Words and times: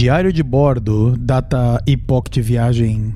Diário 0.00 0.32
de 0.32 0.42
bordo, 0.42 1.14
data 1.18 1.78
de 2.30 2.40
viagem 2.40 3.14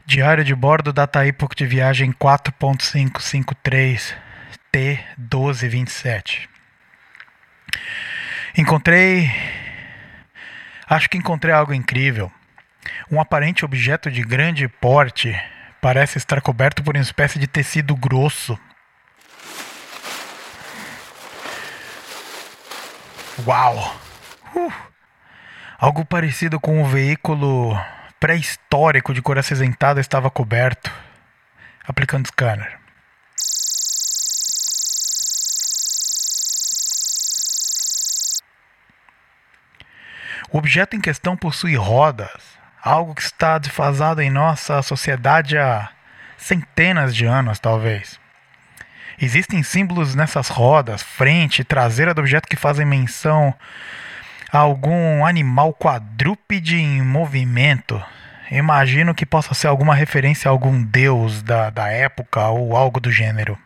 Diário 0.03 0.43
de 0.43 0.55
bordo 0.55 0.91
data 0.91 1.27
epoch 1.27 1.55
de 1.55 1.67
viagem 1.67 2.11
4.553 2.11 4.15
T1227. 4.73 6.49
Encontrei 8.57 9.29
Acho 10.91 11.09
que 11.09 11.17
encontrei 11.17 11.53
algo 11.53 11.73
incrível. 11.73 12.29
Um 13.09 13.21
aparente 13.21 13.63
objeto 13.63 14.11
de 14.11 14.21
grande 14.21 14.67
porte 14.67 15.33
parece 15.79 16.17
estar 16.17 16.41
coberto 16.41 16.83
por 16.83 16.97
uma 16.97 17.01
espécie 17.01 17.39
de 17.39 17.47
tecido 17.47 17.95
grosso. 17.95 18.59
Uau! 23.47 23.95
Uh! 24.53 24.73
Algo 25.79 26.03
parecido 26.03 26.59
com 26.59 26.81
um 26.81 26.85
veículo 26.85 27.73
pré-histórico 28.19 29.13
de 29.13 29.21
cor 29.21 29.39
acinzentada 29.39 30.01
estava 30.01 30.29
coberto. 30.29 30.91
Aplicando 31.87 32.27
scanner. 32.27 32.80
O 40.53 40.57
objeto 40.57 40.97
em 40.97 40.99
questão 40.99 41.37
possui 41.37 41.75
rodas, 41.77 42.59
algo 42.83 43.15
que 43.15 43.21
está 43.21 43.57
desfasado 43.57 44.21
em 44.21 44.29
nossa 44.29 44.81
sociedade 44.81 45.57
há 45.57 45.89
centenas 46.37 47.15
de 47.15 47.25
anos, 47.25 47.57
talvez. 47.57 48.19
Existem 49.17 49.63
símbolos 49.63 50.13
nessas 50.13 50.49
rodas, 50.49 51.01
frente 51.01 51.59
e 51.59 51.63
traseira 51.63 52.13
do 52.13 52.19
objeto 52.19 52.49
que 52.49 52.57
fazem 52.57 52.85
menção 52.85 53.53
a 54.51 54.57
algum 54.57 55.25
animal 55.25 55.73
quadrúpede 55.73 56.75
em 56.75 57.01
movimento. 57.01 58.03
Imagino 58.51 59.15
que 59.15 59.25
possa 59.25 59.53
ser 59.53 59.67
alguma 59.67 59.95
referência 59.95 60.49
a 60.49 60.51
algum 60.51 60.83
deus 60.83 61.41
da, 61.41 61.69
da 61.69 61.87
época 61.87 62.45
ou 62.47 62.75
algo 62.75 62.99
do 62.99 63.09
gênero. 63.09 63.57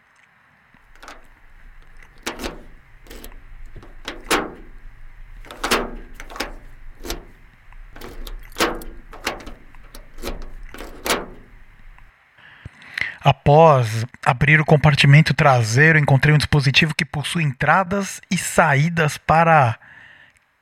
Após 13.25 14.05
abrir 14.23 14.61
o 14.61 14.65
compartimento 14.65 15.33
traseiro, 15.33 15.97
encontrei 15.97 16.31
um 16.31 16.37
dispositivo 16.37 16.93
que 16.93 17.03
possui 17.03 17.41
entradas 17.41 18.21
e 18.29 18.37
saídas 18.37 19.17
para 19.17 19.79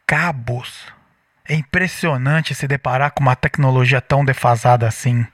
cabos. 0.07 0.87
É 1.43 1.55
impressionante 1.55 2.55
se 2.55 2.65
deparar 2.65 3.11
com 3.11 3.21
uma 3.21 3.35
tecnologia 3.35 3.99
tão 3.99 4.23
defasada 4.23 4.87
assim. 4.87 5.27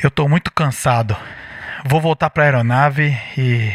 Eu 0.00 0.06
estou 0.06 0.28
muito 0.28 0.52
cansado. 0.52 1.16
Vou 1.84 2.00
voltar 2.00 2.30
para 2.30 2.44
a 2.44 2.46
aeronave 2.46 3.18
e 3.36 3.74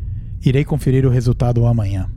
Irei 0.45 0.65
conferir 0.65 1.07
o 1.07 1.11
resultado 1.11 1.65
amanhã. 1.65 2.11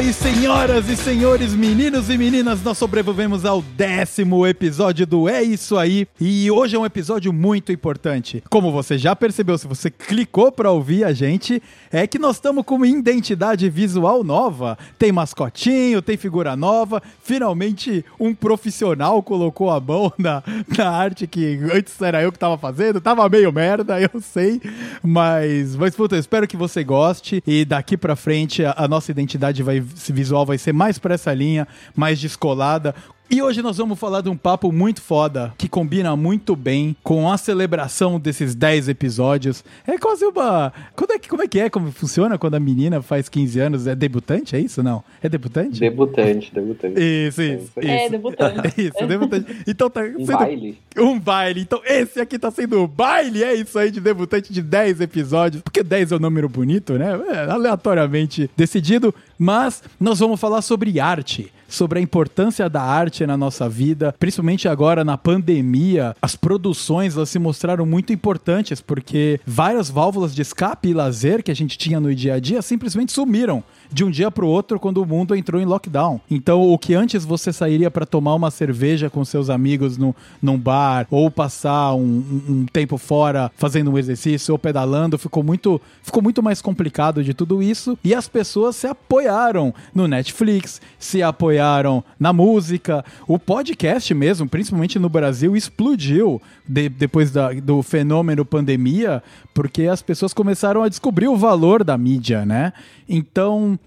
Aí, 0.00 0.14
senhoras 0.14 0.88
e 0.88 0.96
senhores, 0.96 1.52
meninos 1.54 2.08
e 2.08 2.16
meninas, 2.16 2.62
nós 2.62 2.78
sobrevivemos 2.78 3.44
ao 3.44 3.60
décimo 3.60 4.46
episódio 4.46 5.06
do 5.06 5.28
É 5.28 5.42
Isso 5.42 5.76
Aí. 5.76 6.08
E 6.18 6.50
hoje 6.50 6.74
é 6.74 6.78
um 6.78 6.86
episódio 6.86 7.30
muito 7.34 7.70
importante. 7.70 8.42
Como 8.48 8.72
você 8.72 8.96
já 8.96 9.14
percebeu, 9.14 9.58
se 9.58 9.66
você 9.66 9.90
clicou 9.90 10.50
pra 10.50 10.70
ouvir 10.70 11.04
a 11.04 11.12
gente, 11.12 11.62
é 11.92 12.06
que 12.06 12.18
nós 12.18 12.36
estamos 12.36 12.64
com 12.64 12.76
uma 12.76 12.88
identidade 12.88 13.68
visual 13.68 14.24
nova. 14.24 14.78
Tem 14.98 15.12
mascotinho, 15.12 16.00
tem 16.00 16.16
figura 16.16 16.56
nova. 16.56 17.02
Finalmente, 17.22 18.02
um 18.18 18.34
profissional 18.34 19.22
colocou 19.22 19.68
a 19.68 19.78
mão 19.78 20.10
na, 20.16 20.42
na 20.78 20.88
arte 20.88 21.26
que 21.26 21.60
antes 21.74 22.00
era 22.00 22.22
eu 22.22 22.32
que 22.32 22.38
tava 22.38 22.56
fazendo. 22.56 23.02
Tava 23.02 23.28
meio 23.28 23.52
merda, 23.52 24.00
eu 24.00 24.18
sei. 24.22 24.62
Mas, 25.02 25.76
mas 25.76 25.94
puta, 25.94 26.16
eu 26.16 26.20
espero 26.20 26.48
que 26.48 26.56
você 26.56 26.82
goste. 26.82 27.42
E 27.46 27.66
daqui 27.66 27.98
pra 27.98 28.16
frente, 28.16 28.64
a, 28.64 28.74
a 28.78 28.88
nossa 28.88 29.10
identidade 29.10 29.62
vai, 29.62 29.84
esse 29.96 30.12
visual 30.12 30.44
vai 30.46 30.58
ser 30.58 30.72
mais 30.72 30.98
pra 30.98 31.14
essa 31.14 31.32
linha, 31.32 31.66
mais 31.96 32.20
descolada. 32.20 32.94
E 33.32 33.40
hoje 33.40 33.62
nós 33.62 33.76
vamos 33.76 33.96
falar 33.96 34.22
de 34.22 34.28
um 34.28 34.36
papo 34.36 34.72
muito 34.72 35.00
foda, 35.00 35.54
que 35.56 35.68
combina 35.68 36.16
muito 36.16 36.56
bem 36.56 36.96
com 37.00 37.30
a 37.30 37.38
celebração 37.38 38.18
desses 38.18 38.56
10 38.56 38.88
episódios. 38.88 39.62
É 39.86 39.96
quase 39.96 40.24
uma. 40.24 40.72
Quando 40.96 41.12
é 41.12 41.18
que, 41.20 41.28
como 41.28 41.40
é 41.40 41.46
que 41.46 41.60
é? 41.60 41.70
Como 41.70 41.92
funciona 41.92 42.36
quando 42.36 42.56
a 42.56 42.60
menina 42.60 43.00
faz 43.00 43.28
15 43.28 43.60
anos? 43.60 43.86
É 43.86 43.94
debutante? 43.94 44.56
É 44.56 44.58
isso? 44.58 44.82
Não? 44.82 45.04
É 45.22 45.28
debutante? 45.28 45.78
Debutante, 45.78 46.52
debutante. 46.52 47.00
Isso, 47.00 47.40
isso. 47.40 47.70
É, 47.76 47.80
isso. 47.80 47.88
É, 47.88 48.08
debutante. 48.08 48.60
Isso, 48.82 49.06
debutante. 49.06 49.46
Então 49.64 49.88
tá 49.88 50.00
Um 50.00 50.26
sendo 50.26 50.38
baile. 50.38 50.78
um 50.98 51.20
baile. 51.20 51.60
Então 51.60 51.80
esse 51.84 52.20
aqui 52.20 52.36
tá 52.36 52.50
sendo 52.50 52.80
o 52.82 52.88
baile, 52.88 53.44
é 53.44 53.54
isso 53.54 53.78
aí, 53.78 53.92
de 53.92 54.00
debutante 54.00 54.52
de 54.52 54.60
10 54.60 55.02
episódios. 55.02 55.62
Porque 55.62 55.84
10 55.84 56.10
é 56.10 56.16
um 56.16 56.18
número 56.18 56.48
bonito, 56.48 56.94
né? 56.94 57.12
É 57.28 57.48
aleatoriamente 57.48 58.50
decidido. 58.56 59.14
Mas 59.42 59.82
nós 59.98 60.18
vamos 60.18 60.38
falar 60.38 60.60
sobre 60.60 61.00
arte. 61.00 61.50
Sobre 61.66 61.98
a 62.00 62.02
importância 62.02 62.68
da 62.68 62.82
arte 62.82 63.24
na 63.24 63.36
nossa 63.36 63.68
vida, 63.68 64.12
principalmente 64.18 64.68
agora 64.68 65.04
na 65.04 65.16
pandemia, 65.16 66.16
as 66.20 66.34
produções 66.34 67.16
elas 67.16 67.30
se 67.30 67.38
mostraram 67.38 67.86
muito 67.86 68.12
importantes 68.12 68.80
porque 68.80 69.40
várias 69.46 69.88
válvulas 69.88 70.34
de 70.34 70.42
escape 70.42 70.88
e 70.88 70.92
lazer 70.92 71.44
que 71.44 71.50
a 71.50 71.54
gente 71.54 71.78
tinha 71.78 72.00
no 72.00 72.12
dia 72.12 72.34
a 72.34 72.40
dia 72.40 72.60
simplesmente 72.60 73.12
sumiram 73.12 73.62
de 73.92 74.04
um 74.04 74.10
dia 74.10 74.30
para 74.30 74.44
o 74.44 74.48
outro 74.48 74.78
quando 74.78 75.02
o 75.02 75.06
mundo 75.06 75.34
entrou 75.34 75.60
em 75.60 75.64
lockdown. 75.64 76.20
Então, 76.30 76.62
o 76.70 76.78
que 76.78 76.94
antes 76.94 77.24
você 77.24 77.52
sairia 77.52 77.90
para 77.90 78.06
tomar 78.06 78.34
uma 78.34 78.50
cerveja 78.50 79.10
com 79.10 79.24
seus 79.24 79.50
amigos 79.50 79.96
no, 79.98 80.14
num 80.42 80.56
bar 80.58 81.06
ou 81.10 81.30
passar 81.30 81.94
um, 81.94 82.00
um- 82.00 82.42
um 82.60 82.66
tempo 82.72 82.96
fora 82.96 83.50
fazendo 83.56 83.90
um 83.90 83.98
exercício 83.98 84.52
ou 84.52 84.58
pedalando, 84.58 85.18
ficou 85.18 85.42
muito, 85.42 85.80
ficou 86.02 86.22
muito 86.22 86.42
mais 86.42 86.62
complicado 86.62 87.22
de 87.24 87.34
tudo 87.34 87.62
isso. 87.62 87.98
E 88.04 88.14
as 88.14 88.28
pessoas 88.28 88.76
se 88.76 88.86
apoiaram 88.86 89.74
no 89.94 90.06
Netflix, 90.06 90.80
se 90.98 91.22
apoiaram 91.22 92.02
na 92.18 92.32
música, 92.32 93.04
o 93.26 93.38
podcast 93.38 94.12
mesmo, 94.14 94.48
principalmente 94.48 94.98
no 94.98 95.08
Brasil, 95.08 95.56
explodiu 95.56 96.40
de- 96.70 96.88
depois 96.88 97.30
da- 97.30 97.52
do 97.52 97.82
fenômeno 97.82 98.44
pandemia, 98.44 99.22
porque 99.52 99.82
as 99.86 100.00
pessoas 100.02 100.32
começaram 100.32 100.82
a 100.82 100.88
descobrir 100.88 101.28
o 101.28 101.36
valor 101.36 101.82
da 101.82 101.98
mídia, 101.98 102.46
né? 102.46 102.72
Então, 103.08 103.78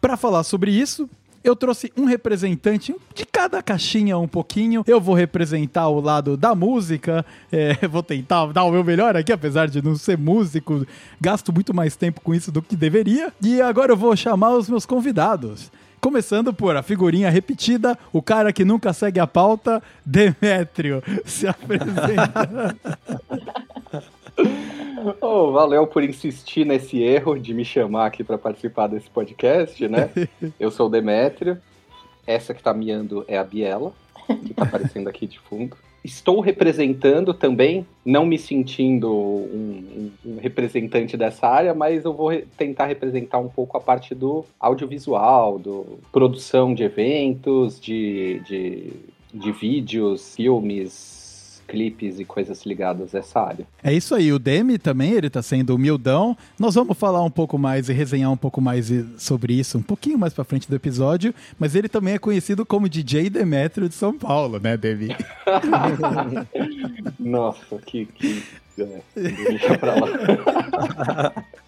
para 0.00 0.16
falar 0.16 0.42
sobre 0.42 0.70
isso, 0.70 1.08
eu 1.42 1.54
trouxe 1.56 1.90
um 1.96 2.04
representante 2.04 2.94
de 3.14 3.24
cada 3.26 3.62
caixinha 3.62 4.18
um 4.18 4.28
pouquinho. 4.28 4.82
Eu 4.86 5.00
vou 5.00 5.14
representar 5.14 5.88
o 5.88 6.00
lado 6.00 6.36
da 6.36 6.54
música, 6.54 7.24
é, 7.52 7.86
vou 7.88 8.02
tentar 8.02 8.46
dar 8.52 8.64
o 8.64 8.70
meu 8.70 8.84
melhor 8.84 9.16
aqui, 9.16 9.32
apesar 9.32 9.68
de 9.68 9.82
não 9.82 9.96
ser 9.96 10.16
músico, 10.18 10.86
gasto 11.20 11.52
muito 11.52 11.72
mais 11.74 11.96
tempo 11.96 12.20
com 12.22 12.34
isso 12.34 12.50
do 12.52 12.60
que 12.62 12.76
deveria. 12.76 13.32
E 13.42 13.60
agora 13.60 13.92
eu 13.92 13.96
vou 13.96 14.14
chamar 14.16 14.54
os 14.54 14.68
meus 14.68 14.84
convidados. 14.86 15.70
Começando 16.00 16.54
por 16.54 16.74
a 16.76 16.82
figurinha 16.82 17.28
repetida, 17.28 17.98
o 18.10 18.22
cara 18.22 18.52
que 18.52 18.64
nunca 18.64 18.92
segue 18.92 19.20
a 19.20 19.26
pauta, 19.26 19.82
Demétrio. 20.04 21.02
Se 21.24 21.46
apresenta. 21.48 22.76
Oh, 25.20 25.52
valeu 25.52 25.86
por 25.86 26.04
insistir 26.04 26.66
nesse 26.66 27.02
erro 27.02 27.38
de 27.38 27.54
me 27.54 27.64
chamar 27.64 28.06
aqui 28.06 28.22
para 28.22 28.36
participar 28.36 28.86
desse 28.86 29.08
podcast, 29.08 29.88
né? 29.88 30.10
Eu 30.60 30.70
sou 30.70 30.88
o 30.88 30.90
Demétrio. 30.90 31.58
Essa 32.26 32.52
que 32.52 32.62
tá 32.62 32.74
miando 32.74 33.24
é 33.26 33.38
a 33.38 33.44
Biela, 33.44 33.92
que 34.46 34.52
tá 34.52 34.64
aparecendo 34.64 35.08
aqui 35.08 35.26
de 35.26 35.38
fundo. 35.38 35.74
Estou 36.02 36.40
representando 36.40 37.34
também, 37.34 37.86
não 38.04 38.24
me 38.24 38.38
sentindo 38.38 39.12
um, 39.12 40.10
um- 40.24 40.30
um 40.32 40.36
representante 40.38 41.14
dessa 41.16 41.46
área, 41.46 41.74
mas 41.74 42.04
eu 42.06 42.14
vou 42.14 42.28
re- 42.28 42.46
tentar 42.56 42.86
representar 42.86 43.38
um 43.38 43.48
pouco 43.48 43.76
a 43.76 43.80
parte 43.80 44.14
do 44.14 44.44
audiovisual, 44.58 45.58
do 45.58 45.98
produção 46.10 46.72
de 46.74 46.84
eventos, 46.84 47.78
de, 47.78 48.40
de, 48.46 48.92
de 49.34 49.52
vídeos, 49.52 50.34
filmes, 50.34 51.19
clipes 51.70 52.18
e 52.18 52.24
coisas 52.24 52.66
ligadas 52.66 53.14
a 53.14 53.20
essa 53.20 53.40
área. 53.40 53.66
É 53.82 53.92
isso 53.92 54.14
aí, 54.14 54.32
o 54.32 54.38
Demi 54.38 54.76
também, 54.76 55.12
ele 55.12 55.30
tá 55.30 55.40
sendo 55.40 55.74
humildão. 55.74 56.36
Nós 56.58 56.74
vamos 56.74 56.98
falar 56.98 57.22
um 57.22 57.30
pouco 57.30 57.56
mais 57.56 57.88
e 57.88 57.92
resenhar 57.92 58.32
um 58.32 58.36
pouco 58.36 58.60
mais 58.60 58.90
sobre 59.16 59.54
isso 59.54 59.78
um 59.78 59.82
pouquinho 59.82 60.18
mais 60.18 60.34
pra 60.34 60.42
frente 60.42 60.68
do 60.68 60.74
episódio, 60.74 61.32
mas 61.58 61.76
ele 61.76 61.88
também 61.88 62.14
é 62.14 62.18
conhecido 62.18 62.66
como 62.66 62.88
DJ 62.88 63.30
Demetrio 63.30 63.88
de 63.88 63.94
São 63.94 64.18
Paulo, 64.18 64.58
né, 64.58 64.76
Demi? 64.76 65.16
Nossa, 67.18 67.78
que. 67.86 68.06
que 68.06 68.42
é, 68.82 69.02
deixa 69.16 69.78
pra 69.78 69.94
lá. 69.94 71.32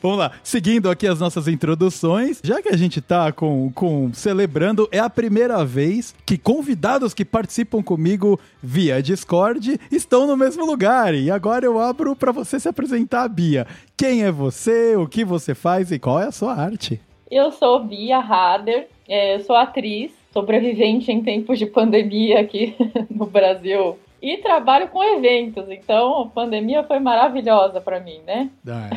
Vamos 0.00 0.18
lá, 0.18 0.32
seguindo 0.44 0.90
aqui 0.90 1.06
as 1.06 1.18
nossas 1.18 1.48
introduções, 1.48 2.40
já 2.44 2.62
que 2.62 2.68
a 2.68 2.76
gente 2.76 3.00
tá 3.00 3.32
com, 3.32 3.72
com 3.72 4.12
celebrando, 4.12 4.88
é 4.92 4.98
a 4.98 5.10
primeira 5.10 5.64
vez 5.64 6.14
que 6.24 6.38
convidados 6.38 7.12
que 7.12 7.24
participam 7.24 7.82
comigo 7.82 8.38
via 8.62 9.02
Discord 9.02 9.80
estão 9.90 10.26
no 10.26 10.36
mesmo 10.36 10.64
lugar. 10.64 11.14
E 11.14 11.30
agora 11.30 11.64
eu 11.64 11.80
abro 11.80 12.14
pra 12.14 12.30
você 12.30 12.60
se 12.60 12.68
apresentar, 12.68 13.28
Bia. 13.28 13.66
Quem 13.96 14.22
é 14.22 14.30
você, 14.30 14.94
o 14.96 15.08
que 15.08 15.24
você 15.24 15.54
faz 15.54 15.90
e 15.90 15.98
qual 15.98 16.20
é 16.20 16.26
a 16.26 16.32
sua 16.32 16.54
arte? 16.54 17.00
Eu 17.30 17.50
sou 17.50 17.84
Bia 17.84 18.18
Hader, 18.18 18.88
é, 19.08 19.34
eu 19.34 19.40
sou 19.40 19.56
atriz, 19.56 20.12
sobrevivente 20.32 21.10
em 21.10 21.22
tempos 21.22 21.58
de 21.58 21.66
pandemia 21.66 22.40
aqui 22.40 22.76
no 23.10 23.26
Brasil 23.26 23.98
e 24.20 24.38
trabalho 24.38 24.88
com 24.88 25.02
eventos, 25.02 25.68
então 25.70 26.22
a 26.22 26.26
pandemia 26.26 26.82
foi 26.82 26.98
maravilhosa 26.98 27.80
para 27.80 28.00
mim, 28.00 28.20
né? 28.26 28.50
Ah, 28.66 28.90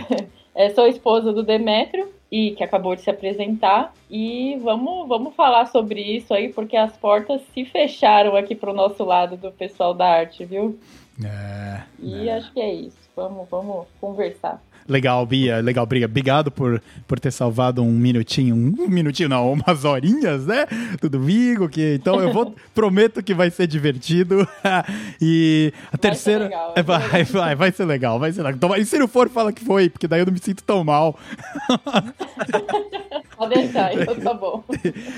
É, 0.54 0.70
sou 0.76 0.88
esposa 0.88 1.32
do 1.32 1.44
Demétrio, 1.44 2.10
e 2.32 2.52
que 2.52 2.64
acabou 2.64 2.96
de 2.96 3.02
se 3.02 3.10
apresentar, 3.10 3.94
e 4.10 4.58
vamos, 4.64 5.08
vamos 5.08 5.36
falar 5.36 5.66
sobre 5.66 6.02
isso 6.02 6.34
aí, 6.34 6.52
porque 6.52 6.78
as 6.78 6.96
portas 6.96 7.42
se 7.54 7.66
fecharam 7.66 8.38
aqui 8.38 8.56
pro 8.56 8.74
nosso 8.74 9.04
lado 9.04 9.36
do 9.36 9.52
pessoal 9.52 9.94
da 9.94 10.08
arte, 10.08 10.46
viu? 10.46 10.80
é, 11.24 11.84
E 12.00 12.30
é. 12.30 12.38
acho 12.38 12.52
que 12.54 12.62
é 12.62 12.74
isso. 12.74 12.98
Vamos, 13.16 13.50
vamos 13.50 13.86
conversar. 14.00 14.62
Legal, 14.88 15.26
Bia, 15.26 15.60
legal, 15.62 15.86
Briga. 15.86 16.06
Obrigado 16.06 16.52
por, 16.52 16.82
por 17.08 17.20
ter 17.20 17.32
salvado 17.32 17.82
um 17.84 17.92
minutinho, 17.92 18.56
um 18.56 18.88
minutinho 18.88 19.30
não, 19.30 19.54
umas 19.54 19.86
horinhas, 19.86 20.46
né? 20.46 20.66
Tudo 21.00 21.20
Vigo, 21.20 21.70
que 21.70 21.96
então 21.96 22.20
eu 22.20 22.32
vou, 22.34 22.56
prometo 22.74 23.22
que 23.24 23.34
vai 23.34 23.50
ser 23.50 23.68
divertido. 23.68 24.48
e 25.22 25.72
a 25.92 25.98
terceira. 25.98 26.46
legal, 26.46 26.74
é, 26.76 26.84
vai 26.84 27.00
vai, 27.00 27.26
ser 27.26 27.32
vai, 27.34 27.50
legal. 27.50 27.58
vai, 27.58 27.72
ser 27.72 27.86
legal, 27.86 28.20
vai 28.20 28.32
ser 28.32 28.44
legal. 28.44 28.60
Toma- 28.60 28.78
E 28.80 28.86
se 28.86 28.98
não 28.98 29.08
for, 29.08 29.30
fala 29.30 29.52
que 29.54 29.64
foi, 29.64 29.90
porque 29.90 30.08
daí 30.08 30.20
eu 30.22 30.26
não 30.26 30.34
me 30.34 30.40
sinto 30.40 30.64
tão 30.64 30.84
mal. 30.84 31.18
Pode 33.38 33.56
deixar, 33.56 33.94
então 34.00 34.16
tá 34.16 34.34
bom. 34.34 34.64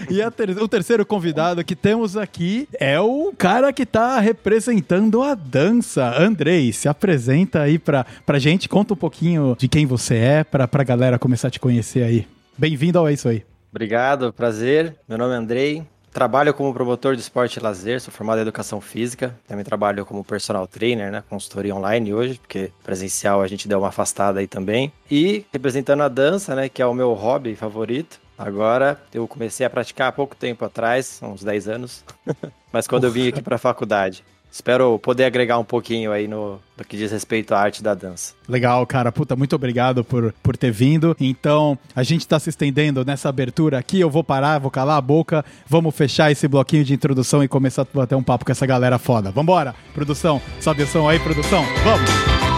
E 0.10 0.32
ter- 0.32 0.50
o 0.62 0.68
terceiro 0.68 1.06
convidado 1.06 1.64
que 1.64 1.76
temos 1.76 2.16
aqui 2.16 2.68
é 2.80 3.00
o 3.00 3.34
cara 3.38 3.72
que 3.74 3.86
tá 3.86 4.20
representando 4.20 5.22
a 5.22 5.36
dança. 5.36 6.14
Andrei, 6.18 6.72
se 6.72 6.88
apresenta 6.88 7.62
aí 7.62 7.78
pra, 7.78 8.06
pra 8.26 8.40
gente, 8.40 8.70
conta 8.70 8.94
um 8.94 8.98
pouquinho 8.98 9.56
de 9.64 9.70
quem 9.70 9.86
você 9.86 10.16
é, 10.18 10.44
pra, 10.44 10.68
pra 10.68 10.84
galera 10.84 11.18
começar 11.18 11.48
a 11.48 11.52
te 11.52 11.58
conhecer 11.58 12.04
aí. 12.04 12.28
Bem-vindo 12.58 13.00
ao 13.00 13.08
É 13.08 13.14
Isso 13.14 13.30
Aí. 13.30 13.46
Obrigado, 13.72 14.34
prazer. 14.34 14.94
Meu 15.08 15.18
nome 15.18 15.34
é 15.34 15.38
Andrei. 15.38 15.84
Trabalho 16.12 16.54
como 16.54 16.74
promotor 16.74 17.16
de 17.16 17.22
esporte 17.22 17.56
e 17.56 17.64
lazer, 17.64 18.02
sou 18.02 18.14
formado 18.14 18.40
em 18.40 18.42
educação 18.42 18.82
física. 18.82 19.34
Também 19.48 19.64
trabalho 19.64 20.06
como 20.06 20.22
personal 20.22 20.68
trainer, 20.68 21.10
né? 21.14 21.24
Consultoria 21.30 21.74
online 21.74 22.14
hoje, 22.14 22.38
porque 22.40 22.72
presencial 22.84 23.42
a 23.42 23.48
gente 23.48 23.66
deu 23.66 23.80
uma 23.80 23.88
afastada 23.88 24.42
aí 24.42 24.48
também. 24.48 24.92
E 25.10 25.46
representando 25.54 26.04
a 26.04 26.10
dança, 26.10 26.54
né? 26.54 26.68
Que 26.68 26.82
é 26.82 26.86
o 26.86 26.94
meu 26.94 27.14
hobby 27.14 27.56
favorito. 27.56 28.20
Agora 28.38 29.02
eu 29.14 29.26
comecei 29.30 29.66
a 29.66 29.70
praticar 29.70 30.10
há 30.10 30.12
pouco 30.12 30.36
tempo 30.36 30.66
atrás, 30.66 31.22
uns 31.24 31.42
10 31.42 31.70
anos. 31.70 32.04
Mas 32.70 32.86
quando 32.86 33.06
eu 33.06 33.12
vim 33.12 33.30
aqui 33.30 33.42
para 33.42 33.56
a 33.56 33.60
faculdade. 33.60 34.26
Espero 34.54 35.00
poder 35.00 35.26
agregar 35.26 35.58
um 35.58 35.64
pouquinho 35.64 36.12
aí 36.12 36.28
no, 36.28 36.60
no 36.78 36.86
que 36.86 36.96
diz 36.96 37.12
respeito 37.12 37.56
à 37.56 37.60
arte 37.60 37.82
da 37.82 37.96
dança. 37.96 38.36
Legal, 38.48 38.86
cara. 38.86 39.12
Puta, 39.12 39.36
muito 39.36 39.56
obrigado 39.56 40.04
por, 40.04 40.32
por 40.44 40.56
ter 40.56 40.72
vindo. 40.72 41.18
Então, 41.20 41.76
a 41.96 42.04
gente 42.04 42.28
tá 42.28 42.40
se 42.40 42.52
estendendo 42.52 43.04
nessa 43.04 43.30
abertura 43.30 43.80
aqui. 43.80 44.00
Eu 44.00 44.12
vou 44.12 44.24
parar, 44.24 44.60
vou 44.60 44.70
calar 44.70 44.98
a 44.98 45.02
boca. 45.02 45.44
Vamos 45.66 45.96
fechar 45.96 46.32
esse 46.32 46.48
bloquinho 46.48 46.84
de 46.84 46.94
introdução 46.94 47.44
e 47.44 47.48
começar 47.48 47.82
a 47.82 47.88
bater 47.92 48.14
um 48.14 48.22
papo 48.22 48.46
com 48.46 48.52
essa 48.52 48.68
galera 48.68 49.00
foda. 49.00 49.32
Vambora, 49.32 49.74
produção. 49.92 50.40
Sobe 50.62 50.84
o 50.84 50.88
som 50.88 51.10
aí, 51.10 51.18
produção. 51.18 51.66
Vamos! 51.84 52.53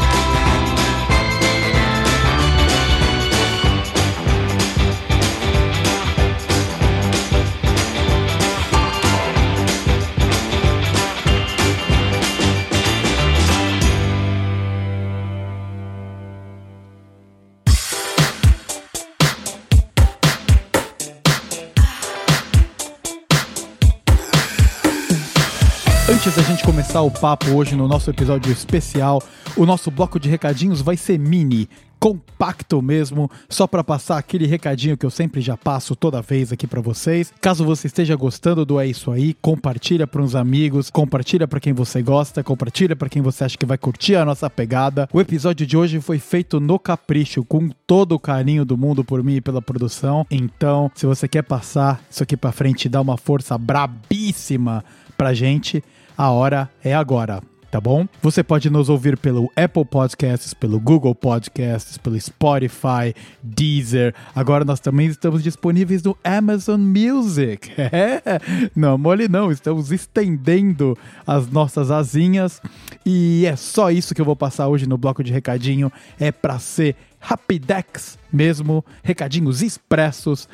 Começar 26.65 27.03
o 27.03 27.11
papo 27.11 27.51
hoje 27.51 27.75
no 27.75 27.87
nosso 27.87 28.09
episódio 28.09 28.51
especial, 28.51 29.21
o 29.55 29.67
nosso 29.67 29.91
bloco 29.91 30.19
de 30.19 30.27
recadinhos 30.27 30.81
vai 30.81 30.97
ser 30.97 31.19
mini, 31.19 31.69
compacto 31.99 32.81
mesmo, 32.81 33.29
só 33.47 33.67
para 33.67 33.83
passar 33.83 34.17
aquele 34.17 34.47
recadinho 34.47 34.97
que 34.97 35.05
eu 35.05 35.11
sempre 35.11 35.41
já 35.41 35.55
passo 35.55 35.95
toda 35.95 36.23
vez 36.23 36.51
aqui 36.51 36.65
para 36.65 36.81
vocês. 36.81 37.31
Caso 37.39 37.63
você 37.63 37.85
esteja 37.85 38.15
gostando 38.15 38.65
do 38.65 38.79
É 38.79 38.87
Isso 38.87 39.11
Aí, 39.11 39.35
compartilha 39.35 40.07
para 40.07 40.23
uns 40.23 40.33
amigos, 40.33 40.89
compartilha 40.89 41.47
para 41.47 41.59
quem 41.59 41.71
você 41.71 42.01
gosta, 42.01 42.43
compartilha 42.43 42.95
para 42.95 43.09
quem 43.09 43.21
você 43.21 43.43
acha 43.43 43.57
que 43.59 43.65
vai 43.65 43.77
curtir 43.77 44.15
a 44.15 44.25
nossa 44.25 44.49
pegada. 44.49 45.07
O 45.13 45.21
episódio 45.21 45.67
de 45.67 45.77
hoje 45.77 46.01
foi 46.01 46.17
feito 46.17 46.59
no 46.59 46.79
capricho, 46.79 47.45
com 47.45 47.69
todo 47.85 48.13
o 48.13 48.19
carinho 48.19 48.65
do 48.65 48.75
mundo 48.75 49.03
por 49.03 49.23
mim 49.23 49.35
e 49.35 49.41
pela 49.41 49.61
produção. 49.61 50.25
Então, 50.31 50.91
se 50.95 51.05
você 51.05 51.27
quer 51.27 51.43
passar 51.43 52.01
isso 52.09 52.23
aqui 52.23 52.35
para 52.35 52.51
frente 52.51 52.89
dar 52.89 53.01
uma 53.01 53.17
força 53.17 53.55
brabíssima 53.55 54.83
pra 55.15 55.31
gente, 55.33 55.83
a 56.17 56.29
hora 56.31 56.69
é 56.83 56.93
agora. 56.93 57.41
Tá 57.75 57.81
bom? 57.81 58.07
Você 58.21 58.41
pode 58.41 58.69
nos 58.69 58.87
ouvir 58.87 59.17
pelo 59.17 59.51
Apple 59.53 59.83
Podcasts, 59.83 60.53
pelo 60.53 60.79
Google 60.79 61.13
Podcasts, 61.13 61.97
pelo 61.97 62.17
Spotify, 62.17 63.13
Deezer. 63.43 64.15
Agora 64.33 64.63
nós 64.63 64.79
também 64.79 65.07
estamos 65.07 65.43
disponíveis 65.43 66.01
no 66.01 66.17
Amazon 66.23 66.79
Music. 66.79 67.69
É, 67.77 68.39
não, 68.73 68.97
mole 68.97 69.27
não, 69.27 69.51
estamos 69.51 69.91
estendendo 69.91 70.97
as 71.27 71.49
nossas 71.49 71.91
asinhas. 71.91 72.61
E 73.05 73.45
é 73.45 73.57
só 73.57 73.91
isso 73.91 74.15
que 74.15 74.21
eu 74.21 74.25
vou 74.25 74.37
passar 74.37 74.69
hoje 74.69 74.87
no 74.87 74.97
bloco 74.97 75.21
de 75.21 75.33
recadinho. 75.33 75.91
É 76.17 76.31
pra 76.31 76.59
ser 76.59 76.95
rapidex 77.19 78.17
mesmo, 78.31 78.85
recadinhos 79.03 79.61
expressos. 79.61 80.47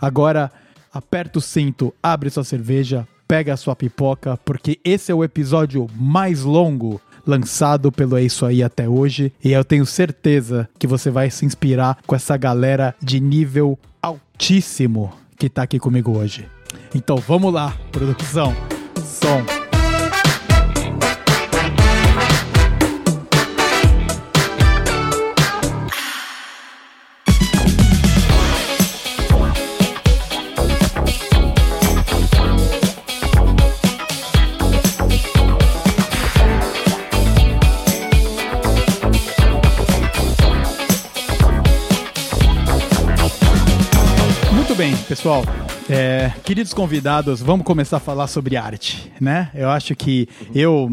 Agora 0.00 0.48
aperta 0.92 1.40
o 1.40 1.42
cinto, 1.42 1.92
abre 2.00 2.30
sua 2.30 2.44
cerveja, 2.44 3.06
pega 3.28 3.52
a 3.52 3.56
sua 3.56 3.76
pipoca, 3.76 4.38
porque 4.44 4.80
esse 4.82 5.12
é 5.12 5.14
o 5.14 5.22
episódio 5.22 5.86
mais 5.94 6.42
longo 6.42 6.98
lançado 7.26 7.92
pelo 7.92 8.16
É 8.16 8.22
Isso 8.22 8.46
Aí 8.46 8.62
até 8.62 8.88
hoje. 8.88 9.30
E 9.44 9.52
eu 9.52 9.62
tenho 9.62 9.84
certeza 9.84 10.66
que 10.78 10.86
você 10.86 11.10
vai 11.10 11.30
se 11.30 11.44
inspirar 11.44 11.98
com 12.06 12.16
essa 12.16 12.36
galera 12.38 12.94
de 13.02 13.20
nível 13.20 13.78
altíssimo 14.00 15.12
que 15.38 15.50
tá 15.50 15.62
aqui 15.62 15.78
comigo 15.78 16.16
hoje. 16.16 16.48
Então 16.94 17.16
vamos 17.16 17.52
lá, 17.52 17.76
produção. 17.92 18.56
Som. 19.04 19.67
Pessoal. 45.08 45.42
É, 45.88 46.30
queridos 46.44 46.74
convidados, 46.74 47.40
vamos 47.40 47.64
começar 47.64 47.96
a 47.96 48.00
falar 48.00 48.26
sobre 48.26 48.58
arte, 48.58 49.10
né? 49.18 49.50
Eu 49.54 49.70
acho 49.70 49.96
que 49.96 50.28
eu, 50.54 50.86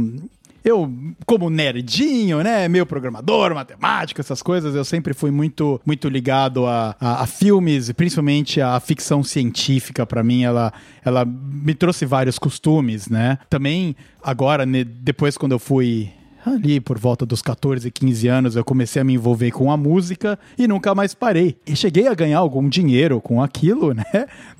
eu 0.64 0.90
como 1.26 1.50
nerdinho, 1.50 2.42
né, 2.42 2.66
meio 2.70 2.86
programador, 2.86 3.54
matemático, 3.54 4.22
essas 4.22 4.42
coisas, 4.42 4.74
eu 4.74 4.86
sempre 4.86 5.14
fui 5.14 5.32
muito, 5.32 5.82
muito 5.86 6.08
ligado 6.08 6.66
a, 6.66 6.96
a, 6.98 7.24
a 7.24 7.28
filmes, 7.28 7.92
principalmente 7.92 8.62
a 8.62 8.80
ficção 8.80 9.22
científica. 9.22 10.06
Para 10.06 10.24
mim, 10.24 10.44
ela, 10.44 10.72
ela 11.04 11.26
me 11.26 11.76
trouxe 11.76 12.06
vários 12.06 12.40
costumes, 12.40 13.10
né? 13.10 13.38
Também 13.50 13.98
agora, 14.24 14.66
depois 14.66 15.38
quando 15.38 15.52
eu 15.52 15.60
fui 15.60 16.10
Ali 16.46 16.80
por 16.80 16.98
volta 17.00 17.26
dos 17.26 17.42
14, 17.42 17.90
15 17.90 18.28
anos, 18.28 18.56
eu 18.56 18.64
comecei 18.64 19.02
a 19.02 19.06
me 19.06 19.14
envolver 19.16 19.50
com 19.52 19.72
a 19.72 19.78
música 19.78 20.38
e 20.58 20.68
nunca 20.68 20.94
mais 20.94 21.14
parei. 21.14 21.58
E 21.66 21.76
cheguei 21.76 22.08
a 22.08 22.14
ganhar 22.14 22.38
algum 22.40 22.70
dinheiro 22.70 23.20
com 23.20 23.42
aquilo, 23.42 23.94
né? 23.96 24.06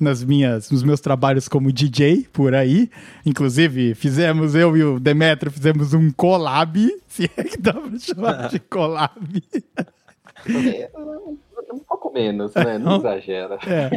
Nas 0.00 0.24
minhas, 0.24 0.70
nos 0.70 0.82
meus 0.82 1.00
trabalhos 1.00 1.46
como 1.48 1.72
DJ 1.72 2.26
por 2.32 2.54
aí. 2.54 2.90
Inclusive, 3.24 3.94
fizemos, 3.94 4.54
eu 4.54 4.76
e 4.76 4.82
o 4.82 4.98
Demetrio 5.00 5.52
fizemos 5.52 5.94
um 5.94 6.10
collab, 6.10 6.76
se 7.06 7.30
é 7.36 7.44
que 7.44 7.56
dá 7.56 7.72
pra 7.72 7.98
chamar 7.98 8.48
de 8.50 8.58
collab. 8.58 9.42
É, 10.48 10.90
um 11.72 11.78
pouco 11.78 12.12
menos, 12.12 12.54
né? 12.54 12.78
Não 12.78 12.96
exagera. 12.98 13.58
É. 13.66 13.90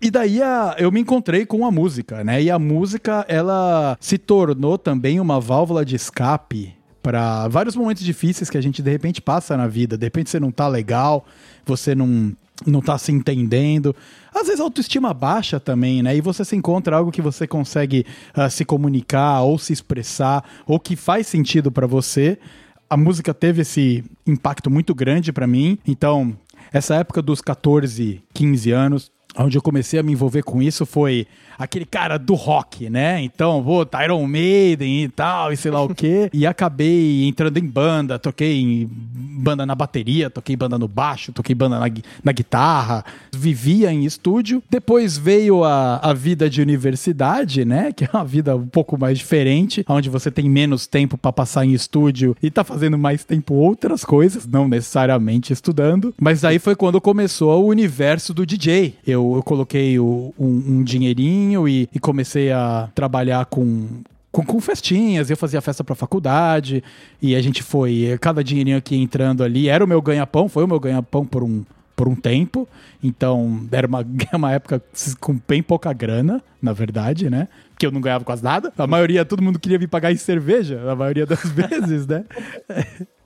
E 0.00 0.10
daí 0.10 0.40
a- 0.42 0.76
eu 0.78 0.92
me 0.92 1.00
encontrei 1.00 1.44
com 1.46 1.64
a 1.66 1.70
música, 1.70 2.22
né? 2.22 2.42
E 2.42 2.50
a 2.50 2.58
música, 2.58 3.24
ela 3.28 3.96
se 4.00 4.18
tornou 4.18 4.76
também 4.78 5.18
uma 5.20 5.40
válvula 5.40 5.84
de 5.84 5.96
escape 5.96 6.74
para 7.04 7.46
vários 7.48 7.76
momentos 7.76 8.02
difíceis 8.02 8.48
que 8.48 8.56
a 8.56 8.62
gente 8.62 8.82
de 8.82 8.90
repente 8.90 9.20
passa 9.20 9.58
na 9.58 9.68
vida. 9.68 9.98
De 9.98 10.06
repente 10.06 10.30
você 10.30 10.40
não 10.40 10.50
tá 10.50 10.66
legal, 10.66 11.26
você 11.66 11.94
não 11.94 12.34
não 12.64 12.80
tá 12.80 12.96
se 12.96 13.12
entendendo. 13.12 13.94
Às 14.34 14.46
vezes 14.46 14.60
autoestima 14.60 15.12
baixa 15.12 15.60
também, 15.60 16.02
né? 16.02 16.16
E 16.16 16.22
você 16.22 16.44
se 16.46 16.56
encontra 16.56 16.96
algo 16.96 17.12
que 17.12 17.20
você 17.20 17.46
consegue 17.46 18.06
ah, 18.32 18.48
se 18.48 18.64
comunicar 18.64 19.42
ou 19.42 19.58
se 19.58 19.72
expressar 19.72 20.42
ou 20.66 20.80
que 20.80 20.96
faz 20.96 21.26
sentido 21.26 21.70
para 21.70 21.86
você. 21.86 22.38
A 22.88 22.96
música 22.96 23.34
teve 23.34 23.62
esse 23.62 24.02
impacto 24.26 24.70
muito 24.70 24.94
grande 24.94 25.30
para 25.30 25.46
mim. 25.46 25.78
Então, 25.86 26.34
essa 26.72 26.94
época 26.94 27.20
dos 27.20 27.42
14, 27.42 28.22
15 28.32 28.70
anos, 28.70 29.12
onde 29.36 29.56
eu 29.58 29.62
comecei 29.62 29.98
a 29.98 30.02
me 30.02 30.12
envolver 30.12 30.42
com 30.42 30.62
isso 30.62 30.86
foi 30.86 31.26
aquele 31.58 31.84
cara 31.84 32.18
do 32.18 32.34
rock, 32.34 32.90
né? 32.90 33.22
Então, 33.22 33.62
vou 33.62 33.86
Iron 34.02 34.26
Maiden 34.26 35.04
e 35.04 35.08
tal, 35.08 35.52
e 35.52 35.56
sei 35.56 35.70
lá 35.70 35.82
o 35.82 35.94
quê. 35.94 36.28
e 36.34 36.46
acabei 36.46 37.24
entrando 37.26 37.58
em 37.58 37.66
banda, 37.66 38.18
toquei 38.18 38.60
em 38.60 38.90
banda 38.90 39.64
na 39.64 39.74
bateria, 39.74 40.30
toquei 40.30 40.56
banda 40.56 40.78
no 40.78 40.88
baixo, 40.88 41.32
toquei 41.32 41.54
banda 41.54 41.78
na, 41.78 41.86
na 42.22 42.32
guitarra, 42.32 43.04
vivia 43.32 43.92
em 43.92 44.04
estúdio. 44.04 44.62
Depois 44.68 45.16
veio 45.16 45.64
a, 45.64 45.96
a 45.98 46.12
vida 46.12 46.48
de 46.48 46.60
universidade, 46.60 47.64
né? 47.64 47.92
Que 47.94 48.04
é 48.04 48.08
uma 48.12 48.24
vida 48.24 48.56
um 48.56 48.66
pouco 48.66 48.98
mais 48.98 49.18
diferente, 49.18 49.84
onde 49.88 50.10
você 50.10 50.28
tem 50.28 50.50
menos 50.50 50.84
tempo 50.86 51.16
para 51.16 51.32
passar 51.32 51.64
em 51.64 51.72
estúdio 51.72 52.36
e 52.42 52.50
tá 52.50 52.64
fazendo 52.64 52.98
mais 52.98 53.24
tempo 53.24 53.54
outras 53.54 54.04
coisas, 54.04 54.46
não 54.46 54.66
necessariamente 54.66 55.52
estudando. 55.52 56.12
Mas 56.20 56.44
aí 56.44 56.58
foi 56.58 56.74
quando 56.74 57.00
começou 57.00 57.62
o 57.62 57.68
universo 57.68 58.34
do 58.34 58.44
DJ. 58.44 58.96
Eu, 59.06 59.23
eu 59.36 59.42
coloquei 59.42 59.98
o, 59.98 60.34
um, 60.38 60.78
um 60.78 60.84
dinheirinho 60.84 61.68
e, 61.68 61.88
e 61.92 61.98
comecei 61.98 62.52
a 62.52 62.88
trabalhar 62.94 63.44
com, 63.46 64.02
com, 64.30 64.44
com, 64.44 64.60
festinhas, 64.60 65.30
eu 65.30 65.36
fazia 65.36 65.60
festa 65.60 65.82
pra 65.82 65.94
faculdade, 65.94 66.82
e 67.20 67.34
a 67.34 67.42
gente 67.42 67.62
foi, 67.62 68.16
cada 68.20 68.42
dinheirinho 68.42 68.76
aqui 68.76 68.96
entrando 68.96 69.42
ali, 69.42 69.68
era 69.68 69.84
o 69.84 69.88
meu 69.88 70.02
ganha-pão, 70.02 70.48
foi 70.48 70.64
o 70.64 70.68
meu 70.68 70.80
ganha-pão 70.80 71.24
por 71.24 71.42
um, 71.42 71.64
por 71.96 72.08
um 72.08 72.14
tempo, 72.14 72.68
então 73.02 73.66
era 73.70 73.86
uma, 73.86 74.04
uma 74.34 74.52
época 74.52 74.82
com 75.20 75.40
bem 75.46 75.62
pouca 75.62 75.92
grana, 75.92 76.42
na 76.60 76.72
verdade, 76.72 77.30
né? 77.30 77.48
Que 77.78 77.86
eu 77.86 77.90
não 77.90 78.00
ganhava 78.00 78.24
quase 78.24 78.42
nada. 78.42 78.72
A 78.76 78.86
maioria, 78.86 79.24
todo 79.24 79.42
mundo 79.42 79.58
queria 79.58 79.78
vir 79.78 79.88
pagar 79.88 80.12
em 80.12 80.16
cerveja, 80.16 80.80
a 80.90 80.96
maioria 80.96 81.26
das 81.26 81.42
vezes, 81.50 82.06
né? 82.06 82.24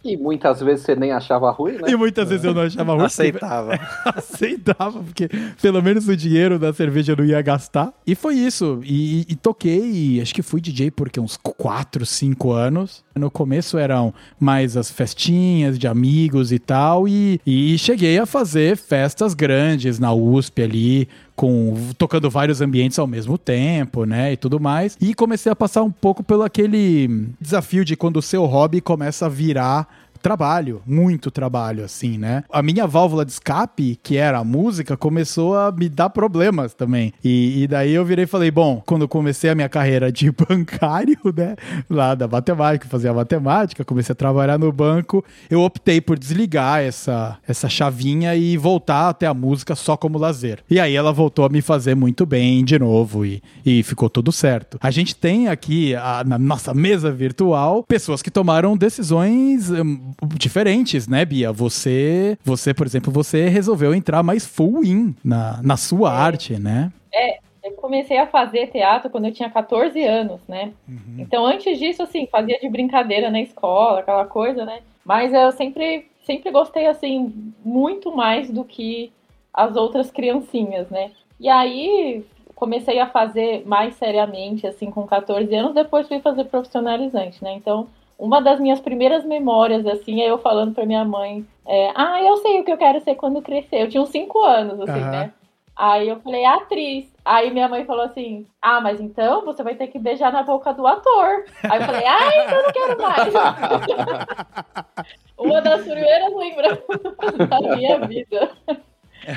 E 0.05 0.17
muitas 0.17 0.61
vezes 0.61 0.85
você 0.85 0.95
nem 0.95 1.13
achava 1.13 1.51
ruim, 1.51 1.73
né? 1.73 1.89
E 1.89 1.97
muitas 1.97 2.29
vezes 2.29 2.45
eu 2.45 2.55
não 2.55 2.63
achava 2.63 2.95
ruim. 2.95 3.05
Aceitava. 3.05 3.81
Aceitava, 4.05 5.03
porque 5.03 5.29
pelo 5.61 5.83
menos 5.83 6.07
o 6.09 6.17
dinheiro 6.17 6.59
da 6.59 6.73
cerveja 6.73 7.13
eu 7.13 7.17
não 7.17 7.25
ia 7.25 7.43
gastar. 7.43 7.93
E 8.07 8.15
foi 8.15 8.35
isso. 8.35 8.81
E, 8.85 9.27
e 9.29 9.35
toquei, 9.35 10.21
acho 10.21 10.35
que 10.35 10.43
fui 10.43 10.61
DJ 10.61 10.91
por 10.91 11.11
uns 11.19 11.37
4, 11.37 12.07
5 12.07 12.53
anos. 12.53 13.05
No 13.17 13.31
começo 13.31 13.77
eram 13.77 14.15
mais 14.39 14.77
as 14.77 14.91
festinhas 14.91 15.79
de 15.79 15.89
amigos 15.89 16.53
e 16.53 16.59
tal. 16.59 17.09
E, 17.09 17.41
e 17.45 17.77
cheguei 17.77 18.19
a 18.19 18.27
fazer 18.27 18.77
festas 18.77 19.35
grandes 19.35 19.99
na 19.99 20.13
USP 20.13 20.63
ali, 20.63 21.09
com 21.39 21.73
tocando 21.97 22.29
vários 22.29 22.61
ambientes 22.61 22.99
ao 22.99 23.07
mesmo 23.07 23.39
tempo, 23.39 24.05
né, 24.05 24.33
e 24.33 24.37
tudo 24.37 24.59
mais. 24.59 24.99
E 25.01 25.15
comecei 25.15 25.53
a 25.53 25.55
passar 25.55 25.85
um 25.85 25.91
pouco 25.91 26.21
pelo 26.21 26.43
aquele 26.43 27.29
desafio 27.41 27.85
de 27.85 27.95
quando 27.95 28.17
o 28.17 28.23
seu 28.23 28.45
hobby 28.45 28.81
começa 28.81 29.27
a 29.27 29.29
virar 29.29 29.87
trabalho, 30.19 30.83
muito 30.87 31.31
trabalho, 31.31 31.85
assim, 31.85 32.19
né? 32.19 32.45
A 32.51 32.63
minha 32.63 32.87
válvula 32.87 33.25
de 33.25 33.33
escape, 33.33 33.99
que 34.03 34.17
era 34.17 34.39
a 34.39 34.45
música, 34.45 34.97
começou 34.97 35.57
a 35.57 35.73
me 35.73 35.89
dar 35.89 36.11
problemas 36.11 36.75
também. 36.75 37.13
E, 37.23 37.63
e 37.63 37.67
daí 37.67 37.93
eu 37.95 38.05
virei 38.05 38.25
e 38.25 38.29
falei, 38.29 38.51
bom, 38.51 38.83
quando 38.85 39.03
eu 39.03 39.09
comecei 39.09 39.51
a 39.51 39.55
minha 39.55 39.69
carreira 39.69 40.11
de 40.13 40.31
bancário, 40.49 41.19
né? 41.37 41.57
Lá 41.89 42.15
da 42.15 42.29
matemática, 42.29 42.89
fazia 42.89 43.13
matemática, 43.13 43.85
comecei 43.85 44.13
a 44.13 44.17
trabalhar 44.17 44.59
no 44.59 44.73
banco, 44.73 45.25
eu 45.51 45.63
optei 45.63 46.01
por 46.01 46.19
desligar 46.19 46.81
essa, 46.81 47.39
essa 47.47 47.69
chavinha 47.69 48.35
e 48.35 48.57
voltar 48.57 49.09
até 49.09 49.27
a 49.27 49.35
música 49.35 49.75
só 49.75 49.97
como 49.97 50.19
lazer. 50.19 50.61
E 50.69 50.79
aí 50.81 50.95
ela 50.95 51.13
voltou 51.13 51.45
a 51.45 51.49
me 51.49 51.63
fazer 51.63 51.95
muito 51.95 52.27
bem 52.27 52.65
de 52.65 52.79
novo 52.79 53.25
e, 53.25 53.43
e 53.65 53.83
ficou 53.83 54.11
tudo 54.11 54.33
certo. 54.33 54.79
A 54.81 54.91
gente 54.91 55.15
tem 55.15 55.49
aqui 55.49 55.95
a, 55.95 56.23
na 56.25 56.39
nossa 56.39 56.75
mesa 56.75 57.11
virtual 57.11 57.83
pessoas 57.83 58.23
que 58.23 58.31
tomaram 58.31 58.77
decisões 58.77 59.71
hum, 59.71 60.08
diferentes, 60.35 61.07
né, 61.09 61.25
Bia? 61.25 61.53
Você, 61.53 62.39
você, 62.45 62.73
por 62.73 62.87
exemplo, 62.87 63.13
você 63.13 63.49
resolveu 63.49 63.95
entrar 63.95 64.23
mais 64.23 64.47
full 64.47 64.85
in 64.85 65.15
na, 65.25 65.61
na 65.63 65.77
sua 65.77 66.11
é. 66.11 66.17
arte, 66.17 66.59
né? 66.59 66.93
É, 67.13 67.39
eu 67.65 67.73
comecei 67.73 68.19
a 68.19 68.27
fazer 68.27 68.69
teatro 68.69 69.11
quando 69.11 69.27
eu 69.27 69.33
tinha 69.33 69.51
14 69.51 70.03
anos, 70.03 70.41
né? 70.49 70.73
Uhum. 70.89 71.17
Então, 71.19 71.45
antes 71.47 71.79
disso, 71.79 72.03
assim, 72.03 72.27
fazia 72.27 72.59
de 72.59 72.69
brincadeira 72.69 73.31
na 73.31 73.41
escola, 73.41 74.01
aquela 74.01 74.25
coisa, 74.25 74.65
né? 74.65 74.81
Mas 75.05 75.33
eu 75.33 75.53
sempre, 75.53 76.07
sempre 76.25 76.51
gostei, 76.51 76.87
assim, 76.87 77.53
muito 77.65 78.15
mais 78.15 78.51
do 78.51 78.65
que 78.65 79.13
as 79.53 79.77
outras 79.77 80.11
criancinhas, 80.11 80.89
né? 80.89 81.11
E 81.41 81.49
aí, 81.49 82.25
comecei 82.55 82.99
a 82.99 83.07
fazer 83.07 83.67
mais 83.67 83.95
seriamente, 83.95 84.67
assim, 84.67 84.91
com 84.91 85.07
14 85.07 85.55
anos, 85.55 85.75
depois 85.75 86.09
fui 86.09 86.21
fazer 86.21 86.45
profissionalizante, 86.45 87.43
né? 87.43 87.55
Então, 87.55 87.89
uma 88.19 88.43
das 88.43 88.59
minhas 88.59 88.81
primeiras 88.81 89.25
memórias, 89.25 89.87
assim, 89.87 90.21
é 90.21 90.31
eu 90.31 90.39
falando 90.39 90.75
pra 90.75 90.85
minha 90.85 91.05
mãe, 91.05 91.47
é, 91.65 91.93
ah, 91.95 92.21
eu 92.23 92.37
sei 92.39 92.61
o 92.61 92.65
que 92.65 92.73
eu 92.73 92.77
quero 92.77 93.01
ser 93.01 93.15
quando 93.15 93.41
crescer. 93.41 93.83
Eu 93.83 93.89
tinha 93.89 94.03
uns 94.03 94.11
5 94.11 94.45
anos, 94.45 94.81
assim, 94.81 95.01
uhum. 95.01 95.11
né? 95.11 95.33
Aí 95.79 96.09
eu 96.09 96.19
falei, 96.19 96.45
atriz. 96.45 97.07
Aí 97.25 97.53
minha 97.53 97.69
mãe 97.69 97.85
falou 97.85 98.05
assim: 98.05 98.45
Ah, 98.61 98.81
mas 98.81 99.01
então 99.01 99.45
você 99.45 99.63
vai 99.63 99.77
ter 99.77 99.87
que 99.87 99.99
beijar 99.99 100.33
na 100.33 100.43
boca 100.43 100.75
do 100.75 100.85
ator. 100.85 101.45
Aí 101.63 101.79
eu 101.79 101.87
falei, 101.87 102.05
ah, 102.05 102.31
então 102.43 102.57
eu 102.57 102.63
não 102.65 102.73
quero 102.73 103.01
mais. 103.01 103.33
Uma 105.39 105.61
das 105.61 105.83
primeiras 105.83 106.35
lembranças 106.35 107.49
da 107.49 107.61
minha 107.77 108.01
vida. 108.09 108.51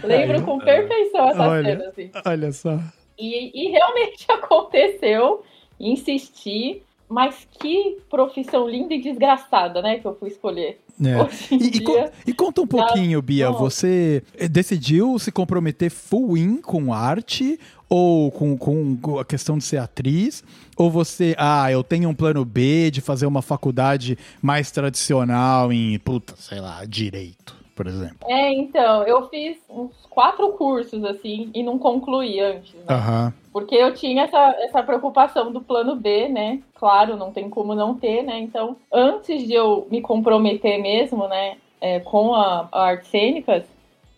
Lembro 0.04 0.44
com 0.44 0.58
perfeição 0.58 1.30
essa 1.30 1.48
olha, 1.48 1.64
cena, 1.64 1.90
assim. 1.90 2.12
Olha 2.26 2.52
só. 2.52 2.80
E, 3.20 3.68
e 3.68 3.70
realmente 3.70 4.26
aconteceu. 4.32 5.44
Insisti 5.80 6.82
mas 7.12 7.48
que 7.60 7.98
profissão 8.10 8.68
linda 8.68 8.94
e 8.94 9.02
desgraçada, 9.02 9.82
né, 9.82 10.00
que 10.00 10.08
eu 10.08 10.16
fui 10.16 10.30
escolher. 10.30 10.82
É. 11.04 11.54
E, 11.54 11.70
dia, 11.70 12.12
e, 12.28 12.34
conta 12.34 12.62
um 12.62 12.68
pouquinho, 12.68 13.22
Bia, 13.22 13.50
não. 13.50 13.58
você 13.58 14.24
decidiu 14.50 15.18
se 15.20 15.32
comprometer 15.32 15.90
full 15.90 16.38
in 16.38 16.58
com 16.58 16.94
arte 16.94 17.60
ou 17.90 18.32
com, 18.32 18.56
com 18.56 19.20
a 19.20 19.26
questão 19.26 19.58
de 19.58 19.64
ser 19.64 19.78
atriz? 19.78 20.44
Ou 20.78 20.90
você, 20.90 21.36
ah, 21.38 21.72
eu 21.72 21.84
tenho 21.84 22.08
um 22.08 22.14
plano 22.14 22.46
B 22.46 22.90
de 22.92 23.02
fazer 23.02 23.26
uma 23.26 23.42
faculdade 23.42 24.18
mais 24.42 24.72
tradicional 24.72 25.74
em, 25.74 25.98
puta, 26.00 26.36
sei 26.38 26.60
lá, 26.62 26.86
direito? 26.86 27.61
Por 27.82 27.88
exemplo? 27.88 28.28
É, 28.30 28.54
então, 28.54 29.02
eu 29.04 29.28
fiz 29.28 29.58
uns 29.68 29.92
quatro 30.08 30.50
cursos, 30.54 31.04
assim, 31.04 31.50
e 31.52 31.64
não 31.64 31.80
concluí 31.80 32.40
antes, 32.40 32.76
né? 32.76 32.96
Uhum. 32.96 33.34
Porque 33.52 33.74
eu 33.74 33.92
tinha 33.92 34.26
essa, 34.26 34.56
essa 34.60 34.84
preocupação 34.84 35.52
do 35.52 35.62
plano 35.62 35.96
B, 35.96 36.30
né? 36.30 36.62
Claro, 36.76 37.18
não 37.18 37.32
tem 37.32 37.50
como 37.50 37.74
não 37.74 37.96
ter, 37.96 38.22
né? 38.22 38.38
Então, 38.38 38.78
antes 38.94 39.48
de 39.48 39.54
eu 39.54 39.88
me 39.90 40.00
comprometer 40.00 40.80
mesmo, 40.80 41.28
né, 41.28 41.58
é, 41.82 42.00
com 42.02 42.36
a, 42.36 42.70
a 42.72 42.84
artes 42.84 43.10
cênicas, 43.10 43.64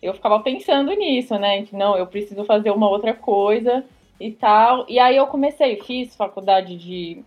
eu 0.02 0.12
ficava 0.12 0.38
pensando 0.40 0.92
nisso, 0.92 1.34
né? 1.38 1.66
Não, 1.72 1.96
eu 1.96 2.06
preciso 2.06 2.44
fazer 2.44 2.70
uma 2.70 2.90
outra 2.90 3.14
coisa 3.14 3.82
e 4.20 4.30
tal. 4.30 4.84
E 4.90 4.98
aí 4.98 5.16
eu 5.16 5.26
comecei, 5.26 5.80
fiz 5.80 6.14
faculdade 6.14 6.76
de 6.76 7.24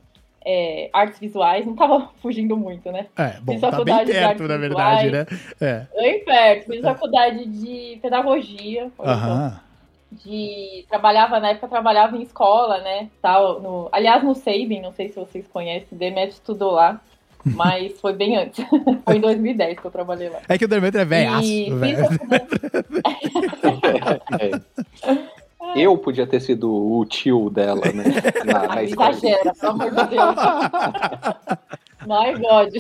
é, 0.50 0.90
artes 0.94 1.20
visuais, 1.20 1.66
não 1.66 1.76
tava 1.76 2.10
fugindo 2.24 2.56
muito, 2.56 2.90
né? 2.90 3.08
É, 3.18 3.34
bom, 3.42 3.52
fiz 3.52 3.62
faculdade 3.62 4.14
tá 4.14 4.20
bem 4.20 4.28
perto, 4.28 4.48
na 4.48 4.58
verdade, 4.58 5.12
né? 5.12 5.26
É. 5.60 5.86
Bem 5.94 6.24
perto. 6.24 6.72
Fiz 6.72 6.82
faculdade 6.82 7.46
de 7.46 8.00
pedagogia. 8.02 8.90
Aham. 8.98 9.60
De... 10.10 10.86
Trabalhava, 10.88 11.42
na 11.42 11.50
época, 11.50 11.68
trabalhava 11.68 12.16
em 12.16 12.22
escola, 12.22 12.80
né? 12.80 13.10
Tal, 13.22 13.62
no... 13.62 13.90
Aliás, 13.92 14.24
no 14.24 14.34
Sabin, 14.34 14.80
não 14.80 14.94
sei 14.94 15.10
se 15.10 15.16
vocês 15.16 15.46
conhecem, 15.50 15.98
Demet 15.98 16.32
estudou 16.32 16.72
lá. 16.72 17.02
Mas 17.46 18.00
foi 18.00 18.14
bem 18.14 18.38
antes. 18.38 18.66
foi 19.06 19.18
em 19.18 19.22
2010 19.22 19.80
que 19.80 19.86
eu 19.86 19.92
trabalhei 19.92 20.30
lá. 20.30 20.40
É 20.48 20.58
que 20.58 20.66
o 20.66 20.68
Demetrio 20.68 21.02
é 21.02 21.06
velho. 21.06 21.32
Fiz 25.74 25.84
Eu 25.84 25.98
podia 25.98 26.28
ter 26.28 26.40
sido 26.40 26.72
o 26.74 27.06
tio 27.06 27.50
dela, 27.50 27.82
né? 27.94 28.04
Na, 28.46 28.68
na 28.68 28.84
Exagera, 28.84 29.54
pelo 29.54 29.72
amor 29.72 29.92
de 29.92 30.08
Deus. 30.08 30.36
My 32.08 32.34
God. 32.40 32.76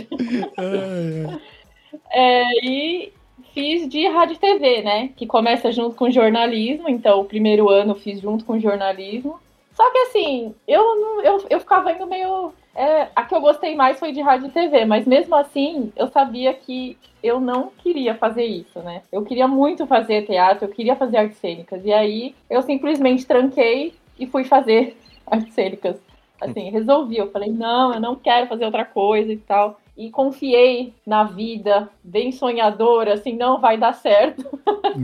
É, 2.12 2.44
e 2.64 3.14
fiz 3.54 3.88
de 3.90 4.08
rádio 4.08 4.36
e 4.36 4.40
TV, 4.40 4.82
né? 4.82 5.10
Que 5.16 5.26
começa 5.26 5.72
junto 5.72 5.96
com 5.96 6.12
jornalismo. 6.12 6.88
Então, 6.88 7.20
o 7.20 7.26
primeiro 7.26 7.70
ano 7.70 7.96
fiz 7.96 8.22
junto 8.22 8.46
com 8.46 8.60
jornalismo. 8.60 9.40
Só 9.74 9.92
que 9.92 9.98
assim, 10.00 10.56
eu, 10.68 10.82
eu, 11.24 11.46
eu 11.50 11.60
ficava 11.60 11.92
indo 11.92 12.08
meio 12.08 12.52
é, 12.78 13.10
a 13.16 13.24
que 13.24 13.34
eu 13.34 13.42
gostei 13.42 13.76
mais 13.76 13.98
foi 13.98 14.12
de 14.12 14.22
rádio 14.22 14.48
e 14.48 14.52
TV, 14.52 14.86
mas 14.86 15.08
mesmo 15.08 15.36
assim 15.36 15.92
eu 15.96 16.08
sabia 16.08 16.54
que 16.54 16.96
eu 17.24 17.40
não 17.40 17.72
queria 17.76 18.14
fazer 18.14 18.46
isso, 18.46 18.80
né? 18.82 19.02
Eu 19.12 19.24
queria 19.24 19.48
muito 19.48 19.88
fazer 19.88 20.28
teatro, 20.28 20.66
eu 20.66 20.70
queria 20.70 20.96
fazer 20.96 21.18
artes 21.18 21.40
cênicas. 21.40 21.84
E 21.84 21.92
aí 21.92 22.36
eu 22.48 22.62
simplesmente 22.62 23.26
tranquei 23.26 23.96
e 24.20 24.28
fui 24.28 24.44
fazer 24.44 24.96
artes 25.26 25.56
cênicas. 25.56 25.98
Assim, 26.40 26.70
resolvi. 26.70 27.18
Eu 27.18 27.32
falei, 27.32 27.52
não, 27.52 27.96
eu 27.96 28.00
não 28.00 28.16
quero 28.16 28.46
fazer 28.46 28.66
outra 28.66 28.86
coisa 28.86 29.34
e 29.34 29.38
tal. 29.38 29.80
E 29.98 30.12
confiei 30.12 30.94
na 31.06 31.24
vida, 31.24 31.90
bem 32.04 32.32
sonhadora, 32.32 33.16
assim, 33.16 33.36
não 33.36 33.60
vai 33.60 33.78
dar 33.78 33.94
certo. 33.94 34.46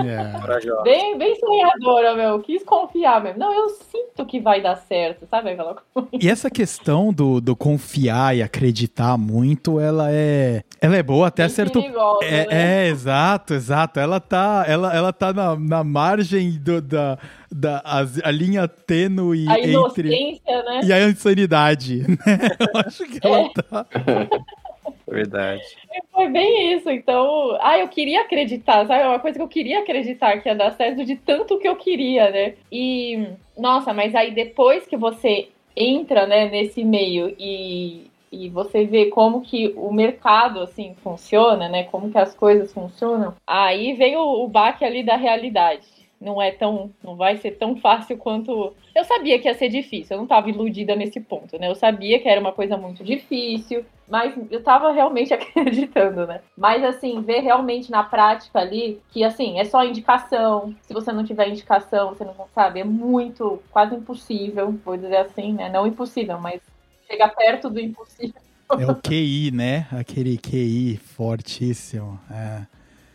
É. 0.06 0.40
Corajosa. 0.40 0.82
Bem, 0.84 1.18
bem 1.18 1.36
sonhadora, 1.40 2.16
meu. 2.16 2.40
Quis 2.42 2.64
confiar 2.64 3.22
mesmo. 3.24 3.40
Não, 3.40 3.52
eu 3.54 3.70
sinto 3.70 4.26
que 4.26 4.40
vai 4.40 4.62
dar 4.62 4.76
certo, 4.76 5.26
sabe 5.30 5.50
aquela 5.52 5.76
coisa? 5.94 6.10
E 6.14 6.30
essa 6.30 6.50
questão 6.50 7.12
do, 7.12 7.42
do 7.42 7.56
confiar 7.56 8.36
e 8.38 8.44
acreditar 8.44 9.18
muito, 9.18 9.80
ela 9.80 10.08
é, 10.12 10.64
ela 10.80 10.96
é 10.96 11.02
boa 11.04 11.28
até 11.28 11.44
Bem 11.44 11.50
certo 11.50 11.82
perigosa, 11.82 12.24
É, 12.26 12.48
né? 12.48 12.86
é, 12.86 12.88
exato, 12.90 13.54
exato. 13.56 14.00
Ela 14.00 14.20
tá, 14.20 14.64
ela, 14.68 14.94
ela 14.96 15.12
tá 15.12 15.34
na, 15.34 15.56
na 15.58 15.84
margem 15.84 16.52
do, 16.60 16.80
da, 16.82 17.18
da 17.52 17.82
as- 17.84 18.22
a 18.24 18.30
linha 18.30 18.68
tênue 18.68 19.48
A 19.50 19.58
entre 19.60 19.72
inocência, 19.72 20.64
né? 20.64 20.82
e 20.84 20.94
a 20.94 21.08
insanidade. 21.10 22.06
né? 22.08 22.18
Eu 22.60 22.82
acho 22.88 23.06
que 23.06 23.20
ela 23.26 23.50
tá. 23.50 23.86
Verdade. 25.08 25.64
Foi 26.12 26.30
bem 26.30 26.74
isso. 26.74 26.90
Então, 26.90 27.58
ah, 27.62 27.78
eu 27.78 27.88
queria 27.88 28.22
acreditar, 28.22 28.86
sabe? 28.88 29.04
É 29.04 29.08
uma 29.08 29.20
coisa 29.20 29.38
que 29.38 29.44
eu 29.44 29.48
queria 29.48 29.80
acreditar 29.80 30.40
que 30.40 30.50
ia 30.50 30.56
dar 30.56 30.72
certo 30.72 31.06
de 31.06 31.16
tanto 31.16 31.60
que 31.60 31.68
eu 31.68 31.76
queria, 31.76 32.30
né? 32.30 32.54
E, 32.72 33.28
nossa, 33.58 33.94
mas 33.94 34.16
aí 34.16 34.32
depois 34.32 34.86
que 34.88 34.98
você 34.98 35.50
entra, 35.76 36.26
né, 36.28 36.50
nesse 36.50 36.84
meio 36.84 37.36
e, 37.40 38.08
e 38.32 38.50
você 38.50 38.86
vê 38.86 39.08
como 39.08 39.42
que 39.42 39.74
o 39.76 39.92
mercado, 39.92 40.60
assim, 40.60 40.96
funciona, 41.04 41.68
né? 41.70 41.84
Como 41.86 42.12
que 42.12 42.18
as 42.18 42.34
coisas 42.36 42.74
funcionam, 42.74 43.34
aí 43.46 43.94
vem 43.94 44.16
o, 44.18 44.44
o 44.44 44.48
baque 44.48 44.86
ali 44.86 45.04
da 45.04 45.16
realidade. 45.16 46.03
Não 46.24 46.42
é 46.42 46.52
tão, 46.52 46.90
não 47.04 47.16
vai 47.16 47.38
ser 47.38 47.52
tão 47.52 47.76
fácil 47.76 48.18
quanto. 48.18 48.74
Eu 48.96 49.04
sabia 49.04 49.38
que 49.38 49.48
ia 49.48 49.54
ser 49.54 49.68
difícil, 49.68 50.16
eu 50.16 50.18
não 50.18 50.24
estava 50.24 50.50
iludida 50.50 50.96
nesse 50.96 51.20
ponto, 51.20 51.60
né? 51.60 51.68
Eu 51.68 51.76
sabia 51.76 52.20
que 52.20 52.30
era 52.30 52.40
uma 52.40 52.54
coisa 52.54 52.78
muito 52.78 53.04
difícil, 53.04 53.86
mas 54.08 54.34
eu 54.50 54.64
tava 54.64 54.92
realmente 54.92 55.34
acreditando, 55.36 56.26
né? 56.26 56.40
Mas 56.58 56.84
assim, 56.84 57.22
ver 57.22 57.42
realmente 57.42 57.92
na 57.92 58.04
prática 58.04 58.60
ali 58.60 59.02
que 59.12 59.24
assim, 59.24 59.60
é 59.60 59.66
só 59.66 59.84
indicação. 59.84 60.74
Se 60.84 60.94
você 60.94 61.12
não 61.12 61.26
tiver 61.26 61.50
indicação, 61.50 62.10
você 62.10 62.24
não 62.24 62.34
sabe, 62.56 62.80
é 62.80 62.84
muito, 62.86 63.62
quase 63.70 63.94
impossível, 63.96 64.72
vou 64.86 64.96
dizer 64.96 65.18
assim, 65.18 65.54
né? 65.54 65.70
Não 65.70 65.86
impossível, 65.86 66.40
mas 66.40 66.62
chega 67.06 67.28
perto 67.28 67.70
do 67.70 67.80
impossível. 67.80 68.42
É 68.80 68.88
o 68.88 68.96
QI, 68.96 69.52
né? 69.52 69.88
Aquele 69.92 70.38
QI 70.38 70.98
fortíssimo. 70.98 72.20
É. 72.32 72.73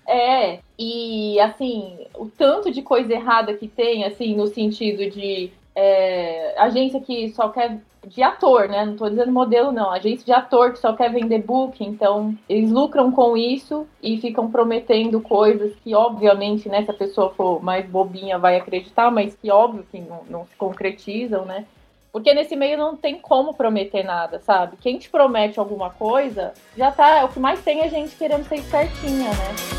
É, 0.09 0.61
e 0.79 1.39
assim, 1.39 2.07
o 2.17 2.27
tanto 2.27 2.71
de 2.71 2.81
coisa 2.81 3.13
errada 3.13 3.53
que 3.53 3.69
tem, 3.69 4.05
assim, 4.05 4.35
no 4.35 4.47
sentido 4.47 5.11
de 5.11 5.53
é, 5.77 6.55
agência 6.59 6.99
que 6.99 7.29
só 7.35 7.51
quer 7.51 7.79
de 8.07 8.23
ator, 8.23 8.69
né? 8.71 8.87
Não 8.87 8.97
tô 8.97 9.07
dizendo 9.07 9.31
modelo, 9.31 9.71
não. 9.71 9.91
Agência 9.91 10.25
de 10.25 10.33
ator 10.33 10.73
que 10.73 10.79
só 10.79 10.95
quer 10.95 11.13
vender 11.13 11.43
book, 11.43 11.85
então 11.85 12.35
eles 12.49 12.71
lucram 12.71 13.13
com 13.13 13.37
isso 13.37 13.87
e 14.03 14.19
ficam 14.19 14.51
prometendo 14.51 15.21
coisas 15.21 15.75
que, 15.85 15.95
obviamente, 15.95 16.71
né, 16.71 16.83
se 16.83 16.91
a 16.91 16.95
pessoa 16.95 17.31
for 17.35 17.63
mais 17.63 17.87
bobinha, 17.87 18.39
vai 18.39 18.57
acreditar, 18.57 19.11
mas 19.11 19.35
que 19.35 19.51
óbvio 19.51 19.85
que 19.91 20.01
não, 20.01 20.23
não 20.31 20.47
se 20.47 20.57
concretizam, 20.57 21.45
né? 21.45 21.67
Porque 22.13 22.33
nesse 22.33 22.57
meio 22.57 22.79
não 22.79 22.97
tem 22.97 23.19
como 23.19 23.55
prometer 23.55 24.03
nada, 24.03 24.41
sabe? 24.41 24.77
Quem 24.81 24.99
te 24.99 25.11
promete 25.11 25.59
alguma 25.59 25.91
coisa, 25.91 26.55
já 26.77 26.91
tá. 26.91 27.25
O 27.25 27.29
que 27.29 27.39
mais 27.39 27.63
tem 27.63 27.81
é 27.81 27.89
gente 27.89 28.17
querendo 28.17 28.49
ser 28.49 28.63
certinha, 28.63 29.29
né? 29.29 29.79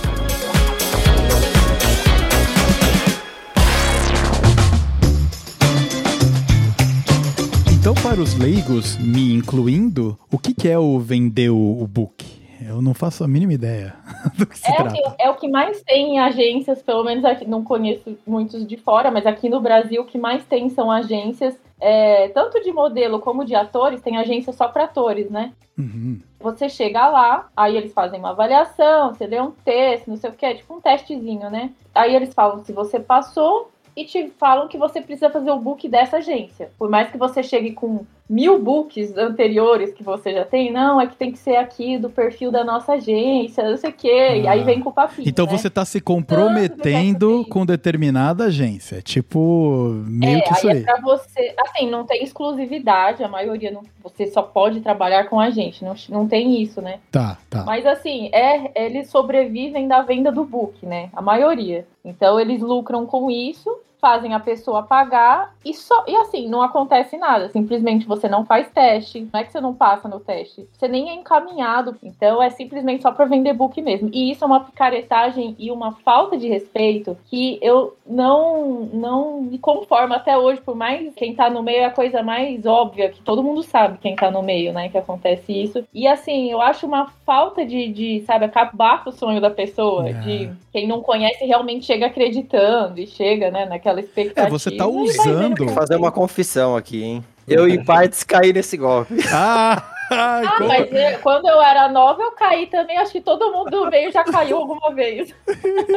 Então, 7.80 7.94
para 8.04 8.22
os 8.22 8.38
leigos, 8.38 8.98
me 8.98 9.34
incluindo, 9.34 10.18
o 10.32 10.38
que, 10.38 10.68
é 10.68 10.78
o 10.78 11.00
vender 11.00 11.50
o 11.50 11.88
book? 11.88 12.39
Eu 12.62 12.82
não 12.82 12.94
faço 12.94 13.24
a 13.24 13.28
mínima 13.28 13.54
ideia 13.54 13.96
do 14.38 14.46
que 14.46 14.58
se 14.58 14.68
É 14.70 14.74
o, 14.74 14.76
trata. 14.76 14.92
que, 14.94 15.22
é 15.24 15.30
o 15.30 15.36
que 15.36 15.48
mais 15.48 15.82
tem 15.84 16.16
em 16.16 16.20
agências, 16.20 16.82
pelo 16.82 17.04
menos 17.04 17.24
aqui, 17.24 17.48
não 17.48 17.64
conheço 17.64 18.18
muitos 18.26 18.68
de 18.68 18.78
fora, 18.78 19.10
mas 19.10 19.26
aqui 19.26 19.48
no 19.50 19.62
Brasil 19.62 20.02
o 20.02 20.06
que 20.06 20.18
mais 20.18 20.44
tem 20.46 20.70
são 20.70 20.92
agências, 20.92 21.56
é, 21.80 22.28
tanto 22.30 22.62
de 22.62 22.72
modelo 22.72 23.20
como 23.20 23.46
de 23.46 23.56
atores, 23.56 24.02
tem 24.02 24.18
agência 24.18 24.52
só 24.52 24.68
para 24.68 24.84
atores, 24.86 25.30
né? 25.30 25.54
Uhum. 25.78 26.20
Você 26.42 26.68
chega 26.68 27.08
lá, 27.08 27.48
aí 27.56 27.78
eles 27.78 27.94
fazem 27.94 28.20
uma 28.20 28.32
avaliação, 28.32 29.14
você 29.14 29.26
lê 29.26 29.40
um 29.40 29.52
texto, 29.52 30.08
não 30.10 30.18
sei 30.18 30.30
o 30.30 30.34
que, 30.34 30.46
é 30.46 30.54
tipo 30.54 30.74
um 30.76 30.82
testezinho, 30.82 31.50
né? 31.50 31.72
Aí 31.96 32.14
eles 32.14 32.34
falam 32.34 32.64
se 32.66 32.74
você 32.74 33.00
passou 33.00 33.72
e 33.96 34.06
te 34.06 34.32
falam 34.38 34.68
que 34.68 34.78
você 34.78 35.02
precisa 35.02 35.30
fazer 35.30 35.52
o 35.52 35.60
book 35.60 35.88
dessa 35.88 36.18
agência. 36.18 36.72
Por 36.78 36.90
mais 36.90 37.10
que 37.10 37.18
você 37.18 37.42
chegue 37.42 37.72
com 37.72 38.06
mil 38.30 38.60
books 38.62 39.18
anteriores 39.18 39.92
que 39.92 40.04
você 40.04 40.32
já 40.34 40.46
tem, 40.46 40.72
não, 40.72 41.02
é 41.02 41.08
que 41.08 41.16
tem 41.16 41.32
que 41.32 41.40
ser 41.40 41.56
aqui 41.56 41.98
do 41.98 42.10
perfil 42.12 42.52
da 42.52 42.64
nossa 42.64 42.94
agência, 42.94 43.68
não 43.68 43.76
sei 43.76 43.90
o 43.90 43.94
quê. 43.94 44.42
E 44.44 44.48
aí 44.48 44.62
Ah. 44.62 44.64
vem 44.64 44.80
com 44.82 44.90
o 44.90 44.94
papinho. 44.94 45.28
Então 45.28 45.48
né? 45.48 45.52
você 45.58 45.68
está 45.68 45.84
se 45.84 46.00
comprometendo 46.00 47.46
com 47.50 47.66
determinada 47.66 48.46
agência. 48.46 49.02
Tipo, 49.02 50.04
meio 50.06 50.38
é, 50.38 50.42
que 50.42 50.54
isso 50.54 50.68
aí 50.68 50.78
aí. 50.78 50.82
é 50.82 50.86
pra 50.86 51.02
você. 51.02 51.56
Assim, 51.60 51.90
não 51.90 52.06
tem 52.06 52.24
exclusividade, 52.24 53.24
a 53.24 53.28
maioria 53.28 53.72
não. 53.72 53.82
Você 54.04 54.28
só 54.28 54.42
pode 54.42 54.82
trabalhar 54.82 55.26
com 55.26 55.40
a 55.40 55.50
gente. 55.50 55.84
Não, 55.84 55.96
não 56.10 56.28
tem 56.28 56.62
isso, 56.62 56.82
né? 56.82 57.00
Tá, 57.12 57.38
tá. 57.50 57.64
Mas 57.64 57.86
assim, 57.86 58.30
é, 58.32 58.86
eles 58.86 59.10
sobrevivem 59.10 59.88
da 59.88 60.02
venda 60.02 60.32
do 60.32 60.44
book, 60.44 60.86
né? 60.86 61.10
A 61.14 61.22
maioria. 61.22 61.86
Então 62.06 62.40
eles 62.40 62.62
lucram 62.62 63.06
com 63.06 63.30
isso, 63.32 63.70
fazem 64.00 64.34
a 64.34 64.40
pessoa 64.40 64.84
pagar 64.84 65.54
e 65.64 65.74
só. 65.74 66.04
E 66.08 66.16
assim, 66.16 66.48
não 66.48 66.62
acontece 66.62 67.18
nada. 67.18 67.50
Simplesmente 67.50 68.08
você 68.08 68.28
não 68.28 68.46
faz 68.46 68.70
teste. 68.72 69.28
Não 69.32 69.40
é 69.40 69.44
que 69.44 69.52
você 69.52 69.62
não 69.62 69.74
passa 69.74 70.08
no 70.08 70.20
teste. 70.20 70.68
Você 70.74 70.88
nem 70.88 71.10
é 71.10 71.14
encaminhado. 71.14 71.98
Então 72.02 72.42
é 72.42 72.50
simplesmente 72.50 73.02
só 73.02 73.12
pra 73.12 73.26
vender 73.26 73.54
book 73.54 73.82
mesmo. 73.82 74.10
E 74.14 74.32
isso 74.32 74.44
é 74.44 74.48
uma 74.48 74.62
picaretagem 74.62 75.56
e 75.60 75.72
uma 75.72 75.92
falta 75.92 76.38
de 76.38 76.48
respeito 76.48 77.18
que 77.26 77.60
eu 77.62 77.96
não, 78.06 78.90
não 78.94 79.42
me 79.42 79.58
conformo 79.58 80.14
até 80.14 80.38
hoje. 80.38 80.62
Por 80.62 80.76
mais 80.76 81.14
quem 81.16 81.36
tá 81.36 81.50
no 81.50 81.62
meio 81.62 81.82
é 81.82 81.86
a 81.86 81.92
coisa 81.92 82.24
mais 82.24 82.66
óbvia, 82.66 83.10
que 83.10 83.22
todo 83.22 83.44
mundo 83.44 83.64
sabe 83.64 83.98
quem 84.00 84.16
tá 84.16 84.32
no 84.32 84.42
meio, 84.42 84.74
né? 84.74 84.90
Que 84.90 84.98
acontece 84.98 85.52
isso. 85.52 85.84
E 85.94 86.08
assim, 86.08 86.52
eu 86.52 86.62
acho 86.62 86.86
uma 86.86 87.08
falta 87.26 87.66
de, 87.66 87.92
de 87.92 88.22
sabe, 88.22 88.46
acabar 88.46 89.04
com 89.04 89.10
o 89.10 89.14
sonho 89.14 89.42
da 89.42 89.50
pessoa. 89.50 90.10
É. 90.10 90.14
De 90.14 90.52
quem 90.72 90.88
não 90.88 91.02
conhece 91.02 91.46
realmente 91.46 91.86
chega 91.86 92.06
acreditando 92.06 93.00
e 93.00 93.08
chega, 93.08 93.52
né, 93.52 93.66
naquela 93.66 93.89
expectativa. 93.98 94.48
É, 94.48 94.50
você 94.50 94.72
tá 94.72 94.86
usando- 94.88 95.70
fazer 95.70 95.96
uma 95.96 96.12
confissão 96.12 96.76
aqui, 96.76 97.04
hein? 97.04 97.24
Eu, 97.48 97.68
em 97.68 97.84
partes, 97.84 98.24
caí 98.24 98.54
nesse 98.54 98.78
golpe. 98.78 99.16
Ah, 99.34 99.82
ai, 100.10 100.46
Ah, 100.46 100.54
como- 100.58 100.68
mas 100.70 100.92
é, 100.92 101.18
quando 101.18 101.48
eu 101.48 101.62
era 101.62 101.88
nova, 101.90 102.22
eu 102.22 102.32
caí 102.32 102.68
também. 102.68 102.98
Acho 102.98 103.12
que 103.12 103.22
todo 103.22 103.52
mundo 103.52 103.70
do 103.72 103.90
meio 103.90 104.12
já 104.12 104.24
caiu 104.24 104.58
alguma 104.58 104.94
vez. 104.94 105.34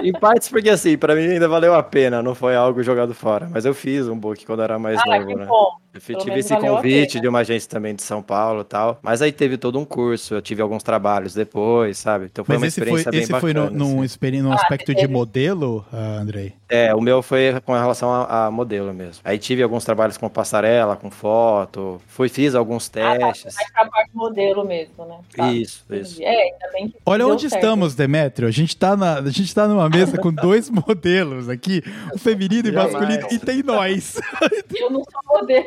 Em 0.03 0.12
partes, 0.12 0.48
porque 0.48 0.70
assim, 0.70 0.96
pra 0.96 1.14
mim 1.14 1.22
ainda 1.27 1.48
valeu 1.48 1.75
a 1.75 1.83
pena, 1.83 2.22
não 2.22 2.35
foi 2.35 2.55
algo 2.57 2.83
jogado 2.83 3.14
fora. 3.14 3.48
Mas 3.51 3.64
eu 3.64 3.75
fiz 3.75 4.09
um 4.09 4.18
book 4.18 4.44
quando 4.46 4.61
eu 4.61 4.64
era 4.64 4.79
mais 4.79 5.01
Ah, 5.01 5.07
novo, 5.07 5.27
que 5.29 5.35
né? 5.35 5.46
bom. 5.46 5.70
Eu 5.94 6.16
tive 6.16 6.38
esse 6.40 6.57
convite 6.57 7.20
de 7.20 7.29
uma 7.29 7.40
agência 7.40 7.68
também 7.68 7.94
de 7.94 8.03
São 8.03 8.22
Paulo 8.22 8.62
e 8.62 8.64
tal. 8.64 8.98
Mas 9.03 9.20
aí 9.20 9.31
teve 9.31 9.59
todo 9.59 9.79
um 9.79 9.85
curso, 9.85 10.35
eu 10.35 10.40
tive 10.40 10.62
alguns 10.62 10.83
trabalhos 10.83 11.35
depois, 11.35 11.98
sabe? 11.98 12.27
Então 12.33 12.46
foi 12.46 12.55
Mas 12.55 12.62
uma 12.62 12.66
esse 12.68 12.81
foi, 12.81 12.85
experiência 13.01 13.11
bem 13.12 13.20
esse 13.20 13.35
foi 13.38 13.53
no, 13.53 13.64
bacana. 13.64 13.79
num, 13.79 13.96
assim. 13.96 14.03
experi- 14.05 14.40
num 14.40 14.53
Ah, 14.53 14.55
aspecto 14.55 14.94
de 14.94 15.03
teve. 15.03 15.12
modelo, 15.12 15.85
ah, 15.92 16.16
Andrei? 16.18 16.55
É, 16.66 16.94
o 16.94 17.01
meu 17.03 17.20
foi 17.20 17.61
com 17.66 17.75
relação 17.75 18.11
a, 18.11 18.46
a 18.46 18.51
modelo 18.51 18.94
mesmo. 18.94 19.20
Aí 19.22 19.38
tive 19.38 19.62
alguns 19.62 19.85
trabalhos 19.85 20.16
com 20.16 20.31
passarela, 20.31 20.96
com 20.96 21.11
foto, 21.11 22.01
fui, 22.07 22.31
fiz 22.31 22.55
alguns 22.55 22.88
testes. 22.88 23.55
Mais 23.55 23.70
pra 23.72 23.85
parte 24.02 24.16
modelo 24.16 24.64
mesmo, 24.64 25.04
né? 25.06 25.18
Tá. 25.36 25.52
Isso, 25.52 25.84
isso. 25.90 26.22
É, 26.22 26.50
que 26.76 26.94
Olha 27.04 27.26
onde 27.26 27.48
certo. 27.48 27.54
estamos, 27.62 27.94
Demétrio. 27.94 28.48
A 28.48 28.50
gente 28.50 28.76
tá, 28.76 28.96
na, 28.96 29.18
a 29.18 29.30
gente 29.30 29.54
tá 29.54 29.66
numa 29.66 29.88
mesa 29.88 30.18
com 30.18 30.32
dois 30.32 30.68
modelos 30.70 31.48
aqui, 31.48 31.82
o 32.14 32.18
feminino 32.18 32.68
e 32.68 32.72
masculino, 32.72 33.26
e 33.30 33.38
tem 33.38 33.62
nós. 33.62 34.20
Eu 34.74 34.90
não 34.90 35.02
sou 35.04 35.40
modelo. 35.40 35.66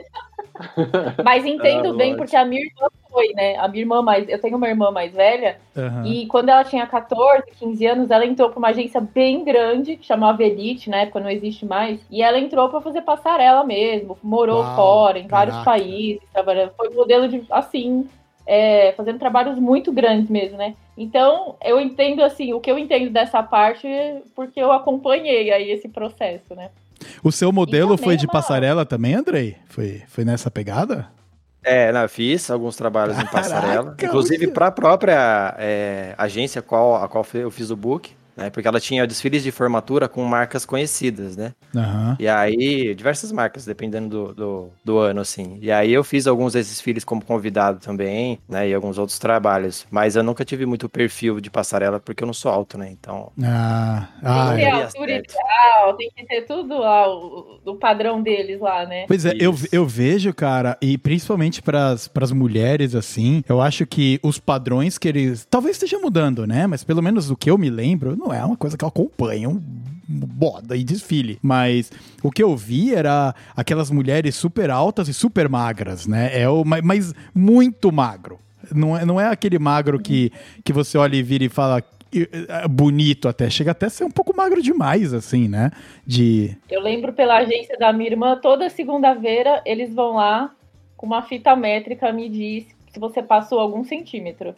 Mas 1.24 1.46
entendo 1.46 1.90
Ah, 1.90 1.94
bem, 1.94 2.12
lógico. 2.14 2.18
porque 2.18 2.36
a 2.36 2.46
minha 2.46 2.62
irmã 2.62 2.88
foi, 3.12 3.28
né? 3.34 3.58
A 3.58 3.68
minha 3.68 3.82
irmã 3.84 4.02
mais. 4.02 4.28
Eu 4.30 4.40
tenho 4.40 4.56
uma 4.56 4.68
irmã 4.70 4.90
mais 4.90 5.12
velha, 5.14 5.58
Aham. 5.76 6.06
e 6.08 6.26
quando 6.28 6.48
ela 6.50 6.64
tinha 6.64 6.86
14, 6.88 7.44
15 7.60 7.86
anos, 7.86 8.10
ela 8.12 8.26
entrou 8.26 8.50
pra 8.50 8.60
uma 8.60 8.70
agência 8.70 9.02
bem 9.02 9.44
grande, 9.44 9.98
que 9.98 10.06
chamava 10.06 10.44
Elite, 10.44 10.90
na 10.90 10.98
época 11.02 11.20
não 11.20 11.30
existe 11.30 11.66
mais. 11.66 12.00
E 12.10 12.22
ela 12.22 12.40
entrou 12.40 12.70
pra 12.70 12.80
fazer 12.82 13.02
passarela 13.02 13.64
mesmo, 13.66 14.18
morou 14.24 14.62
Uau, 14.62 14.76
fora, 14.76 15.20
em 15.20 15.28
vários 15.28 15.56
caraca. 15.58 15.72
países, 15.72 16.22
trabalhando. 16.32 16.72
Foi 16.78 16.90
modelo 16.90 17.28
de 17.28 17.44
assim. 17.50 18.08
É, 18.46 18.94
fazendo 18.94 19.20
trabalhos 19.20 19.58
muito 19.60 19.92
grandes 19.92 20.30
mesmo, 20.30 20.58
né? 20.58 20.76
Então, 20.98 21.56
eu 21.64 21.80
entendo 21.80 22.24
assim, 22.24 22.54
o 22.54 22.60
que 22.60 22.70
eu 22.72 22.78
entendo 22.78 23.10
dessa 23.10 23.42
parte, 23.44 23.88
porque 24.36 24.60
eu 24.60 24.72
acompanhei 24.72 25.52
aí 25.52 25.72
esse 25.72 25.90
processo, 25.90 26.56
né? 26.56 26.70
O 27.24 27.32
seu 27.32 27.52
modelo 27.52 27.98
foi 27.98 28.16
de 28.16 28.26
uma- 28.26 28.32
passarela 28.32 28.86
também, 28.86 29.14
Andrei? 29.16 29.58
Foi, 29.68 30.04
foi 30.08 30.24
nessa 30.24 30.50
pegada? 30.50 31.08
É, 31.64 31.92
não, 31.92 32.04
eu 32.04 32.10
fiz 32.10 32.50
alguns 32.52 32.76
trabalhos 32.76 33.18
em 33.20 33.26
passarela. 33.26 33.84
Caraca, 33.86 34.06
inclusive 34.06 34.48
para 34.48 34.68
a 34.68 34.72
própria 34.72 35.56
é, 35.58 36.14
agência 36.18 36.62
qual, 36.62 36.96
a 36.96 37.08
qual 37.08 37.26
eu 37.34 37.50
fiz 37.50 37.72
o 37.72 37.76
book. 37.76 38.12
Né? 38.36 38.50
Porque 38.50 38.68
ela 38.68 38.80
tinha 38.80 39.06
desfiles 39.08 39.44
de 39.44 39.52
formatura 39.52 40.08
com 40.08 40.24
marcas 40.24 40.66
conhecidas, 40.66 41.36
né? 41.38 41.54
Aham. 41.76 42.16
E 42.20 42.28
aí, 42.28 42.94
diversas 42.96 43.32
marcas, 43.32 43.66
dependendo 43.66 44.10
do, 44.10 44.34
do, 44.34 44.70
do 44.84 44.98
ano, 44.98 45.22
assim. 45.22 45.58
E 45.62 45.72
aí 45.72 45.92
eu 45.92 46.04
fiz 46.04 46.28
alguns 46.28 46.54
desses 46.54 46.74
desfiles 46.74 47.04
como 47.04 47.24
convidado 47.24 47.80
também, 47.80 48.40
né? 48.48 48.68
E 48.70 48.74
alguns 48.74 48.98
outros 48.98 49.20
trabalhos. 49.20 49.86
Mas 49.92 50.16
eu 50.16 50.24
nunca 50.24 50.46
tive 50.46 50.66
muito 50.66 50.90
perfil 50.90 51.40
de 51.40 51.50
passarela, 51.50 52.00
porque 52.00 52.24
eu 52.24 52.28
não 52.28 52.34
sou 52.34 52.52
alto, 52.52 52.78
né? 52.78 52.90
Então, 52.92 53.32
Ah, 53.44 54.08
Tem 54.22 54.30
ah, 54.32 54.50
que 54.50 54.56
ter 54.56 54.62
é. 54.64 54.72
altura 54.72 55.12
ideal, 55.12 55.98
tem 55.98 56.10
que 56.16 56.26
ter 56.26 56.42
tudo 56.46 56.78
lá, 56.80 57.08
o, 57.10 57.60
o 57.66 57.76
padrão 57.76 58.22
deles 58.22 58.60
lá, 58.60 58.86
né? 58.86 59.06
Pois 59.08 59.26
é, 59.26 59.34
eu, 59.40 59.52
Isso. 59.52 59.68
eu 59.72 59.86
vejo, 59.86 60.34
cara, 60.34 60.78
e 60.82 60.98
principalmente 60.98 61.62
pras 61.62 62.08
pras 62.08 62.32
mulheres, 62.32 62.96
assim, 62.96 63.44
eu 63.48 63.62
acho 63.62 63.86
que 63.86 64.20
os 64.24 64.40
padrões 64.40 64.98
que 64.98 65.08
eles. 65.08 65.46
Talvez 65.50 65.76
esteja 65.76 66.00
mudando, 66.00 66.46
né? 66.48 66.66
Mas 66.68 66.84
pelo 66.84 67.02
menos 67.02 67.30
o 67.30 67.36
que 67.36 67.50
eu 67.50 67.58
me 67.58 67.70
lembro, 67.70 68.16
não 68.26 68.34
é 68.34 68.44
uma 68.44 68.58
coisa 68.58 68.78
que 68.78 68.84
eu 68.84 68.88
acompanho. 68.90 69.50
um 69.52 69.86
Boda 70.08 70.78
e 70.78 70.84
desfile. 70.84 71.40
Mas 71.42 71.92
o 72.22 72.30
que 72.30 72.44
eu 72.44 72.56
vi 72.56 72.94
era 72.94 73.34
aquelas 73.56 73.90
mulheres 73.90 74.36
super 74.36 74.70
altas 74.70 75.08
e 75.08 75.14
super 75.16 75.50
magras, 75.50 76.06
né? 76.06 76.30
É 76.40 76.48
o, 76.48 76.64
ma- 76.64 76.82
mas 76.84 77.12
muito 77.34 77.92
magro. 77.92 78.38
Não 78.72 78.96
é, 78.96 79.04
não 79.04 79.20
é 79.20 79.28
aquele 79.30 79.58
magro 79.58 80.00
que, 80.00 80.32
que 80.64 80.72
você 80.72 80.96
olha 80.98 81.16
e 81.16 81.24
vira 81.24 81.44
e 81.46 81.50
fala. 81.50 81.84
"Ih, 82.14 82.28
é 82.48 82.68
Bonito 82.68 83.28
até, 83.28 83.50
chega 83.50 83.72
até 83.72 83.88
a 83.88 83.90
ser 83.90 84.04
um 84.04 84.12
pouco 84.12 84.36
magro 84.38 84.62
demais, 84.62 85.12
assim, 85.12 85.48
né? 85.48 85.72
De. 86.06 86.56
Eu 86.70 86.82
lembro 86.84 87.12
pela 87.12 87.38
agência 87.38 87.76
da 87.80 87.92
minha 87.92 88.12
irmã, 88.12 88.38
toda 88.40 88.70
segunda-feira 88.70 89.64
eles 89.66 89.92
vão 89.92 90.14
lá 90.14 90.52
com 90.96 91.08
uma 91.08 91.24
fita 91.24 91.56
métrica 91.56 92.12
medir 92.14 92.68
se 92.94 93.00
você 93.00 93.24
passou 93.24 93.60
algum 93.60 93.84
centímetro. 93.84 94.54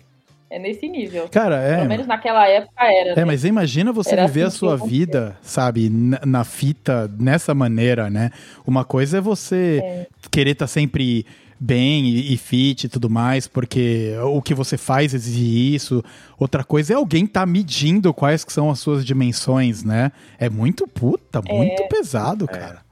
É 0.49 0.57
nesse 0.57 0.87
nível. 0.87 1.27
Cara, 1.29 1.57
é. 1.57 1.77
Pelo 1.77 1.89
menos 1.89 2.07
naquela 2.07 2.47
época 2.47 2.83
era. 2.83 3.11
É, 3.11 3.15
né? 3.15 3.25
mas 3.25 3.43
imagina 3.43 3.91
você 3.91 4.13
Era 4.13 4.27
viver 4.27 4.43
a 4.43 4.47
assim 4.47 4.55
que 4.55 4.59
sua 4.59 4.77
vida, 4.77 5.37
sabe, 5.41 5.89
na, 5.89 6.21
na 6.25 6.43
fita, 6.43 7.11
nessa 7.19 7.53
maneira, 7.53 8.09
né? 8.09 8.31
Uma 8.65 8.85
coisa 8.85 9.17
é 9.17 9.21
você 9.21 10.07
querer 10.31 10.51
estar 10.51 10.67
sempre 10.67 11.25
bem 11.59 12.05
e, 12.05 12.33
e 12.33 12.37
fit 12.37 12.85
e 12.85 12.89
tudo 12.89 13.09
mais, 13.09 13.47
porque 13.47 14.13
o 14.23 14.41
que 14.41 14.53
você 14.53 14.77
faz 14.77 15.13
exige 15.13 15.75
isso. 15.75 16.03
Outra 16.39 16.63
coisa 16.63 16.93
é 16.93 16.95
alguém 16.95 17.25
estar 17.25 17.45
medindo 17.45 18.13
quais 18.13 18.43
que 18.43 18.53
são 18.53 18.69
as 18.69 18.79
suas 18.79 19.05
dimensões, 19.05 19.83
né? 19.83 20.11
É 20.39 20.49
muito 20.49 20.87
puta, 20.87 21.41
muito 21.41 21.87
pesado, 21.89 22.47
cara. 22.47 22.86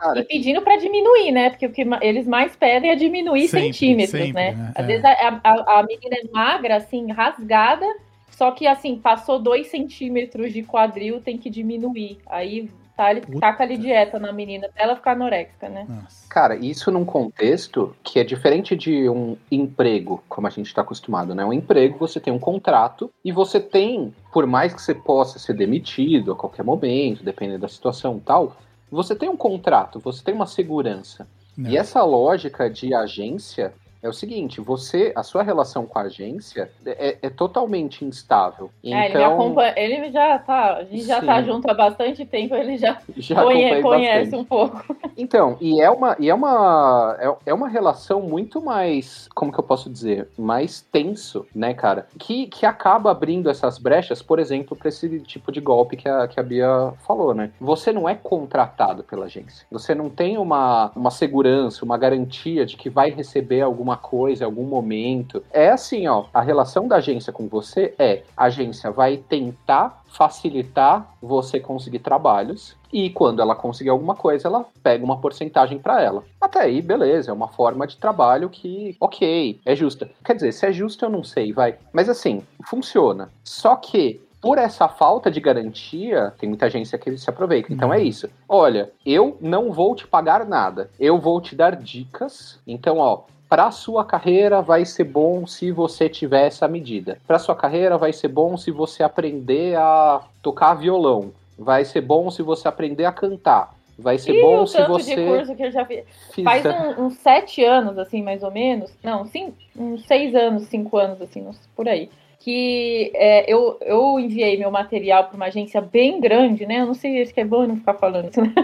Cara, 0.00 0.20
E 0.20 0.24
pedindo 0.24 0.62
pra 0.62 0.76
diminuir, 0.76 1.30
né? 1.30 1.50
Porque 1.50 1.66
o 1.66 1.70
que 1.72 1.84
eles 2.00 2.26
mais 2.26 2.56
pedem 2.56 2.90
é 2.90 2.94
diminuir 2.96 3.48
Sempre, 3.48 3.72
centímetros, 3.74 4.10
sempre, 4.10 4.32
né? 4.32 4.52
né? 4.52 4.72
Às 4.74 4.84
É. 4.84 4.86
vezes 4.86 5.04
a, 5.04 5.40
a- 5.44 5.78
a 5.80 5.82
menina 5.82 6.16
é 6.16 6.28
magra, 6.32 6.76
assim, 6.76 7.12
rasgada, 7.12 7.86
só 8.30 8.50
que 8.52 8.66
assim, 8.66 8.96
passou 8.96 9.38
dois 9.38 9.66
centímetros 9.66 10.52
de 10.54 10.62
quadril, 10.62 11.20
tem 11.20 11.36
que 11.36 11.50
diminuir. 11.50 12.18
Aí 12.26 12.70
tá, 12.96 13.10
ele 13.10 13.20
Puta. 13.20 13.40
taca 13.40 13.62
ali 13.64 13.76
dieta 13.76 14.18
na 14.18 14.32
menina, 14.32 14.66
até 14.68 14.82
ela 14.82 14.96
ficar 14.96 15.12
anoréxica, 15.12 15.68
né? 15.68 15.84
Nossa. 15.86 16.26
Cara, 16.30 16.54
isso 16.56 16.90
num 16.90 17.04
contexto 17.04 17.94
que 18.02 18.18
é 18.18 18.24
diferente 18.24 18.74
de 18.76 19.06
um 19.08 19.36
emprego, 19.50 20.22
como 20.28 20.46
a 20.46 20.50
gente 20.50 20.66
está 20.66 20.80
acostumado, 20.80 21.34
né? 21.34 21.44
Um 21.44 21.52
emprego, 21.52 21.98
você 21.98 22.18
tem 22.20 22.32
um 22.32 22.38
contrato 22.38 23.10
e 23.22 23.30
você 23.32 23.60
tem, 23.60 24.14
por 24.32 24.46
mais 24.46 24.72
que 24.72 24.80
você 24.80 24.94
possa 24.94 25.38
ser 25.38 25.52
demitido 25.54 26.32
a 26.32 26.36
qualquer 26.36 26.62
momento, 26.64 27.22
dependendo 27.22 27.58
da 27.60 27.68
situação 27.68 28.16
e 28.16 28.20
tal, 28.20 28.56
você 28.90 29.14
tem 29.14 29.28
um 29.28 29.36
contrato, 29.36 30.00
você 30.00 30.22
tem 30.22 30.34
uma 30.34 30.46
segurança. 30.46 31.26
Não. 31.56 31.70
E 31.70 31.76
essa 31.76 32.02
lógica 32.02 32.68
de 32.68 32.94
agência 32.94 33.72
é 34.02 34.08
o 34.08 34.12
seguinte, 34.12 34.60
você, 34.60 35.12
a 35.14 35.22
sua 35.22 35.42
relação 35.42 35.84
com 35.86 35.98
a 35.98 36.02
agência 36.02 36.70
é, 36.86 37.18
é 37.22 37.30
totalmente 37.30 38.04
instável. 38.04 38.70
É, 38.84 39.06
ele 39.06 39.08
Então, 39.08 39.56
ele 39.76 40.10
já 40.10 40.38
tá, 40.38 40.76
a 40.76 40.84
gente 40.84 41.02
já 41.04 41.20
tá 41.20 41.40
Sim. 41.42 41.50
junto 41.50 41.70
há 41.70 41.74
bastante 41.74 42.24
tempo, 42.24 42.54
ele 42.54 42.76
já, 42.78 42.98
já 43.16 43.42
conhe- 43.42 43.82
conhece 43.82 44.30
bastante. 44.30 44.36
um 44.36 44.44
pouco. 44.44 44.96
Então, 45.16 45.56
e 45.60 45.80
é 45.80 45.90
uma, 45.90 46.16
e 46.18 46.30
é 46.30 46.34
uma, 46.34 47.16
é, 47.20 47.50
é 47.50 47.54
uma 47.54 47.68
relação 47.68 48.20
muito 48.22 48.60
mais, 48.62 49.28
como 49.34 49.52
que 49.52 49.58
eu 49.60 49.64
posso 49.64 49.90
dizer, 49.90 50.28
mais 50.38 50.80
tenso, 50.80 51.46
né, 51.54 51.74
cara? 51.74 52.06
Que, 52.18 52.46
que 52.46 52.64
acaba 52.64 53.10
abrindo 53.10 53.50
essas 53.50 53.78
brechas, 53.78 54.22
por 54.22 54.38
exemplo, 54.38 54.76
para 54.76 54.88
esse 54.88 55.20
tipo 55.20 55.52
de 55.52 55.60
golpe 55.60 55.96
que 55.96 56.08
a, 56.08 56.26
que 56.26 56.40
a 56.40 56.42
Bia 56.42 56.92
falou, 57.06 57.34
né? 57.34 57.50
Você 57.60 57.92
não 57.92 58.08
é 58.08 58.14
contratado 58.14 59.02
pela 59.04 59.26
agência. 59.26 59.66
Você 59.70 59.94
não 59.94 60.08
tem 60.08 60.38
uma, 60.38 60.90
uma 60.96 61.10
segurança, 61.10 61.84
uma 61.84 61.98
garantia 61.98 62.64
de 62.64 62.76
que 62.76 62.88
vai 62.88 63.10
receber 63.10 63.60
alguma 63.60 63.89
coisa 63.96 64.44
em 64.44 64.46
algum 64.46 64.64
momento. 64.64 65.42
É 65.52 65.70
assim, 65.70 66.06
ó, 66.06 66.24
a 66.32 66.40
relação 66.40 66.86
da 66.88 66.96
agência 66.96 67.32
com 67.32 67.48
você 67.48 67.94
é, 67.98 68.22
a 68.36 68.44
agência 68.44 68.90
vai 68.90 69.16
tentar 69.16 70.02
facilitar 70.08 71.14
você 71.22 71.60
conseguir 71.60 72.00
trabalhos 72.00 72.76
e 72.92 73.10
quando 73.10 73.40
ela 73.40 73.54
conseguir 73.54 73.90
alguma 73.90 74.16
coisa, 74.16 74.48
ela 74.48 74.66
pega 74.82 75.04
uma 75.04 75.20
porcentagem 75.20 75.78
para 75.78 76.02
ela. 76.02 76.24
Até 76.40 76.62
aí, 76.62 76.82
beleza, 76.82 77.30
é 77.30 77.34
uma 77.34 77.48
forma 77.48 77.86
de 77.86 77.96
trabalho 77.96 78.48
que, 78.48 78.96
ok, 79.00 79.60
é 79.64 79.76
justa. 79.76 80.10
Quer 80.24 80.34
dizer, 80.34 80.52
se 80.52 80.66
é 80.66 80.72
justo 80.72 81.04
eu 81.04 81.10
não 81.10 81.22
sei, 81.22 81.52
vai. 81.52 81.76
Mas 81.92 82.08
assim, 82.08 82.42
funciona. 82.64 83.30
Só 83.44 83.76
que 83.76 84.20
por 84.40 84.56
essa 84.56 84.88
falta 84.88 85.30
de 85.30 85.38
garantia, 85.38 86.32
tem 86.38 86.48
muita 86.48 86.66
agência 86.66 86.98
que 86.98 87.16
se 87.16 87.28
aproveita. 87.28 87.72
Então 87.72 87.92
é 87.92 88.02
isso. 88.02 88.28
Olha, 88.48 88.90
eu 89.04 89.36
não 89.40 89.70
vou 89.70 89.94
te 89.94 90.06
pagar 90.06 90.46
nada. 90.46 90.90
Eu 90.98 91.18
vou 91.18 91.40
te 91.40 91.54
dar 91.54 91.76
dicas. 91.76 92.58
Então, 92.66 92.98
ó, 92.98 93.24
para 93.50 93.72
sua 93.72 94.04
carreira 94.04 94.62
vai 94.62 94.84
ser 94.84 95.02
bom 95.02 95.44
se 95.44 95.72
você 95.72 96.08
tiver 96.08 96.46
essa 96.46 96.68
medida. 96.68 97.18
Para 97.26 97.36
sua 97.36 97.56
carreira 97.56 97.98
vai 97.98 98.12
ser 98.12 98.28
bom 98.28 98.56
se 98.56 98.70
você 98.70 99.02
aprender 99.02 99.74
a 99.76 100.20
tocar 100.40 100.74
violão. 100.74 101.32
Vai 101.58 101.84
ser 101.84 102.00
bom 102.00 102.30
se 102.30 102.42
você 102.42 102.68
aprender 102.68 103.04
a 103.06 103.12
cantar. 103.12 103.74
Vai 103.98 104.18
ser 104.18 104.34
E 104.36 104.40
bom 104.40 104.62
o 104.62 104.66
se 104.68 104.80
você 104.84 105.16
de 105.16 105.24
curso 105.26 105.56
que 105.56 105.64
eu 105.64 105.72
já 105.72 105.84
fiz. 105.84 106.04
Faz 106.44 106.62
fizer. 106.62 106.72
um- 106.80 107.06
uns 107.06 107.14
sete 107.18 107.64
anos, 107.64 107.98
assim, 107.98 108.22
mais 108.22 108.44
ou 108.44 108.52
menos. 108.52 108.92
Não, 109.02 109.26
sim, 109.26 109.52
uns 109.76 110.06
seis 110.06 110.32
anos, 110.32 110.68
cinco 110.68 110.96
anos, 110.96 111.20
assim, 111.20 111.44
uns- 111.46 111.60
por 111.74 111.88
aí. 111.88 112.08
Que 112.38 113.10
é, 113.14 113.52
eu, 113.52 113.76
eu 113.82 114.18
enviei 114.18 114.56
meu 114.56 114.70
material 114.70 115.24
para 115.24 115.36
uma 115.36 115.46
agência 115.46 115.80
bem 115.80 116.20
grande, 116.20 116.64
né? 116.64 116.80
Eu 116.82 116.86
não 116.86 116.94
sei, 116.94 117.26
que 117.26 117.40
é 117.40 117.44
bom 117.44 117.62
eu 117.64 117.68
não 117.68 117.76
ficar 117.76 117.94
falando 117.94 118.30
isso, 118.30 118.40
né? 118.40 118.54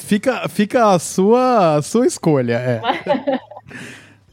Fica, 0.00 0.48
fica 0.48 0.90
a 0.92 0.98
sua, 0.98 1.76
a 1.76 1.82
sua 1.82 2.06
escolha, 2.06 2.54
é. 2.54 2.80
Mas 2.80 3.00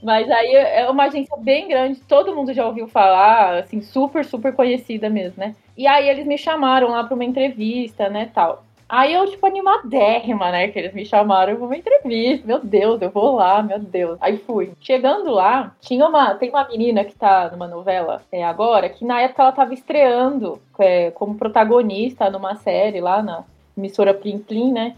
aí 0.07 0.55
é 0.55 0.89
uma 0.89 1.05
agência 1.05 1.35
bem 1.37 1.67
grande, 1.67 1.99
todo 2.01 2.35
mundo 2.35 2.53
já 2.53 2.65
ouviu 2.65 2.87
falar, 2.87 3.59
assim, 3.59 3.81
super, 3.81 4.23
super 4.23 4.53
conhecida 4.53 5.09
mesmo, 5.09 5.35
né? 5.37 5.55
E 5.77 5.87
aí 5.87 6.09
eles 6.09 6.25
me 6.25 6.37
chamaram 6.37 6.89
lá 6.89 7.03
para 7.03 7.15
uma 7.15 7.25
entrevista, 7.25 8.09
né, 8.09 8.29
tal. 8.33 8.63
Aí 8.87 9.13
eu, 9.13 9.29
tipo, 9.29 9.45
animadérrima, 9.45 10.51
né, 10.51 10.67
que 10.69 10.79
eles 10.79 10.93
me 10.93 11.05
chamaram 11.05 11.55
pra 11.55 11.65
uma 11.65 11.77
entrevista, 11.77 12.47
meu 12.47 12.59
Deus, 12.59 12.99
eu 12.99 13.11
vou 13.11 13.35
lá, 13.35 13.61
meu 13.61 13.77
Deus. 13.77 14.17
Aí 14.19 14.37
fui. 14.39 14.71
Chegando 14.81 15.29
lá, 15.31 15.75
tinha 15.79 16.07
uma, 16.07 16.33
tem 16.33 16.49
uma 16.49 16.67
menina 16.67 17.03
que 17.03 17.13
tá 17.13 17.49
numa 17.51 17.67
novela 17.67 18.23
é, 18.31 18.43
agora, 18.43 18.89
que 18.89 19.05
na 19.05 19.21
época 19.21 19.43
ela 19.43 19.51
tava 19.51 19.75
estreando 19.75 20.59
é, 20.79 21.11
como 21.11 21.35
protagonista 21.35 22.31
numa 22.31 22.55
série 22.55 22.99
lá 22.99 23.21
na 23.21 23.43
emissora 23.77 24.11
Plim 24.11 24.39
Plim, 24.39 24.71
né? 24.71 24.95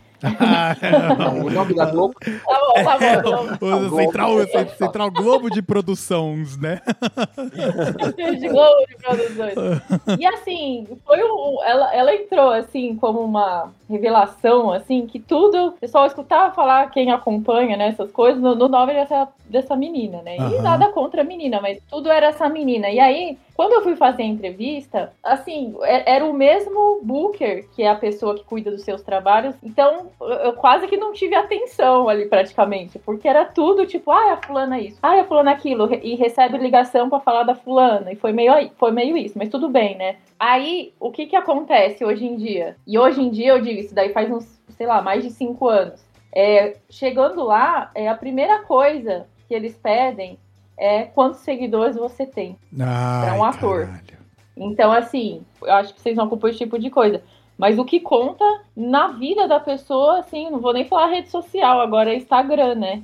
Não, 1.17 1.45
o 1.45 1.49
nome 1.49 1.73
da 1.73 1.85
Globo 1.85 2.15
Tá 2.21 2.59
bom, 2.59 2.83
tá 2.83 2.97
bom. 2.97 3.21
tá 3.21 3.57
bom. 3.57 3.85
O 3.85 3.97
Central, 3.97 4.67
Central 4.77 5.11
Globo 5.11 5.49
de 5.49 5.61
Produções, 5.61 6.57
né? 6.57 6.81
de 8.39 8.49
Globo 8.49 8.85
de 8.87 8.95
produções. 8.97 9.55
E 10.19 10.25
assim, 10.25 10.87
foi 11.05 11.23
um, 11.23 11.63
ela, 11.63 11.93
ela 11.93 12.15
entrou 12.15 12.51
assim 12.51 12.95
como 12.95 13.21
uma 13.21 13.71
revelação, 13.89 14.71
assim, 14.71 15.05
que 15.05 15.19
tudo, 15.19 15.67
o 15.67 15.71
pessoal 15.73 16.05
escutava 16.05 16.53
falar, 16.53 16.89
quem 16.91 17.11
acompanha, 17.11 17.75
né, 17.75 17.89
essas 17.89 18.11
coisas, 18.11 18.41
no, 18.41 18.55
no 18.55 18.67
nome 18.67 18.93
dessa, 18.93 19.27
dessa 19.45 19.75
menina, 19.75 20.21
né? 20.21 20.37
E 20.37 20.41
Aham. 20.41 20.61
nada 20.61 20.89
contra 20.89 21.21
a 21.21 21.25
menina, 21.25 21.59
mas 21.61 21.79
tudo 21.89 22.09
era 22.09 22.27
essa 22.27 22.47
menina. 22.47 22.89
E 22.89 22.99
aí, 22.99 23.37
quando 23.55 23.73
eu 23.73 23.81
fui 23.81 23.95
fazer 23.95 24.23
a 24.23 24.25
entrevista, 24.25 25.13
assim, 25.23 25.75
é- 25.83 26.15
era 26.15 26.25
o 26.25 26.33
mesmo 26.33 26.99
Booker, 27.03 27.67
que 27.75 27.83
é 27.83 27.89
a 27.89 27.95
pessoa 27.95 28.35
que 28.35 28.43
cuida 28.43 28.71
dos 28.71 28.81
seus 28.83 29.01
trabalhos, 29.01 29.55
então 29.63 30.09
eu- 30.19 30.53
quase 30.53 30.87
que 30.87 30.97
não 30.97 31.13
tive 31.13 31.35
atenção 31.35 32.09
ali 32.09 32.25
praticamente, 32.25 32.97
porque 32.99 33.27
era 33.27 33.45
tudo 33.45 33.85
tipo, 33.85 34.11
ah, 34.11 34.33
a 34.33 34.37
fulana 34.37 34.79
isso, 34.79 34.97
ah, 35.01 35.19
a 35.19 35.23
fulana 35.23 35.51
aquilo, 35.51 35.93
e 35.93 36.15
recebe 36.15 36.57
ligação 36.57 37.09
pra 37.09 37.19
falar 37.19 37.43
da 37.43 37.55
fulana, 37.55 38.11
e 38.11 38.15
foi 38.15 38.31
meio, 38.31 38.53
foi 38.77 38.91
meio 38.91 39.15
isso, 39.17 39.37
mas 39.37 39.49
tudo 39.49 39.69
bem, 39.69 39.95
né? 39.97 40.17
Aí, 40.39 40.93
o 40.99 41.11
que 41.11 41.27
que 41.27 41.35
acontece 41.35 42.03
hoje 42.03 42.25
em 42.25 42.35
dia? 42.35 42.75
E 42.87 42.97
hoje 42.97 43.21
em 43.21 43.29
dia, 43.29 43.49
eu 43.49 43.61
digo, 43.61 43.79
isso 43.79 43.93
daí 43.93 44.11
faz 44.11 44.31
uns, 44.31 44.61
sei 44.69 44.87
lá, 44.87 45.01
mais 45.01 45.23
de 45.23 45.29
cinco 45.29 45.67
anos. 45.67 46.03
É, 46.33 46.77
chegando 46.89 47.43
lá, 47.43 47.91
é 47.93 48.07
a 48.07 48.15
primeira 48.15 48.59
coisa 48.63 49.27
que 49.47 49.53
eles 49.53 49.77
pedem 49.77 50.39
é 50.81 51.03
quantos 51.03 51.41
seguidores 51.41 51.95
você 51.95 52.25
tem. 52.25 52.57
Ai, 52.79 53.37
um 53.37 53.43
ator. 53.43 53.85
caralho. 53.85 54.17
Então, 54.57 54.91
assim, 54.91 55.43
eu 55.61 55.73
acho 55.73 55.93
que 55.93 56.01
vocês 56.01 56.17
não 56.17 56.25
acompanham 56.25 56.51
esse 56.51 56.63
tipo 56.63 56.79
de 56.79 56.89
coisa. 56.89 57.21
Mas 57.55 57.77
o 57.77 57.85
que 57.85 57.99
conta 57.99 58.43
na 58.75 59.09
vida 59.09 59.47
da 59.47 59.59
pessoa, 59.59 60.19
assim, 60.19 60.49
não 60.49 60.59
vou 60.59 60.73
nem 60.73 60.85
falar 60.85 61.07
rede 61.07 61.29
social, 61.29 61.79
agora 61.79 62.11
é 62.11 62.17
Instagram, 62.17 62.75
né? 62.75 63.03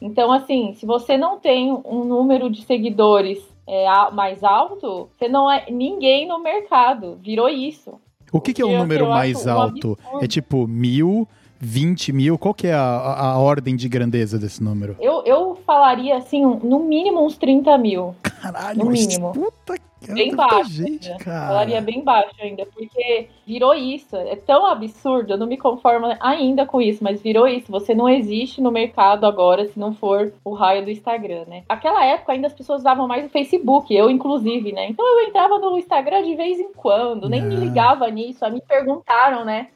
Então, 0.00 0.32
assim, 0.32 0.72
se 0.74 0.86
você 0.86 1.18
não 1.18 1.38
tem 1.38 1.70
um 1.70 2.04
número 2.04 2.48
de 2.48 2.62
seguidores 2.62 3.38
é, 3.66 3.86
mais 4.12 4.42
alto, 4.42 5.10
você 5.14 5.28
não 5.28 5.50
é 5.50 5.66
ninguém 5.70 6.26
no 6.26 6.42
mercado. 6.42 7.18
Virou 7.20 7.50
isso. 7.50 8.00
O 8.32 8.40
que, 8.40 8.54
que 8.54 8.62
é 8.62 8.64
um 8.64 8.78
número 8.78 9.06
mais 9.06 9.46
alto? 9.46 9.98
É 10.22 10.26
tipo 10.26 10.66
mil, 10.66 11.28
vinte 11.58 12.12
mil? 12.12 12.38
Qual 12.38 12.54
que 12.54 12.66
é 12.66 12.72
a, 12.74 12.80
a- 12.80 13.30
a 13.32 13.38
ordem 13.38 13.74
de 13.76 13.88
grandeza 13.88 14.38
desse 14.38 14.62
número? 14.62 14.96
Eu, 15.00 15.22
eu 15.24 15.58
falaria 15.66 16.16
assim, 16.16 16.44
no 16.44 16.78
mínimo 16.80 17.24
uns 17.24 17.36
30 17.36 17.76
mil. 17.78 18.14
Caralho, 18.40 18.84
No 18.84 18.90
mínimo. 18.90 19.32
puta 19.32 19.76
que 20.00 20.12
Bem 20.12 20.32
baixo 20.34 20.70
gente, 20.70 21.10
ainda. 21.10 21.24
cara. 21.24 21.48
Falaria 21.48 21.80
bem 21.80 22.04
baixo 22.04 22.30
ainda, 22.40 22.64
porque 22.66 23.28
virou 23.44 23.74
isso. 23.74 24.14
É 24.16 24.36
tão 24.36 24.64
absurdo, 24.64 25.32
eu 25.32 25.36
não 25.36 25.46
me 25.48 25.56
conformo 25.56 26.06
ainda 26.20 26.64
com 26.64 26.80
isso, 26.80 27.02
mas 27.02 27.20
virou 27.20 27.48
isso. 27.48 27.66
Você 27.72 27.96
não 27.96 28.08
existe 28.08 28.60
no 28.60 28.70
mercado 28.70 29.26
agora 29.26 29.66
se 29.66 29.76
não 29.76 29.92
for 29.92 30.32
o 30.44 30.54
raio 30.54 30.84
do 30.84 30.90
Instagram, 30.92 31.46
né? 31.48 31.64
Aquela 31.68 32.04
época 32.04 32.30
ainda 32.32 32.46
as 32.46 32.52
pessoas 32.54 32.78
usavam 32.82 33.08
mais 33.08 33.26
o 33.26 33.28
Facebook, 33.28 33.92
eu 33.92 34.08
inclusive, 34.08 34.70
né? 34.70 34.86
Então 34.88 35.04
eu 35.04 35.26
entrava 35.28 35.58
no 35.58 35.76
Instagram 35.76 36.22
de 36.22 36.36
vez 36.36 36.60
em 36.60 36.72
quando, 36.74 37.28
nem 37.28 37.42
me 37.42 37.56
Ah. 37.56 37.58
ligava 37.58 38.08
nisso. 38.08 38.44
Aí 38.44 38.52
me 38.52 38.60
perguntaram, 38.60 39.44
né? 39.44 39.66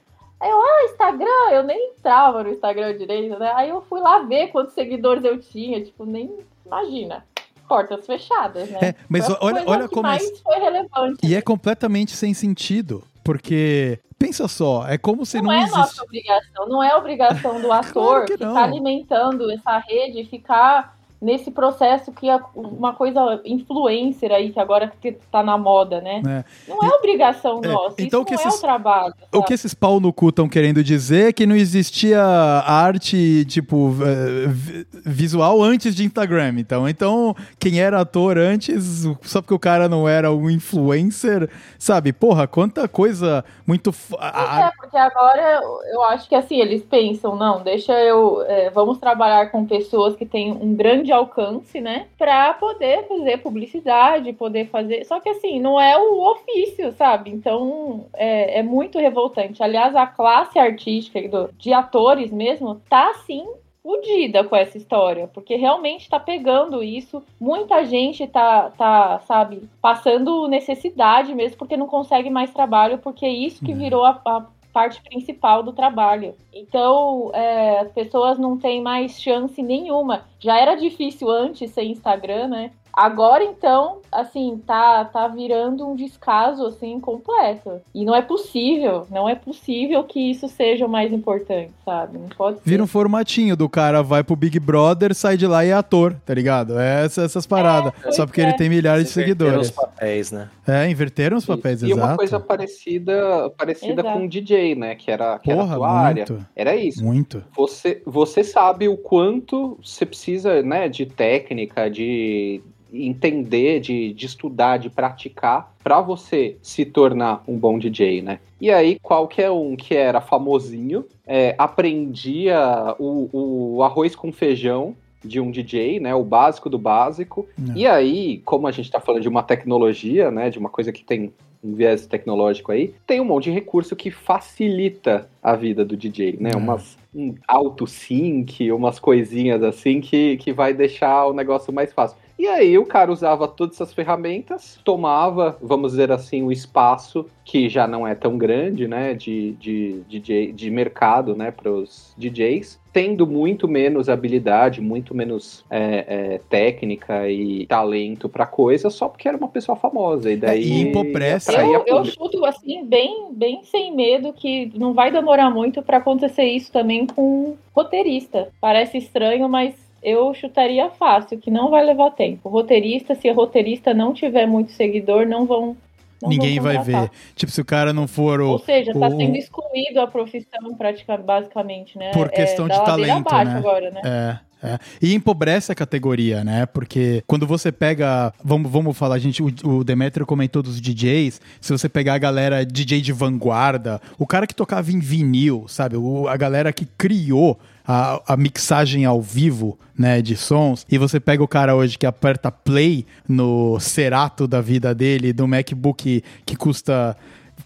Aí 0.43 0.51
eu, 0.51 0.61
ah, 0.61 0.85
Instagram, 0.91 1.51
eu 1.53 1.63
nem 1.63 1.91
entrava 1.93 2.43
no 2.43 2.51
Instagram 2.51 2.97
direito, 2.99 3.39
né? 3.39 3.53
Aí 3.55 3.69
eu 3.69 3.81
fui 3.83 4.01
lá 4.01 4.19
ver 4.19 4.49
quantos 4.49 4.75
seguidores 4.75 5.23
eu 5.25 5.39
tinha, 5.39 5.81
tipo, 5.85 6.05
nem 6.05 6.31
imagina. 6.67 7.25
Portas 7.69 8.05
fechadas, 8.05 8.69
né? 8.69 8.79
É, 8.83 8.95
mas 9.09 9.25
Foi 9.27 9.37
olha- 9.41 9.63
olha 9.67 9.89
que 9.89 9.95
como 9.95 10.07
é- 10.09 10.11
mais 10.11 10.41
foi 10.41 10.59
relevante. 10.59 11.25
E 11.25 11.35
é 11.37 11.41
completamente 11.41 12.11
sem 12.11 12.35
sentido, 12.35 13.05
porque 13.25 14.01
pensa 14.19 14.49
só, 14.49 14.87
é 14.89 14.99
como 14.99 15.25
se 15.25 15.37
não, 15.39 15.45
não, 15.45 15.53
é 15.53 15.59
existe. 15.61 15.79
nossa 15.79 16.03
obrigação, 16.03 16.69
não 16.69 16.83
é 16.83 16.95
obrigação 16.97 17.61
do 17.61 17.71
ator 17.73 18.25
que 18.27 18.33
não. 18.37 18.49
ficar 18.49 18.65
alimentando 18.65 19.51
essa 19.51 19.79
rede 19.79 20.21
e 20.23 20.27
ficar 20.27 20.99
nesse 21.23 21.51
processo 21.53 22.11
que 22.13 22.29
é 22.29 22.37
uma 22.55 22.93
coisa 22.95 23.41
influencer 23.45 24.33
aí, 24.33 24.51
que 24.51 24.59
agora 24.59 24.93
que 25.01 25.13
tá 25.31 25.43
na 25.43 25.57
moda, 25.57 26.01
né? 26.01 26.21
né? 26.25 26.45
Não 26.69 26.83
é 26.83 26.89
obrigação 26.97 27.61
É, 27.63 27.69
nossa, 27.69 28.03
então 28.03 28.21
isso 28.23 28.27
que 28.29 28.35
não 28.35 28.41
é 28.43 28.47
esses- 28.49 28.59
o 28.59 28.63
trabalho. 28.63 29.15
O 29.31 29.37
sabe? 29.37 29.47
que 29.47 29.55
esses 29.55 29.73
pau 29.73 30.01
no 30.01 30.13
cu 30.13 30.31
estão 30.31 30.49
querendo 30.49 30.83
dizer 30.83 31.29
é 31.29 31.33
que 31.33 31.47
não 31.47 31.55
existia 31.55 32.21
arte, 32.67 33.45
tipo, 33.45 33.91
vi- 33.91 34.87
visual 35.07 35.63
antes 35.63 35.95
de 35.95 36.05
Instagram. 36.05 36.55
Então, 36.59 36.89
então, 36.89 37.35
quem 37.59 37.81
era 37.81 38.01
ator 38.01 38.37
antes, 38.37 39.05
só 39.23 39.41
porque 39.41 39.55
o 39.55 39.59
cara 39.59 39.89
não 39.89 40.09
era 40.09 40.33
um 40.33 40.51
influencer, 40.51 41.49
sabe? 41.79 42.13
Porra, 42.13 42.47
quanta 42.49 42.89
coisa 42.89 43.45
muito. 43.67 43.91
É, 43.91 44.71
porque 44.77 44.97
agora 44.97 45.61
eu 45.93 46.03
acho 46.05 46.29
que 46.29 46.35
assim, 46.35 46.57
eles 46.61 46.83
pensam, 46.83 47.37
não, 47.37 47.63
deixa 47.63 47.93
eu. 48.01 48.43
é, 48.49 48.71
vamos 48.71 48.99
trabalhar 48.99 49.51
com 49.51 49.65
pessoas 49.67 50.17
que 50.17 50.27
têm 50.27 50.53
um 50.53 50.75
grande 50.75 51.12
alcance, 51.13 51.81
né? 51.81 52.07
Pra 52.19 52.55
poder 52.55 53.07
fazer 53.07 53.39
publicidade, 53.39 54.33
poder 54.33 54.69
fazer. 54.69 55.05
Só 55.05 55.21
que 55.21 55.29
assim, 55.29 55.61
não 55.61 55.81
é 55.81 55.97
o 55.97 56.31
ofício, 56.33 56.93
sabe? 56.93 57.31
Então 57.31 58.07
é, 58.15 58.59
é 58.59 58.63
muito 58.63 58.99
revoltante. 58.99 59.63
Aliás, 59.63 59.95
a 59.97 60.07
classe 60.07 60.59
artística 60.59 61.21
do- 61.29 61.51
de 61.59 61.73
atores 61.73 62.31
mesmo 62.31 62.81
tá 62.89 63.11
assim. 63.11 63.47
Fudida 63.85 64.45
com 64.45 64.55
essa 64.55 64.79
história, 64.79 65.29
porque 65.35 65.57
realmente 65.57 66.09
tá 66.09 66.21
pegando 66.21 66.85
isso. 66.85 67.21
Muita 67.41 67.85
gente 67.85 68.25
tá, 68.29 68.71
tá, 68.79 69.19
sabe, 69.27 69.69
passando 69.81 70.47
necessidade 70.47 71.35
mesmo, 71.35 71.59
porque 71.59 71.77
não 71.77 71.89
consegue 71.89 72.31
mais 72.31 72.53
trabalho, 72.53 72.99
porque 72.99 73.27
é 73.27 73.31
isso 73.33 73.65
que 73.65 73.73
É. 73.73 73.75
virou 73.75 74.05
a, 74.05 74.21
a 74.25 74.47
parte 74.73 75.03
principal 75.03 75.63
do 75.63 75.73
trabalho. 75.73 76.35
Então, 76.53 77.31
é, 77.35 77.81
as 77.81 77.93
pessoas 77.93 78.39
não 78.39 78.59
têm 78.59 78.83
mais 78.83 79.21
chance 79.21 79.63
nenhuma. 79.63 80.25
Já 80.39 80.59
era 80.59 80.75
difícil 80.75 81.31
antes 81.31 81.71
sem 81.71 81.93
Instagram, 81.93 82.49
né? 82.49 82.73
Agora, 82.93 83.43
então, 83.43 84.02
assim, 84.13 84.61
tá, 84.67 85.05
tá 85.07 85.27
virando 85.29 85.89
um 85.89 85.97
descaso, 85.97 86.67
assim, 86.67 87.01
completo. 87.01 87.81
E 87.95 88.05
não 88.05 88.15
é 88.15 88.21
possível, 88.23 89.07
não 89.11 89.29
é 89.29 89.35
possível 89.35 90.05
que 90.05 90.21
isso 90.31 90.47
seja 90.49 90.85
o 90.87 90.89
mais 90.89 91.13
importante, 91.13 91.71
sabe? 91.85 92.19
Não 92.19 92.29
pode 92.29 92.59
ser. 92.59 92.63
Vira 92.69 92.83
um 92.83 92.87
formatinho 92.87 93.57
do 93.57 93.69
cara, 93.69 94.03
vai 94.03 94.23
pro 94.23 94.37
Big 94.37 94.61
Brother, 94.61 95.15
sai 95.15 95.37
de 95.37 95.47
lá 95.47 95.65
e 95.65 95.69
é 95.71 95.73
ator, 95.73 96.15
tá 96.27 96.35
ligado? 96.35 96.79
É 96.79 97.05
essa- 97.05 97.23
essas 97.23 97.47
paradas. 97.47 97.93
pois 98.03 98.15
Só 98.17 98.27
porque 98.27 98.41
é. 98.41 98.45
ele 98.45 98.53
tem 98.55 98.69
milhares 98.69 99.05
de 99.13 99.21
Inverteram 99.21 99.61
os 99.61 99.67
seguidores. 99.67 99.71
papéis, 99.71 100.31
né? 100.33 100.51
É, 100.67 100.89
inverteram 100.91 101.37
os 101.39 101.47
papéis, 101.47 101.83
e 101.83 101.87
exato. 101.91 102.01
uma 102.07 102.17
coisa 102.17 102.39
parecida, 102.39 103.51
parecida 103.57 104.03
Exato. 104.03 104.19
com 104.19 104.25
o 104.25 104.29
DJ, 104.29 104.75
né? 104.75 104.95
Que 104.95 105.11
era, 105.11 105.39
que 105.39 105.51
era 105.51 105.61
a 105.61 105.65
Porra, 105.65 105.77
tua 105.77 105.91
área. 105.91 106.27
muito, 106.29 106.47
Era 106.55 106.77
isso. 106.77 107.05
muito. 107.05 107.43
Você, 107.57 108.03
você 108.05 108.45
sabe 108.45 108.89
o 108.89 108.97
quanto 108.97 109.79
você 109.83 110.05
precisa, 110.05 110.63
né, 110.63 110.89
de 110.89 111.07
técnica, 111.07 111.91
de 111.91 112.61
entender, 112.93 113.81
de, 113.81 114.02
de 114.11 114.27
estudar, 114.27 114.79
de 114.79 114.89
praticar 114.89 115.75
para 115.83 116.01
você 116.01 116.57
se 116.63 116.85
tornar 116.85 117.43
um 117.47 117.57
bom 117.57 117.79
DJ, 117.79 118.23
né? 118.23 118.39
E 118.61 118.71
aí, 118.71 118.99
qualquer 119.03 119.51
um 119.51 119.77
que 119.77 119.95
era 119.95 120.21
famosinho 120.21 121.05
é, 121.27 121.55
aprendia 121.59 122.95
o, 122.99 123.77
o 123.77 123.83
arroz 123.83 124.15
com 124.15 124.33
feijão 124.33 124.97
de 125.25 125.41
um 125.41 125.51
DJ, 125.51 126.01
né? 126.01 126.15
O 126.15 126.25
básico 126.25 126.71
do 126.71 126.79
básico. 126.79 127.47
É. 127.59 127.79
E 127.79 127.87
aí, 127.87 128.39
como 128.45 128.67
a 128.67 128.73
gente 128.73 128.91
tá 128.91 129.01
falando 129.01 129.23
de 129.23 129.29
uma 129.29 129.43
tecnologia, 129.43 130.31
né? 130.31 130.51
De 130.51 130.59
uma 130.59 130.69
coisa 130.69 130.93
que 130.93 131.05
tem 131.05 131.33
um 131.63 131.75
viés 131.75 132.07
tecnológico 132.07 132.73
aí, 132.73 132.93
tem 133.07 133.21
um 133.21 133.25
monte 133.25 133.45
de 133.45 133.51
recurso 133.53 133.95
que 133.95 134.11
facilita 134.11 135.29
a 135.41 135.55
vida 135.55 135.85
do 135.85 135.97
DJ, 135.97 136.37
né? 136.41 136.51
É. 136.53 136.57
Umas 136.57 136.97
um 137.15 137.35
auto-sync, 137.47 138.73
umas 138.73 138.99
coisinhas 138.99 139.63
assim 139.63 140.01
que, 140.01 140.37
que 140.39 140.53
vai 140.53 140.73
deixar 140.73 141.27
o 141.27 141.35
negócio 141.35 141.73
mais 141.73 141.93
fácil. 141.93 142.17
E 142.43 142.49
aí 142.49 142.77
o 142.77 142.85
cara 142.85 143.13
usava 143.13 143.47
todas 143.47 143.77
essas 143.77 143.95
ferramentas, 143.95 144.77
tomava, 144.83 145.57
vamos 145.63 145.93
dizer 145.93 146.11
assim, 146.11 146.43
o 146.43 146.51
espaço 146.51 147.25
que 147.45 147.69
já 147.69 147.87
não 147.87 148.05
é 148.05 148.17
tão 148.17 148.37
grande, 148.37 148.89
né, 148.89 149.15
de, 149.15 149.53
de, 149.53 150.03
DJ, 150.09 150.53
de 150.53 150.69
mercado, 150.69 151.37
né, 151.37 151.53
para 151.53 151.71
os 151.71 152.13
DJs, 152.19 152.81
tendo 152.93 153.29
muito 153.29 153.69
menos 153.69 154.09
habilidade, 154.09 154.81
muito 154.81 155.15
menos 155.15 155.65
é, 155.71 156.05
é, 156.09 156.41
técnica 156.51 157.31
e 157.31 157.65
talento 157.67 158.29
para 158.29 158.45
coisa, 158.45 158.91
só 158.91 159.09
porque 159.09 159.29
era 159.29 159.37
uma 159.37 159.47
pessoa 159.47 159.77
famosa. 159.77 160.33
E 160.33 160.37
daí 160.37 160.91
e 160.91 160.93
atraía 161.37 161.77
Eu, 161.87 161.99
eu 161.99 162.05
chuto 162.05 162.45
assim, 162.45 162.85
bem, 162.85 163.29
bem 163.35 163.63
sem 163.63 163.95
medo, 163.95 164.33
que 164.33 164.69
não 164.75 164.93
vai 164.93 165.13
demorar 165.13 165.49
muito 165.49 165.81
pra 165.81 165.99
acontecer 165.99 166.47
isso 166.47 166.73
também 166.73 167.07
com 167.07 167.57
roteirista. 167.73 168.49
Parece 168.61 168.99
estranho, 168.99 169.49
mas 169.49 169.92
eu 170.03 170.33
chutaria 170.35 170.91
fácil, 170.91 171.39
que 171.39 171.51
não 171.51 171.71
vai 171.71 171.85
levar 171.85 172.11
tempo. 172.11 172.49
Roteirista, 172.49 173.15
se 173.15 173.29
a 173.29 173.35
roteirista 173.35 173.95
não 173.95 174.13
tiver 174.13 174.47
muito 174.47 174.73
seguidor, 174.73 175.27
não 175.27 175.47
vão. 175.47 175.77
não 176.21 176.29
Ninguém 176.29 176.59
vão 176.59 176.73
vai 176.73 176.83
ver. 176.83 177.11
Tipo, 177.37 177.53
se 177.53 177.61
o 177.61 177.65
cara 177.65 177.93
não 177.93 178.09
for 178.09 178.41
o. 178.41 178.51
Ou 178.53 178.59
seja, 178.59 178.93
tá 178.93 179.07
o- 179.09 179.17
sendo 179.17 179.37
excluído 179.37 180.01
a 180.01 180.07
profissão, 180.07 180.75
praticamente, 180.77 181.25
basicamente, 181.27 181.99
né? 181.99 182.11
Por 182.13 182.29
questão 182.31 182.67
de 182.69 182.75
da 182.77 182.83
ladeira 182.83 183.23
talento, 183.23 183.53
né? 183.53 183.59
agora, 183.59 183.91
né? 183.91 184.01
É, 184.05 184.39
é. 184.75 184.79
E 185.01 185.15
empobrece 185.15 185.71
a 185.73 185.75
categoria, 185.75 186.43
né? 186.45 186.67
Porque 186.67 187.23
quando 187.27 187.47
você 187.47 187.71
pega. 187.73 188.33
Vamos, 188.43 188.71
vamos 188.71 188.97
falar, 188.97 189.19
gente. 189.19 189.43
O, 189.43 189.53
o 189.65 189.85
Demetrio 189.85 190.27
comentou 190.27 190.63
dos 190.63 190.81
DJs. 190.81 191.41
Se 191.61 191.73
você 191.73 191.89
pegar 191.89 192.15
a 192.15 192.19
galera 192.19 192.65
DJ 192.67 193.01
de 193.01 193.13
vanguarda, 193.13 194.01
o 194.19 194.27
cara 194.27 194.47
que 194.47 194.55
tocava 194.55 194.91
em 194.93 194.99
vinil, 195.01 195.65
sabe? 195.69 195.97
O, 195.97 196.27
a 196.29 196.37
galera 196.37 196.73
que 196.73 196.87
criou 196.87 197.59
a, 197.87 198.35
a 198.35 198.37
mixagem 198.37 199.05
ao 199.05 199.21
vivo, 199.21 199.79
né, 199.97 200.23
de 200.23 200.37
sons, 200.37 200.87
e 200.91 200.99
você 200.99 201.21
pega 201.21 201.43
o 201.43 201.49
cara 201.49 201.75
hoje 201.75 201.99
que 201.99 202.07
aperta 202.07 202.51
play 202.51 203.07
no 203.29 203.79
Cerato 203.81 204.47
da 204.47 204.61
vida 204.61 204.95
dele, 204.95 205.33
do 205.33 205.47
MacBook 205.47 206.23
que 206.45 206.57
custa 206.57 207.17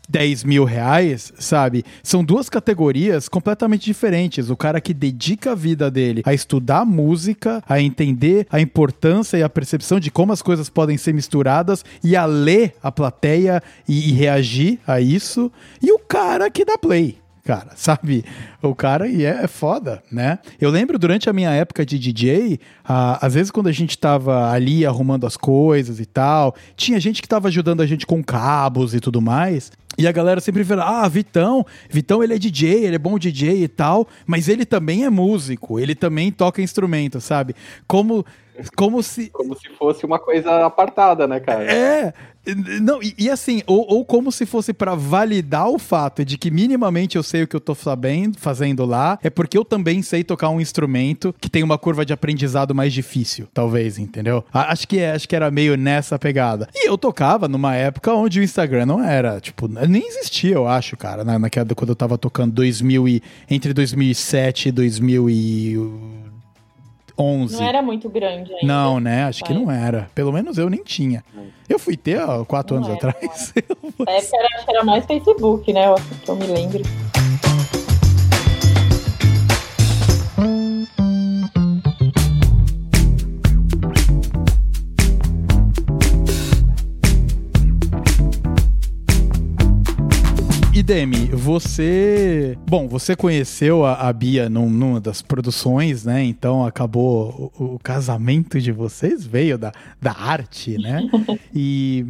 10 0.09 0.45
mil 0.45 0.65
reais, 0.65 1.33
sabe? 1.39 1.85
São 2.03 2.25
duas 2.25 2.49
categorias 2.49 3.29
completamente 3.29 3.85
diferentes. 3.85 4.51
O 4.51 4.57
cara 4.57 4.81
que 4.81 4.95
dedica 4.95 5.53
a 5.53 5.55
vida 5.55 5.91
dele 5.91 6.23
a 6.25 6.33
estudar 6.33 6.85
música, 6.85 7.63
a 7.69 7.81
entender 7.81 8.47
a 8.51 8.61
importância 8.61 9.37
e 9.37 9.43
a 9.43 9.49
percepção 9.49 9.99
de 9.99 10.11
como 10.11 10.33
as 10.33 10.43
coisas 10.43 10.69
podem 10.69 10.97
ser 10.97 11.13
misturadas 11.13 11.85
e 12.03 12.15
a 12.17 12.25
ler 12.25 12.75
a 12.83 12.93
plateia 12.93 13.63
e, 13.89 14.11
e 14.11 14.13
reagir 14.13 14.79
a 14.87 15.01
isso. 15.01 15.51
E 15.83 15.93
o 15.93 15.99
cara 15.99 16.51
que 16.51 16.65
dá 16.65 16.79
play. 16.79 17.19
Cara, 17.47 17.71
sabe? 17.77 18.25
O 18.61 18.75
cara 18.75 19.09
e 19.09 19.25
é, 19.25 19.45
é 19.45 19.47
foda, 19.47 20.03
né? 20.11 20.41
Eu 20.61 20.69
lembro 20.69 20.99
durante 20.99 21.31
a 21.31 21.33
minha 21.33 21.51
época 21.51 21.87
de 21.87 21.97
DJ, 21.97 22.59
às 22.85 23.35
vezes 23.35 23.53
quando 23.53 23.69
a 23.69 23.73
gente 23.73 23.97
tava 23.97 24.51
ali 24.51 24.85
arrumando 24.85 25.27
as 25.27 25.37
coisas 25.37 26.01
e 26.01 26.07
tal, 26.07 26.57
tinha 26.77 26.99
gente 26.99 27.23
que 27.23 27.29
tava 27.29 27.47
ajudando 27.47 27.81
a 27.81 27.87
gente 27.87 28.05
com 28.05 28.23
cabos 28.23 28.93
e 28.93 29.01
tudo 29.01 29.23
mais. 29.23 29.71
E 29.97 30.07
a 30.07 30.13
galera 30.13 30.41
sempre 30.41 30.65
fala: 30.65 31.05
Ah, 31.05 31.09
Vitão, 31.09 31.65
Vitão 31.89 32.23
ele 32.23 32.35
é 32.35 32.39
DJ, 32.39 32.85
ele 32.85 32.97
é 32.97 32.99
bom 32.99 33.19
DJ 33.19 33.63
e 33.63 33.69
tal, 33.69 34.07
mas 34.27 34.49
ele 34.49 34.67
também 34.67 35.05
é 35.05 35.11
músico, 35.11 35.79
ele 35.79 35.95
também 35.95 36.33
toca 36.33 36.61
instrumento, 36.61 37.21
sabe? 37.21 37.55
Como, 37.87 38.27
como 38.77 39.03
se. 39.03 39.31
Como 39.31 39.57
se 39.57 39.69
fosse 39.71 40.05
uma 40.05 40.19
coisa 40.19 40.67
apartada, 40.67 41.27
né, 41.27 41.41
cara? 41.41 41.65
É. 41.65 42.15
Não, 42.81 43.03
e, 43.03 43.13
e 43.19 43.29
assim, 43.29 43.63
ou, 43.67 43.85
ou 43.89 44.05
como 44.05 44.31
se 44.31 44.47
fosse 44.47 44.73
pra 44.73 44.95
validar 44.95 45.69
o 45.69 45.79
fato 45.79 46.25
de 46.25 46.39
que 46.39 46.49
minimamente 46.49 47.17
eu 47.17 47.23
sei 47.23 47.43
o 47.43 47.49
que 47.49 47.57
eu 47.57 47.61
tô 47.61 47.75
sabendo, 47.75 48.39
fazendo 48.39 48.85
lá 48.85 49.19
é 49.23 49.29
porque 49.29 49.59
eu 49.59 49.65
também 49.65 50.01
sei 50.01 50.23
tocar 50.23 50.51
um 50.51 50.61
instrumento 50.61 51.35
que 51.41 51.51
tem 51.51 51.65
uma 51.65 51.77
curva 51.77 52.07
de 52.07 52.13
aprendizado 52.13 52.73
mais 52.75 52.93
difícil, 52.93 53.49
talvez, 53.53 53.99
entendeu? 53.99 54.45
Acho 54.53 54.87
que 54.87 55.01
é, 55.01 55.13
acho 55.13 55.29
que 55.29 55.35
era 55.35 55.51
meio 55.51 55.77
nessa 55.77 56.19
pegada. 56.19 56.69
E 56.75 56.89
eu 56.89 56.97
tocava 56.97 57.49
numa 57.49 57.75
época 57.75 58.15
onde 58.15 58.39
o 58.39 58.43
Instagram 58.45 58.87
não 58.87 59.03
era, 59.03 59.41
tipo, 59.41 59.67
nem 59.67 60.07
existia, 60.07 60.55
eu 60.55 60.69
acho, 60.69 60.97
cara, 60.97 61.25
na, 61.25 61.39
naquela 61.39 61.67
quando 61.75 61.91
eu 61.91 61.97
tava 61.97 62.17
tocando 62.17 62.53
2000 62.53 63.09
e 63.09 63.23
entre 63.51 63.73
2007 63.73 64.69
e 64.69 64.73
2011. 67.17 67.57
Não 67.57 67.67
era 67.67 67.83
muito 67.83 68.09
grande 68.09 68.53
ainda. 68.53 68.67
Não, 68.67 69.01
né? 69.01 69.25
Acho 69.25 69.43
que 69.45 69.55
não 69.55 69.71
era. 69.71 70.11
Pelo 70.15 70.33
menos 70.33 70.59
eu 70.59 70.69
nem 70.69 70.83
tinha. 70.83 71.25
Eu 71.69 71.79
fui 71.79 71.97
ter 71.97 72.21
há 72.21 72.45
quatro 72.45 72.77
Não 72.79 72.85
anos 72.87 72.99
era, 73.03 73.11
atrás. 73.11 73.53
Na 73.99 74.13
época 74.13 74.37
era, 74.37 74.49
acho 74.57 74.65
que 74.67 74.71
era 74.71 74.85
mais 74.85 75.05
Facebook, 75.07 75.73
né? 75.73 75.89
Eu- 75.89 75.95
Que 76.25 76.31
eu 76.31 76.37
me 76.37 76.47
lembro. 76.47 76.83
E 90.79 90.83
Demi, 90.83 91.25
você. 91.33 92.55
Bom, 92.69 92.87
você 92.87 93.17
conheceu 93.17 93.83
a, 93.87 93.95
a 93.95 94.13
Bia 94.13 94.47
num- 94.51 94.69
numa 94.69 95.01
das 95.01 95.23
produções, 95.23 96.05
né? 96.05 96.23
Então 96.23 96.67
acabou. 96.67 97.51
O, 97.59 97.77
o 97.77 97.79
casamento 97.79 98.61
de 98.61 98.71
vocês 98.73 99.25
veio 99.25 99.57
da, 99.57 99.73
da 100.03 100.13
arte, 100.13 100.77
né? 100.77 101.01
E. 101.59 102.05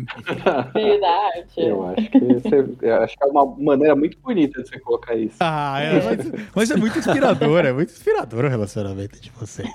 Veio 0.75 1.01
da 1.01 1.09
arte. 1.37 1.61
Eu 1.61 1.87
acho 1.91 2.11
que, 2.11 2.19
você- 2.19 2.67
eu 2.83 2.95
acho 2.97 3.17
que 3.17 3.23
é 3.23 3.27
uma 3.29 3.47
maneira 3.57 3.95
muito 3.95 4.19
bonita 4.21 4.61
de 4.61 4.69
você 4.69 4.81
colocar 4.81 5.15
isso. 5.15 5.37
Ah, 5.39 5.79
é, 5.81 6.03
mas, 6.03 6.33
mas 6.53 6.71
é 6.73 6.77
muito 6.77 6.99
inspirador, 6.99 7.65
é 7.65 7.73
muito 7.73 7.93
inspirador 7.93 8.47
o 8.47 8.49
relacionamento 8.49 9.21
de 9.21 9.31
vocês. 9.39 9.71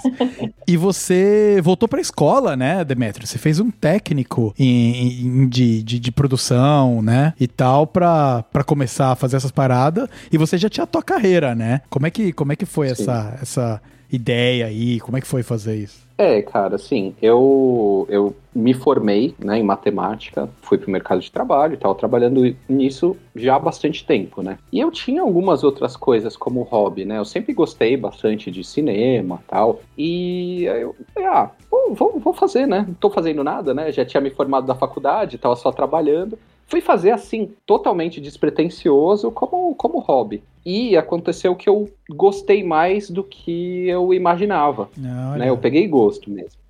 E 0.67 0.75
você 0.75 1.61
voltou 1.63 1.87
pra 1.87 2.01
escola, 2.01 2.57
né, 2.57 2.83
Demetrio? 2.83 3.25
Você 3.25 3.37
fez 3.37 3.57
um 3.61 3.71
técnico 3.71 4.53
em, 4.59 5.21
em- 5.25 5.47
de, 5.47 5.81
de, 5.81 5.97
de 5.97 6.11
produção, 6.11 7.01
né? 7.01 7.33
E 7.39 7.47
tal, 7.47 7.87
pra, 7.87 8.43
pra 8.51 8.65
começar 8.65 8.80
a 8.83 9.15
fazer 9.15 9.37
essas 9.37 9.51
paradas. 9.51 10.07
E 10.31 10.37
você 10.37 10.57
já 10.57 10.69
tinha 10.69 10.83
a 10.83 10.87
tua 10.87 11.03
carreira, 11.03 11.55
né? 11.55 11.81
Como 11.89 12.05
é 12.05 12.11
que, 12.11 12.31
como 12.33 12.51
é 12.51 12.55
que 12.55 12.65
foi 12.65 12.87
Sim. 12.87 13.03
essa, 13.03 13.39
essa 13.41 13.81
ideia 14.11 14.65
aí? 14.65 14.99
Como 14.99 15.17
é 15.17 15.21
que 15.21 15.27
foi 15.27 15.43
fazer 15.43 15.75
isso? 15.75 16.01
É, 16.21 16.39
cara, 16.43 16.75
assim, 16.75 17.15
eu, 17.19 18.05
eu 18.07 18.35
me 18.53 18.75
formei 18.75 19.33
né, 19.39 19.57
em 19.57 19.63
matemática, 19.63 20.47
fui 20.61 20.77
pro 20.77 20.91
mercado 20.91 21.19
de 21.19 21.31
trabalho 21.31 21.73
e 21.73 21.77
tal, 21.77 21.95
trabalhando 21.95 22.55
nisso 22.69 23.17
já 23.35 23.55
há 23.55 23.59
bastante 23.59 24.05
tempo, 24.05 24.43
né? 24.43 24.59
E 24.71 24.79
eu 24.79 24.91
tinha 24.91 25.23
algumas 25.23 25.63
outras 25.63 25.97
coisas 25.97 26.37
como 26.37 26.61
hobby, 26.61 27.05
né? 27.05 27.17
Eu 27.17 27.25
sempre 27.25 27.55
gostei 27.55 27.97
bastante 27.97 28.51
de 28.51 28.63
cinema 28.63 29.41
tal. 29.47 29.81
E 29.97 30.67
aí 30.69 30.81
eu 30.81 30.95
falei, 31.11 31.27
ah, 31.27 31.49
vou, 31.71 31.95
vou, 31.95 32.19
vou 32.19 32.33
fazer, 32.33 32.67
né? 32.67 32.85
Não 32.87 32.93
tô 32.93 33.09
fazendo 33.09 33.43
nada, 33.43 33.73
né? 33.73 33.91
Já 33.91 34.05
tinha 34.05 34.21
me 34.21 34.29
formado 34.29 34.67
da 34.67 34.75
faculdade, 34.75 35.39
tava 35.39 35.55
só 35.55 35.71
trabalhando. 35.71 36.37
Fui 36.67 36.81
fazer 36.81 37.11
assim, 37.11 37.51
totalmente 37.65 38.21
despretensioso, 38.21 39.31
como, 39.31 39.75
como 39.75 39.99
hobby. 39.99 40.41
E 40.65 40.95
aconteceu 40.95 41.55
que 41.55 41.67
eu 41.67 41.89
gostei 42.09 42.63
mais 42.63 43.09
do 43.09 43.23
que 43.23 43.89
eu 43.89 44.13
imaginava 44.13 44.89
Não, 44.95 45.37
né? 45.37 45.49
Eu 45.49 45.57
peguei 45.57 45.87
gosto 45.87 46.29
mesmo. 46.29 46.61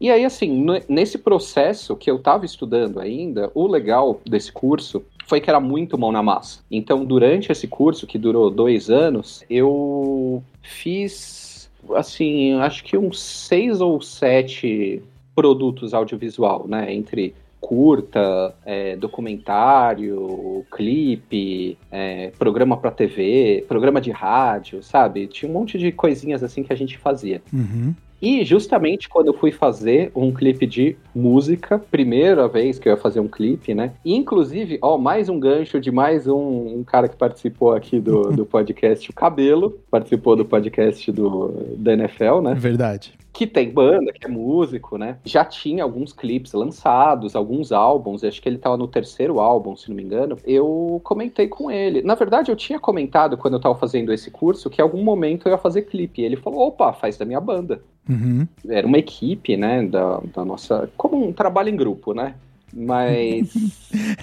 E 0.00 0.10
aí, 0.10 0.24
assim, 0.24 0.66
nesse 0.88 1.18
processo 1.18 1.94
que 1.94 2.10
eu 2.10 2.16
estava 2.16 2.46
estudando 2.46 2.98
ainda, 3.00 3.50
o 3.54 3.66
legal 3.66 4.18
desse 4.24 4.50
curso 4.50 5.04
foi 5.26 5.40
que 5.42 5.50
era 5.50 5.60
muito 5.60 5.98
mão 5.98 6.10
na 6.10 6.22
massa. 6.22 6.60
Então, 6.70 7.04
durante 7.04 7.52
esse 7.52 7.68
curso, 7.68 8.06
que 8.06 8.16
durou 8.16 8.50
dois 8.50 8.88
anos, 8.88 9.44
eu 9.50 10.42
fiz, 10.62 11.70
assim, 11.94 12.54
acho 12.54 12.82
que 12.82 12.96
uns 12.96 13.20
seis 13.20 13.80
ou 13.80 14.00
sete 14.00 15.02
produtos 15.34 15.92
audiovisual, 15.92 16.66
né? 16.66 16.92
Entre 16.92 17.34
curta, 17.70 18.52
é, 18.66 18.96
documentário, 18.96 20.66
clipe, 20.72 21.78
é, 21.88 22.32
programa 22.36 22.76
para 22.76 22.90
TV, 22.90 23.64
programa 23.68 24.00
de 24.00 24.10
rádio, 24.10 24.82
sabe? 24.82 25.28
Tinha 25.28 25.48
um 25.48 25.54
monte 25.54 25.78
de 25.78 25.92
coisinhas 25.92 26.42
assim 26.42 26.64
que 26.64 26.72
a 26.72 26.76
gente 26.76 26.98
fazia. 26.98 27.40
Uhum. 27.52 27.94
E 28.20 28.44
justamente 28.44 29.08
quando 29.08 29.28
eu 29.28 29.34
fui 29.34 29.52
fazer 29.52 30.10
um 30.16 30.32
clipe 30.32 30.66
de 30.66 30.96
música, 31.14 31.78
primeira 31.78 32.48
vez 32.48 32.76
que 32.76 32.88
eu 32.88 32.92
ia 32.92 32.96
fazer 32.96 33.20
um 33.20 33.28
clipe, 33.28 33.72
né? 33.72 33.92
E, 34.04 34.16
inclusive, 34.16 34.76
ó, 34.82 34.98
mais 34.98 35.28
um 35.28 35.38
gancho 35.38 35.80
de 35.80 35.92
mais 35.92 36.26
um, 36.26 36.80
um 36.80 36.84
cara 36.84 37.08
que 37.08 37.16
participou 37.16 37.72
aqui 37.72 38.00
do, 38.00 38.32
do 38.32 38.44
podcast, 38.44 39.08
o 39.08 39.12
Cabelo, 39.14 39.78
participou 39.88 40.34
do 40.34 40.44
podcast 40.44 41.12
do, 41.12 41.76
da 41.76 41.92
NFL, 41.92 42.40
né? 42.42 42.54
Verdade. 42.54 43.12
Que 43.32 43.46
tem 43.46 43.70
banda, 43.70 44.12
que 44.12 44.26
é 44.26 44.28
músico, 44.28 44.98
né? 44.98 45.18
Já 45.24 45.44
tinha 45.44 45.84
alguns 45.84 46.12
clipes 46.12 46.52
lançados, 46.52 47.36
alguns 47.36 47.72
álbuns, 47.72 48.24
acho 48.24 48.42
que 48.42 48.48
ele 48.48 48.58
tava 48.58 48.76
no 48.76 48.88
terceiro 48.88 49.38
álbum, 49.40 49.76
se 49.76 49.88
não 49.88 49.96
me 49.96 50.02
engano. 50.02 50.36
Eu 50.44 51.00
comentei 51.04 51.46
com 51.48 51.70
ele. 51.70 52.02
Na 52.02 52.14
verdade, 52.14 52.50
eu 52.50 52.56
tinha 52.56 52.78
comentado 52.78 53.36
quando 53.36 53.54
eu 53.54 53.60
tava 53.60 53.74
fazendo 53.76 54.12
esse 54.12 54.30
curso 54.30 54.68
que 54.68 54.80
em 54.80 54.84
algum 54.84 55.02
momento 55.02 55.46
eu 55.46 55.52
ia 55.52 55.58
fazer 55.58 55.82
clipe. 55.82 56.22
E 56.22 56.24
ele 56.24 56.36
falou: 56.36 56.68
opa, 56.68 56.92
faz 56.92 57.16
da 57.16 57.24
minha 57.24 57.40
banda. 57.40 57.82
Uhum. 58.08 58.46
Era 58.68 58.86
uma 58.86 58.98
equipe, 58.98 59.56
né? 59.56 59.86
Da, 59.86 60.20
da 60.34 60.44
nossa. 60.44 60.90
Como 60.96 61.26
um 61.26 61.32
trabalho 61.32 61.68
em 61.68 61.76
grupo, 61.76 62.12
né? 62.12 62.34
Mas. 62.72 63.50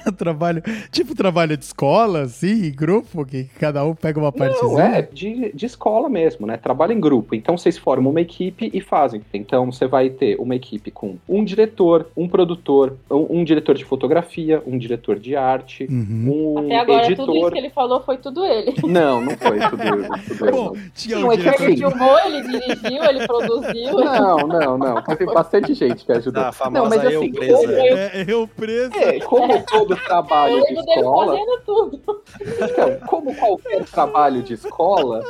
É 0.07 0.11
trabalho, 0.11 0.63
tipo 0.93 1.13
trabalho 1.13 1.57
de 1.57 1.65
escola, 1.65 2.21
assim, 2.21 2.67
em 2.67 2.71
grupo, 2.71 3.25
que 3.25 3.43
cada 3.59 3.83
um 3.83 3.93
pega 3.93 4.17
uma 4.17 4.27
Não, 4.27 4.31
partezinha. 4.31 4.81
é 4.81 5.01
de, 5.01 5.51
de 5.53 5.65
escola 5.65 6.07
mesmo, 6.07 6.47
né? 6.47 6.55
Trabalho 6.55 6.93
em 6.93 6.99
grupo. 7.01 7.35
Então 7.35 7.57
vocês 7.57 7.77
formam 7.77 8.11
uma 8.11 8.21
equipe 8.21 8.71
e 8.73 8.79
fazem. 8.79 9.21
Então 9.33 9.69
você 9.69 9.85
vai 9.85 10.09
ter 10.09 10.37
uma 10.39 10.55
equipe 10.55 10.89
com 10.89 11.17
um 11.27 11.43
diretor, 11.43 12.07
um 12.15 12.29
produtor, 12.29 12.95
um, 13.11 13.39
um 13.39 13.43
diretor 13.43 13.75
de 13.75 13.83
fotografia, 13.83 14.63
um 14.65 14.77
diretor 14.77 15.19
de 15.19 15.35
arte, 15.35 15.85
Uhum. 15.89 16.53
um 16.55 16.59
Até 16.59 16.79
agora, 16.79 17.01
tudo 17.07 17.11
isso 17.23 17.31
editor. 17.31 17.51
que 17.51 17.57
ele 17.59 17.69
falou 17.71 18.01
foi 18.03 18.17
tudo 18.17 18.45
ele. 18.45 18.73
Não, 18.87 19.19
não 19.21 19.35
foi 19.37 19.59
tudo, 19.59 19.83
tudo 20.29 20.45
eu, 20.45 20.51
Bom, 20.53 20.65
não. 20.73 20.81
tinha 20.95 21.19
Não, 21.19 21.27
um 21.27 21.31
é 21.33 21.35
que 21.35 21.43
diretor 21.43 21.63
Ele 21.65 21.77
filmou, 21.77 22.19
ele 22.19 22.41
dirigiu, 22.43 23.03
ele 23.03 23.27
produziu. 23.27 23.93
Não, 23.97 24.37
não, 24.47 24.77
não. 24.77 25.01
Teve 25.03 25.25
bastante 25.25 25.73
gente 25.73 26.05
que 26.05 26.11
ajudou. 26.13 26.41
Da 26.43 26.51
famosa 26.53 26.79
não, 26.83 26.89
mas 26.89 27.03
eu 27.11 27.19
assim, 27.21 27.31
presa. 27.33 27.57
como, 27.57 27.71
É, 27.73 28.25
eu 28.27 28.36
preso. 28.45 28.93
é, 28.97 29.19
como 29.21 29.63
todo 29.65 29.95
trabalho 29.95 30.57
Eu 30.57 30.61
de 30.65 30.67
lembro 30.73 30.83
dele 30.85 30.99
escola, 30.99 31.31
fazendo 31.38 31.61
tudo. 31.65 32.21
Então, 32.41 33.07
como 33.07 33.33
qualquer 33.35 33.85
trabalho 33.85 34.43
de 34.43 34.53
escola, 34.55 35.23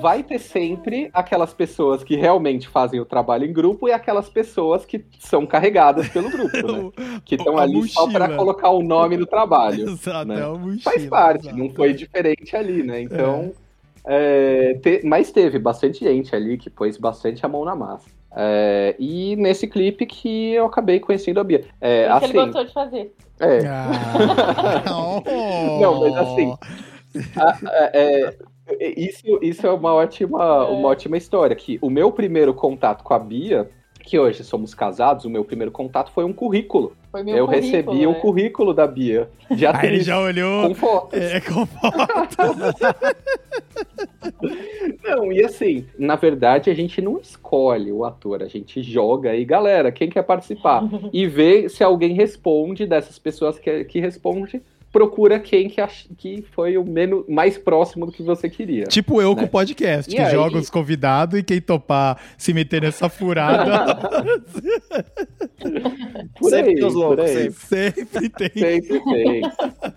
vai 0.00 0.24
ter 0.24 0.40
sempre 0.40 1.08
aquelas 1.12 1.54
pessoas 1.54 2.02
que 2.02 2.16
realmente 2.16 2.66
fazem 2.68 2.98
o 2.98 3.04
trabalho 3.04 3.44
em 3.44 3.52
grupo 3.52 3.88
e 3.88 3.92
aquelas 3.92 4.28
pessoas 4.28 4.84
que 4.84 5.04
são 5.20 5.46
carregadas 5.46 6.08
pelo 6.08 6.28
grupo, 6.28 6.56
né? 6.56 6.90
Que 7.24 7.36
estão 7.36 7.56
A 7.56 7.62
ali 7.62 7.88
só 7.88 8.10
para 8.10 8.36
colocar 8.36 8.70
o 8.70 8.82
nome 8.82 9.16
no 9.16 9.26
trabalho. 9.26 9.88
Exato, 9.90 10.26
né? 10.26 10.40
é 10.40 10.46
mochila, 10.48 10.80
Faz 10.82 11.06
parte, 11.06 11.42
exato. 11.46 11.56
não 11.56 11.70
foi 11.70 11.92
diferente 11.92 12.56
ali, 12.56 12.82
né? 12.82 13.00
Então, 13.02 13.52
é, 14.06 14.74
te- 14.82 15.02
mas 15.04 15.30
teve 15.30 15.58
bastante 15.58 16.04
gente 16.04 16.34
ali 16.34 16.56
que 16.58 16.68
pôs 16.70 16.96
bastante 16.96 17.44
a 17.44 17.48
mão 17.48 17.64
na 17.64 17.76
massa. 17.76 18.08
É, 18.36 18.94
e 18.98 19.34
nesse 19.36 19.66
clipe 19.66 20.06
que 20.06 20.52
eu 20.52 20.66
acabei 20.66 21.00
conhecendo 21.00 21.40
a 21.40 21.44
Bia. 21.44 21.64
É, 21.80 22.08
Isso 22.08 22.18
que 22.18 22.24
ele 22.26 22.38
assim, 22.38 22.44
gostou 22.52 22.64
de 22.64 22.72
fazer. 22.72 23.14
é, 23.40 23.66
Ah, 23.66 24.82
oh. 24.94 25.22
Não, 25.80 26.00
mas 26.00 26.16
assim, 26.16 26.54
A- 27.36 27.50
a- 27.50 27.90
é, 27.92 28.36
isso, 28.96 29.26
isso 29.42 29.66
é 29.66 29.70
uma 29.72 29.92
ótima, 29.94 30.64
uma 30.68 30.88
ótima 30.88 31.16
história. 31.16 31.56
Que 31.56 31.78
o 31.82 31.90
meu 31.90 32.12
primeiro 32.12 32.54
contato 32.54 33.02
com 33.02 33.12
a 33.14 33.18
Bia, 33.18 33.68
que 34.04 34.16
hoje 34.18 34.44
somos 34.44 34.74
casados, 34.74 35.24
o 35.24 35.30
meu 35.30 35.44
primeiro 35.44 35.72
contato 35.72 36.12
foi 36.12 36.24
um 36.24 36.32
currículo. 36.32 36.96
Foi 37.10 37.24
meu 37.24 37.36
eu 37.36 37.46
recebi 37.46 38.06
o 38.06 38.12
né? 38.12 38.20
currículo 38.20 38.72
da 38.72 38.86
Bia 38.86 39.28
de 39.50 39.66
Aí 39.66 39.86
ele 39.86 40.00
já 40.00 40.20
olhou. 40.20 40.68
com 40.68 40.74
fotos. 40.74 41.20
É, 41.20 41.40
com 41.40 41.66
foto. 41.66 42.36
Não, 45.02 45.32
e 45.32 45.44
assim, 45.44 45.86
na 45.98 46.14
verdade 46.14 46.70
a 46.70 46.74
gente 46.74 47.00
não 47.02 47.18
escolhe 47.18 47.90
o 47.90 48.04
ator, 48.04 48.42
a 48.42 48.48
gente 48.48 48.82
joga 48.82 49.30
aí, 49.30 49.44
galera, 49.44 49.90
quem 49.90 50.08
quer 50.08 50.22
participar? 50.22 50.82
E 51.12 51.26
vê 51.26 51.68
se 51.68 51.82
alguém 51.82 52.12
responde 52.14 52.86
dessas 52.86 53.18
pessoas 53.18 53.58
que, 53.58 53.84
que 53.84 53.98
responde, 53.98 54.62
procura 54.92 55.38
quem 55.38 55.68
que, 55.68 55.80
ach, 55.80 56.06
que 56.18 56.42
foi 56.52 56.76
o 56.76 56.84
menos, 56.84 57.24
mais 57.28 57.56
próximo 57.56 58.06
do 58.06 58.12
que 58.12 58.22
você 58.22 58.48
queria. 58.50 58.84
Tipo 58.86 59.22
eu 59.22 59.34
com 59.34 59.42
Né? 59.42 59.46
o 59.46 59.50
podcast, 59.50 60.10
E 60.10 60.16
que 60.16 60.20
aí? 60.22 60.32
joga 60.32 60.58
os 60.58 60.68
convidados 60.68 61.38
e 61.38 61.42
quem 61.42 61.60
topar 61.60 62.18
se 62.36 62.52
meter 62.52 62.82
nessa 62.82 63.08
furada 63.08 63.96
Por 66.38 66.50
Sempre 66.50 66.70
aí, 66.70 66.74
tem 66.76 66.84
os 66.86 66.92
por 66.94 66.98
loucos, 66.98 67.24
aí. 67.24 67.50
sempre. 67.52 68.06
sempre 68.06 68.28
tem. 68.30 68.50
Sempre 68.80 69.00
tem. 69.04 69.42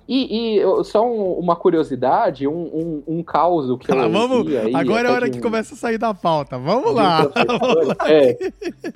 E, 0.07 0.37
e 0.55 0.57
eu- 0.57 0.83
só 0.83 1.05
um- 1.09 1.33
uma 1.39 1.55
curiosidade, 1.55 2.47
um, 2.47 2.53
um, 2.53 3.03
um 3.07 3.23
caos 3.23 3.65
que 3.79 3.91
eu 3.91 3.99
Ah, 3.99 4.07
vamos, 4.07 4.37
ouvi 4.39 4.57
aí, 4.57 4.75
agora 4.75 5.07
é 5.07 5.11
a 5.11 5.13
hora 5.15 5.25
de 5.29 5.33
que 5.33 5.39
um- 5.39 5.49
começa 5.49 5.73
a 5.73 5.77
sair 5.77 5.97
da 5.97 6.13
pauta. 6.13 6.57
Vamos 6.57 6.83
de 6.85 6.89
um 6.89 6.93
lá. 6.93 7.31
É. 8.07 8.37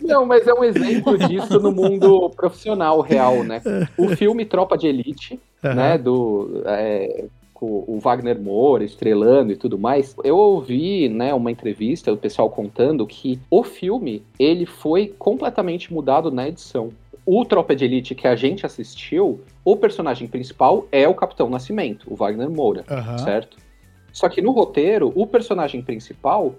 Não, 0.01 0.25
mas 0.25 0.45
é 0.47 0.53
um 0.53 0.63
exemplo 0.63 1.17
disso 1.17 1.59
no 1.59 1.71
mundo 1.71 2.29
profissional 2.31 2.99
real, 3.01 3.43
né? 3.43 3.61
O 3.97 4.09
filme 4.15 4.45
Tropa 4.45 4.77
de 4.77 4.87
Elite, 4.87 5.39
Aham. 5.67 5.75
né, 5.75 5.97
do... 5.97 6.61
é, 6.65 7.25
com 7.53 7.83
o 7.87 7.99
Wagner 7.99 8.39
Moura 8.39 8.83
estrelando 8.83 9.51
e 9.51 9.55
tudo 9.55 9.79
mais, 9.79 10.15
eu 10.23 10.37
ouvi, 10.37 11.09
né, 11.09 11.33
uma 11.33 11.49
entrevista 11.49 12.11
do 12.11 12.17
pessoal 12.17 12.51
contando 12.51 13.05
que 13.07 13.39
o 13.49 13.63
filme, 13.63 14.21
ele 14.37 14.67
foi 14.67 15.07
completamente 15.17 15.91
mudado 15.91 16.29
na 16.29 16.47
edição. 16.47 16.89
O 17.25 17.43
Tropa 17.43 17.75
de 17.75 17.83
Elite 17.83 18.13
que 18.13 18.27
a 18.27 18.35
gente 18.35 18.63
assistiu, 18.63 19.41
o 19.65 19.75
personagem 19.75 20.27
principal 20.27 20.87
é 20.91 21.07
o 21.07 21.15
Capitão 21.15 21.49
Nascimento, 21.49 22.05
o 22.11 22.15
Wagner 22.15 22.49
Moura, 22.49 22.85
Aham. 22.89 23.17
certo? 23.17 23.57
Só 24.13 24.29
que 24.29 24.39
no 24.41 24.51
roteiro, 24.51 25.11
o 25.15 25.25
personagem 25.25 25.81
principal 25.81 26.53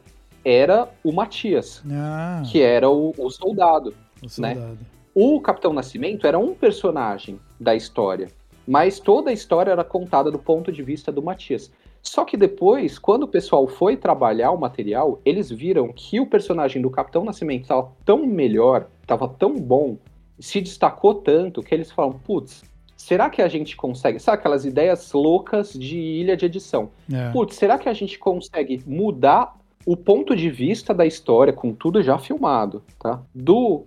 era 0.44 0.88
o 1.04 1.12
Matias, 1.12 1.82
Ah, 1.90 2.42
que 2.50 2.61
era 2.61 2.90
o, 2.90 3.14
o 3.16 3.30
soldado. 3.30 3.94
o 4.22 4.28
soldado. 4.28 4.78
O 5.14 5.40
Capitão 5.40 5.72
Nascimento 5.72 6.26
era 6.26 6.38
um 6.38 6.54
personagem 6.54 7.38
da 7.59 7.74
história, 7.74 8.28
mas 8.68 9.00
toda 9.00 9.30
a 9.30 9.32
história 9.32 9.70
era 9.70 9.82
contada 9.82 10.30
do 10.30 10.38
ponto 10.38 10.70
de 10.70 10.82
vista 10.82 11.10
do 11.10 11.22
Matias. 11.22 11.72
Só 12.02 12.22
que 12.22 12.36
depois, 12.36 12.98
quando 12.98 13.22
o 13.22 13.28
pessoal 13.28 13.66
foi 13.66 13.96
trabalhar 13.96 14.50
o 14.50 14.60
material, 14.60 15.20
eles 15.24 15.50
viram 15.50 15.90
que 15.90 16.20
o 16.20 16.26
personagem 16.26 16.82
do 16.82 16.90
Capitão 16.90 17.24
Nascimento 17.24 17.62
estava 17.62 17.90
tão 18.04 18.26
melhor, 18.26 18.86
estava 19.00 19.26
tão 19.26 19.54
bom, 19.54 19.96
se 20.38 20.60
destacou 20.60 21.14
tanto 21.14 21.62
que 21.62 21.74
eles 21.74 21.90
falaram: 21.90 22.18
putz, 22.18 22.62
será 22.94 23.30
que 23.30 23.40
a 23.40 23.48
gente 23.48 23.74
consegue? 23.74 24.20
Sabe 24.20 24.38
aquelas 24.38 24.66
ideias 24.66 25.12
loucas 25.14 25.72
de 25.72 25.98
ilha 25.98 26.36
de 26.36 26.44
edição? 26.44 26.90
É. 27.10 27.30
Putz, 27.30 27.56
será 27.56 27.78
que 27.78 27.88
a 27.88 27.94
gente 27.94 28.18
consegue 28.18 28.82
mudar 28.86 29.56
o 29.86 29.96
ponto 29.96 30.36
de 30.36 30.50
vista 30.50 30.92
da 30.92 31.06
história, 31.06 31.54
com 31.54 31.72
tudo 31.72 32.02
já 32.02 32.18
filmado, 32.18 32.82
tá? 32.98 33.22
Do, 33.34 33.86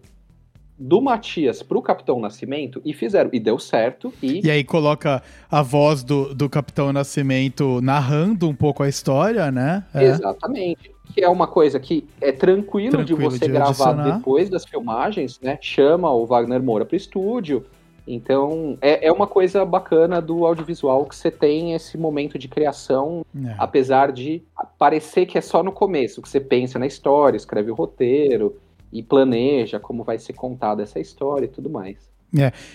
do 0.82 1.00
Matias 1.00 1.62
pro 1.62 1.82
Capitão 1.82 2.20
Nascimento 2.20 2.82
e 2.84 2.92
fizeram. 2.94 3.30
E 3.32 3.40
deu 3.40 3.60
certo. 3.60 4.12
E, 4.22 4.46
E 4.46 4.50
aí 4.50 4.64
coloca 4.64 5.22
a 5.50 5.62
voz 5.62 6.04
do, 6.04 6.34
do 6.34 6.50
Capitão 6.50 6.92
Nascimento 6.92 7.80
narrando 7.82 8.50
um 8.50 8.56
pouco 8.56 8.82
a 8.82 8.90
história, 8.90 9.52
né? 9.52 9.84
É. 9.94 10.06
Exatamente. 10.06 10.92
Que 11.14 11.24
é 11.24 11.30
uma 11.30 11.46
coisa 11.46 11.80
que 11.80 12.08
é 12.20 12.32
tranquilo, 12.32 12.92
Tranquilo 12.92 13.06
de 13.06 13.14
você 13.38 13.46
de 13.46 13.52
gravar 13.52 13.70
adicionar. 13.70 14.18
depois 14.18 14.50
das 14.50 14.66
filmagens, 14.66 15.40
né? 15.42 15.58
Chama 15.62 16.10
o 16.12 16.26
Wagner 16.26 16.64
Moura 16.64 16.86
pro 16.86 16.96
estúdio. 16.96 17.66
Então, 18.08 18.78
é, 18.82 19.08
é 19.08 19.12
uma 19.12 19.28
coisa 19.28 19.64
bacana 19.64 20.20
do 20.20 20.46
audiovisual 20.46 21.06
que 21.06 21.16
você 21.16 21.30
tem 21.30 21.74
esse 21.74 21.98
momento 21.98 22.38
de 22.40 22.48
criação 22.48 23.24
É. 23.46 23.54
apesar 23.60 24.12
de 24.12 24.42
parecer 24.80 25.28
que 25.28 25.38
é 25.38 25.42
só 25.42 25.62
no 25.62 25.72
começo, 25.72 26.22
que 26.22 26.28
você 26.28 26.40
pensa 26.40 26.80
na 26.80 26.88
história, 26.88 27.38
escreve 27.38 27.70
o 27.70 27.76
roteiro 27.76 28.56
e 28.92 29.02
planeja 29.02 29.80
como 29.80 30.04
vai 30.04 30.20
ser 30.20 30.34
contada 30.34 30.84
essa 30.84 31.00
história 31.00 31.46
e 31.46 31.50
tudo 31.50 31.70
mais. 31.70 31.98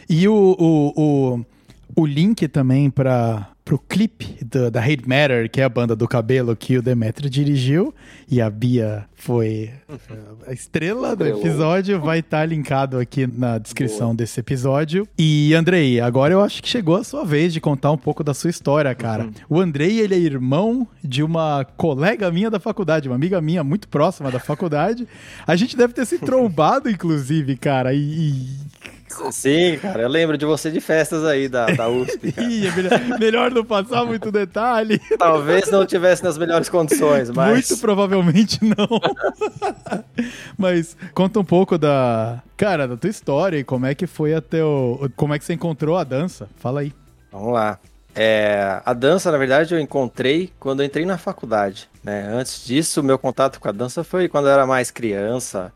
E 0.09 0.29
o, 0.29 0.57
o, 0.59 0.93
o, 0.97 1.45
o 1.95 2.07
link 2.07 2.49
também 2.49 2.91
para 2.91 3.49
pro 3.65 3.81
clipe 3.81 4.45
do- 4.45 4.71
da 4.71 4.79
Hate 4.81 5.09
Matter, 5.09 5.51
que 5.51 5.61
é 5.61 5.65
a 5.65 5.69
banda 5.69 5.97
do 5.97 6.07
cabelo 6.07 6.55
que 6.55 6.79
o 6.79 6.83
Demetrio 6.83 7.29
dirigiu, 7.29 7.93
e 8.31 8.41
a 8.41 8.49
Bia 8.49 9.07
foi 9.17 9.71
a 10.47 10.53
estrela 10.53 11.17
do 11.17 11.25
episódio, 11.41 12.01
vai 12.01 12.21
estar 12.21 12.47
linkado 12.47 12.97
aqui 12.97 13.27
na 13.27 13.59
descrição 13.59 14.15
desse 14.15 14.39
episódio. 14.39 15.09
E 15.19 15.53
Andrei, 15.53 15.99
agora 16.01 16.33
eu 16.33 16.41
acho 16.43 16.63
que 16.63 16.69
chegou 16.69 16.95
a 16.95 17.03
sua 17.03 17.25
vez 17.25 17.53
de 17.53 17.61
contar 17.61 17.91
um 17.91 17.99
pouco 17.99 18.23
da 18.23 18.33
sua 18.33 18.51
história, 18.51 18.95
cara. 18.95 19.29
O 19.49 19.61
Andrei, 19.61 19.99
ele 19.99 20.15
é 20.15 20.19
irmão 20.19 20.87
de 21.03 21.25
uma 21.25 21.67
colega 21.77 22.31
minha 22.31 22.49
da 22.49 22.61
faculdade, 22.61 23.09
uma 23.09 23.17
amiga 23.17 23.41
minha 23.41 23.65
muito 23.65 23.89
próxima 23.89 24.31
da 24.31 24.39
faculdade. 24.39 25.09
A 25.45 25.57
gente 25.57 25.77
deve 25.77 25.93
ter 25.93 26.07
se 26.07 26.21
trombado, 26.21 26.87
inclusive, 26.89 27.57
cara, 27.57 27.93
e- 27.93 27.99
e 27.99 28.47
Sim, 29.31 29.79
cara, 29.81 30.03
eu 30.03 30.09
lembro 30.09 30.37
de 30.39 30.45
você 30.45 30.71
de 30.71 30.81
festas 30.81 31.25
aí 31.25 31.49
da, 31.49 31.67
da 31.67 31.89
USP. 31.89 32.35
Ih, 32.39 32.67
é 32.67 32.71
melhor, 32.73 33.19
melhor 33.19 33.51
não 33.51 33.65
passar 33.65 34.05
muito 34.05 34.31
detalhe. 34.31 35.01
Talvez 35.19 35.71
não 35.71 35.85
tivesse 35.87 36.23
nas 36.23 36.39
melhores 36.39 36.69
condições, 36.69 37.31
mas. 37.31 37.69
Muito 37.69 37.81
provavelmente 37.81 38.59
não. 38.63 39.01
Mas 40.57 40.97
conta 41.13 41.39
um 41.39 41.45
pouco 41.45 41.77
da, 41.77 42.43
cara, 42.57 42.89
da 42.89 42.97
tua 42.97 43.11
história 43.11 43.59
e 43.59 43.65
como 43.65 43.87
é 43.87 43.95
que 43.95 44.07
foi 44.07 44.35
até 44.35 44.65
o, 44.65 45.11
como 45.15 45.35
é 45.35 45.39
que 45.39 45.45
você 45.45 45.53
encontrou 45.53 45.97
a 45.97 46.05
dança? 46.05 46.49
Fala 46.57 46.81
aí. 46.81 46.93
Vamos 47.31 47.53
lá. 47.53 47.79
É, 48.15 48.81
a 48.85 48.95
dança, 48.95 49.31
na 49.31 49.37
verdade, 49.37 49.75
eu 49.75 49.79
encontrei 49.79 50.51
quando 50.59 50.81
eu 50.81 50.87
entrei 50.87 51.05
na 51.05 51.19
faculdade. 51.19 51.89
Né? 52.03 52.27
Antes 52.33 52.65
disso, 52.65 53.03
o 53.03 53.05
meu 53.05 53.19
contato 53.19 53.61
com 53.61 53.69
a 53.69 53.73
dança 53.73 54.03
foi 54.03 54.27
quando 54.27 54.47
eu 54.47 54.53
era 54.53 54.67
mais 54.67 54.91
criança, 54.91 55.71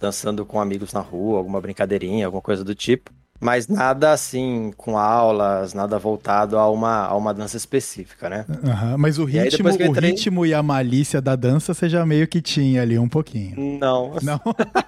dançando 0.00 0.44
com 0.46 0.60
amigos 0.60 0.92
na 0.92 1.00
rua, 1.00 1.38
alguma 1.38 1.60
brincadeirinha, 1.60 2.26
alguma 2.26 2.42
coisa 2.42 2.62
do 2.64 2.74
tipo. 2.74 3.10
Mas 3.40 3.68
nada 3.68 4.10
assim, 4.12 4.72
com 4.76 4.98
aulas, 4.98 5.72
nada 5.72 5.96
voltado 5.96 6.58
a 6.58 6.68
uma, 6.68 7.04
a 7.06 7.14
uma 7.16 7.32
dança 7.32 7.56
específica, 7.56 8.28
né? 8.28 8.44
Aham, 8.64 8.96
Mas 8.98 9.16
o 9.18 9.28
E 9.28 9.32
ritmo, 9.32 9.76
que 9.76 9.82
eu 9.82 9.86
o 9.86 9.90
entrei- 9.92 10.10
ritmo 10.10 10.44
e 10.44 10.52
a 10.52 10.60
malícia 10.60 11.20
da 11.20 11.36
dança 11.36 11.72
você 11.72 11.88
já 11.88 12.04
meio 12.04 12.26
que 12.26 12.42
tinha 12.42 12.82
ali 12.82 12.98
um 12.98 13.08
pouquinho. 13.08 13.78
Não, 13.78 14.14
Não? 14.22 14.40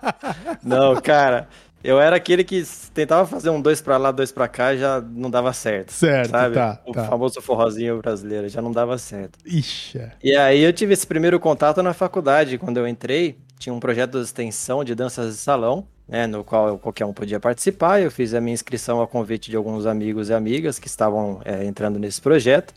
não, 0.62 1.00
cara. 1.00 1.48
Eu 1.82 2.00
era 2.00 2.16
aquele 2.16 2.44
que 2.44 2.62
tentava 2.92 3.26
fazer 3.26 3.50
um 3.50 3.60
dois 3.60 3.80
pra 3.80 3.96
lá, 3.96 4.10
dois 4.12 4.30
pra 4.30 4.46
cá 4.46 4.76
já 4.76 5.00
não 5.00 5.30
dava 5.30 5.52
certo. 5.52 5.92
Certo, 5.92 6.30
sabe? 6.30 6.54
tá, 6.54 6.80
O 6.86 6.92
tá. 6.92 7.04
famoso 7.04 7.40
forrozinho 7.40 7.98
brasileiro 7.98 8.48
já 8.48 8.60
não 8.60 8.70
dava 8.70 8.98
certo. 8.98 9.38
Ixi. 9.46 10.00
E 10.22 10.36
aí 10.36 10.60
eu 10.60 10.72
tive 10.72 10.92
esse 10.92 11.06
primeiro 11.06 11.40
contato 11.40 11.82
na 11.82 11.94
faculdade, 11.94 12.58
quando 12.58 12.76
eu 12.76 12.86
entrei, 12.86 13.38
tinha 13.58 13.74
um 13.74 13.80
projeto 13.80 14.18
de 14.18 14.24
extensão 14.24 14.84
de 14.84 14.94
danças 14.94 15.32
de 15.34 15.40
salão, 15.40 15.86
né, 16.06 16.26
no 16.26 16.42
qual 16.44 16.78
qualquer 16.78 17.06
um 17.06 17.12
podia 17.12 17.40
participar. 17.40 18.00
Eu 18.00 18.10
fiz 18.10 18.34
a 18.34 18.40
minha 18.40 18.54
inscrição 18.54 19.00
a 19.00 19.06
convite 19.06 19.50
de 19.50 19.56
alguns 19.56 19.86
amigos 19.86 20.28
e 20.28 20.34
amigas 20.34 20.78
que 20.78 20.88
estavam 20.88 21.40
é, 21.44 21.64
entrando 21.64 21.98
nesse 21.98 22.20
projeto. 22.20 22.74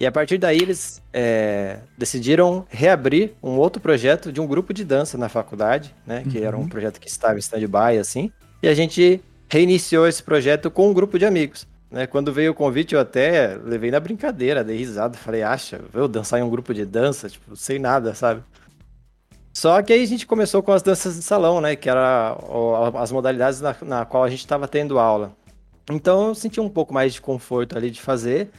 E 0.00 0.06
a 0.06 0.10
partir 0.10 0.38
daí 0.38 0.56
eles 0.56 1.02
é, 1.12 1.80
decidiram 1.98 2.66
reabrir 2.70 3.34
um 3.42 3.58
outro 3.58 3.82
projeto 3.82 4.32
de 4.32 4.40
um 4.40 4.46
grupo 4.46 4.72
de 4.72 4.82
dança 4.82 5.18
na 5.18 5.28
faculdade, 5.28 5.94
né, 6.06 6.24
que 6.26 6.42
era 6.42 6.56
um 6.56 6.66
projeto 6.66 6.98
que 6.98 7.06
estava 7.06 7.34
em 7.34 7.38
stand-by, 7.38 7.98
assim. 8.00 8.32
E 8.62 8.68
a 8.68 8.72
gente 8.72 9.20
reiniciou 9.46 10.08
esse 10.08 10.22
projeto 10.22 10.70
com 10.70 10.88
um 10.88 10.94
grupo 10.94 11.18
de 11.18 11.26
amigos. 11.26 11.68
Né, 11.90 12.06
quando 12.06 12.32
veio 12.32 12.52
o 12.52 12.54
convite, 12.54 12.94
eu 12.94 13.00
até 13.00 13.58
levei 13.62 13.90
na 13.90 14.00
brincadeira, 14.00 14.64
dei 14.64 14.78
risada, 14.78 15.18
falei, 15.18 15.42
acha, 15.42 15.82
eu 15.92 16.08
dançar 16.08 16.40
em 16.40 16.42
um 16.42 16.48
grupo 16.48 16.72
de 16.72 16.86
dança, 16.86 17.28
tipo, 17.28 17.54
sem 17.54 17.78
nada, 17.78 18.14
sabe? 18.14 18.42
Só 19.52 19.82
que 19.82 19.92
aí 19.92 20.02
a 20.02 20.06
gente 20.06 20.26
começou 20.26 20.62
com 20.62 20.72
as 20.72 20.82
danças 20.82 21.16
de 21.16 21.22
salão, 21.22 21.60
né? 21.60 21.76
Que 21.76 21.90
era 21.90 22.38
as 22.94 23.12
modalidades 23.12 23.60
na, 23.60 23.76
na 23.82 24.04
qual 24.06 24.24
a 24.24 24.30
gente 24.30 24.38
estava 24.38 24.66
tendo 24.66 24.98
aula. 24.98 25.36
Então 25.90 26.28
eu 26.28 26.34
senti 26.34 26.60
um 26.60 26.68
pouco 26.68 26.94
mais 26.94 27.12
de 27.12 27.20
conforto 27.20 27.76
ali 27.76 27.90
de 27.90 28.00
fazer. 28.00 28.50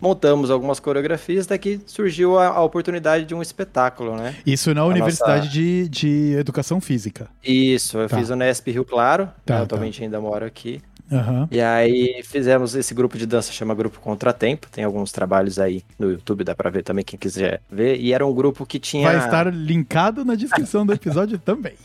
Montamos 0.00 0.50
algumas 0.50 0.78
coreografias, 0.80 1.46
daqui 1.46 1.80
surgiu 1.86 2.38
a, 2.38 2.48
a 2.48 2.62
oportunidade 2.62 3.24
de 3.24 3.34
um 3.34 3.40
espetáculo, 3.40 4.16
né? 4.16 4.34
Isso 4.44 4.74
na 4.74 4.82
A 4.82 4.86
Universidade 4.86 5.46
nossa- 5.46 5.50
de, 5.50 5.88
de 5.88 6.32
Educação 6.38 6.80
Física. 6.80 7.28
Isso, 7.42 7.98
eu 7.98 8.08
Tá. 8.08 8.18
fiz 8.18 8.28
o 8.30 8.36
Nesp 8.36 8.70
Rio 8.70 8.84
Claro, 8.84 9.28
Tá, 9.46 9.56
né, 9.56 9.62
atualmente 9.62 10.02
ainda 10.02 10.20
moro 10.20 10.44
aqui. 10.44 10.82
Aham. 11.12 11.46
E 11.50 11.60
aí 11.60 12.22
fizemos 12.24 12.74
esse 12.74 12.94
grupo 12.94 13.16
de 13.18 13.26
dança, 13.26 13.52
chama 13.52 13.74
Grupo 13.74 14.00
Contratempo. 14.00 14.68
Tem 14.70 14.84
alguns 14.84 15.12
trabalhos 15.12 15.58
aí 15.58 15.82
no 15.98 16.10
YouTube, 16.10 16.42
dá 16.44 16.54
pra 16.54 16.70
ver 16.70 16.82
também 16.82 17.04
quem 17.04 17.18
quiser 17.18 17.60
ver. 17.70 18.00
E 18.00 18.12
era 18.12 18.26
um 18.26 18.32
grupo 18.34 18.64
que 18.64 18.78
tinha. 18.78 19.06
Vai 19.06 19.18
estar 19.18 19.52
linkado 19.54 20.24
na 20.24 20.34
descrição 20.34 20.84
do 20.84 20.92
episódio 20.92 21.38
também. 21.38 21.74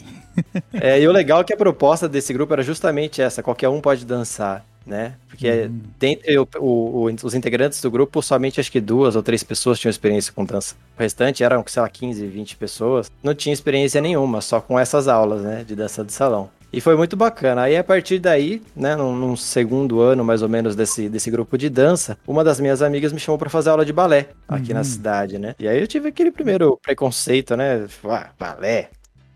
É, 0.72 1.02
e 1.02 1.06
o 1.06 1.12
legal 1.12 1.42
é 1.42 1.44
que 1.44 1.52
a 1.52 1.58
proposta 1.58 2.08
desse 2.08 2.32
grupo 2.32 2.54
era 2.54 2.64
justamente 2.64 3.22
essa: 3.22 3.44
qualquer 3.44 3.68
um 3.68 3.82
pode 3.82 4.06
dançar, 4.06 4.66
né? 4.90 5.14
Porque 5.30 5.70
dentre 6.00 6.38
o- 6.38 6.48
o- 6.60 7.06
os 7.24 7.34
integrantes 7.34 7.82
do 7.82 7.92
grupo, 7.92 8.22
somente 8.22 8.60
acho 8.60 8.72
que 8.72 8.82
duas 8.82 9.16
ou 9.16 9.24
três 9.24 9.44
pessoas 9.44 9.80
tinham 9.80 9.90
experiência 9.92 10.34
com 10.34 10.44
dança. 10.44 10.76
O 10.98 11.02
restante 11.02 11.44
eram, 11.44 11.64
sei 11.68 11.82
lá, 11.82 11.88
15, 11.90 12.26
20 12.28 12.58
pessoas. 12.58 13.10
Não 13.24 13.34
tinha 13.36 13.54
experiência 13.54 14.02
nenhuma, 14.02 14.42
só 14.42 14.60
com 14.60 14.78
essas 14.80 15.08
aulas, 15.08 15.44
né? 15.44 15.64
De 15.66 15.76
dança 15.76 16.04
de 16.04 16.12
salão. 16.12 16.50
E 16.72 16.80
foi 16.80 16.96
muito 16.96 17.18
bacana. 17.18 17.64
Aí, 17.64 17.76
a 17.76 17.84
partir 17.84 18.20
daí, 18.20 18.62
né, 18.76 18.96
num, 18.96 19.16
num 19.16 19.36
segundo 19.36 20.02
ano 20.02 20.24
mais 20.24 20.44
ou 20.44 20.50
menos 20.50 20.76
desse, 20.76 21.10
desse 21.10 21.32
grupo 21.32 21.58
de 21.58 21.68
dança, 21.68 22.16
uma 22.28 22.44
das 22.44 22.60
minhas 22.60 22.82
amigas 22.84 23.12
me 23.12 23.20
chamou 23.20 23.40
pra 23.40 23.50
fazer 23.50 23.72
aula 23.72 23.84
de 23.84 23.92
balé 23.92 24.28
aqui 24.48 24.72
na 24.72 24.84
cidade, 24.84 25.40
né? 25.40 25.56
E 25.58 25.68
aí 25.68 25.80
eu 25.80 25.88
tive 25.88 26.10
aquele 26.10 26.30
primeiro 26.32 26.78
preconceito, 26.84 27.56
né? 27.58 27.88
Tipo, 27.88 28.12
Ah, 28.12 28.30
balé? 28.38 28.90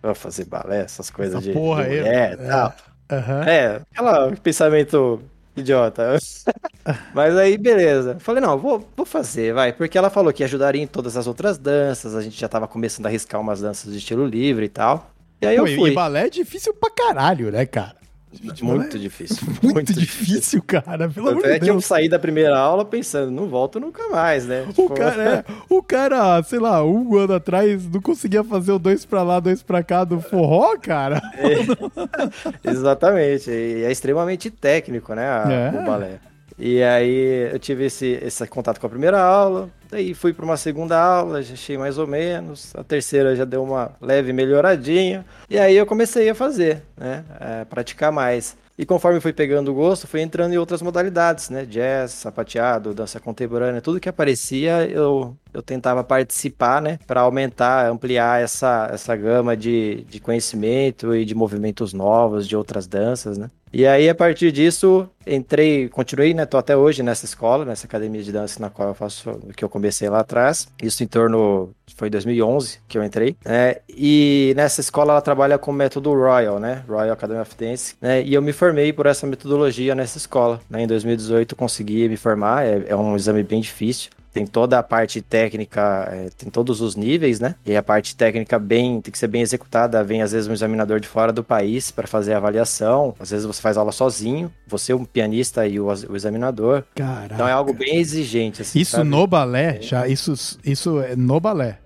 Vou 0.03 0.13
fazer 0.13 0.45
balé, 0.45 0.81
essas 0.81 1.09
coisas 1.09 1.35
Essa 1.35 1.47
de, 1.47 1.53
porra 1.53 1.83
de 1.85 1.89
mulher 1.97 2.33
é. 2.33 2.35
tal. 2.35 2.73
Aham. 3.11 3.43
É, 3.47 3.81
aquela 3.91 4.31
pensamento 4.31 5.19
idiota. 5.55 6.17
Mas 7.13 7.35
aí, 7.37 7.57
beleza. 7.57 8.17
Falei, 8.19 8.41
não, 8.41 8.57
vou, 8.57 8.87
vou 8.95 9.05
fazer, 9.05 9.53
vai. 9.53 9.73
Porque 9.73 9.97
ela 9.97 10.09
falou 10.09 10.33
que 10.33 10.43
ajudaria 10.43 10.81
em 10.81 10.87
todas 10.87 11.15
as 11.15 11.27
outras 11.27 11.57
danças. 11.57 12.15
A 12.15 12.21
gente 12.21 12.39
já 12.39 12.47
tava 12.47 12.67
começando 12.67 13.05
a 13.05 13.09
arriscar 13.09 13.39
umas 13.39 13.61
danças 13.61 13.91
de 13.91 13.99
estilo 13.99 14.25
livre 14.25 14.65
e 14.65 14.69
tal. 14.69 15.11
E 15.41 15.45
aí 15.47 15.55
eu 15.55 15.65
fui. 15.67 15.91
E 15.91 15.93
balé 15.93 16.27
é 16.27 16.29
difícil 16.29 16.73
pra 16.73 16.89
caralho, 16.89 17.51
né, 17.51 17.65
cara? 17.65 18.02
Muito 18.61 18.99
difícil. 18.99 19.37
Muito, 19.61 19.93
difícil, 19.93 20.61
cara. 20.61 21.07
Pelo 21.09 21.29
amor 21.29 21.45
é 21.45 21.53
de 21.53 21.59
que 21.61 21.69
eu 21.69 21.75
Deus. 21.75 21.85
saí 21.85 22.07
da 22.09 22.17
primeira 22.19 22.57
aula 22.57 22.83
pensando, 22.85 23.31
não 23.31 23.47
volto 23.47 23.79
nunca 23.79 24.07
mais, 24.09 24.45
né? 24.45 24.63
O 24.63 24.67
Tipo, 24.73 24.93
cara, 24.93 25.23
é, 25.23 25.45
o 25.73 25.81
cara, 25.83 26.41
sei 26.43 26.59
lá, 26.59 26.83
um 26.83 27.15
ano 27.17 27.33
atrás 27.35 27.85
não 27.87 28.01
conseguia 28.01 28.43
fazer 28.43 28.71
o 28.71 28.79
dois 28.79 29.05
pra 29.05 29.23
lá, 29.23 29.39
dois 29.39 29.61
pra 29.63 29.83
cá 29.83 30.03
do 30.03 30.19
forró, 30.21 30.75
cara. 30.81 31.21
Exatamente. 32.63 33.49
E 33.49 33.83
é 33.83 33.91
extremamente 33.91 34.49
técnico, 34.49 35.13
né? 35.13 35.25
a- 35.27 35.51
É. 35.51 35.79
O 35.81 35.85
balé. 35.85 36.19
E 36.57 36.83
aí 36.83 37.49
eu 37.51 37.59
tive 37.59 37.85
esse, 37.85 38.19
esse 38.21 38.45
contato 38.47 38.79
com 38.79 38.87
a 38.87 38.89
primeira 38.89 39.21
aula, 39.21 39.69
daí 39.89 40.13
fui 40.13 40.33
para 40.33 40.45
uma 40.45 40.57
segunda 40.57 40.99
aula, 40.99 41.41
já 41.41 41.53
achei 41.53 41.77
mais 41.77 41.97
ou 41.97 42.07
menos, 42.07 42.73
a 42.75 42.83
terceira 42.83 43.35
já 43.35 43.45
deu 43.45 43.63
uma 43.63 43.91
leve 43.99 44.31
melhoradinha, 44.33 45.25
e 45.49 45.57
aí 45.57 45.75
eu 45.75 45.85
comecei 45.85 46.29
a 46.29 46.35
fazer, 46.35 46.83
né, 46.97 47.23
a 47.39 47.65
praticar 47.65 48.11
mais. 48.11 48.55
E 48.75 48.87
conforme 48.87 49.19
fui 49.19 49.31
pegando 49.31 49.69
o 49.69 49.73
gosto, 49.75 50.07
fui 50.07 50.19
entrando 50.21 50.53
em 50.53 50.57
outras 50.57 50.81
modalidades, 50.81 51.51
né? 51.51 51.63
Jazz, 51.63 52.11
sapateado, 52.11 52.91
dança 52.91 53.19
contemporânea, 53.19 53.81
tudo 53.81 53.99
que 53.99 54.09
aparecia, 54.09 54.87
eu, 54.89 55.37
eu 55.53 55.61
tentava 55.61 56.03
participar, 56.03 56.81
né? 56.81 56.97
Para 57.05 57.21
aumentar, 57.21 57.87
ampliar 57.87 58.41
essa, 58.41 58.89
essa 58.91 59.15
gama 59.15 59.55
de, 59.55 60.03
de 60.09 60.19
conhecimento 60.19 61.15
e 61.15 61.23
de 61.23 61.35
movimentos 61.35 61.93
novos, 61.93 62.47
de 62.47 62.55
outras 62.55 62.87
danças, 62.87 63.37
né? 63.37 63.51
E 63.73 63.87
aí, 63.87 64.07
a 64.07 64.13
partir 64.13 64.51
disso, 64.51 65.09
entrei, 65.25 65.89
continuei, 65.89 66.31
né? 66.31 66.45
Tô 66.45 66.57
até 66.57 66.77
hoje 66.77 67.01
nessa 67.01 67.25
escola, 67.25 67.65
nessa 67.65 67.87
academia 67.87 68.21
de 68.21 68.31
dança 68.31 68.61
na 68.61 68.69
qual 68.69 68.89
eu 68.89 68.93
faço, 68.93 69.39
que 69.57 69.65
eu 69.65 69.69
comecei 69.69 70.07
lá 70.07 70.19
atrás. 70.19 70.67
Isso 70.79 71.03
em 71.03 71.07
torno, 71.07 71.71
foi 71.95 72.07
em 72.07 72.11
2011 72.11 72.77
que 72.87 72.99
eu 72.99 73.03
entrei. 73.03 73.35
Né? 73.43 73.77
E 73.89 74.53
nessa 74.55 74.79
escola 74.79 75.13
ela 75.13 75.21
trabalha 75.21 75.57
com 75.57 75.71
o 75.71 75.73
método 75.73 76.13
Royal, 76.13 76.59
né? 76.59 76.83
Royal 76.87 77.13
Academy 77.13 77.39
of 77.39 77.55
Dance. 77.57 77.95
Né? 77.99 78.21
E 78.21 78.35
eu 78.35 78.43
me 78.43 78.53
formei 78.53 78.93
por 78.93 79.07
essa 79.07 79.25
metodologia 79.25 79.95
nessa 79.95 80.19
escola. 80.19 80.61
Né? 80.69 80.83
Em 80.83 80.87
2018 80.87 81.55
consegui 81.55 82.07
me 82.07 82.15
formar, 82.15 82.63
é, 82.63 82.83
é 82.89 82.95
um 82.95 83.15
exame 83.15 83.41
bem 83.41 83.59
difícil 83.59 84.11
tem 84.33 84.47
toda 84.47 84.79
a 84.79 84.83
parte 84.83 85.21
técnica, 85.21 86.09
é, 86.11 86.29
tem 86.35 86.49
todos 86.49 86.81
os 86.81 86.95
níveis, 86.95 87.39
né? 87.39 87.55
E 87.65 87.75
a 87.75 87.83
parte 87.83 88.15
técnica 88.15 88.57
bem 88.57 88.99
tem 88.99 89.11
que 89.11 89.17
ser 89.17 89.27
bem 89.27 89.41
executada. 89.41 90.03
Vem 90.03 90.21
às 90.23 90.31
vezes 90.31 90.47
um 90.47 90.53
examinador 90.53 90.99
de 90.99 91.07
fora 91.07 91.31
do 91.31 91.43
país 91.43 91.91
para 91.91 92.07
fazer 92.07 92.33
a 92.33 92.37
avaliação. 92.37 93.13
Às 93.19 93.29
vezes 93.29 93.45
você 93.45 93.61
faz 93.61 93.77
aula 93.77 93.91
sozinho, 93.91 94.51
você 94.67 94.93
um 94.93 95.05
pianista 95.05 95.67
e 95.67 95.79
o, 95.79 95.85
o 95.87 96.15
examinador. 96.15 96.83
Caraca. 96.95 97.35
Então 97.35 97.47
é 97.47 97.51
algo 97.51 97.73
bem 97.73 97.97
exigente. 97.97 98.63
Assim, 98.63 98.79
isso 98.79 98.97
sabe? 98.97 99.09
no 99.09 99.27
balé, 99.27 99.79
já 99.81 100.07
isso 100.07 100.33
isso 100.65 100.99
é 100.99 101.15
no 101.15 101.39
balé. 101.39 101.77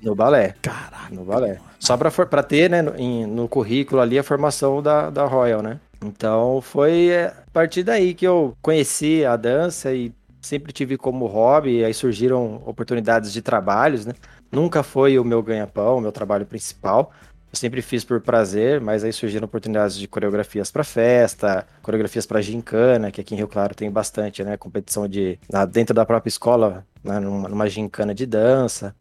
No 0.00 0.14
balé. 0.14 0.54
Caraca. 0.62 1.12
No 1.12 1.24
balé. 1.24 1.58
Só 1.80 1.96
pra 1.96 2.42
ter, 2.42 2.70
né, 2.70 2.82
no, 2.82 2.94
em- 2.96 3.26
no 3.26 3.48
currículo 3.48 4.00
ali 4.00 4.18
a 4.18 4.22
formação 4.22 4.80
da, 4.80 5.10
da 5.10 5.24
Royal, 5.24 5.60
né? 5.62 5.80
Então 6.04 6.60
foi 6.62 7.08
é, 7.08 7.26
a 7.26 7.50
partir 7.52 7.82
daí 7.82 8.14
que 8.14 8.24
eu 8.26 8.56
conheci 8.62 9.24
a 9.24 9.34
dança 9.36 9.92
e 9.92 10.12
sempre 10.40 10.72
tive 10.72 10.96
como 10.96 11.26
hobby, 11.26 11.84
aí 11.84 11.94
surgiram 11.94 12.62
oportunidades 12.66 13.32
de 13.32 13.42
trabalhos, 13.42 14.06
né? 14.06 14.14
Nunca 14.50 14.82
foi 14.82 15.18
o 15.18 15.24
meu 15.24 15.42
ganha-pão, 15.42 15.98
o 15.98 16.00
meu 16.00 16.12
trabalho 16.12 16.46
principal. 16.46 17.12
Eu 17.50 17.56
sempre 17.56 17.80
fiz 17.80 18.04
por 18.04 18.20
prazer, 18.20 18.78
mas 18.78 19.02
aí 19.02 19.12
surgiram 19.12 19.46
oportunidades 19.46 19.96
de 19.96 20.06
coreografias 20.06 20.70
para 20.70 20.84
festa, 20.84 21.66
coreografias 21.82 22.26
para 22.26 22.42
gincana, 22.42 23.10
que 23.10 23.22
aqui 23.22 23.34
em 23.34 23.38
Rio 23.38 23.48
Claro 23.48 23.74
tem 23.74 23.90
bastante, 23.90 24.44
né? 24.44 24.56
Competição 24.58 25.08
de 25.08 25.38
dentro 25.70 25.94
da 25.94 26.04
própria 26.04 26.28
escola, 26.28 26.84
né? 27.02 27.18
numa, 27.18 27.48
numa 27.48 27.68
gincana 27.68 28.14
de 28.14 28.26
dança, 28.26 28.94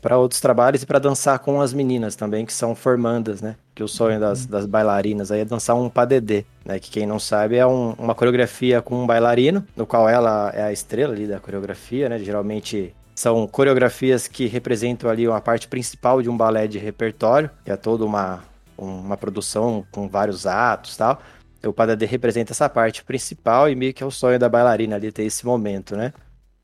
para 0.00 0.16
outros 0.18 0.40
trabalhos 0.40 0.84
e 0.84 0.86
para 0.86 1.00
dançar 1.00 1.40
com 1.40 1.60
as 1.60 1.72
meninas 1.72 2.14
também, 2.14 2.46
que 2.46 2.52
são 2.52 2.76
formandas, 2.76 3.42
né? 3.42 3.56
Que 3.80 3.84
o 3.84 3.88
sonho 3.88 4.20
das, 4.20 4.44
das 4.44 4.66
bailarinas 4.66 5.32
aí 5.32 5.40
é 5.40 5.44
dançar 5.46 5.74
um 5.74 5.88
padedê, 5.88 6.44
né? 6.66 6.78
Que 6.78 6.90
quem 6.90 7.06
não 7.06 7.18
sabe 7.18 7.56
é 7.56 7.66
um- 7.66 7.92
uma 7.92 8.14
coreografia 8.14 8.82
com 8.82 8.94
um 9.02 9.06
bailarino, 9.06 9.66
no 9.74 9.86
qual 9.86 10.06
ela 10.06 10.50
é 10.54 10.62
a 10.62 10.70
estrela 10.70 11.14
ali 11.14 11.26
da 11.26 11.40
coreografia, 11.40 12.06
né? 12.06 12.18
Geralmente 12.18 12.94
são 13.14 13.46
coreografias 13.48 14.28
que 14.28 14.46
representam 14.46 15.08
ali 15.08 15.26
uma 15.26 15.40
parte 15.40 15.66
principal 15.66 16.20
de 16.20 16.28
um 16.28 16.36
balé 16.36 16.66
de 16.66 16.78
repertório, 16.78 17.48
que 17.64 17.70
é 17.70 17.76
toda 17.76 18.04
uma, 18.04 18.44
uma 18.76 19.16
produção 19.16 19.82
com 19.90 20.06
vários 20.06 20.46
atos 20.46 20.94
tal. 20.98 21.18
O 21.64 21.72
padedê 21.72 22.04
representa 22.04 22.52
essa 22.52 22.68
parte 22.68 23.02
principal 23.02 23.66
e 23.66 23.74
meio 23.74 23.94
que 23.94 24.02
é 24.02 24.06
o 24.06 24.10
sonho 24.10 24.38
da 24.38 24.46
bailarina 24.50 24.96
ali 24.96 25.10
ter 25.10 25.22
esse 25.24 25.46
momento, 25.46 25.96
né? 25.96 26.12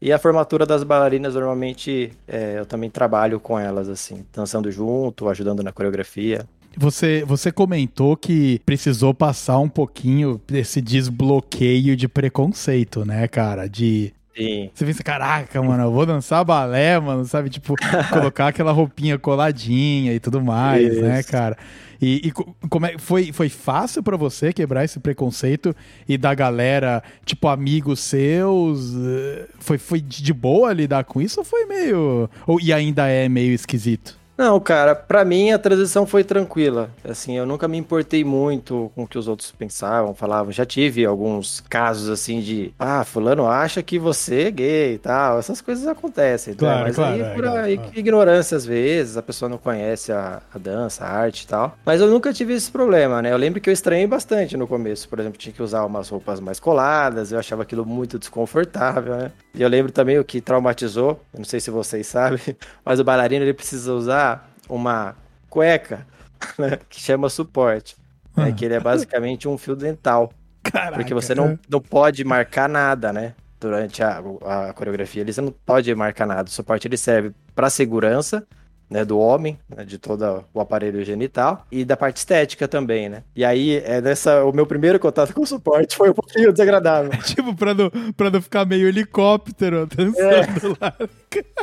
E 0.00 0.12
a 0.12 0.18
formatura 0.18 0.66
das 0.66 0.84
bailarinas, 0.84 1.34
normalmente, 1.34 2.12
é, 2.28 2.58
eu 2.58 2.66
também 2.66 2.90
trabalho 2.90 3.40
com 3.40 3.58
elas, 3.58 3.88
assim, 3.88 4.26
dançando 4.30 4.70
junto, 4.70 5.30
ajudando 5.30 5.62
na 5.62 5.72
coreografia. 5.72 6.46
Você, 6.76 7.24
você 7.26 7.50
comentou 7.50 8.16
que 8.16 8.60
precisou 8.66 9.14
passar 9.14 9.58
um 9.58 9.68
pouquinho 9.68 10.40
desse 10.46 10.80
desbloqueio 10.80 11.96
de 11.96 12.06
preconceito, 12.08 13.04
né, 13.04 13.26
cara? 13.28 13.66
De. 13.68 14.12
Sim. 14.36 14.68
Você 14.74 14.84
pensa, 14.84 15.02
caraca, 15.02 15.62
mano, 15.62 15.84
eu 15.84 15.90
vou 15.92 16.04
dançar 16.04 16.44
balé, 16.44 17.00
mano, 17.00 17.24
sabe? 17.24 17.48
Tipo, 17.48 17.74
colocar 18.12 18.48
aquela 18.48 18.70
roupinha 18.72 19.18
coladinha 19.18 20.12
e 20.12 20.20
tudo 20.20 20.42
mais, 20.42 21.00
né, 21.00 21.20
Isso. 21.20 21.30
cara? 21.30 21.56
E, 21.98 22.20
e 22.28 22.30
co- 22.30 22.54
como 22.68 22.84
é, 22.84 22.98
foi, 22.98 23.32
foi 23.32 23.48
fácil 23.48 24.02
pra 24.02 24.18
você 24.18 24.52
quebrar 24.52 24.84
esse 24.84 25.00
preconceito 25.00 25.74
e 26.06 26.18
da 26.18 26.34
galera, 26.34 27.02
tipo, 27.24 27.48
amigos 27.48 28.00
seus? 28.00 28.92
eh, 28.94 29.46
Foi, 29.58 29.78
foi 29.78 30.02
de 30.02 30.22
de 30.22 30.34
boa 30.34 30.70
lidar 30.74 31.04
com 31.04 31.22
isso 31.22 31.40
ou 31.40 31.44
foi 31.44 31.64
meio. 31.64 32.28
Ou, 32.46 32.60
e 32.60 32.70
ainda 32.74 33.08
é 33.08 33.30
meio 33.30 33.54
esquisito? 33.54 34.18
Não, 34.36 34.60
cara, 34.60 34.94
pra 34.94 35.24
mim 35.24 35.50
a 35.50 35.58
transição 35.58 36.06
foi 36.06 36.22
tranquila. 36.22 36.90
Assim, 37.02 37.36
eu 37.38 37.46
nunca 37.46 37.66
me 37.66 37.78
importei 37.78 38.22
muito 38.22 38.92
com 38.94 39.04
o 39.04 39.08
que 39.08 39.16
os 39.16 39.28
outros 39.28 39.50
pensavam, 39.50 40.14
falavam. 40.14 40.52
Já 40.52 40.66
tive 40.66 41.06
alguns 41.06 41.60
casos 41.70 42.10
assim 42.10 42.40
de, 42.40 42.74
ah, 42.78 43.02
fulano 43.04 43.46
acha 43.46 43.82
que 43.82 43.98
você 43.98 44.42
é 44.42 44.50
gay 44.50 44.94
e 44.94 44.98
tal. 44.98 45.38
Essas 45.38 45.62
coisas 45.62 45.86
acontecem, 45.86 46.52
né? 46.52 46.58
Claro, 46.58 46.82
Mas 46.82 46.96
claro, 46.96 47.14
aí 47.14 47.20
é, 47.22 47.34
por 47.34 47.46
aí, 47.46 47.76
claro. 47.78 47.98
ignorância 47.98 48.56
às 48.56 48.66
vezes, 48.66 49.16
a 49.16 49.22
pessoa 49.22 49.48
não 49.48 49.56
conhece 49.56 50.12
a, 50.12 50.42
a 50.52 50.58
dança, 50.58 51.04
a 51.04 51.08
arte 51.10 51.42
e 51.44 51.46
tal. 51.46 51.74
Mas 51.84 52.00
eu 52.02 52.08
nunca 52.08 52.30
tive 52.32 52.52
esse 52.52 52.70
problema, 52.70 53.22
né? 53.22 53.32
Eu 53.32 53.38
lembro 53.38 53.60
que 53.60 53.70
eu 53.70 53.72
estranhei 53.74 54.06
bastante 54.06 54.54
no 54.56 54.66
começo. 54.66 55.08
Por 55.08 55.18
exemplo, 55.18 55.38
tinha 55.38 55.52
que 55.52 55.62
usar 55.62 55.84
umas 55.86 56.10
roupas 56.10 56.40
mais 56.40 56.60
coladas, 56.60 57.32
eu 57.32 57.38
achava 57.38 57.62
aquilo 57.62 57.86
muito 57.86 58.18
desconfortável, 58.18 59.16
né? 59.16 59.32
E 59.54 59.62
eu 59.62 59.68
lembro 59.68 59.90
também 59.90 60.18
o 60.18 60.24
que 60.24 60.42
traumatizou, 60.42 61.20
eu 61.32 61.38
não 61.38 61.44
sei 61.44 61.58
se 61.58 61.70
vocês 61.70 62.04
sabem, 62.06 62.40
mas 62.84 63.00
o 63.00 63.04
bailarino 63.04 63.42
ele 63.42 63.54
precisa 63.54 63.94
usar 63.94 64.25
uma 64.68 65.14
cueca, 65.48 66.06
né, 66.58 66.78
que 66.88 67.00
chama 67.00 67.28
suporte, 67.28 67.96
né, 68.36 68.48
Ah. 68.48 68.52
que 68.52 68.64
ele 68.64 68.74
é 68.74 68.80
basicamente 68.80 69.48
um 69.48 69.56
fio 69.56 69.74
dental, 69.76 70.32
Caraca. 70.62 70.96
porque 70.96 71.14
você 71.14 71.34
não, 71.34 71.58
não 71.68 71.80
pode 71.80 72.24
marcar 72.24 72.68
nada, 72.68 73.12
né? 73.12 73.34
Durante 73.58 74.02
a, 74.02 74.22
a 74.68 74.72
coreografia, 74.74 75.22
ele 75.22 75.32
você 75.32 75.40
não 75.40 75.50
pode 75.64 75.92
marcar 75.94 76.26
nada. 76.26 76.46
O 76.46 76.52
suporte 76.52 76.86
ele 76.86 76.96
serve 76.98 77.32
para 77.54 77.70
segurança, 77.70 78.46
né, 78.88 79.04
do 79.04 79.18
homem, 79.18 79.58
né, 79.68 79.84
de 79.84 79.98
todo 79.98 80.44
o 80.54 80.60
aparelho 80.60 81.04
genital 81.04 81.66
e 81.72 81.84
da 81.84 81.96
parte 81.96 82.18
estética 82.18 82.68
também, 82.68 83.08
né? 83.08 83.22
E 83.34 83.44
aí, 83.44 83.78
é 83.84 84.00
nessa, 84.00 84.44
o 84.44 84.52
meu 84.52 84.66
primeiro 84.66 84.98
contato 84.98 85.34
com 85.34 85.42
o 85.42 85.46
suporte 85.46 85.96
foi 85.96 86.10
um 86.10 86.14
pouquinho 86.14 86.52
desagradável. 86.52 87.10
Tipo, 87.24 87.54
pra 87.54 87.74
não, 87.74 87.90
pra 88.16 88.30
não 88.30 88.40
ficar 88.40 88.64
meio 88.64 88.86
helicóptero 88.88 89.86
dançando 89.86 90.18
É. 90.24 90.46
lá. 90.80 90.94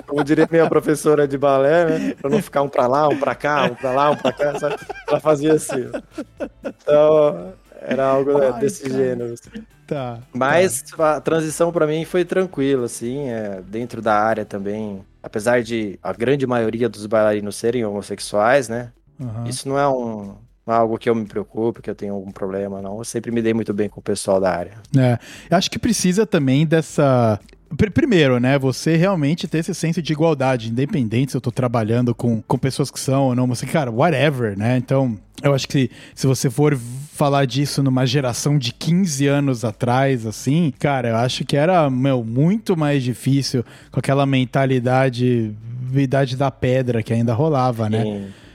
Como 0.05 0.23
diria 0.23 0.47
minha 0.51 0.67
professora 0.69 1.27
de 1.27 1.37
balé, 1.37 1.85
né? 1.99 2.15
Pra 2.21 2.29
não 2.29 2.41
ficar 2.41 2.61
um 2.61 2.69
pra 2.69 2.87
lá, 2.87 3.07
um 3.07 3.17
pra 3.17 3.33
cá, 3.35 3.63
um 3.65 3.75
pra 3.75 3.91
lá, 3.93 4.11
um 4.11 4.15
pra 4.17 4.31
cá, 4.33 4.59
sabe? 4.59 4.75
Ela 5.07 5.19
fazia 5.19 5.53
assim. 5.53 5.89
Então, 6.65 7.53
era 7.85 8.05
algo 8.05 8.37
né, 8.37 8.51
Ai, 8.53 8.59
desse 8.59 8.83
cara. 8.83 8.95
gênero. 8.95 9.33
assim. 9.33 9.63
Tá. 9.85 10.19
Mas 10.33 10.83
a 10.97 11.19
transição 11.19 11.71
pra 11.71 11.85
mim 11.85 12.05
foi 12.05 12.23
tranquila, 12.23 12.85
assim, 12.85 13.29
é, 13.29 13.61
dentro 13.67 14.01
da 14.01 14.15
área 14.15 14.45
também. 14.45 15.03
Apesar 15.21 15.61
de 15.61 15.99
a 16.01 16.13
grande 16.13 16.47
maioria 16.47 16.89
dos 16.89 17.05
bailarinos 17.05 17.55
serem 17.55 17.85
homossexuais, 17.85 18.69
né? 18.69 18.91
Aham. 19.21 19.47
Isso 19.47 19.67
não 19.67 19.77
é 19.77 19.87
um 19.87 20.35
algo 20.65 20.97
que 20.97 21.09
eu 21.09 21.15
me 21.15 21.25
preocupe, 21.25 21.81
que 21.81 21.89
eu 21.89 21.95
tenho 21.95 22.13
algum 22.13 22.31
problema, 22.31 22.81
não. 22.81 22.97
Eu 22.97 23.03
sempre 23.03 23.31
me 23.31 23.41
dei 23.41 23.53
muito 23.53 23.73
bem 23.73 23.89
com 23.89 23.99
o 23.99 24.03
pessoal 24.03 24.39
da 24.39 24.51
área. 24.51 24.73
É, 24.97 25.19
eu 25.49 25.57
acho 25.57 25.69
que 25.69 25.77
precisa 25.77 26.25
também 26.25 26.65
dessa. 26.65 27.39
Pr- 27.77 27.91
Primeiro, 27.91 28.39
né? 28.39 28.57
Você 28.59 28.95
realmente 28.95 29.47
ter 29.47 29.59
esse 29.59 29.73
senso 29.73 30.01
de 30.01 30.13
igualdade, 30.13 30.69
independente 30.69 31.31
se 31.31 31.37
eu 31.37 31.41
tô 31.41 31.51
trabalhando 31.51 32.13
com, 32.15 32.41
com 32.41 32.57
pessoas 32.57 32.89
que 32.91 32.99
são 32.99 33.23
ou 33.25 33.35
não, 33.35 33.47
você, 33.47 33.65
cara, 33.65 33.91
whatever, 33.91 34.57
né? 34.57 34.77
Então, 34.77 35.17
eu 35.41 35.53
acho 35.53 35.67
que 35.67 35.89
se 36.15 36.25
você 36.27 36.49
for 36.49 36.77
falar 37.13 37.45
disso 37.45 37.83
numa 37.83 38.05
geração 38.05 38.57
de 38.57 38.73
15 38.73 39.27
anos 39.27 39.63
atrás, 39.65 40.25
assim, 40.25 40.73
cara, 40.79 41.09
eu 41.09 41.15
acho 41.17 41.45
que 41.45 41.55
era, 41.55 41.89
meu, 41.89 42.23
muito 42.23 42.75
mais 42.75 43.03
difícil 43.03 43.63
com 43.91 43.99
aquela 43.99 44.25
mentalidade, 44.25 45.53
idade 45.95 46.35
da 46.35 46.49
pedra 46.49 47.03
que 47.03 47.13
ainda 47.13 47.33
rolava, 47.33 47.89
né? 47.89 48.03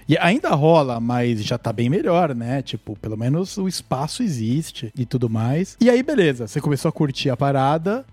E 0.09 0.17
ainda 0.19 0.49
rola, 0.55 0.99
mas 0.99 1.45
já 1.45 1.59
tá 1.59 1.71
bem 1.71 1.91
melhor, 1.91 2.35
né? 2.35 2.63
Tipo, 2.63 2.97
pelo 2.97 3.15
menos 3.17 3.59
o 3.59 3.69
espaço 3.69 4.23
existe 4.23 4.91
e 4.97 5.05
tudo 5.05 5.29
mais. 5.29 5.77
E 5.81 5.91
aí, 5.91 6.03
beleza, 6.03 6.47
você 6.47 6.63
começou 6.63 6.89
a 6.89 6.93
curtir 6.93 7.29
a 7.29 7.37
parada. 7.37 8.07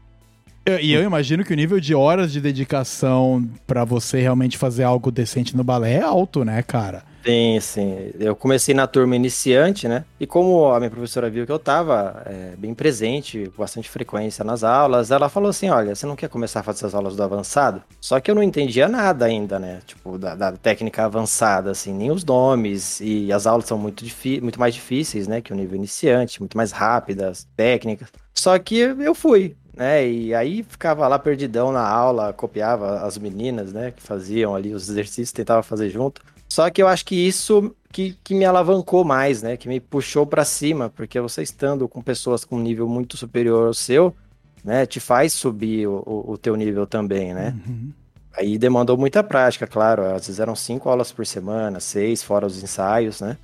E 0.82 0.94
eu 0.94 1.04
imagino 1.04 1.44
que 1.44 1.54
o 1.54 1.56
nível 1.56 1.80
de 1.80 1.94
horas 1.94 2.32
de 2.32 2.42
dedicação 2.42 3.48
pra 3.68 3.86
você 3.86 4.20
realmente 4.20 4.58
fazer 4.58 4.84
algo 4.84 5.12
decente 5.12 5.56
no 5.56 5.64
balé 5.64 5.94
é 5.94 6.02
alto, 6.02 6.44
né, 6.44 6.64
cara? 6.64 7.04
Sim, 7.26 7.60
sim. 7.60 8.12
Eu 8.20 8.36
comecei 8.36 8.76
na 8.76 8.86
turma 8.86 9.16
iniciante, 9.16 9.88
né? 9.88 10.06
E 10.20 10.28
como 10.28 10.72
a 10.72 10.78
minha 10.80 10.92
professora 10.92 11.28
viu 11.28 11.44
que 11.44 11.52
eu 11.52 11.58
tava 11.58 12.22
é, 12.26 12.56
bem 12.56 12.74
presente, 12.76 13.52
com 13.56 13.64
bastante 13.64 13.90
frequência 13.90 14.44
nas 14.44 14.64
aulas, 14.64 15.10
ela 15.10 15.28
falou 15.28 15.50
assim: 15.50 15.70
olha, 15.70 15.96
você 15.96 16.06
não 16.06 16.16
quer 16.16 16.30
começar 16.30 16.60
a 16.60 16.64
fazer 16.64 16.86
as 16.86 16.94
aulas 16.94 17.16
do 17.16 17.24
avançado? 17.24 17.82
Só 18.00 18.20
que 18.20 18.30
eu 18.30 18.36
não 18.36 18.44
entendia 18.44 18.88
nada 18.88 19.26
ainda, 19.26 19.58
né? 19.58 19.80
Tipo, 19.88 20.20
da, 20.20 20.36
da 20.36 20.52
técnica 20.52 21.06
avançada, 21.06 21.72
assim, 21.72 21.94
nem 21.94 22.12
os 22.12 22.24
nomes. 22.24 23.02
E 23.02 23.34
as 23.34 23.48
aulas 23.48 23.66
são 23.66 23.78
muito, 23.78 24.06
muito 24.44 24.60
mais 24.60 24.76
difíceis, 24.76 25.28
né? 25.28 25.42
Que 25.42 25.52
o 25.52 25.56
nível 25.56 25.76
iniciante, 25.76 26.40
muito 26.40 26.56
mais 26.56 26.72
rápidas, 26.72 27.48
técnicas. 27.58 28.10
Só 28.36 28.58
que 28.60 28.78
eu 28.78 29.16
fui. 29.16 29.56
Né, 29.76 30.08
e 30.08 30.34
aí 30.34 30.64
ficava 30.64 31.06
lá 31.08 31.20
perdidão 31.20 31.72
na 31.72 31.86
aula, 31.86 32.32
copiava 32.32 33.02
as 33.02 33.18
meninas, 33.18 33.74
né, 33.74 33.92
que 33.92 34.02
faziam 34.02 34.56
ali 34.56 34.74
os 34.74 34.90
exercícios, 34.90 35.34
tentava 35.34 35.62
fazer 35.62 35.90
junto. 35.90 36.22
Só 36.48 36.70
que 36.70 36.82
eu 36.82 36.88
acho 36.88 37.06
que 37.06 37.16
isso 37.16 37.76
que, 37.92 38.18
que 38.24 38.34
me 38.34 38.46
alavancou 38.46 39.04
mais, 39.04 39.42
né? 39.42 39.58
Que 39.58 39.68
me 39.68 39.80
puxou 39.80 40.26
pra 40.26 40.46
cima, 40.46 40.90
porque 40.90 41.20
você 41.20 41.42
estando 41.42 41.88
com 41.88 42.02
pessoas 42.02 42.46
com 42.46 42.58
um 42.58 42.62
nível 42.62 42.88
muito 42.88 43.18
superior 43.18 43.68
ao 43.68 43.74
seu, 43.74 44.16
né? 44.64 44.86
Te 44.86 45.00
faz 45.00 45.34
subir 45.34 45.88
o, 45.88 46.04
o, 46.06 46.32
o 46.34 46.38
teu 46.38 46.56
nível 46.56 46.86
também, 46.86 47.34
né? 47.34 47.56
Uhum. 47.68 47.92
Aí 48.38 48.58
demandou 48.58 48.98
muita 48.98 49.24
prática, 49.24 49.66
claro. 49.66 50.04
Às 50.06 50.28
vezes 50.28 50.40
eram 50.40 50.56
cinco 50.56 50.90
aulas 50.90 51.12
por 51.12 51.26
semana, 51.26 51.80
seis, 51.80 52.22
fora 52.22 52.46
os 52.46 52.62
ensaios, 52.62 53.22
né? 53.22 53.38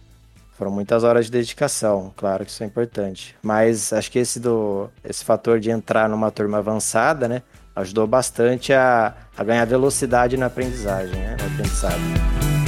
Foram 0.62 0.72
muitas 0.72 1.04
horas 1.04 1.26
de 1.26 1.32
dedicação, 1.32 2.14
claro 2.16 2.46
que 2.46 2.52
isso 2.52 2.62
é 2.62 2.68
importante. 2.68 3.36
Mas 3.42 3.92
acho 3.92 4.12
que 4.12 4.20
esse 4.20 4.40
do 4.40 4.92
esse 5.04 5.26
fator 5.26 5.60
de 5.60 5.72
entrar 5.72 6.08
numa 6.08 6.30
turma 6.30 6.60
avançada, 6.60 7.28
né? 7.28 7.42
Ajudou 7.76 8.06
bastante 8.06 8.72
a, 8.72 9.12
a 9.36 9.44
ganhar 9.44 9.66
velocidade 9.66 10.38
na 10.38 10.46
aprendizagem, 10.46 11.16
né? 11.16 11.36
No 11.40 11.48
aprendizado. 11.48 12.61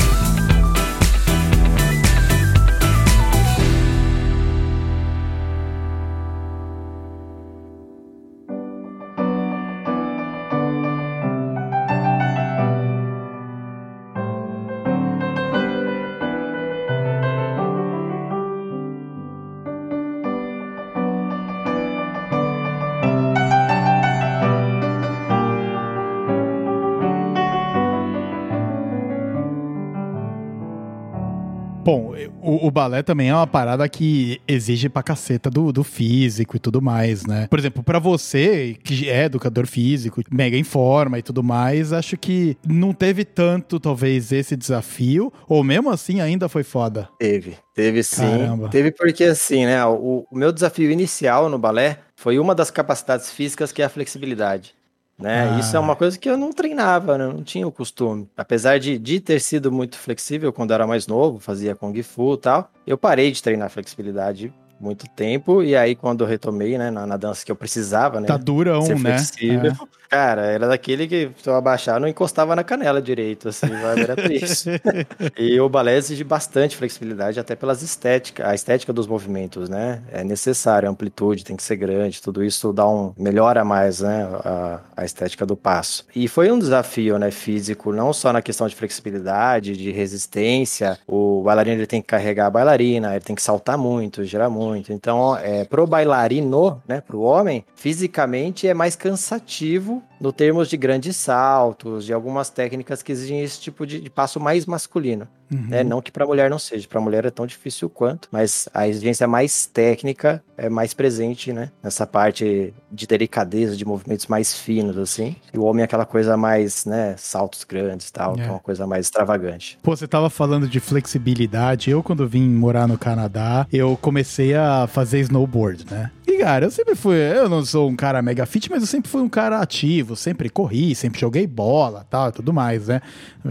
Balé 32.74 33.04
também 33.04 33.30
é 33.30 33.36
uma 33.36 33.48
parada 33.48 33.88
que 33.88 34.42
exige 34.48 34.90
pra 34.90 35.04
caceta 35.04 35.50
do, 35.50 35.72
do 35.72 35.84
físico 35.84 36.56
e 36.56 36.60
tudo 36.60 36.82
mais, 36.82 37.26
né? 37.26 37.48
Por 37.48 37.60
exemplo, 37.60 37.84
pra 37.84 38.00
você, 38.00 38.76
que 38.84 39.10
é 39.10 39.26
educador 39.26 39.68
físico, 39.68 40.22
mega 40.32 40.58
em 40.58 40.64
forma 40.64 41.20
e 41.20 41.22
tudo 41.22 41.44
mais, 41.44 41.94
acho 41.94 42.18
que 42.18 42.58
não 42.68 42.94
teve 42.94 43.24
tanto, 43.24 43.80
talvez, 43.80 44.32
esse 44.32 44.56
desafio, 44.58 45.32
ou 45.48 45.64
mesmo 45.64 45.90
assim 45.90 46.20
ainda 46.20 46.50
foi 46.50 46.64
foda. 46.64 47.08
Teve, 47.20 47.56
teve 47.74 48.04
sim. 48.04 48.22
Caramba. 48.22 48.70
Teve 48.70 48.92
porque 48.92 49.24
assim, 49.26 49.66
né? 49.66 49.86
O, 49.86 50.26
o 50.30 50.38
meu 50.38 50.52
desafio 50.52 50.92
inicial 50.92 51.50
no 51.50 51.60
balé 51.60 52.00
foi 52.16 52.40
uma 52.40 52.56
das 52.56 52.72
capacidades 52.72 53.32
físicas 53.32 53.72
que 53.72 53.82
é 53.82 53.86
a 53.86 53.90
flexibilidade. 53.90 54.76
Né? 55.18 55.50
Ah. 55.50 55.60
Isso 55.60 55.76
é 55.76 55.80
uma 55.80 55.96
coisa 55.96 56.18
que 56.18 56.30
eu 56.30 56.38
não 56.38 56.52
treinava, 56.52 57.18
né? 57.18 57.28
não 57.28 57.44
tinha 57.44 57.68
o 57.68 57.72
costume. 57.72 58.28
Apesar 58.36 58.80
de, 58.80 58.98
de 58.98 59.20
ter 59.20 59.40
sido 59.40 59.72
muito 59.72 59.98
flexível 59.98 60.52
quando 60.52 60.74
era 60.74 60.88
mais 60.88 61.08
novo, 61.08 61.40
fazia 61.40 61.76
Kung 61.76 62.02
Fu 62.02 62.34
e 62.34 62.38
tal, 62.38 62.72
eu 62.86 62.98
parei 62.98 63.32
de 63.32 63.42
treinar 63.42 63.70
flexibilidade 63.70 64.54
muito 64.80 65.08
tempo, 65.10 65.64
e 65.64 65.76
aí 65.76 65.96
quando 65.96 66.24
eu 66.24 66.28
retomei, 66.28 66.78
né, 66.78 66.92
na, 66.92 67.06
na 67.08 67.18
dança 67.18 67.46
que 67.46 67.52
eu 67.52 67.56
precisava, 67.56 68.20
né, 68.20 68.28
Tá 68.28 68.38
durão, 68.38 68.82
ser 68.82 68.96
né? 69.00 69.18
flexível, 69.18 69.72
É. 69.72 69.76
cara, 70.10 70.42
era 70.46 70.68
daquele 70.68 71.08
que 71.08 71.32
se 71.42 71.50
eu 71.50 71.56
abaixar 71.56 72.00
não 72.00 72.08
encostava 72.08 72.56
na 72.56 72.64
canela 72.64 73.02
direito, 73.02 73.50
assim, 73.50 73.68
vai- 73.78 74.02
era 74.02 74.16
triste. 74.16 74.70
E 75.38 75.60
o 75.60 75.68
balé 75.70 75.96
exige 75.98 76.24
bastante 76.24 76.76
flexibilidade, 76.78 77.40
até 77.40 77.56
pelas 77.56 77.82
estéticas, 77.82 78.46
a 78.46 78.54
estética 78.54 78.92
dos 78.94 79.08
movimentos, 79.08 79.70
né? 79.70 80.02
É 80.12 80.24
necessário, 80.24 80.88
a 80.88 80.92
amplitude 80.92 81.44
tem 81.44 81.56
que 81.56 81.64
ser 81.64 81.76
grande, 81.78 82.22
tudo 82.22 82.44
isso 82.44 82.72
dá 82.74 82.88
um 82.88 83.14
melhora 83.18 83.64
mais, 83.66 84.02
né? 84.02 84.24
A, 84.44 84.80
a 84.98 85.06
estética 85.06 85.46
do 85.46 85.56
passo. 85.56 86.06
E 86.16 86.28
foi 86.28 86.52
um 86.52 86.60
desafio, 86.60 87.18
né? 87.18 87.32
Físico, 87.32 87.92
não 87.92 88.14
só 88.14 88.32
na 88.34 88.42
questão 88.42 88.68
de 88.68 88.76
flexibilidade, 88.76 89.76
de 89.78 89.92
resistência. 89.92 90.98
O 91.08 91.42
bailarino 91.44 91.78
ele 91.78 91.88
tem 91.88 92.02
que 92.02 92.08
carregar 92.08 92.48
a 92.48 92.50
bailarina, 92.50 93.12
ele 93.16 93.24
tem 93.24 93.36
que 93.36 93.42
saltar 93.42 93.78
muito, 93.78 94.24
girar 94.24 94.50
muito. 94.50 94.63
Então, 94.94 95.36
é, 95.38 95.66
pro 95.66 95.86
bailarino, 95.86 96.82
né? 96.88 97.02
Pro 97.02 97.22
homem, 97.22 97.66
fisicamente 97.76 98.68
é 98.68 98.74
mais 98.74 98.96
cansativo 98.96 100.02
no 100.24 100.32
termos 100.32 100.70
de 100.70 100.78
grandes 100.78 101.18
saltos, 101.18 102.06
de 102.06 102.14
algumas 102.14 102.50
técnicas 102.50 103.04
que 103.04 103.12
exigem 103.12 103.42
esse 103.44 103.60
tipo 103.60 103.86
de, 103.86 104.00
de 104.00 104.10
passo 104.10 104.40
mais 104.40 104.66
masculino 104.66 105.28
Uhum. 105.52 105.68
né? 105.68 105.84
Não 105.84 106.02
que 106.02 106.12
para 106.12 106.26
mulher 106.26 106.50
não 106.50 106.58
seja, 106.58 106.88
para 106.88 107.00
mulher 107.00 107.26
é 107.26 107.30
tão 107.30 107.46
difícil 107.46 107.88
quanto, 107.88 108.28
mas 108.32 108.68
a 108.74 108.88
exigência 108.88 109.28
mais 109.28 109.68
técnica 109.68 110.44
é 110.58 110.68
mais 110.68 110.96
presente, 110.96 111.54
né? 111.54 111.70
Nessa 111.84 112.08
parte 112.08 112.74
de 112.92 113.06
delicadeza, 113.06 113.76
de 113.76 113.86
movimentos 113.86 114.26
mais 114.26 114.56
finos, 114.58 114.98
assim. 114.98 115.36
E 115.54 115.60
o 115.60 115.64
homem 115.66 115.82
é 115.82 115.86
aquela 115.86 116.06
coisa 116.08 116.36
mais, 116.36 116.86
né? 116.86 117.14
Saltos 117.20 117.64
grandes 117.66 118.08
e 118.08 118.14
tal, 118.14 118.34
que 118.34 118.42
É. 118.42 118.46
é 118.46 118.50
uma 118.50 118.60
coisa 118.60 118.88
mais 118.88 119.06
extravagante. 119.06 119.78
Pô, 119.84 119.96
você 119.96 120.08
tava 120.08 120.28
falando 120.28 120.68
de 120.68 120.80
flexibilidade. 120.80 121.90
Eu, 121.92 122.02
quando 122.02 122.28
vim 122.28 122.50
morar 122.50 122.88
no 122.88 122.98
Canadá, 122.98 123.68
eu 123.72 123.96
comecei 124.02 124.56
a 124.56 124.88
fazer 124.88 125.20
snowboard, 125.20 125.86
né? 125.92 126.10
E, 126.26 126.40
cara, 126.40 126.66
eu 126.66 126.72
sempre 126.72 126.96
fui. 126.96 127.16
Eu 127.16 127.48
não 127.48 127.64
sou 127.64 127.88
um 127.90 127.96
cara 127.96 128.22
mega 128.22 128.46
fit, 128.46 128.72
mas 128.72 128.82
eu 128.82 128.88
sempre 128.88 129.10
fui 129.12 129.22
um 129.22 129.30
cara 129.30 129.60
ativo, 129.60 130.13
sempre 130.16 130.50
corri, 130.50 130.96
sempre 130.96 131.20
joguei 131.20 131.48
bola 131.48 132.06
tal 132.10 132.32
tudo 132.32 132.54
mais, 132.54 132.88
né? 132.88 133.02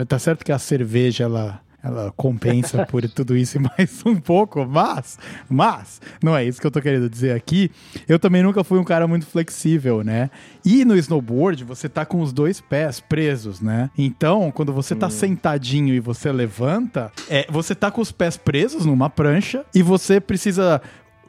Tá 0.06 0.18
certo 0.18 0.44
que 0.44 0.52
a 0.52 0.58
cerveja, 0.58 1.24
ela. 1.24 1.60
Ela 1.84 2.12
compensa 2.16 2.86
por 2.86 3.02
tudo 3.08 3.36
isso 3.36 3.56
e 3.56 3.60
mais 3.60 4.06
um 4.06 4.14
pouco, 4.14 4.64
mas, 4.64 5.18
mas, 5.50 6.00
não 6.22 6.36
é 6.36 6.44
isso 6.44 6.60
que 6.60 6.66
eu 6.68 6.70
tô 6.70 6.80
querendo 6.80 7.10
dizer 7.10 7.34
aqui. 7.34 7.72
Eu 8.06 8.20
também 8.20 8.40
nunca 8.40 8.62
fui 8.62 8.78
um 8.78 8.84
cara 8.84 9.08
muito 9.08 9.26
flexível, 9.26 10.04
né? 10.04 10.30
E 10.64 10.84
no 10.84 10.96
snowboard, 10.96 11.64
você 11.64 11.88
tá 11.88 12.06
com 12.06 12.20
os 12.20 12.32
dois 12.32 12.60
pés 12.60 13.00
presos, 13.00 13.60
né? 13.60 13.90
Então, 13.98 14.52
quando 14.52 14.72
você 14.72 14.94
tá 14.94 15.10
sentadinho 15.10 15.92
e 15.92 15.98
você 15.98 16.30
levanta, 16.30 17.10
é, 17.28 17.48
você 17.50 17.74
tá 17.74 17.90
com 17.90 18.00
os 18.00 18.12
pés 18.12 18.36
presos 18.36 18.86
numa 18.86 19.10
prancha 19.10 19.64
e 19.74 19.82
você 19.82 20.20
precisa 20.20 20.80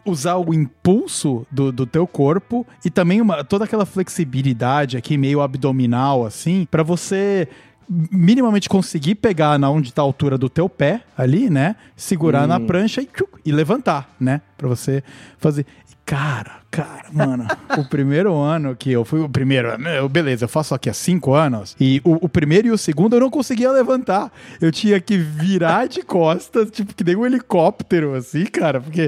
usar 0.05 0.37
o 0.37 0.53
impulso 0.53 1.45
do, 1.51 1.71
do 1.71 1.85
teu 1.85 2.05
corpo 2.05 2.65
e 2.83 2.89
também 2.89 3.21
uma, 3.21 3.43
toda 3.43 3.65
aquela 3.65 3.85
flexibilidade 3.85 4.97
aqui 4.97 5.17
meio 5.17 5.41
abdominal 5.41 6.25
assim, 6.25 6.67
pra 6.69 6.83
você 6.83 7.47
minimamente 7.89 8.69
conseguir 8.69 9.15
pegar 9.15 9.59
na 9.59 9.69
onde 9.69 9.93
tá 9.93 10.01
a 10.01 10.05
altura 10.05 10.37
do 10.37 10.49
teu 10.49 10.69
pé 10.69 11.03
ali, 11.17 11.49
né? 11.49 11.75
Segurar 11.95 12.47
na 12.47 12.59
prancha 12.59 13.01
e, 13.01 13.05
tchuc, 13.05 13.39
e 13.45 13.51
levantar, 13.51 14.09
né? 14.19 14.41
Pra 14.57 14.67
você 14.67 15.03
fazer. 15.37 15.65
Cara, 16.05 16.62
cara, 16.73 17.05
mano, 17.11 17.45
o 17.77 17.85
primeiro 17.85 18.35
ano 18.35 18.75
que 18.75 18.91
eu 18.91 19.05
fui, 19.05 19.19
o 19.19 19.29
primeiro, 19.29 19.69
eu, 19.69 20.09
beleza, 20.09 20.45
eu 20.45 20.49
faço 20.49 20.73
aqui 20.73 20.89
há 20.89 20.93
cinco 20.93 21.35
anos, 21.35 21.75
e 21.79 22.01
o, 22.03 22.25
o 22.25 22.27
primeiro 22.27 22.67
e 22.67 22.71
o 22.71 22.77
segundo 22.79 23.15
eu 23.15 23.19
não 23.19 23.29
conseguia 23.29 23.71
levantar. 23.71 24.31
Eu 24.59 24.71
tinha 24.71 24.99
que 24.99 25.15
virar 25.15 25.87
de 25.87 26.01
costas, 26.01 26.71
tipo, 26.71 26.95
que 26.95 27.03
nem 27.03 27.15
um 27.15 27.25
helicóptero, 27.27 28.15
assim, 28.15 28.45
cara, 28.45 28.81
porque. 28.81 29.07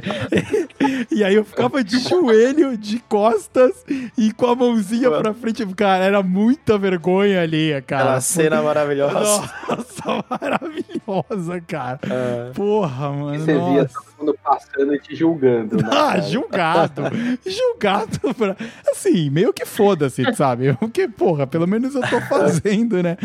e 1.10 1.24
aí 1.24 1.34
eu 1.34 1.44
ficava 1.44 1.84
de 1.84 1.98
joelho, 2.00 2.78
de 2.78 3.00
costas 3.00 3.74
e 4.16 4.32
com 4.32 4.46
a 4.46 4.56
mãozinha 4.56 5.10
pra 5.10 5.34
frente. 5.34 5.66
Cara, 5.76 6.04
era 6.04 6.22
muita 6.22 6.78
vergonha 6.78 7.42
ali, 7.42 7.70
cara. 7.88 8.04
Aquela 8.04 8.22
cena 8.22 8.62
maravilhosa. 8.62 9.16
Nossa, 9.68 10.26
maravilhosa, 10.30 11.62
cara. 11.62 12.00
É. 12.04 12.52
Porra, 12.54 13.12
mano. 13.12 13.36
E 13.36 13.40
você 13.40 13.54
via 13.54 13.84
nossa. 13.84 13.94
todo 13.94 14.15
mundo 14.26 14.38
passando 14.44 14.94
e 14.96 15.00
te 15.00 15.16
julgando, 15.16 15.78
né? 15.78 15.90
Ah, 15.92 16.20
julgado. 16.20 17.04
julgado 17.46 18.34
pra. 18.34 18.56
Assim, 18.92 19.30
meio 19.30 19.54
que 19.54 19.66
foda-se, 19.66 20.24
sabe? 20.34 20.74
Porque, 20.80 21.08
porra, 21.08 21.46
pelo 21.46 21.68
menos 21.68 21.96
eu 21.96 22.02
tô 22.02 22.20
fazendo, 22.22 23.02
né? 23.02 23.18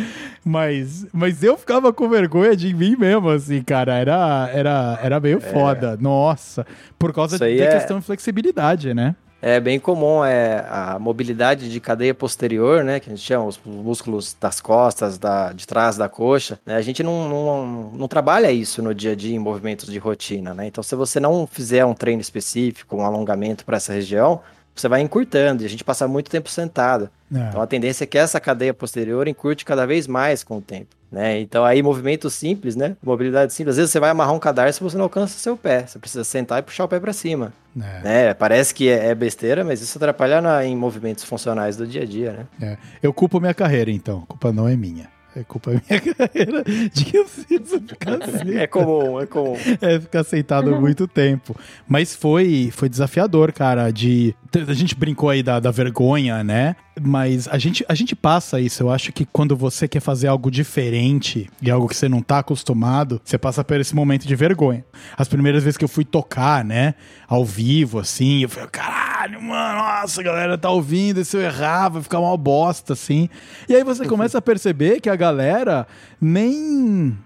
Mas, 0.45 1.07
mas 1.13 1.43
eu 1.43 1.57
ficava 1.57 1.93
com 1.93 2.09
vergonha 2.09 2.55
de 2.55 2.73
mim 2.75 2.97
mesmo, 2.97 3.29
assim, 3.31 3.63
cara. 3.63 3.95
Era, 3.95 4.51
era, 4.53 4.99
era 5.03 5.21
meio 5.21 5.41
foda. 5.41 5.97
Nossa. 6.01 6.67
Por 6.99 7.13
causa 7.13 7.39
da 7.39 7.51
é- 7.51 7.79
questão 7.79 7.99
de 7.99 8.05
flexibilidade, 8.05 8.95
né? 8.95 9.15
É 9.43 9.59
bem 9.59 9.81
comum 9.81 10.23
é, 10.23 10.67
a 10.69 10.99
mobilidade 10.99 11.71
de 11.71 11.81
cadeia 11.81 12.15
posterior, 12.15 12.85
né? 12.85 13.01
Que 13.01 13.09
a 13.11 13.15
gente 13.15 13.25
chama 13.25 13.47
os 13.47 13.59
músculos 13.65 14.37
das 14.39 14.61
costas, 14.61 15.17
da, 15.19 15.53
de 15.53 15.67
trás 15.67 15.97
da 15.97 16.09
coxa. 16.11 16.61
né, 16.67 16.77
A 16.77 16.83
gente 16.83 17.03
não, 17.03 17.27
não, 17.29 17.91
não 17.93 18.09
trabalha 18.09 18.53
isso 18.53 18.83
no 18.83 18.95
dia 18.95 19.13
a 19.13 19.15
dia 19.15 19.35
em 19.35 19.39
movimentos 19.39 19.91
de 19.91 19.99
rotina, 19.99 20.53
né? 20.53 20.67
Então, 20.67 20.85
se 20.85 20.95
você 20.95 21.19
não 21.19 21.47
fizer 21.47 21.85
um 21.87 21.95
treino 21.95 22.21
específico, 22.21 22.97
um 22.97 23.05
alongamento 23.05 23.65
para 23.65 23.79
essa 23.79 23.95
região, 23.95 24.43
você 24.75 24.89
vai 24.89 25.01
encurtando 25.01 25.63
e 25.63 25.67
a 25.67 25.69
gente 25.69 25.85
passa 25.85 26.07
muito 26.09 26.31
tempo 26.31 26.49
sentado. 26.51 27.11
É. 27.35 27.39
Então 27.49 27.61
a 27.61 27.67
tendência 27.67 28.05
é 28.05 28.07
que 28.07 28.17
essa 28.19 28.41
cadeia 28.41 28.73
posterior 28.75 29.27
encurte 29.29 29.65
cada 29.65 29.87
vez 29.87 30.07
mais 30.07 30.43
com 30.43 30.59
o 30.59 30.61
tempo. 30.61 30.97
Né? 31.13 31.41
Então 31.41 31.65
aí 31.65 31.83
movimentos 31.83 32.35
simples, 32.35 32.77
né? 32.77 32.97
Mobilidade 33.03 33.53
simples. 33.53 33.73
Às 33.73 33.77
vezes 33.79 33.91
você 33.93 33.99
vai 34.01 34.11
amarrar 34.11 34.33
um 34.33 34.39
cadarço 34.39 34.81
e 34.81 34.85
você 34.85 34.97
não 34.97 35.05
alcança 35.05 35.37
seu 35.39 35.57
pé. 35.57 35.85
Você 35.87 35.99
precisa 35.99 36.23
sentar 36.23 36.61
e 36.61 36.63
puxar 36.63 36.85
o 36.85 36.89
pé 36.89 37.01
para 37.01 37.13
cima. 37.13 37.53
É. 37.77 38.01
Né? 38.03 38.35
Parece 38.35 38.73
que 38.75 38.89
é, 38.89 39.07
é 39.07 39.15
besteira, 39.15 39.65
mas 39.65 39.81
isso 39.83 39.99
atrapalha 39.99 40.41
na- 40.41 40.65
em 40.65 40.77
movimentos 40.77 41.25
funcionais 41.25 41.77
do 41.77 41.87
dia 41.87 42.03
a 42.03 42.07
dia, 42.07 42.33
né? 42.33 42.47
É. 42.63 42.79
Eu 43.03 43.13
culpo 43.13 43.41
minha 43.41 43.55
carreira, 43.55 43.91
então. 43.91 44.23
A 44.23 44.27
culpa 44.27 44.53
não 44.53 44.69
é 44.69 44.77
minha. 44.77 45.09
É 45.35 45.45
culpa 45.45 45.71
minha 45.71 45.83
carreira 46.15 46.65
de 46.93 47.05
que 47.05 47.17
eu 47.17 47.25
preciso 47.25 47.81
ficar 47.81 48.23
assim. 48.23 48.57
É 48.57 48.67
comum, 48.67 49.21
é 49.21 49.27
comum. 49.27 49.57
É 49.81 50.01
ficar 50.01 50.25
sentado 50.25 50.75
muito 50.81 51.07
tempo. 51.09 51.57
Mas 51.89 52.15
foi, 52.17 52.71
foi 52.73 52.89
desafiador, 52.89 53.53
cara. 53.53 53.93
De 53.93 54.35
a 54.69 54.75
gente 54.75 54.95
brincou 54.95 55.29
aí 55.29 55.43
da, 55.43 55.61
da 55.61 55.71
vergonha, 55.71 56.43
né? 56.43 56.75
Mas 57.01 57.47
a 57.49 57.57
gente, 57.57 57.85
a 57.89 57.95
gente 57.95 58.17
passa 58.17 58.61
isso. 58.61 58.83
Eu 58.83 58.91
acho 58.91 59.13
que 59.13 59.25
quando 59.25 59.57
você 59.57 59.87
quer 59.87 60.01
fazer 60.01 60.27
algo 60.27 60.51
diferente 60.51 61.49
e 61.63 61.71
algo 61.71 61.89
que 61.89 61.97
você 61.97 62.09
não 62.09 62.21
tá 62.21 62.41
acostumado, 62.41 63.21
você 63.25 63.39
passa 63.39 63.63
por 63.63 63.79
esse 63.81 63.95
momento 63.95 64.27
de 64.27 64.35
vergonha. 64.35 64.85
As 65.17 65.29
primeiras 65.29 65.63
vezes 65.63 65.77
que 65.77 65.85
eu 65.85 65.89
fui 65.89 66.05
tocar, 66.05 66.65
né? 66.65 66.95
Ao 67.29 67.45
vivo, 67.45 68.01
assim, 68.01 68.43
eu 68.43 68.49
falei, 68.49 68.69
caralho, 68.71 69.41
mano, 69.41 69.79
nossa, 69.79 70.21
a 70.21 70.25
galera 70.25 70.59
tá 70.59 70.71
ouvindo, 70.71 71.21
e 71.21 71.25
se 71.25 71.37
eu 71.37 71.41
errar, 71.41 71.89
vai 71.91 72.03
ficar 72.03 72.19
uma 72.19 72.37
bosta, 72.37 72.95
assim. 72.95 73.29
E 73.69 73.75
aí 73.75 73.85
você 73.85 74.05
começa 74.07 74.39
a 74.39 74.43
perceber 74.43 75.01
que 75.01 75.09
a 75.09 75.17
galera 75.17 75.87
nem 76.21 77.17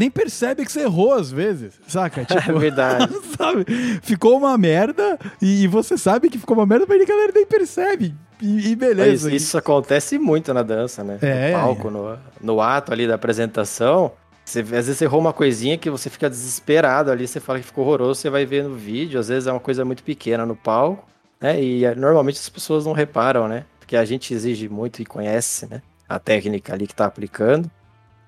nem 0.00 0.10
percebe 0.10 0.64
que 0.64 0.72
você 0.72 0.80
errou 0.80 1.12
às 1.12 1.30
vezes, 1.30 1.78
saca? 1.86 2.24
Tipo, 2.30 2.40
É 2.40 2.58
verdade. 2.58 3.12
sabe? 3.36 3.66
Ficou 4.02 4.38
uma 4.38 4.56
merda 4.56 5.18
e, 5.42 5.66
você 5.68 5.98
sabe 5.98 6.30
que 6.30 6.38
ficou 6.38 6.56
uma 6.56 6.64
merda, 6.64 6.86
mas 6.88 7.02
a 7.02 7.04
galera 7.04 7.32
nem 7.34 7.44
percebe. 7.44 8.14
E, 8.40 8.70
e 8.70 8.76
beleza. 8.76 9.30
isso 9.30 9.58
acontece 9.58 10.18
muito 10.18 10.54
na 10.54 10.62
dança, 10.62 11.04
né? 11.04 11.18
É, 11.20 11.52
no 11.52 11.58
palco, 11.58 11.90
no, 11.90 12.18
no 12.40 12.60
ato 12.62 12.94
ali 12.94 13.06
da 13.06 13.16
apresentação. 13.16 14.12
Você, 14.42 14.60
às 14.60 14.68
vezes 14.68 14.96
você 14.96 15.04
errou 15.04 15.20
uma 15.20 15.34
coisinha 15.34 15.76
que 15.76 15.90
você 15.90 16.08
fica 16.08 16.30
desesperado 16.30 17.10
ali, 17.10 17.28
você 17.28 17.38
fala 17.38 17.60
que 17.60 17.66
ficou 17.66 17.84
horroroso, 17.84 18.22
você 18.22 18.30
vai 18.30 18.46
ver 18.46 18.64
no 18.64 18.74
vídeo, 18.74 19.20
às 19.20 19.28
vezes 19.28 19.46
é 19.46 19.52
uma 19.52 19.60
coisa 19.60 19.84
muito 19.84 20.02
pequena 20.02 20.46
no 20.46 20.56
palco, 20.56 21.06
né? 21.38 21.60
E 21.62 21.84
eh, 21.84 21.94
normalmente 21.94 22.40
as 22.40 22.48
pessoas 22.48 22.86
não 22.86 22.92
reparam, 22.92 23.46
né? 23.46 23.66
Porque 23.78 23.96
a 23.96 24.04
gente 24.06 24.32
exige 24.32 24.66
muito 24.66 25.02
e 25.02 25.04
conhece, 25.04 25.66
né? 25.66 25.82
A 26.08 26.18
técnica 26.18 26.72
ali 26.72 26.86
que 26.86 26.94
tá 26.94 27.04
aplicando. 27.04 27.70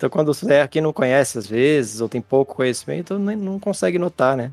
Então 0.03 0.11
quando 0.11 0.35
você 0.35 0.53
é 0.53 0.67
quem 0.67 0.83
não 0.83 0.93
conhece 0.93 1.39
às 1.39 1.47
vezes, 1.47 2.01
ou 2.01 2.09
tem 2.09 2.21
pouco 2.21 2.57
conhecimento, 2.57 3.21
nem, 3.21 3.37
não 3.37 3.61
consegue 3.61 4.01
notar, 4.01 4.37
né? 4.37 4.51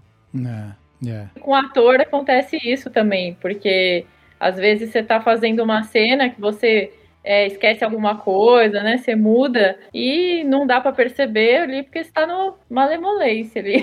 É, 1.03 1.09
é. 1.09 1.25
Com 1.39 1.55
ator 1.55 1.99
acontece 1.99 2.55
isso 2.63 2.91
também, 2.91 3.35
porque 3.41 4.05
às 4.39 4.57
vezes 4.57 4.91
você 4.91 5.01
tá 5.01 5.19
fazendo 5.19 5.63
uma 5.63 5.81
cena 5.81 6.29
que 6.29 6.39
você 6.39 6.93
é, 7.23 7.47
esquece 7.47 7.83
alguma 7.83 8.15
coisa, 8.15 8.81
né? 8.81 8.97
Você 8.97 9.15
muda 9.15 9.77
e 9.93 10.43
não 10.45 10.65
dá 10.65 10.79
pra 10.79 10.91
perceber 10.91 11.57
ali 11.57 11.83
porque 11.83 11.99
está 11.99 12.25
no 12.25 12.55
malemolência 12.69 13.61
ali. 13.61 13.81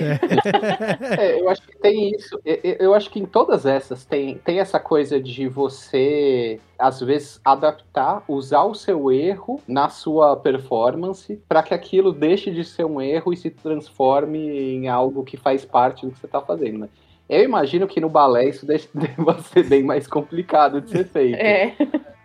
É, 1.18 1.41
eu 1.41 1.49
acho 1.49 1.62
que 1.62 1.78
tem 1.78 2.11
isso. 2.11 2.41
Eu, 2.45 2.95
acho 2.95 3.11
que 3.11 3.20
em 3.20 3.26
todas 3.26 3.66
essas 3.66 4.05
tem, 4.05 4.39
tem 4.39 4.61
essa 4.61 4.80
coisa 4.80 5.20
de 5.20 5.49
você, 5.49 6.59
às 6.78 7.01
vezes, 7.01 7.41
adaptar, 7.45 8.22
usar 8.26 8.64
o 8.64 8.74
seu 8.74 9.11
erro 9.11 9.61
na 9.66 9.89
sua 9.89 10.37
performance 10.37 11.41
para 11.49 11.62
que 11.62 11.74
aquilo 11.74 12.12
deixe 12.12 12.51
de 12.51 12.64
ser 12.64 12.84
um 12.84 13.01
erro 13.01 13.32
e 13.32 13.37
se 13.37 13.51
transforme 13.51 14.39
em 14.39 14.89
algo 14.89 15.24
que 15.24 15.37
faz 15.37 15.64
parte 15.64 16.07
do 16.07 16.12
que 16.12 16.18
você 16.18 16.26
está 16.26 16.41
fazendo, 16.41 16.80
né? 16.80 16.89
Eu 17.28 17.43
imagino 17.43 17.89
que 17.89 18.01
no 18.01 18.09
balé 18.09 18.49
isso 18.49 18.64
deva 18.64 19.43
ser 19.43 19.64
bem 19.64 19.82
mais 19.82 20.07
complicado 20.07 20.80
de 20.80 20.91
ser 20.91 21.07
feito. 21.07 21.37
É. 21.37 21.74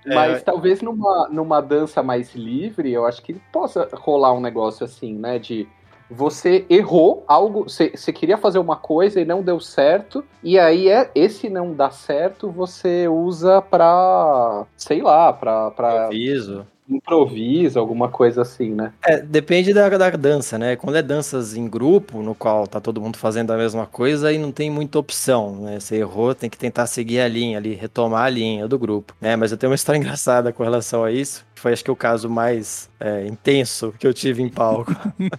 Mas 0.05 0.37
É. 0.37 0.39
talvez 0.41 0.81
numa, 0.81 1.29
numa 1.29 1.61
dança 1.61 2.01
mais 2.01 2.33
livre, 2.35 2.91
eu 2.91 3.05
acho 3.05 3.21
que 3.21 3.33
possa 3.51 3.87
rolar 3.93 4.33
um 4.33 4.41
negócio 4.41 4.83
assim, 4.83 5.13
né? 5.13 5.37
De 5.37 5.67
você 6.09 6.65
errou 6.69 7.23
algo, 7.25 7.63
você, 7.63 7.91
você 7.95 8.11
queria 8.11 8.37
fazer 8.37 8.59
uma 8.59 8.75
coisa 8.75 9.21
e 9.21 9.25
não 9.25 9.41
deu 9.41 9.61
certo, 9.61 10.25
e 10.43 10.59
aí 10.59 10.89
é 10.89 11.09
esse 11.15 11.49
não 11.49 11.73
dá 11.73 11.89
certo, 11.89 12.51
você 12.51 13.07
usa 13.07 13.61
pra, 13.61 14.65
sei 14.75 15.01
lá, 15.01 15.31
pra, 15.31 15.71
pra 15.71 16.07
Aviso. 16.07 16.67
Improviso, 16.89 17.79
alguma 17.79 18.09
coisa 18.09 18.41
assim, 18.41 18.71
né? 18.71 18.93
É, 19.05 19.17
depende 19.17 19.73
da, 19.73 19.89
da 19.89 20.09
dança, 20.11 20.57
né? 20.57 20.75
Quando 20.75 20.95
é 20.95 21.01
danças 21.01 21.55
em 21.55 21.67
grupo, 21.67 22.21
no 22.21 22.36
qual 22.36 22.67
tá 22.67 22.79
todo 22.79 23.01
mundo 23.01 23.17
fazendo 23.17 23.51
a 23.51 23.57
mesma 23.57 23.86
coisa, 23.86 24.29
aí 24.29 24.38
não 24.38 24.51
tem 24.51 24.69
muita 24.69 24.99
opção, 24.99 25.55
né? 25.57 25.79
Você 25.79 25.97
errou, 25.97 26.36
tem 26.36 26.49
que 26.49 26.57
tentar 26.57 26.88
seguir 26.88 27.21
a 27.21 27.27
linha 27.27 27.57
ali, 27.57 27.73
retomar 27.73 28.23
a 28.23 28.29
linha 28.29 28.67
do 28.67 28.77
grupo, 28.77 29.15
né? 29.21 29.36
Mas 29.36 29.51
eu 29.51 29.57
tenho 29.57 29.71
uma 29.71 29.75
história 29.75 29.97
engraçada 29.99 30.51
com 30.51 30.63
relação 30.63 31.03
a 31.03 31.11
isso, 31.11 31.45
que 31.55 31.61
foi 31.61 31.73
acho 31.73 31.84
que 31.84 31.91
o 31.91 31.95
caso 31.95 32.29
mais 32.29 32.89
é, 32.99 33.25
intenso 33.25 33.93
que 33.97 34.05
eu 34.05 34.13
tive 34.13 34.41
em 34.41 34.49
palco. 34.49 34.93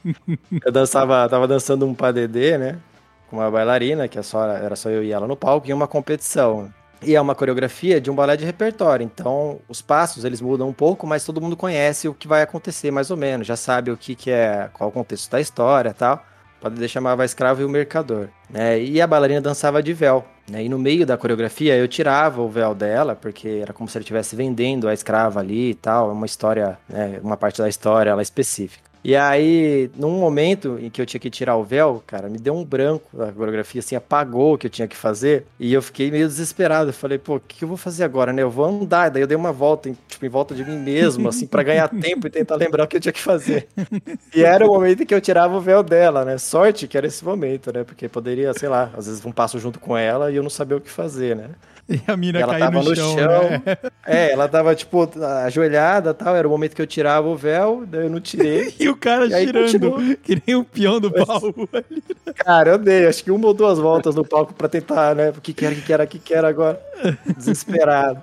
eu 0.64 0.72
dançava, 0.72 1.28
tava 1.28 1.46
dançando 1.46 1.86
um 1.86 1.94
padedê, 1.94 2.56
né? 2.56 2.78
Com 3.28 3.36
uma 3.36 3.50
bailarina, 3.50 4.08
que 4.08 4.18
é 4.18 4.22
só, 4.22 4.46
era 4.46 4.76
só 4.76 4.90
eu 4.90 5.02
e 5.02 5.12
ela 5.12 5.26
no 5.26 5.36
palco, 5.36 5.68
em 5.68 5.72
uma 5.72 5.88
competição. 5.88 6.72
E 7.02 7.14
é 7.14 7.20
uma 7.20 7.34
coreografia 7.34 8.00
de 8.00 8.10
um 8.10 8.14
balé 8.14 8.36
de 8.36 8.44
repertório, 8.44 9.04
então 9.04 9.60
os 9.68 9.82
passos 9.82 10.24
eles 10.24 10.40
mudam 10.40 10.68
um 10.68 10.72
pouco, 10.72 11.06
mas 11.06 11.24
todo 11.24 11.40
mundo 11.40 11.56
conhece 11.56 12.08
o 12.08 12.14
que 12.14 12.28
vai 12.28 12.42
acontecer 12.42 12.90
mais 12.90 13.10
ou 13.10 13.16
menos, 13.16 13.46
já 13.46 13.56
sabe 13.56 13.90
o 13.90 13.96
que, 13.96 14.14
que 14.14 14.30
é, 14.30 14.70
qual 14.72 14.88
o 14.90 14.92
contexto 14.92 15.30
da 15.30 15.40
história 15.40 15.92
tal. 15.92 16.24
Pode 16.60 16.76
deixar 16.76 17.00
chamava 17.00 17.22
a 17.22 17.24
escrava 17.24 17.60
e 17.60 17.64
o 17.64 17.68
mercador, 17.68 18.28
né? 18.48 18.80
E 18.80 19.00
a 19.00 19.06
bailarina 19.06 19.40
dançava 19.40 19.82
de 19.82 19.92
véu, 19.92 20.24
né? 20.48 20.62
E 20.62 20.68
no 20.68 20.78
meio 20.78 21.04
da 21.04 21.16
coreografia 21.16 21.76
eu 21.76 21.88
tirava 21.88 22.40
o 22.40 22.48
véu 22.48 22.72
dela, 22.72 23.16
porque 23.16 23.58
era 23.60 23.72
como 23.72 23.88
se 23.88 23.98
ela 23.98 24.02
estivesse 24.02 24.36
vendendo 24.36 24.86
a 24.86 24.94
escrava 24.94 25.40
ali 25.40 25.70
e 25.70 25.74
tal, 25.74 26.10
é 26.10 26.12
uma 26.12 26.24
história, 26.24 26.78
né? 26.88 27.18
Uma 27.20 27.36
parte 27.36 27.60
da 27.60 27.68
história 27.68 28.10
ela 28.10 28.20
é 28.20 28.22
específica. 28.22 28.91
E 29.04 29.16
aí, 29.16 29.90
num 29.96 30.20
momento 30.20 30.78
em 30.80 30.88
que 30.88 31.02
eu 31.02 31.06
tinha 31.06 31.18
que 31.20 31.28
tirar 31.28 31.56
o 31.56 31.64
véu, 31.64 32.02
cara, 32.06 32.28
me 32.28 32.38
deu 32.38 32.54
um 32.54 32.64
branco 32.64 33.16
da 33.16 33.32
coreografia, 33.32 33.80
assim, 33.80 33.96
apagou 33.96 34.54
o 34.54 34.58
que 34.58 34.68
eu 34.68 34.70
tinha 34.70 34.86
que 34.86 34.96
fazer. 34.96 35.44
E 35.58 35.72
eu 35.74 35.82
fiquei 35.82 36.10
meio 36.10 36.28
desesperado. 36.28 36.90
Eu 36.90 36.94
falei, 36.94 37.18
pô, 37.18 37.36
o 37.36 37.40
que 37.40 37.64
eu 37.64 37.68
vou 37.68 37.76
fazer 37.76 38.04
agora, 38.04 38.32
né? 38.32 38.42
Eu 38.42 38.50
vou 38.50 38.64
andar. 38.64 39.10
Daí 39.10 39.22
eu 39.22 39.26
dei 39.26 39.36
uma 39.36 39.50
volta, 39.52 39.88
em, 39.88 39.96
tipo, 40.06 40.24
em 40.24 40.28
volta 40.28 40.54
de 40.54 40.64
mim 40.64 40.78
mesmo, 40.78 41.28
assim, 41.28 41.46
pra 41.48 41.64
ganhar 41.64 41.88
tempo 42.00 42.28
e 42.28 42.30
tentar 42.30 42.54
lembrar 42.54 42.84
o 42.84 42.86
que 42.86 42.96
eu 42.96 43.00
tinha 43.00 43.12
que 43.12 43.20
fazer. 43.20 43.66
E 44.34 44.44
era 44.44 44.64
o 44.64 44.72
momento 44.72 45.02
em 45.02 45.06
que 45.06 45.14
eu 45.14 45.20
tirava 45.20 45.56
o 45.56 45.60
véu 45.60 45.82
dela, 45.82 46.24
né? 46.24 46.38
Sorte 46.38 46.86
que 46.86 46.96
era 46.96 47.06
esse 47.06 47.24
momento, 47.24 47.72
né? 47.72 47.82
Porque 47.82 48.08
poderia, 48.08 48.52
sei 48.54 48.68
lá, 48.68 48.90
às 48.96 49.06
vezes 49.06 49.24
um 49.26 49.32
passo 49.32 49.58
junto 49.58 49.80
com 49.80 49.96
ela 49.96 50.30
e 50.30 50.36
eu 50.36 50.42
não 50.42 50.50
sabia 50.50 50.76
o 50.76 50.80
que 50.80 50.90
fazer, 50.90 51.34
né? 51.34 51.50
E 51.88 52.00
a 52.06 52.16
mina 52.16 52.38
Ela 52.40 52.52
caiu 52.52 52.64
tava 52.66 52.82
no 52.82 52.96
chão, 52.96 53.14
chão. 53.18 53.50
né? 53.50 53.62
É, 54.06 54.32
ela 54.32 54.48
tava, 54.48 54.74
tipo, 54.74 55.10
ajoelhada 55.44 56.10
e 56.10 56.14
tal. 56.14 56.34
Era 56.36 56.46
o 56.46 56.50
momento 56.50 56.74
que 56.76 56.80
eu 56.80 56.86
tirava 56.86 57.28
o 57.28 57.36
véu, 57.36 57.84
daí 57.86 58.04
eu 58.04 58.10
não 58.10 58.20
tirei. 58.20 58.72
E 58.80 58.88
o 58.88 58.96
cara 58.96 59.26
E 59.26 59.46
girando, 59.46 59.62
continua. 59.90 60.16
que 60.22 60.42
nem 60.46 60.56
o 60.56 60.64
peão 60.64 61.00
do 61.00 61.10
Mas- 61.14 61.26
baú. 61.26 61.68
Cara, 62.36 62.70
eu 62.70 62.78
dei, 62.78 63.06
acho 63.06 63.22
que 63.24 63.30
uma 63.30 63.46
ou 63.46 63.52
duas 63.54 63.78
voltas 63.78 64.14
no 64.14 64.24
palco 64.24 64.54
pra 64.54 64.68
tentar, 64.68 65.14
né? 65.14 65.30
O 65.30 65.40
que 65.40 65.52
que 65.52 65.64
era, 65.66 65.74
o 65.74 65.76
que 65.76 65.82
que 65.82 65.92
era, 65.92 66.04
o 66.04 66.06
que 66.06 66.18
que 66.18 66.34
era 66.34 66.48
agora? 66.48 66.80
Desesperado. 67.36 68.20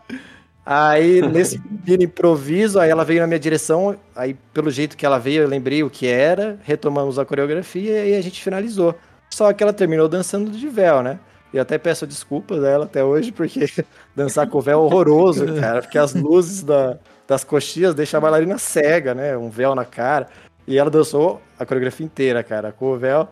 Aí, 0.66 1.22
nesse 1.22 1.60
improviso, 1.88 2.80
aí 2.80 2.89
ela 2.89 3.03
veio 3.03 3.22
na 3.22 3.28
minha 3.28 3.39
direção, 3.39 3.95
aí 4.16 4.36
pelo 4.53 4.70
jeito 4.70 4.95
que 4.95 5.05
ela 5.05 5.18
veio, 5.18 5.41
eu 5.43 5.47
lembrei 5.47 5.82
o 5.84 5.89
que 5.89 6.05
era, 6.07 6.60
retomamos 6.64 7.18
a 7.18 7.26
coreografia 7.26 8.05
e 8.05 8.16
a 8.16 8.22
gente 8.22 8.41
finalizou. 8.43 8.95
Só 9.32 9.51
que 9.51 9.64
ela 9.64 9.74
terminou 9.74 10.07
dançando 10.07 10.51
de 10.51 10.68
véu, 10.70 11.01
né? 11.01 11.20
E 11.54 11.60
até 11.60 11.78
peço 11.78 12.06
desculpas 12.06 12.64
a 12.64 12.70
ela 12.70 12.86
até 12.86 13.04
hoje, 13.04 13.32
porque 13.32 13.66
dançar 14.16 14.47
com 14.47 14.62
véu 14.62 14.80
é 14.80 14.84
horroroso, 14.84 15.45
cara, 15.60 15.82
porque 15.82 15.97
as 15.97 16.14
luzes 16.14 16.64
da, 16.64 16.97
das 17.28 17.43
coxias 17.43 17.95
deixam 17.95 18.20
a 18.20 18.22
bailarina 18.22 18.58
cega, 18.58 19.14
né? 19.14 19.36
Um 19.36 19.50
véu 19.50 19.74
na 19.74 19.86
cara. 19.86 20.28
E 20.68 20.78
ela 20.78 20.89
dançou 20.89 21.41
a 21.58 21.66
coreografia 21.66 22.06
inteira, 22.06 22.43
cara, 22.43 22.72
com 22.72 22.91
o 22.91 22.97
véu. 22.97 23.28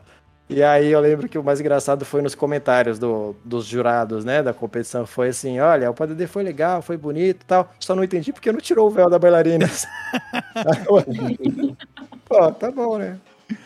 E 0.50 0.64
aí 0.64 0.92
eu 0.92 1.00
lembro 1.02 1.28
que 1.28 1.38
o 1.38 1.44
mais 1.44 1.60
engraçado 1.60 2.06
foi 2.06 2.22
nos 2.22 2.34
comentários 2.34 2.98
do, 2.98 3.36
dos 3.44 3.66
jurados, 3.66 4.24
né, 4.24 4.42
da 4.42 4.54
competição. 4.54 5.06
Foi 5.06 5.28
assim, 5.28 5.60
olha, 5.60 5.92
o 5.92 5.94
PDD 5.94 6.26
foi 6.26 6.42
legal, 6.42 6.82
foi 6.82 6.96
bonito 6.96 7.42
e 7.42 7.46
tal. 7.46 7.70
Só 7.80 7.94
não 7.94 8.04
entendi 8.04 8.32
porque 8.32 8.52
não 8.52 8.60
tirou 8.60 8.88
o 8.88 8.90
véu 8.90 9.10
da 9.10 9.20
bailarina. 9.20 9.66
Pô, 12.28 12.52
tá 12.54 12.72
bom, 12.72 12.98
né? 12.98 13.18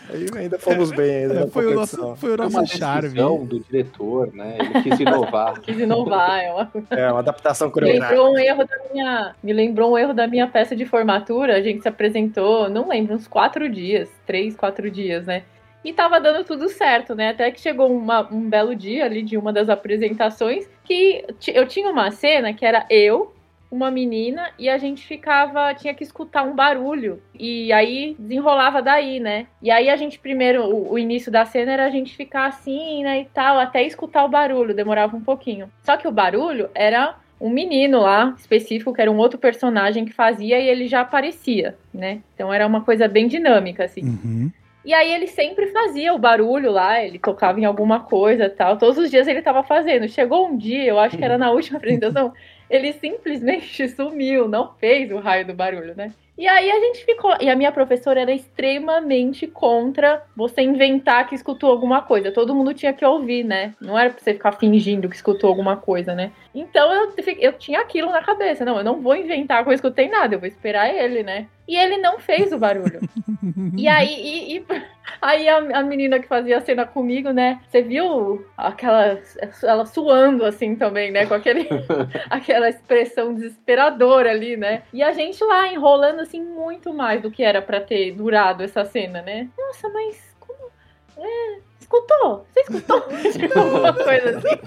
Aí 0.09 0.25
ainda 0.37 0.59
fomos 0.59 0.91
bem 0.91 1.23
ainda 1.23 1.41
É, 1.41 1.47
Foi 1.47 1.65
o 1.65 1.73
nosso, 1.75 2.15
foi 2.17 2.31
o 2.31 2.33
É 2.33 2.45
uma 2.47 2.61
nosso 2.61 2.77
charme. 2.77 3.09
do 3.45 3.59
diretor, 3.59 4.31
né? 4.33 4.57
Ele 4.59 4.81
quis 4.83 4.99
inovar. 4.99 5.59
Quis 5.61 5.79
inovar, 5.79 6.43
é 6.43 6.51
uma 6.51 6.71
É, 6.91 7.11
uma 7.11 7.19
adaptação 7.19 7.67
Me 7.67 7.73
coreográfica. 7.73 8.09
lembrou 8.21 8.33
um 8.33 8.37
erro 8.39 8.63
da 8.65 8.75
minha. 8.93 9.35
Me 9.41 9.53
lembrou 9.53 9.93
um 9.93 9.97
erro 9.97 10.13
da 10.13 10.27
minha 10.27 10.47
peça 10.47 10.75
de 10.75 10.85
formatura. 10.85 11.55
A 11.55 11.61
gente 11.61 11.81
se 11.81 11.87
apresentou, 11.87 12.69
não 12.69 12.89
lembro, 12.89 13.15
uns 13.15 13.27
quatro 13.27 13.67
dias, 13.69 14.09
três, 14.27 14.55
quatro 14.55 14.91
dias, 14.91 15.25
né? 15.25 15.43
E 15.83 15.91
tava 15.93 16.19
dando 16.21 16.43
tudo 16.43 16.69
certo, 16.69 17.15
né? 17.15 17.29
Até 17.29 17.49
que 17.49 17.59
chegou 17.59 17.91
uma- 17.91 18.27
um 18.31 18.47
belo 18.47 18.75
dia 18.75 19.05
ali 19.05 19.23
de 19.23 19.35
uma 19.35 19.51
das 19.51 19.67
apresentações 19.67 20.69
que 20.83 21.25
eu 21.47 21.65
tinha 21.67 21.89
uma 21.89 22.11
cena 22.11 22.53
que 22.53 22.63
era 22.65 22.85
eu 22.89 23.33
uma 23.71 23.89
menina 23.89 24.51
e 24.59 24.69
a 24.69 24.77
gente 24.77 25.07
ficava, 25.07 25.73
tinha 25.73 25.93
que 25.93 26.03
escutar 26.03 26.43
um 26.43 26.53
barulho 26.53 27.21
e 27.33 27.71
aí 27.71 28.15
desenrolava 28.19 28.81
daí, 28.81 29.19
né? 29.19 29.47
E 29.61 29.71
aí 29.71 29.89
a 29.89 29.95
gente 29.95 30.19
primeiro, 30.19 30.65
o, 30.65 30.91
o, 30.91 30.99
início 30.99 31.31
da 31.31 31.45
cena 31.45 31.71
era 31.71 31.85
a 31.85 31.89
gente 31.89 32.15
ficar 32.15 32.47
assim, 32.47 33.01
né, 33.03 33.21
e 33.21 33.25
tal, 33.25 33.57
até 33.57 33.81
escutar 33.81 34.25
o 34.25 34.29
barulho, 34.29 34.75
demorava 34.75 35.15
um 35.15 35.21
pouquinho. 35.21 35.71
Só 35.83 35.95
que 35.95 36.07
o 36.07 36.11
barulho 36.11 36.69
era 36.75 37.15
um 37.39 37.49
menino 37.49 38.01
lá 38.01 38.35
específico, 38.37 38.93
que 38.93 39.01
era 39.01 39.11
um 39.11 39.17
outro 39.17 39.39
personagem 39.39 40.03
que 40.03 40.11
fazia 40.11 40.59
e 40.59 40.67
ele 40.67 40.87
já 40.87 40.99
aparecia, 40.99 41.75
né? 41.93 42.21
Então 42.35 42.53
era 42.53 42.67
uma 42.67 42.81
coisa 42.81 43.07
bem 43.07 43.27
dinâmica, 43.27 43.85
assim. 43.85 44.01
Uhum. 44.01 44.51
E 44.83 44.93
aí 44.93 45.13
ele 45.13 45.27
sempre 45.27 45.67
fazia 45.67 46.13
o 46.13 46.17
barulho 46.17 46.71
lá, 46.71 47.03
ele 47.03 47.19
tocava 47.19 47.59
em 47.59 47.65
alguma 47.65 47.99
coisa 47.99 48.49
tal. 48.49 48.77
Todos 48.77 48.97
os 48.97 49.11
dias 49.11 49.27
ele 49.27 49.39
estava 49.39 49.63
fazendo. 49.63 50.07
Chegou 50.09 50.47
um 50.47 50.57
dia, 50.57 50.85
eu 50.85 50.99
acho 50.99 51.17
que 51.17 51.23
era 51.23 51.37
na 51.37 51.51
última 51.51 51.77
apresentação, 51.79 52.33
ele 52.71 52.93
simplesmente 52.93 53.87
sumiu, 53.89 54.47
não 54.47 54.73
fez 54.79 55.11
o 55.11 55.19
raio 55.19 55.45
do 55.45 55.53
barulho, 55.53 55.93
né? 55.95 56.13
E 56.37 56.47
aí 56.47 56.71
a 56.71 56.79
gente 56.79 57.05
ficou. 57.05 57.35
E 57.39 57.49
a 57.49 57.55
minha 57.55 57.71
professora 57.71 58.21
era 58.21 58.33
extremamente 58.33 59.45
contra 59.45 60.23
você 60.35 60.61
inventar 60.61 61.27
que 61.27 61.35
escutou 61.35 61.69
alguma 61.69 62.01
coisa. 62.01 62.31
Todo 62.31 62.55
mundo 62.55 62.73
tinha 62.73 62.93
que 62.93 63.05
ouvir, 63.05 63.43
né? 63.43 63.75
Não 63.79 63.99
era 63.99 64.09
pra 64.09 64.23
você 64.23 64.33
ficar 64.33 64.53
fingindo 64.53 65.07
que 65.07 65.15
escutou 65.15 65.49
alguma 65.49 65.77
coisa, 65.77 66.15
né? 66.15 66.31
Então 66.55 66.91
eu, 66.91 67.13
eu 67.37 67.53
tinha 67.53 67.81
aquilo 67.81 68.09
na 68.09 68.23
cabeça. 68.23 68.65
Não, 68.65 68.77
eu 68.77 68.83
não 68.83 69.01
vou 69.01 69.15
inventar 69.15 69.63
que 69.63 69.69
eu 69.69 69.73
escutei 69.73 70.09
nada, 70.09 70.33
eu 70.33 70.39
vou 70.39 70.47
esperar 70.47 70.89
ele, 70.91 71.21
né? 71.21 71.47
E 71.71 71.77
ele 71.77 71.95
não 71.99 72.19
fez 72.19 72.51
o 72.51 72.57
barulho. 72.57 72.99
e 73.77 73.87
aí, 73.87 74.13
e, 74.13 74.57
e, 74.57 74.65
aí 75.21 75.47
a, 75.47 75.79
a, 75.79 75.81
menina 75.81 76.19
que 76.19 76.27
fazia 76.27 76.57
a 76.57 76.61
cena 76.61 76.85
comigo, 76.85 77.31
né? 77.31 77.61
Você 77.69 77.81
viu 77.81 78.45
aquela 78.57 79.17
ela 79.63 79.85
suando 79.85 80.43
assim 80.43 80.75
também, 80.75 81.11
né? 81.11 81.25
Com 81.25 81.33
aquele, 81.33 81.69
aquela 82.29 82.67
expressão 82.67 83.33
desesperadora 83.33 84.31
ali, 84.31 84.57
né? 84.57 84.83
E 84.91 85.01
a 85.01 85.13
gente 85.13 85.41
lá 85.45 85.65
enrolando 85.69 86.19
assim 86.19 86.43
muito 86.43 86.93
mais 86.93 87.21
do 87.21 87.31
que 87.31 87.41
era 87.41 87.61
para 87.61 87.79
ter 87.79 88.11
durado 88.11 88.63
essa 88.63 88.83
cena, 88.83 89.21
né? 89.21 89.47
Nossa, 89.57 89.87
mas 89.87 90.35
como 90.41 90.69
é, 91.19 91.59
escutou? 91.79 92.45
Você 92.51 92.59
escutou? 92.59 92.97
Alguma 93.63 93.93
coisa 93.93 94.37
assim. 94.37 94.59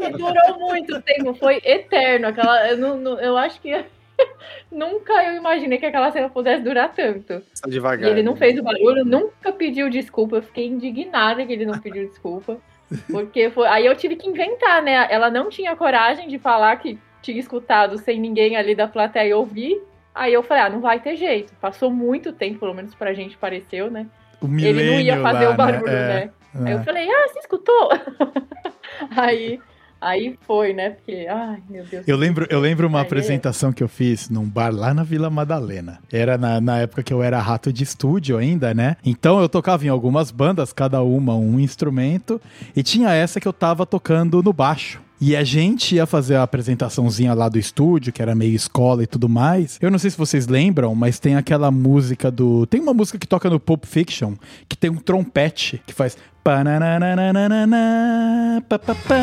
E 0.00 0.10
durou 0.10 0.58
muito 0.58 1.00
tempo, 1.00 1.32
foi 1.32 1.62
eterno. 1.64 2.26
Aquela, 2.26 2.68
eu, 2.68 2.76
não, 2.76 3.18
eu 3.18 3.38
acho 3.38 3.58
que 3.58 3.72
nunca 4.70 5.12
eu 5.24 5.34
imaginei 5.34 5.78
que 5.78 5.86
aquela 5.86 6.10
cena 6.10 6.28
pudesse 6.28 6.62
durar 6.62 6.92
tanto. 6.92 7.42
Só 7.54 7.68
devagar. 7.68 8.08
E 8.08 8.12
ele 8.12 8.22
não 8.22 8.32
né? 8.32 8.38
fez 8.38 8.58
o 8.58 8.62
barulho, 8.62 9.04
nunca 9.04 9.52
pediu 9.52 9.88
desculpa. 9.88 10.36
Eu 10.36 10.42
fiquei 10.42 10.66
indignada 10.66 11.44
que 11.44 11.52
ele 11.52 11.66
não 11.66 11.78
pediu 11.78 12.08
desculpa. 12.08 12.58
Porque 13.10 13.50
foi. 13.50 13.66
Aí 13.68 13.86
eu 13.86 13.96
tive 13.96 14.16
que 14.16 14.28
inventar, 14.28 14.82
né? 14.82 15.06
Ela 15.10 15.30
não 15.30 15.48
tinha 15.48 15.74
coragem 15.74 16.28
de 16.28 16.38
falar 16.38 16.76
que 16.76 16.98
tinha 17.22 17.40
escutado 17.40 17.98
sem 17.98 18.20
ninguém 18.20 18.56
ali 18.56 18.74
da 18.74 18.86
plateia 18.86 19.36
ouvir. 19.36 19.82
Aí 20.14 20.32
eu 20.32 20.42
falei, 20.42 20.62
ah, 20.62 20.70
não 20.70 20.80
vai 20.80 21.00
ter 21.00 21.16
jeito. 21.16 21.52
Passou 21.60 21.90
muito 21.90 22.32
tempo, 22.32 22.60
pelo 22.60 22.74
menos 22.74 22.94
pra 22.94 23.14
gente 23.14 23.36
pareceu, 23.36 23.90
né? 23.90 24.06
ele 24.42 24.90
não 24.90 25.00
ia 25.00 25.20
fazer 25.20 25.46
lá, 25.46 25.50
o 25.50 25.56
barulho, 25.56 25.86
né? 25.86 26.08
né? 26.08 26.30
É, 26.54 26.68
Aí 26.68 26.72
eu 26.72 26.84
falei, 26.84 27.08
ah, 27.10 27.28
você 27.28 27.38
escutou? 27.40 27.90
aí 29.16 29.58
Aí 30.04 30.38
foi, 30.46 30.74
né? 30.74 30.90
Porque, 30.90 31.26
ai, 31.30 31.62
meu 31.68 31.82
Deus. 31.86 32.06
Eu 32.06 32.14
lembro, 32.14 32.46
eu 32.50 32.60
lembro 32.60 32.86
uma 32.86 33.00
apresentação 33.00 33.72
que 33.72 33.82
eu 33.82 33.88
fiz 33.88 34.28
num 34.28 34.44
bar 34.44 34.70
lá 34.70 34.92
na 34.92 35.02
Vila 35.02 35.30
Madalena. 35.30 35.98
Era 36.12 36.36
na, 36.36 36.60
na 36.60 36.78
época 36.80 37.02
que 37.02 37.12
eu 37.12 37.22
era 37.22 37.40
rato 37.40 37.72
de 37.72 37.84
estúdio 37.84 38.36
ainda, 38.36 38.74
né? 38.74 38.96
Então 39.02 39.40
eu 39.40 39.48
tocava 39.48 39.86
em 39.86 39.88
algumas 39.88 40.30
bandas, 40.30 40.74
cada 40.74 41.02
uma 41.02 41.34
um 41.34 41.58
instrumento, 41.58 42.38
e 42.76 42.82
tinha 42.82 43.14
essa 43.14 43.40
que 43.40 43.48
eu 43.48 43.52
tava 43.52 43.86
tocando 43.86 44.42
no 44.42 44.52
baixo. 44.52 45.00
E 45.26 45.34
a 45.34 45.42
gente 45.42 45.94
ia 45.94 46.04
fazer 46.04 46.34
a 46.34 46.42
apresentaçãozinha 46.42 47.32
lá 47.32 47.48
do 47.48 47.58
estúdio, 47.58 48.12
que 48.12 48.20
era 48.20 48.34
meio 48.34 48.54
escola 48.54 49.02
e 49.02 49.06
tudo 49.06 49.26
mais. 49.26 49.78
Eu 49.80 49.90
não 49.90 49.98
sei 49.98 50.10
se 50.10 50.18
vocês 50.18 50.46
lembram, 50.46 50.94
mas 50.94 51.18
tem 51.18 51.34
aquela 51.34 51.70
música 51.70 52.30
do. 52.30 52.66
Tem 52.66 52.78
uma 52.78 52.92
música 52.92 53.18
que 53.18 53.26
toca 53.26 53.48
no 53.48 53.58
Pulp 53.58 53.86
Fiction, 53.86 54.34
que 54.68 54.76
tem 54.76 54.90
um 54.90 54.96
trompete 54.96 55.82
que 55.86 55.94
faz. 55.94 56.18
Pa, 56.42 56.62
pa, 58.78 58.94
pa. 58.94 59.14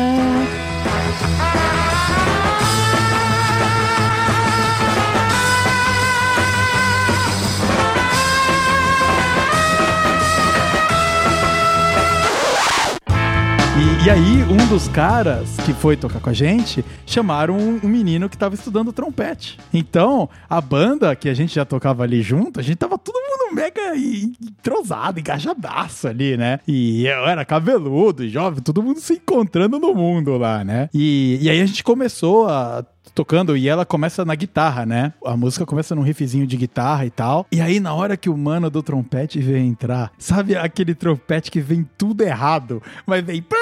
E, 14.04 14.10
aí, 14.10 14.42
um 14.42 14.68
dos 14.68 14.88
caras 14.88 15.56
que 15.64 15.72
foi 15.72 15.96
tocar 15.96 16.18
com 16.18 16.28
a 16.28 16.32
gente 16.32 16.84
chamaram 17.06 17.56
um, 17.56 17.86
menino 17.86 18.28
que 18.28 18.36
tava 18.36 18.56
estudando 18.56 18.92
trompete. 18.92 19.60
Então, 19.72 20.28
a 20.50 20.60
banda 20.60 21.14
que 21.14 21.28
a 21.28 21.34
gente 21.34 21.54
já 21.54 21.64
tocava 21.64 22.02
ali 22.02 22.20
junto, 22.20 22.58
a 22.58 22.64
gente 22.64 22.78
tava 22.78 22.98
todo 22.98 23.14
mundo 23.14 23.54
mega 23.54 23.96
entrosado, 23.96 25.20
engajadaço 25.20 26.08
ali, 26.08 26.36
né? 26.36 26.58
E 26.66 27.06
eu 27.06 27.28
era 27.28 27.44
cabeludo, 27.44 28.28
jovem, 28.28 28.60
todo 28.60 28.82
mundo 28.82 28.98
se 28.98 29.14
encontrando 29.14 29.78
no 29.78 29.94
mundo 29.94 30.36
lá, 30.36 30.64
né? 30.64 30.90
E, 30.92 31.38
e 31.40 31.48
aí 31.48 31.60
a 31.60 31.66
gente 31.66 31.84
começou 31.84 32.48
a 32.48 32.84
tocando 33.14 33.56
e 33.56 33.68
ela 33.68 33.84
começa 33.84 34.24
na 34.24 34.34
guitarra, 34.34 34.86
né? 34.86 35.12
A 35.24 35.36
música 35.36 35.66
começa 35.66 35.94
num 35.94 36.02
riffzinho 36.02 36.46
de 36.46 36.56
guitarra 36.56 37.06
e 37.06 37.10
tal. 37.10 37.46
E 37.52 37.60
aí, 37.60 37.80
na 37.80 37.94
hora 37.94 38.16
que 38.16 38.30
o 38.30 38.36
mano 38.36 38.70
do 38.70 38.82
trompete 38.82 39.40
vem 39.40 39.68
entrar, 39.68 40.12
sabe 40.18 40.56
aquele 40.56 40.94
trompete 40.94 41.50
que 41.50 41.60
vem 41.60 41.88
tudo 41.96 42.22
errado, 42.22 42.82
mas 43.06 43.24
vem. 43.24 43.44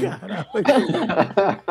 Caralho. 0.00 0.46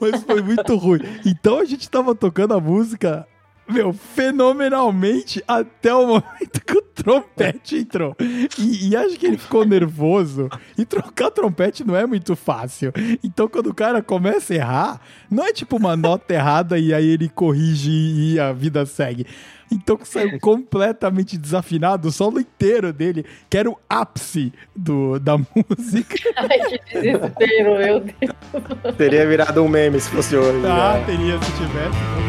mas 0.00 0.22
foi 0.22 0.42
muito 0.42 0.76
ruim. 0.76 1.00
Então 1.24 1.58
a 1.58 1.64
gente 1.64 1.88
tava 1.90 2.14
tocando 2.14 2.54
a 2.54 2.60
música 2.60 3.26
meu, 3.68 3.92
fenomenalmente 3.92 5.42
até 5.46 5.94
o 5.94 6.06
momento 6.06 6.64
que 6.64 6.78
o 6.78 6.82
trompete 6.82 7.76
entrou. 7.76 8.16
E, 8.58 8.88
e, 8.88 8.96
acho 8.96 9.16
que 9.16 9.26
ele 9.26 9.38
ficou 9.38 9.64
nervoso. 9.64 10.48
E 10.76 10.84
trocar 10.84 11.30
trompete 11.30 11.84
não 11.84 11.94
é 11.96 12.06
muito 12.06 12.34
fácil. 12.34 12.92
Então, 13.22 13.48
quando 13.48 13.68
o 13.68 13.74
cara 13.74 14.02
começa 14.02 14.52
a 14.52 14.56
errar, 14.56 15.00
não 15.30 15.44
é 15.44 15.52
tipo 15.52 15.76
uma 15.76 15.96
nota 15.96 16.34
errada 16.34 16.78
e 16.78 16.92
aí 16.92 17.06
ele 17.06 17.28
corrige 17.28 17.90
e 17.90 18.40
a 18.40 18.52
vida 18.52 18.84
segue. 18.86 19.26
Então 19.70 19.98
saiu 20.02 20.38
completamente 20.40 21.36
desafinado 21.36 22.08
o 22.08 22.12
solo 22.12 22.40
inteiro 22.40 22.92
dele, 22.92 23.24
que 23.50 23.56
era 23.56 23.68
o 23.68 23.78
ápice 23.88 24.52
do, 24.74 25.18
da 25.18 25.36
música. 25.38 26.16
Ai, 26.36 26.58
que 26.58 27.00
desespero, 27.00 27.78
meu 27.78 28.00
Deus. 28.00 28.96
Teria 28.96 29.26
virado 29.26 29.62
um 29.62 29.68
meme 29.68 30.00
se 30.00 30.08
fosse 30.08 30.36
hoje. 30.36 30.66
Ah, 30.66 30.94
né? 30.94 31.04
teria 31.06 31.38
se 31.42 31.52
tivesse. 31.52 32.27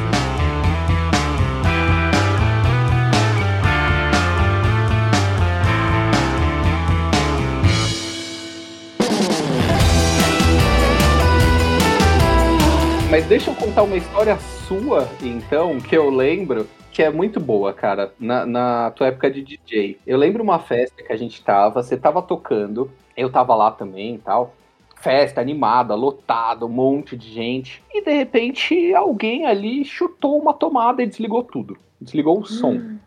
Mas 13.09 13.25
deixa 13.25 13.49
eu 13.49 13.55
contar 13.55 13.81
uma 13.81 13.97
história 13.97 14.37
sua, 14.37 15.07
então, 15.23 15.79
que 15.79 15.97
eu 15.97 16.11
lembro, 16.11 16.67
que 16.91 17.01
é 17.01 17.09
muito 17.09 17.39
boa, 17.39 17.73
cara, 17.73 18.13
na, 18.19 18.45
na 18.45 18.91
tua 18.91 19.07
época 19.07 19.31
de 19.31 19.41
DJ. 19.41 19.97
Eu 20.05 20.15
lembro 20.15 20.43
uma 20.43 20.59
festa 20.59 21.01
que 21.01 21.11
a 21.11 21.17
gente 21.17 21.43
tava, 21.43 21.81
você 21.81 21.97
tava 21.97 22.21
tocando, 22.21 22.91
eu 23.17 23.31
tava 23.31 23.55
lá 23.55 23.71
também 23.71 24.13
e 24.13 24.17
tal. 24.19 24.53
Festa 25.01 25.41
animada, 25.41 25.95
lotada, 25.95 26.67
um 26.67 26.69
monte 26.69 27.17
de 27.17 27.31
gente. 27.31 27.81
E 27.91 28.03
de 28.03 28.11
repente 28.11 28.93
alguém 28.93 29.47
ali 29.47 29.83
chutou 29.83 30.39
uma 30.39 30.53
tomada 30.53 31.01
e 31.01 31.07
desligou 31.07 31.43
tudo. 31.43 31.77
Desligou 31.99 32.39
o 32.39 32.45
som. 32.45 32.73
Hum. 32.73 32.99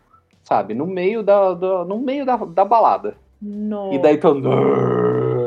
Sabe? 0.43 0.75
No 0.75 0.87
meio 0.87 1.23
da, 1.23 1.55
da, 1.55 1.85
no 1.85 2.01
meio 2.01 2.27
da, 2.27 2.37
da 2.37 2.65
balada. 2.65 3.17
Não. 3.41 3.93
E 3.93 3.99
daí 3.99 4.19
todo. 4.19 4.51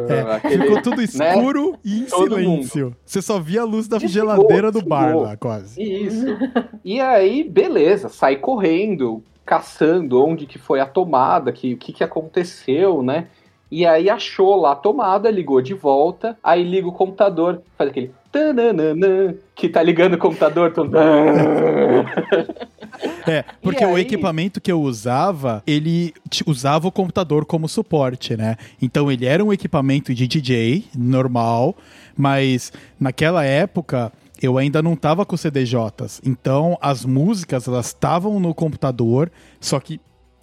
É, 0.10 0.36
aquele, 0.36 0.64
ficou 0.64 0.82
tudo 0.82 0.98
né? 0.98 1.04
escuro 1.04 1.72
né? 1.72 1.78
e 1.84 2.00
em 2.00 2.06
Todo 2.06 2.36
silêncio. 2.36 2.86
Mundo. 2.86 2.98
Você 3.06 3.22
só 3.22 3.40
via 3.40 3.62
a 3.62 3.66
luz 3.66 3.88
da 3.88 3.98
desligou, 3.98 4.36
geladeira 4.36 4.72
do 4.72 4.80
desligou. 4.80 4.98
bar 4.98 5.18
lá, 5.18 5.38
quase. 5.38 5.82
Isso. 5.82 6.26
e 6.84 7.00
aí, 7.00 7.44
beleza, 7.44 8.10
sai 8.10 8.38
correndo, 8.38 9.24
caçando 9.46 10.24
onde 10.24 10.46
que 10.46 10.58
foi 10.58 10.80
a 10.80 10.86
tomada, 10.86 11.52
que, 11.52 11.74
o 11.74 11.78
que, 11.78 11.94
que 11.94 12.04
aconteceu, 12.04 13.02
né? 13.02 13.28
E 13.72 13.86
aí 13.86 14.10
achou 14.10 14.56
lá 14.56 14.72
a 14.72 14.76
tomada, 14.76 15.30
ligou 15.30 15.62
de 15.62 15.74
volta, 15.74 16.38
aí 16.44 16.64
liga 16.64 16.88
o 16.88 16.94
computador, 16.94 17.62
faz 17.78 17.90
aquele 17.90 18.14
tananana, 18.36 19.36
que 19.56 19.70
tá 19.70 19.82
ligando 19.82 20.16
o 20.16 20.18
computador. 20.18 20.74
É, 23.28 23.44
porque 23.62 23.84
aí... 23.84 23.92
o 23.92 23.98
equipamento 23.98 24.62
que 24.62 24.72
eu 24.72 24.80
usava, 24.82 25.62
ele 25.68 26.14
usava 26.46 26.88
o 26.88 26.92
computador 26.92 27.46
como 27.46 27.68
suporte, 27.68 28.38
né? 28.38 28.56
Então 28.82 29.12
ele 29.12 29.26
era 29.26 29.44
um 29.44 29.52
equipamento 29.52 30.14
de 30.14 30.26
DJ 30.28 30.86
normal, 30.96 31.76
mas 32.16 32.72
naquela 32.98 33.44
época 33.44 34.14
eu 34.42 34.58
ainda 34.58 34.82
não 34.82 34.96
tava 34.96 35.26
com 35.26 35.36
CDJs. 35.36 36.22
Então 36.24 36.78
as 36.80 37.04
músicas 37.04 37.68
elas 37.68 37.88
estavam 37.88 38.40
no 38.40 38.54
computador, 38.54 39.30
só 39.60 39.78
que 39.80 40.00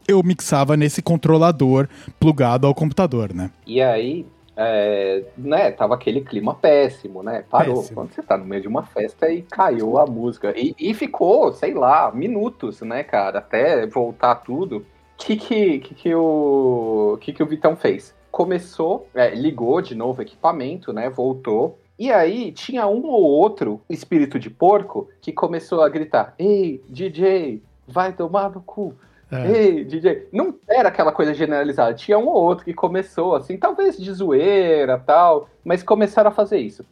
eu 0.07 0.23
mixava 0.23 0.77
nesse 0.77 1.01
controlador 1.01 1.89
plugado 2.21 2.67
ao 2.67 2.75
computador, 2.75 3.33
né? 3.33 3.51
E 3.67 3.81
aí 3.81 4.27
é, 4.57 5.25
né, 5.37 5.71
tava 5.71 5.95
aquele 5.95 6.21
clima 6.21 6.55
péssimo, 6.55 7.23
né? 7.23 7.45
Parou. 7.49 7.77
Péssimo. 7.77 7.97
Quando 7.97 8.13
você 8.13 8.23
tá 8.23 8.37
no 8.37 8.45
meio 8.45 8.63
de 8.63 8.69
uma 8.69 8.83
festa 8.83 9.31
e 9.31 9.43
caiu 9.43 9.99
a 9.99 10.07
música. 10.07 10.53
E, 10.57 10.75
e 10.79 10.95
ficou, 10.95 11.53
sei 11.53 11.75
lá, 11.75 12.11
minutos, 12.13 12.81
né, 12.83 13.03
cara, 13.03 13.39
até 13.39 13.87
voltar 13.87 14.37
tudo. 14.37 14.79
O 14.79 14.85
que 15.17 15.37
que, 15.37 15.79
que, 15.79 15.95
que, 15.95 16.15
o, 16.15 17.17
que 17.21 17.33
que 17.33 17.43
o 17.43 17.47
Vitão 17.47 17.77
fez? 17.77 18.15
Começou, 18.31 19.07
é, 19.15 19.35
ligou 19.35 19.81
de 19.81 19.95
novo 19.95 20.21
o 20.21 20.23
equipamento, 20.23 20.93
né? 20.93 21.09
Voltou. 21.09 21.79
E 21.99 22.11
aí 22.11 22.51
tinha 22.51 22.87
um 22.87 23.07
ou 23.07 23.23
outro 23.23 23.81
espírito 23.89 24.39
de 24.39 24.51
porco 24.51 25.09
que 25.21 25.33
começou 25.33 25.83
a 25.83 25.89
gritar: 25.89 26.35
Ei, 26.39 26.83
DJ, 26.89 27.63
vai 27.87 28.13
tomar 28.13 28.51
no 28.51 28.61
cu. 28.61 28.95
É. 29.33 29.51
Ei, 29.51 29.85
DJ. 29.85 30.29
Não 30.31 30.55
era 30.69 30.91
aquela 30.91 31.11
coisa 31.11 31.33
generalizada. 31.33 31.95
Tinha 31.95 32.19
um 32.19 32.29
ou 32.29 32.35
outro 32.35 32.67
que 32.67 32.75
começou, 32.75 33.35
assim, 33.35 33.57
talvez 33.57 33.97
de 33.97 34.13
zoeira 34.13 34.99
tal, 34.99 35.49
mas 35.65 35.83
começaram 35.83 36.29
a 36.29 36.35
fazer 36.35 36.59
isso. 36.59 36.83
O 36.83 36.87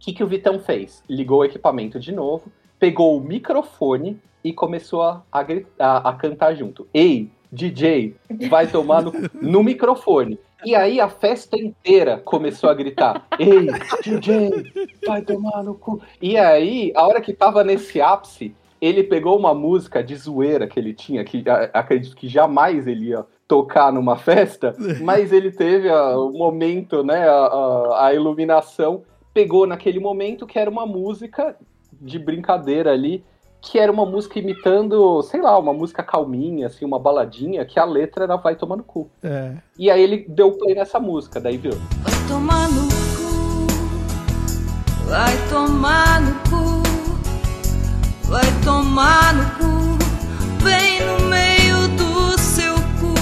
que, 0.00 0.12
que 0.12 0.24
o 0.24 0.26
Vitão 0.26 0.58
fez? 0.58 1.02
Ligou 1.08 1.38
o 1.38 1.44
equipamento 1.44 2.00
de 2.00 2.12
novo, 2.12 2.50
pegou 2.80 3.16
o 3.16 3.20
microfone 3.20 4.20
e 4.42 4.52
começou 4.52 5.02
a, 5.02 5.22
a, 5.32 6.10
a 6.10 6.12
cantar 6.14 6.54
junto. 6.56 6.86
Ei, 6.92 7.30
DJ, 7.50 8.16
vai 8.50 8.66
tomar 8.66 9.00
no, 9.00 9.12
no 9.40 9.62
microfone. 9.62 10.38
E 10.64 10.74
aí 10.74 11.00
a 11.00 11.08
festa 11.08 11.56
inteira 11.56 12.18
começou 12.24 12.68
a 12.68 12.74
gritar: 12.74 13.26
Ei, 13.38 13.68
DJ, 14.02 14.50
vai 15.06 15.22
tomar 15.22 15.62
no 15.62 15.74
cu. 15.74 16.02
E 16.20 16.36
aí, 16.36 16.92
a 16.96 17.06
hora 17.06 17.20
que 17.20 17.32
tava 17.32 17.62
nesse 17.62 18.00
ápice, 18.00 18.54
ele 18.84 19.02
pegou 19.04 19.38
uma 19.38 19.54
música 19.54 20.02
de 20.02 20.14
zoeira 20.16 20.66
que 20.66 20.78
ele 20.78 20.92
tinha, 20.92 21.24
que 21.24 21.42
a- 21.48 21.70
acredito 21.72 22.14
que 22.16 22.28
jamais 22.28 22.86
ele 22.86 23.08
ia 23.10 23.24
tocar 23.48 23.90
numa 23.92 24.16
festa, 24.16 24.74
mas 25.02 25.32
ele 25.32 25.50
teve 25.50 25.88
a- 25.88 26.18
o 26.18 26.30
momento, 26.32 27.02
né, 27.02 27.26
a, 27.28 27.46
a- 27.46 28.06
a 28.08 28.14
iluminação, 28.14 29.02
pegou 29.32 29.66
naquele 29.66 29.98
momento 30.00 30.46
que 30.46 30.58
era 30.58 30.70
uma 30.70 30.84
música 30.86 31.56
de 31.92 32.18
brincadeira 32.18 32.92
ali, 32.92 33.24
que 33.60 33.78
era 33.78 33.90
uma 33.90 34.04
música 34.04 34.38
imitando, 34.38 35.22
sei 35.22 35.40
lá, 35.40 35.58
uma 35.58 35.72
música 35.72 36.02
calminha, 36.02 36.66
assim, 36.66 36.84
uma 36.84 36.98
baladinha, 36.98 37.64
que 37.64 37.80
a 37.80 37.84
letra 37.86 38.24
era 38.24 38.36
Vai 38.36 38.54
Tomar 38.56 38.76
no 38.76 38.84
Cu. 38.84 39.08
É. 39.22 39.52
E 39.78 39.90
aí 39.90 40.02
ele 40.02 40.26
deu 40.28 40.52
play 40.52 40.74
nessa 40.74 41.00
música, 41.00 41.40
daí 41.40 41.56
viu. 41.56 41.72
Vai 42.02 42.12
tomar 42.28 42.68
no 42.68 42.82
cu, 42.82 42.94
vai 45.08 45.32
tomar 45.48 46.20
no 46.20 46.34
cu, 46.50 46.83
vai 48.34 48.42
tomar 48.64 49.32
no 49.32 49.44
cu, 49.54 50.64
bem 50.64 50.98
no 51.06 51.28
meio 51.28 51.86
do 51.96 52.36
seu 52.36 52.74
cu. 52.98 53.14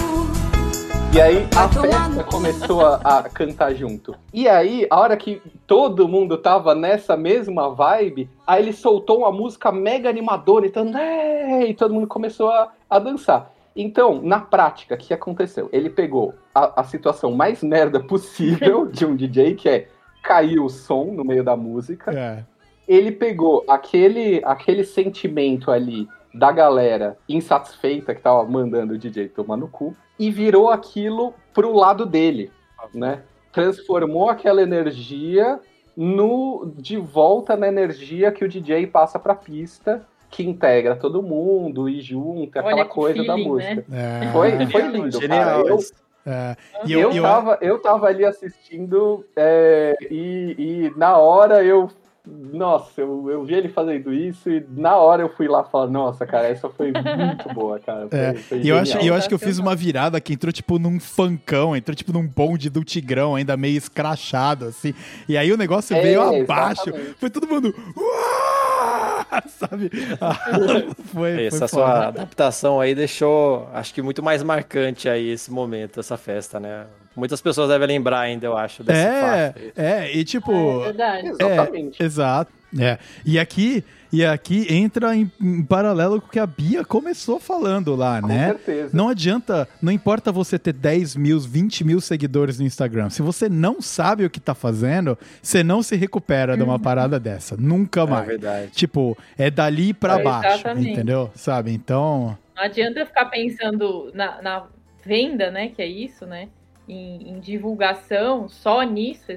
E 1.14 1.20
aí 1.20 1.46
a 1.54 1.66
Vai 1.66 1.90
festa 1.90 2.24
começou 2.24 2.80
a, 2.80 2.94
a 2.94 3.22
cantar 3.24 3.74
junto. 3.74 4.14
E 4.32 4.48
aí, 4.48 4.86
a 4.88 4.98
hora 4.98 5.14
que 5.14 5.42
todo 5.66 6.08
mundo 6.08 6.38
tava 6.38 6.74
nessa 6.74 7.14
mesma 7.14 7.68
vibe, 7.68 8.30
aí 8.46 8.62
ele 8.62 8.72
soltou 8.72 9.18
uma 9.18 9.30
música 9.30 9.70
mega 9.70 10.08
animadora, 10.08 10.66
então, 10.66 10.96
"É", 10.96 11.66
e 11.66 11.74
todo 11.74 11.92
mundo 11.92 12.06
começou 12.06 12.48
a, 12.50 12.72
a 12.88 12.98
dançar. 12.98 13.52
Então, 13.76 14.18
na 14.22 14.40
prática, 14.40 14.94
o 14.94 14.98
que 14.98 15.12
aconteceu? 15.12 15.68
Ele 15.74 15.90
pegou 15.90 16.32
a, 16.54 16.80
a 16.80 16.84
situação 16.84 17.32
mais 17.32 17.62
merda 17.62 18.00
possível 18.00 18.86
de 18.86 19.04
um 19.04 19.14
DJ, 19.14 19.56
que 19.56 19.68
é 19.68 19.88
cair 20.22 20.58
o 20.58 20.70
som 20.70 21.04
no 21.12 21.22
meio 21.22 21.44
da 21.44 21.54
música. 21.54 22.12
É. 22.12 22.44
Ele 22.92 23.12
pegou 23.12 23.64
aquele, 23.68 24.42
aquele 24.44 24.84
sentimento 24.84 25.70
ali 25.70 26.06
da 26.34 26.50
galera 26.50 27.16
insatisfeita 27.28 28.14
que 28.14 28.20
tava 28.20 28.44
mandando 28.44 28.94
o 28.94 28.98
DJ 28.98 29.28
tomar 29.28 29.56
no 29.56 29.68
cu 29.68 29.96
e 30.18 30.30
virou 30.30 30.70
aquilo 30.70 31.34
pro 31.52 31.74
lado 31.74 32.06
dele, 32.06 32.50
né? 32.94 33.22
Transformou 33.52 34.30
aquela 34.30 34.62
energia 34.62 35.60
no 35.96 36.72
de 36.76 36.96
volta 36.96 37.56
na 37.56 37.68
energia 37.68 38.32
que 38.32 38.44
o 38.44 38.48
DJ 38.48 38.86
passa 38.86 39.18
pra 39.18 39.34
pista, 39.34 40.06
que 40.30 40.42
integra 40.42 40.96
todo 40.96 41.22
mundo 41.22 41.88
e 41.88 42.00
junta 42.00 42.60
Olha 42.60 42.68
aquela 42.68 42.84
que 42.86 42.94
coisa 42.94 43.24
da 43.24 43.34
feeling, 43.34 43.48
música. 43.48 43.84
É. 43.92 44.32
Foi, 44.32 44.66
foi 44.66 44.82
lindo, 44.88 45.20
Genial. 45.20 45.44
cara. 45.44 45.68
Eu. 45.68 45.78
É. 46.24 46.56
e 46.86 46.90
E 46.90 46.92
eu, 46.92 47.00
eu, 47.00 47.12
eu, 47.16 47.22
tava, 47.22 47.58
eu 47.60 47.78
tava 47.80 48.06
ali 48.06 48.24
assistindo 48.24 49.24
é, 49.36 49.96
e, 50.10 50.54
e 50.58 50.98
na 50.98 51.16
hora 51.18 51.62
eu. 51.62 51.90
Nossa, 52.24 53.00
eu, 53.00 53.28
eu 53.28 53.44
vi 53.44 53.54
ele 53.54 53.68
fazendo 53.68 54.12
isso 54.14 54.48
e 54.48 54.64
na 54.70 54.96
hora 54.96 55.22
eu 55.22 55.28
fui 55.28 55.48
lá 55.48 55.64
falar, 55.64 55.88
nossa, 55.88 56.24
cara, 56.24 56.46
essa 56.46 56.68
foi 56.70 56.92
muito 56.92 57.48
boa, 57.52 57.80
cara. 57.80 58.06
Foi, 58.08 58.18
É, 58.18 58.34
foi 58.34 58.58
E 58.60 58.68
eu 58.68 58.76
acho, 58.78 58.96
eu 58.98 59.12
acho 59.12 59.26
que 59.28 59.34
eu 59.34 59.38
fiz 59.40 59.58
uma 59.58 59.74
virada 59.74 60.20
que 60.20 60.32
entrou, 60.32 60.52
tipo, 60.52 60.78
num 60.78 61.00
funkão, 61.00 61.74
entrou, 61.76 61.96
tipo, 61.96 62.12
num 62.12 62.24
bonde 62.26 62.70
do 62.70 62.84
Tigrão, 62.84 63.34
ainda 63.34 63.56
meio 63.56 63.76
escrachado, 63.76 64.66
assim. 64.66 64.94
E 65.28 65.36
aí 65.36 65.52
o 65.52 65.56
negócio 65.56 65.96
É, 65.96 66.00
veio 66.00 66.22
abaixo. 66.22 66.82
exatamente. 66.90 67.14
Foi 67.18 67.28
todo 67.28 67.48
mundo. 67.48 67.74
"Uá!" 67.96 69.42
Sabe? 69.48 69.90
Ah, 70.20 70.34
foi, 71.12 71.46
Essa 71.46 71.58
foi 71.60 71.68
sua 71.68 71.86
foda. 71.94 72.06
adaptação 72.08 72.78
aí 72.80 72.94
deixou, 72.94 73.68
acho 73.72 73.92
que 73.92 74.00
muito 74.02 74.22
mais 74.22 74.42
marcante 74.44 75.08
aí 75.08 75.28
esse 75.30 75.50
momento, 75.50 75.98
essa 75.98 76.16
festa, 76.16 76.60
né? 76.60 76.84
Muitas 77.14 77.40
pessoas 77.40 77.68
devem 77.68 77.86
lembrar 77.88 78.20
ainda, 78.20 78.46
eu 78.46 78.56
acho, 78.56 78.82
desse 78.82 79.00
É, 79.00 79.52
fato. 79.52 79.62
é, 79.80 80.12
e 80.16 80.24
tipo. 80.24 80.52
É 80.52 80.84
verdade. 80.84 81.28
Exatamente. 81.28 82.02
Exato. 82.02 82.52
É. 82.80 82.98
E 83.22 83.38
aqui, 83.38 83.84
e 84.10 84.24
aqui 84.24 84.66
entra 84.74 85.14
em, 85.14 85.30
em 85.38 85.62
paralelo 85.62 86.18
com 86.22 86.26
o 86.26 86.30
que 86.30 86.38
a 86.38 86.46
Bia 86.46 86.82
começou 86.86 87.38
falando 87.38 87.94
lá, 87.94 88.18
Com 88.22 88.28
né? 88.28 88.46
certeza. 88.46 88.90
Não 88.94 89.10
adianta, 89.10 89.68
não 89.82 89.92
importa 89.92 90.32
você 90.32 90.58
ter 90.58 90.72
10 90.72 91.14
mil, 91.16 91.38
20 91.38 91.84
mil 91.84 92.00
seguidores 92.00 92.58
no 92.58 92.64
Instagram. 92.64 93.10
Se 93.10 93.20
você 93.20 93.46
não 93.46 93.82
sabe 93.82 94.24
o 94.24 94.30
que 94.30 94.40
tá 94.40 94.54
fazendo, 94.54 95.18
você 95.42 95.62
não 95.62 95.82
se 95.82 95.96
recupera 95.96 96.56
de 96.56 96.62
uma 96.62 96.78
parada 96.78 97.20
dessa. 97.20 97.58
Nunca 97.58 98.00
É 98.00 98.06
mais. 98.06 98.26
verdade. 98.26 98.70
tipo, 98.70 99.18
é 99.36 99.50
dali 99.50 99.92
pra 99.92 100.18
É, 100.18 100.22
baixo, 100.22 100.48
exatamente. 100.60 100.90
entendeu? 100.92 101.30
Sabe? 101.34 101.72
Então, 101.74 102.38
Não 102.56 102.62
adianta 102.62 103.04
ficar 103.04 103.26
pensando 103.26 104.10
na, 104.14 104.40
na 104.40 104.64
venda, 105.04 105.50
né? 105.50 105.68
Que 105.68 105.82
é 105.82 105.86
isso, 105.86 106.24
né? 106.24 106.48
Em, 106.92 107.30
em 107.30 107.40
divulgação, 107.40 108.48
só 108.48 108.82
nisso, 108.82 109.32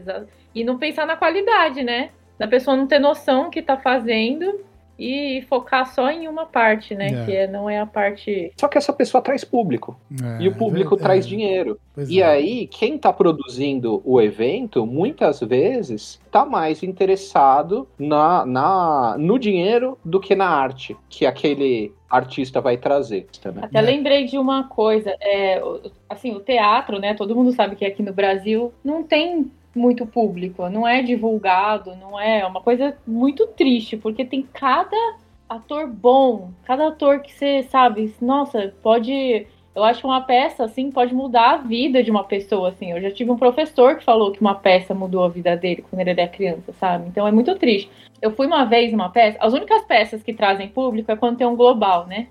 e 0.53 0.63
não 0.63 0.77
pensar 0.77 1.05
na 1.05 1.15
qualidade, 1.15 1.83
né? 1.83 2.09
Da 2.37 2.47
pessoa 2.47 2.75
não 2.75 2.85
ter 2.85 2.99
noção 2.99 3.49
que 3.49 3.61
tá 3.61 3.77
fazendo 3.77 4.59
e 4.97 5.43
focar 5.49 5.85
só 5.93 6.09
em 6.09 6.27
uma 6.27 6.45
parte, 6.45 6.95
né? 6.95 7.07
É. 7.07 7.25
Que 7.25 7.35
é- 7.35 7.47
não 7.47 7.69
é 7.69 7.79
a 7.79 7.85
parte. 7.85 8.51
Só 8.57 8.67
que 8.67 8.77
essa 8.77 8.93
pessoa 8.93 9.21
traz 9.21 9.43
público. 9.43 9.99
é, 10.23 10.41
e 10.43 10.47
o 10.47 10.55
público 10.55 10.95
é, 10.95 10.97
traz 10.97 11.25
é, 11.25 11.29
dinheiro. 11.29 11.79
pois 11.93 12.09
E 12.09 12.21
é. 12.21 12.25
aí, 12.25 12.67
quem 12.67 12.97
tá 12.97 13.11
produzindo 13.11 14.01
o 14.05 14.21
evento, 14.21 14.85
muitas 14.85 15.39
vezes, 15.41 16.19
tá 16.31 16.45
mais 16.45 16.81
interessado 16.83 17.87
na, 17.99 18.45
na, 18.45 19.15
no 19.17 19.37
dinheiro 19.39 19.97
do 20.03 20.19
que 20.19 20.35
na 20.35 20.47
arte 20.47 20.95
que 21.09 21.25
aquele 21.25 21.91
artista 22.09 22.61
vai 22.61 22.77
trazer. 22.77 23.27
Né? 23.43 23.61
Até 23.63 23.81
lembrei 23.81 24.25
de 24.25 24.37
uma 24.37 24.65
coisa, 24.69 25.13
é, 25.19 25.61
o- 25.63 25.81
assim, 26.07 26.31
o 26.33 26.39
teatro, 26.39 26.99
né? 26.99 27.13
Todo 27.13 27.35
mundo 27.35 27.51
sabe 27.51 27.75
que 27.75 27.83
aqui 27.85 28.01
no 28.01 28.13
Brasil 28.13 28.71
não 28.83 29.03
tem 29.03 29.51
muito 29.75 30.05
público, 30.05 30.69
não 30.69 30.87
é 30.87 31.01
divulgado, 31.01 31.95
não 31.95 32.19
é, 32.19 32.39
é 32.39 32.45
uma 32.45 32.61
coisa 32.61 32.97
muito 33.05 33.45
triste, 33.47 33.97
porque 33.97 34.23
tem 34.23 34.41
cada 34.53 35.17
ator 35.47 35.87
bom, 35.87 36.51
cada 36.63 36.87
ator 36.87 37.19
que 37.19 37.33
você 37.33 37.63
sabe, 37.63 38.13
nossa, 38.21 38.73
pode, 38.81 39.45
eu 39.75 39.83
acho 39.83 40.01
que 40.01 40.07
uma 40.07 40.21
peça 40.21 40.63
assim 40.63 40.89
pode 40.89 41.13
mudar 41.13 41.51
a 41.51 41.57
vida 41.57 42.01
de 42.01 42.09
uma 42.09 42.23
pessoa 42.23 42.69
assim. 42.69 42.91
Eu 42.91 43.01
já 43.01 43.11
tive 43.11 43.29
um 43.29 43.37
professor 43.37 43.97
que 43.97 44.03
falou 44.03 44.31
que 44.31 44.41
uma 44.41 44.55
peça 44.55 44.93
mudou 44.93 45.23
a 45.23 45.29
vida 45.29 45.55
dele 45.55 45.83
quando 45.87 45.99
ele 46.01 46.11
era 46.11 46.27
criança, 46.27 46.73
sabe? 46.79 47.07
Então 47.07 47.27
é 47.27 47.31
muito 47.31 47.53
triste. 47.55 47.91
Eu 48.21 48.31
fui 48.31 48.47
uma 48.47 48.65
vez 48.65 48.91
numa 48.91 49.09
peça, 49.09 49.37
as 49.39 49.53
únicas 49.53 49.83
peças 49.83 50.23
que 50.23 50.33
trazem 50.33 50.69
público 50.69 51.11
é 51.11 51.15
quando 51.15 51.37
tem 51.37 51.45
um 51.45 51.55
global, 51.55 52.07
né? 52.07 52.27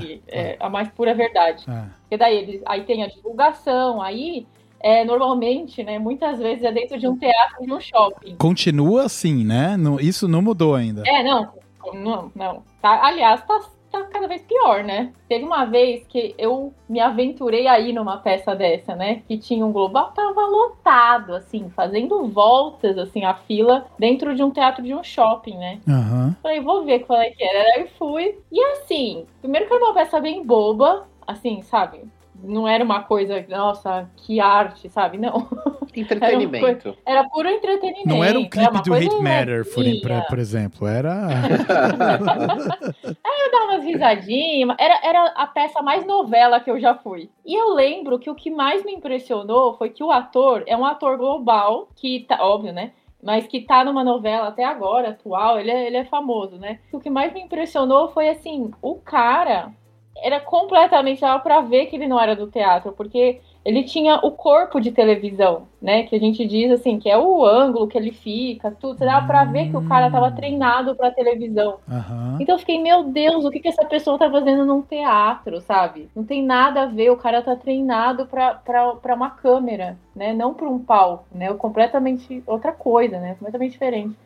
que 0.00 0.22
é 0.28 0.56
a 0.60 0.68
mais 0.68 0.88
pura 0.88 1.14
verdade. 1.14 1.64
É. 1.68 1.84
Porque 2.02 2.16
daí 2.16 2.36
eles, 2.36 2.62
aí 2.66 2.82
tem 2.82 3.02
a 3.02 3.08
divulgação, 3.08 4.00
aí 4.00 4.46
é, 4.82 5.04
normalmente, 5.04 5.82
né, 5.82 5.98
muitas 5.98 6.38
vezes 6.38 6.64
é 6.64 6.72
dentro 6.72 6.98
de 6.98 7.06
um 7.06 7.16
teatro 7.16 7.64
de 7.64 7.72
um 7.72 7.80
shopping. 7.80 8.36
Continua 8.36 9.04
assim, 9.04 9.44
né? 9.44 9.76
Não- 9.76 10.00
isso 10.00 10.26
não 10.28 10.42
mudou 10.42 10.74
ainda. 10.74 11.02
É, 11.06 11.22
não, 11.22 11.48
não, 11.94 12.32
não. 12.34 12.62
Tá, 12.80 13.04
aliás, 13.04 13.42
tá, 13.46 13.60
tá 13.90 14.02
cada 14.04 14.26
vez 14.26 14.42
pior, 14.42 14.82
né? 14.82 15.12
Teve 15.28 15.44
uma 15.44 15.64
vez 15.66 16.06
que 16.06 16.34
eu 16.38 16.72
me 16.88 16.98
aventurei 16.98 17.66
aí 17.68 17.92
numa 17.92 18.16
peça 18.16 18.54
dessa, 18.56 18.96
né? 18.96 19.22
Que 19.28 19.38
tinha 19.38 19.64
um 19.64 19.70
global, 19.72 20.10
tava 20.14 20.40
lotado, 20.46 21.34
assim, 21.34 21.70
fazendo 21.70 22.26
voltas, 22.26 22.98
assim, 22.98 23.24
a 23.24 23.34
fila 23.34 23.86
dentro 23.98 24.34
de 24.34 24.42
um 24.42 24.50
teatro 24.50 24.82
de 24.82 24.94
um 24.94 25.04
shopping, 25.04 25.56
né? 25.58 25.78
Aham. 25.88 26.34
Falei, 26.42 26.60
vou 26.60 26.84
ver 26.84 27.00
qual 27.00 27.20
é 27.20 27.30
que 27.30 27.44
era. 27.44 27.76
Aí 27.76 27.86
fui. 27.98 28.38
E 28.50 28.60
assim, 28.72 29.26
primeiro 29.40 29.66
que 29.68 29.74
era 29.74 29.84
uma 29.84 29.94
peça 29.94 30.20
bem 30.20 30.44
boba, 30.44 31.06
assim, 31.26 31.62
sabe? 31.62 32.00
Não 32.42 32.66
era 32.66 32.82
uma 32.82 33.02
coisa, 33.02 33.44
nossa, 33.48 34.10
que 34.16 34.40
arte, 34.40 34.88
sabe? 34.88 35.16
Não. 35.16 35.48
Entretenimento. 35.94 36.96
Era 37.04 37.28
puro 37.28 37.48
entretenimento. 37.48 38.08
Não 38.08 38.24
era 38.24 38.38
um 38.38 38.48
clipe 38.48 38.70
uma 38.70 38.82
do 38.82 38.90
coisa 38.90 39.06
Hate 39.06 39.22
Matter, 39.22 39.64
por, 39.64 40.26
por 40.28 40.38
exemplo. 40.38 40.86
Era. 40.88 41.28
Eu 43.04 43.50
dava 43.52 43.72
umas 43.72 43.84
risadinhas. 43.84 44.74
Era, 44.78 45.00
era 45.04 45.26
a 45.36 45.46
peça 45.46 45.82
mais 45.82 46.06
novela 46.06 46.60
que 46.60 46.70
eu 46.70 46.80
já 46.80 46.94
fui. 46.94 47.28
E 47.44 47.54
eu 47.54 47.74
lembro 47.74 48.18
que 48.18 48.30
o 48.30 48.34
que 48.34 48.50
mais 48.50 48.82
me 48.84 48.92
impressionou 48.92 49.76
foi 49.76 49.90
que 49.90 50.02
o 50.02 50.10
ator 50.10 50.64
é 50.66 50.74
um 50.74 50.86
ator 50.86 51.18
global, 51.18 51.88
que 51.94 52.20
tá, 52.20 52.42
óbvio, 52.42 52.72
né? 52.72 52.92
Mas 53.22 53.46
que 53.46 53.60
tá 53.60 53.84
numa 53.84 54.02
novela 54.02 54.48
até 54.48 54.64
agora, 54.64 55.10
atual, 55.10 55.60
ele 55.60 55.70
é, 55.70 55.86
ele 55.86 55.96
é 55.98 56.04
famoso, 56.04 56.56
né? 56.56 56.78
O 56.90 56.98
que 56.98 57.10
mais 57.10 57.32
me 57.34 57.42
impressionou 57.42 58.08
foi 58.08 58.28
assim, 58.28 58.70
o 58.80 58.94
cara 58.94 59.72
era 60.16 60.40
completamente 60.40 61.20
dava 61.20 61.42
pra 61.42 61.60
ver 61.60 61.86
que 61.86 61.96
ele 61.96 62.06
não 62.06 62.20
era 62.20 62.36
do 62.36 62.46
teatro, 62.46 62.92
porque 62.92 63.40
ele 63.64 63.84
tinha 63.84 64.16
o 64.16 64.32
corpo 64.32 64.80
de 64.80 64.90
televisão, 64.90 65.68
né? 65.80 66.02
Que 66.02 66.16
a 66.16 66.18
gente 66.18 66.44
diz 66.44 66.70
assim, 66.72 66.98
que 66.98 67.08
é 67.08 67.16
o 67.16 67.44
ângulo 67.44 67.86
que 67.86 67.96
ele 67.96 68.10
fica, 68.10 68.72
tudo. 68.72 68.98
Você 68.98 69.04
dava 69.04 69.24
pra 69.26 69.44
ver 69.44 69.70
que 69.70 69.76
o 69.76 69.88
cara 69.88 70.10
tava 70.10 70.32
treinado 70.32 70.96
pra 70.96 71.12
televisão. 71.12 71.78
Aham. 71.88 72.38
Então 72.40 72.56
eu 72.56 72.58
fiquei, 72.58 72.82
meu 72.82 73.04
Deus, 73.04 73.44
o 73.44 73.50
que, 73.50 73.60
que 73.60 73.68
essa 73.68 73.84
pessoa 73.84 74.18
tá 74.18 74.28
fazendo 74.28 74.64
num 74.64 74.82
teatro, 74.82 75.60
sabe? 75.60 76.08
Não 76.14 76.24
tem 76.24 76.42
nada 76.44 76.82
a 76.82 76.86
ver, 76.86 77.10
o 77.10 77.16
cara 77.16 77.40
tá 77.40 77.54
treinado 77.54 78.26
pra 78.26 79.14
uma 79.14 79.30
câmera, 79.30 79.96
né? 80.14 80.32
Não 80.32 80.54
pra 80.54 80.68
um 80.68 80.80
palco, 80.80 81.24
né? 81.32 81.52
Completamente 81.54 82.42
outra 82.46 82.72
coisa, 82.72 83.20
né? 83.20 83.34
Completamente 83.34 83.72
diferente. 83.72 84.16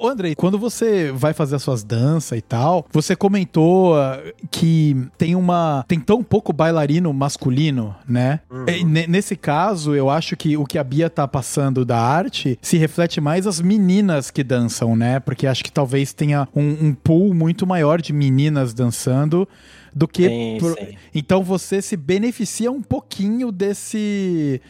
Ô, 0.00 0.08
Andrei, 0.08 0.34
quando 0.34 0.58
você 0.58 1.12
vai 1.12 1.32
fazer 1.32 1.56
as 1.56 1.62
suas 1.62 1.84
danças 1.84 2.38
e 2.38 2.42
tal, 2.42 2.86
você 2.90 3.14
comentou 3.14 3.94
ah, 3.96 4.20
que 4.50 4.96
tem 5.18 5.34
uma. 5.34 5.84
tem 5.86 6.00
tão 6.00 6.22
pouco 6.22 6.52
bailarino 6.52 7.12
masculino, 7.12 7.94
né? 8.08 8.40
Uhum. 8.50 8.64
Ne- 8.86 9.06
nesse 9.06 9.36
caso, 9.36 9.94
eu 9.94 10.08
acho 10.08 10.36
que 10.36 10.56
o 10.56 10.64
que 10.64 10.78
a 10.78 10.84
Bia 10.84 11.10
tá 11.10 11.28
passando 11.28 11.84
da 11.84 11.98
arte 11.98 12.58
se 12.62 12.78
reflete 12.78 13.20
mais 13.20 13.46
as 13.46 13.60
meninas 13.60 14.30
que 14.30 14.42
dançam, 14.42 14.96
né? 14.96 15.20
Porque 15.20 15.46
acho 15.46 15.62
que 15.62 15.72
talvez 15.72 16.12
tenha 16.12 16.48
um, 16.54 16.88
um 16.88 16.94
pool 16.94 17.34
muito 17.34 17.66
maior 17.66 18.00
de 18.00 18.12
meninas 18.12 18.72
dançando 18.72 19.46
do 19.94 20.08
que. 20.08 20.28
Sim, 20.28 20.58
sim. 20.60 20.96
Então 21.14 21.42
você 21.42 21.82
se 21.82 21.96
beneficia 21.96 22.70
um 22.70 22.82
pouquinho 22.82 23.52
desse. 23.52 24.60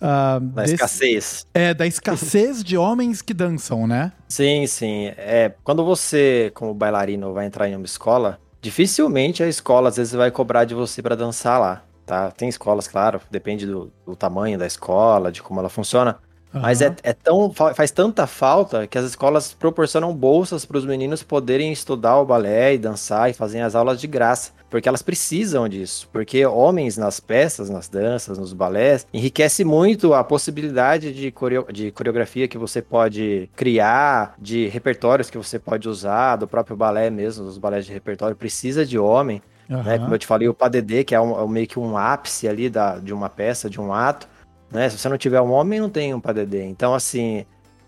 Ah, 0.00 0.38
Da 0.40 0.62
desse- 0.62 0.74
escassez. 0.74 1.46
É, 1.54 1.74
da 1.74 1.86
escassez 1.86 2.62
de 2.64 2.76
homens 2.76 3.20
que 3.22 3.34
dançam, 3.34 3.86
né? 3.86 4.12
Sim, 4.28 4.66
sim. 4.66 5.06
É, 5.16 5.52
quando 5.64 5.84
você, 5.84 6.50
como 6.54 6.72
bailarino, 6.74 7.32
vai 7.32 7.46
entrar 7.46 7.68
em 7.68 7.76
uma 7.76 7.84
escola, 7.86 8.38
dificilmente 8.60 9.42
a 9.42 9.48
escola 9.48 9.88
às 9.88 9.96
vezes 9.96 10.12
vai 10.12 10.30
cobrar 10.30 10.64
de 10.64 10.74
você 10.74 11.02
para 11.02 11.14
dançar 11.16 11.60
lá, 11.60 11.82
tá? 12.06 12.30
Tem 12.30 12.48
escolas, 12.48 12.86
claro, 12.88 13.20
depende 13.30 13.66
do, 13.66 13.92
do 14.06 14.14
tamanho 14.16 14.58
da 14.58 14.66
escola, 14.66 15.30
de 15.32 15.42
como 15.42 15.60
ela 15.60 15.68
funciona. 15.68 16.18
Mas 16.52 16.80
é, 16.80 16.94
é 17.02 17.12
tão 17.12 17.52
fa- 17.52 17.74
faz 17.74 17.90
tanta 17.90 18.26
falta 18.26 18.86
que 18.86 18.96
as 18.98 19.04
escolas 19.04 19.52
proporcionam 19.52 20.14
bolsas 20.14 20.64
para 20.64 20.78
os 20.78 20.84
meninos 20.86 21.22
poderem 21.22 21.70
estudar 21.72 22.18
o 22.18 22.24
balé 22.24 22.74
e 22.74 22.78
dançar 22.78 23.28
e 23.30 23.34
fazerem 23.34 23.62
as 23.64 23.74
aulas 23.74 24.00
de 24.00 24.06
graça, 24.06 24.52
porque 24.70 24.88
elas 24.88 25.02
precisam 25.02 25.68
disso. 25.68 26.08
Porque 26.12 26.44
homens 26.46 26.96
nas 26.96 27.20
peças, 27.20 27.68
nas 27.68 27.88
danças, 27.88 28.38
nos 28.38 28.52
balés, 28.54 29.06
enriquece 29.12 29.62
muito 29.64 30.14
a 30.14 30.24
possibilidade 30.24 31.12
de, 31.12 31.30
coreo- 31.30 31.66
de 31.70 31.90
coreografia 31.90 32.48
que 32.48 32.56
você 32.58 32.80
pode 32.80 33.50
criar, 33.54 34.34
de 34.38 34.68
repertórios 34.68 35.28
que 35.30 35.36
você 35.38 35.58
pode 35.58 35.88
usar, 35.88 36.36
do 36.36 36.48
próprio 36.48 36.76
balé 36.76 37.10
mesmo, 37.10 37.44
dos 37.44 37.58
balés 37.58 37.84
de 37.84 37.92
repertório, 37.92 38.34
precisa 38.34 38.84
de 38.86 38.98
homem 38.98 39.42
né? 39.68 39.76
Aham. 39.76 39.98
Como 39.98 40.14
eu 40.14 40.18
te 40.18 40.26
falei, 40.26 40.48
o 40.48 40.54
PADD, 40.54 41.04
que 41.04 41.14
é, 41.14 41.20
um- 41.20 41.38
é 41.38 41.46
meio 41.46 41.66
que 41.66 41.78
um 41.78 41.94
ápice 41.98 42.48
ali 42.48 42.70
da, 42.70 42.98
de 42.98 43.12
uma 43.12 43.28
peça, 43.28 43.68
de 43.68 43.78
um 43.78 43.92
ato, 43.92 44.26
né? 44.70 44.88
Se 44.88 44.98
você 44.98 45.08
não 45.08 45.18
tiver 45.18 45.40
um 45.40 45.50
homem, 45.50 45.80
não 45.80 45.90
tem 45.90 46.14
um 46.14 46.20
PADD. 46.20 46.62
Então, 46.64 46.94
assim, 46.94 47.44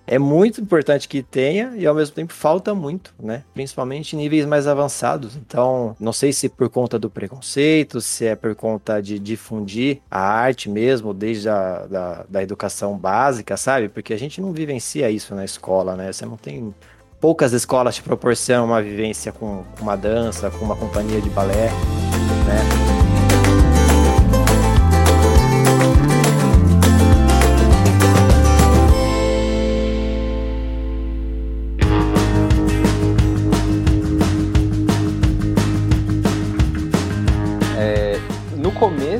é 0.06 0.18
muito 0.18 0.60
importante 0.60 1.08
que 1.08 1.22
tenha 1.22 1.72
e 1.76 1.86
ao 1.86 1.94
mesmo 1.94 2.14
tempo 2.14 2.32
falta 2.32 2.74
muito, 2.74 3.14
né? 3.22 3.44
Principalmente 3.54 4.16
em 4.16 4.18
níveis 4.18 4.44
mais 4.44 4.66
avançados. 4.66 5.36
Então, 5.36 5.94
não 6.00 6.12
sei 6.12 6.32
se 6.32 6.48
por 6.48 6.68
conta 6.68 6.98
do 6.98 7.08
preconceito, 7.08 8.00
se 8.00 8.26
é 8.26 8.34
por 8.34 8.54
conta 8.56 9.00
de 9.00 9.20
difundir 9.20 10.00
a 10.10 10.20
arte 10.20 10.68
mesmo, 10.68 11.14
desde 11.14 11.48
a 11.48 11.86
da, 11.86 12.24
da 12.28 12.42
educação 12.42 12.98
básica, 12.98 13.56
sabe? 13.56 13.88
Porque 13.88 14.12
a 14.12 14.18
gente 14.18 14.40
não 14.40 14.52
vivencia 14.52 15.08
isso 15.10 15.32
na 15.32 15.44
escola, 15.44 15.94
né? 15.94 16.12
Você 16.12 16.26
não 16.26 16.36
tem 16.36 16.74
poucas 17.20 17.52
escolas 17.52 17.94
te 17.94 18.02
proporcionam 18.02 18.64
uma 18.66 18.82
vivência 18.82 19.30
com 19.30 19.62
com 19.76 19.82
uma 19.82 19.96
dança, 19.96 20.50
com 20.50 20.64
uma 20.64 20.74
companhia 20.74 21.20
de 21.20 21.30
balé, 21.30 21.68
né? 22.46 23.09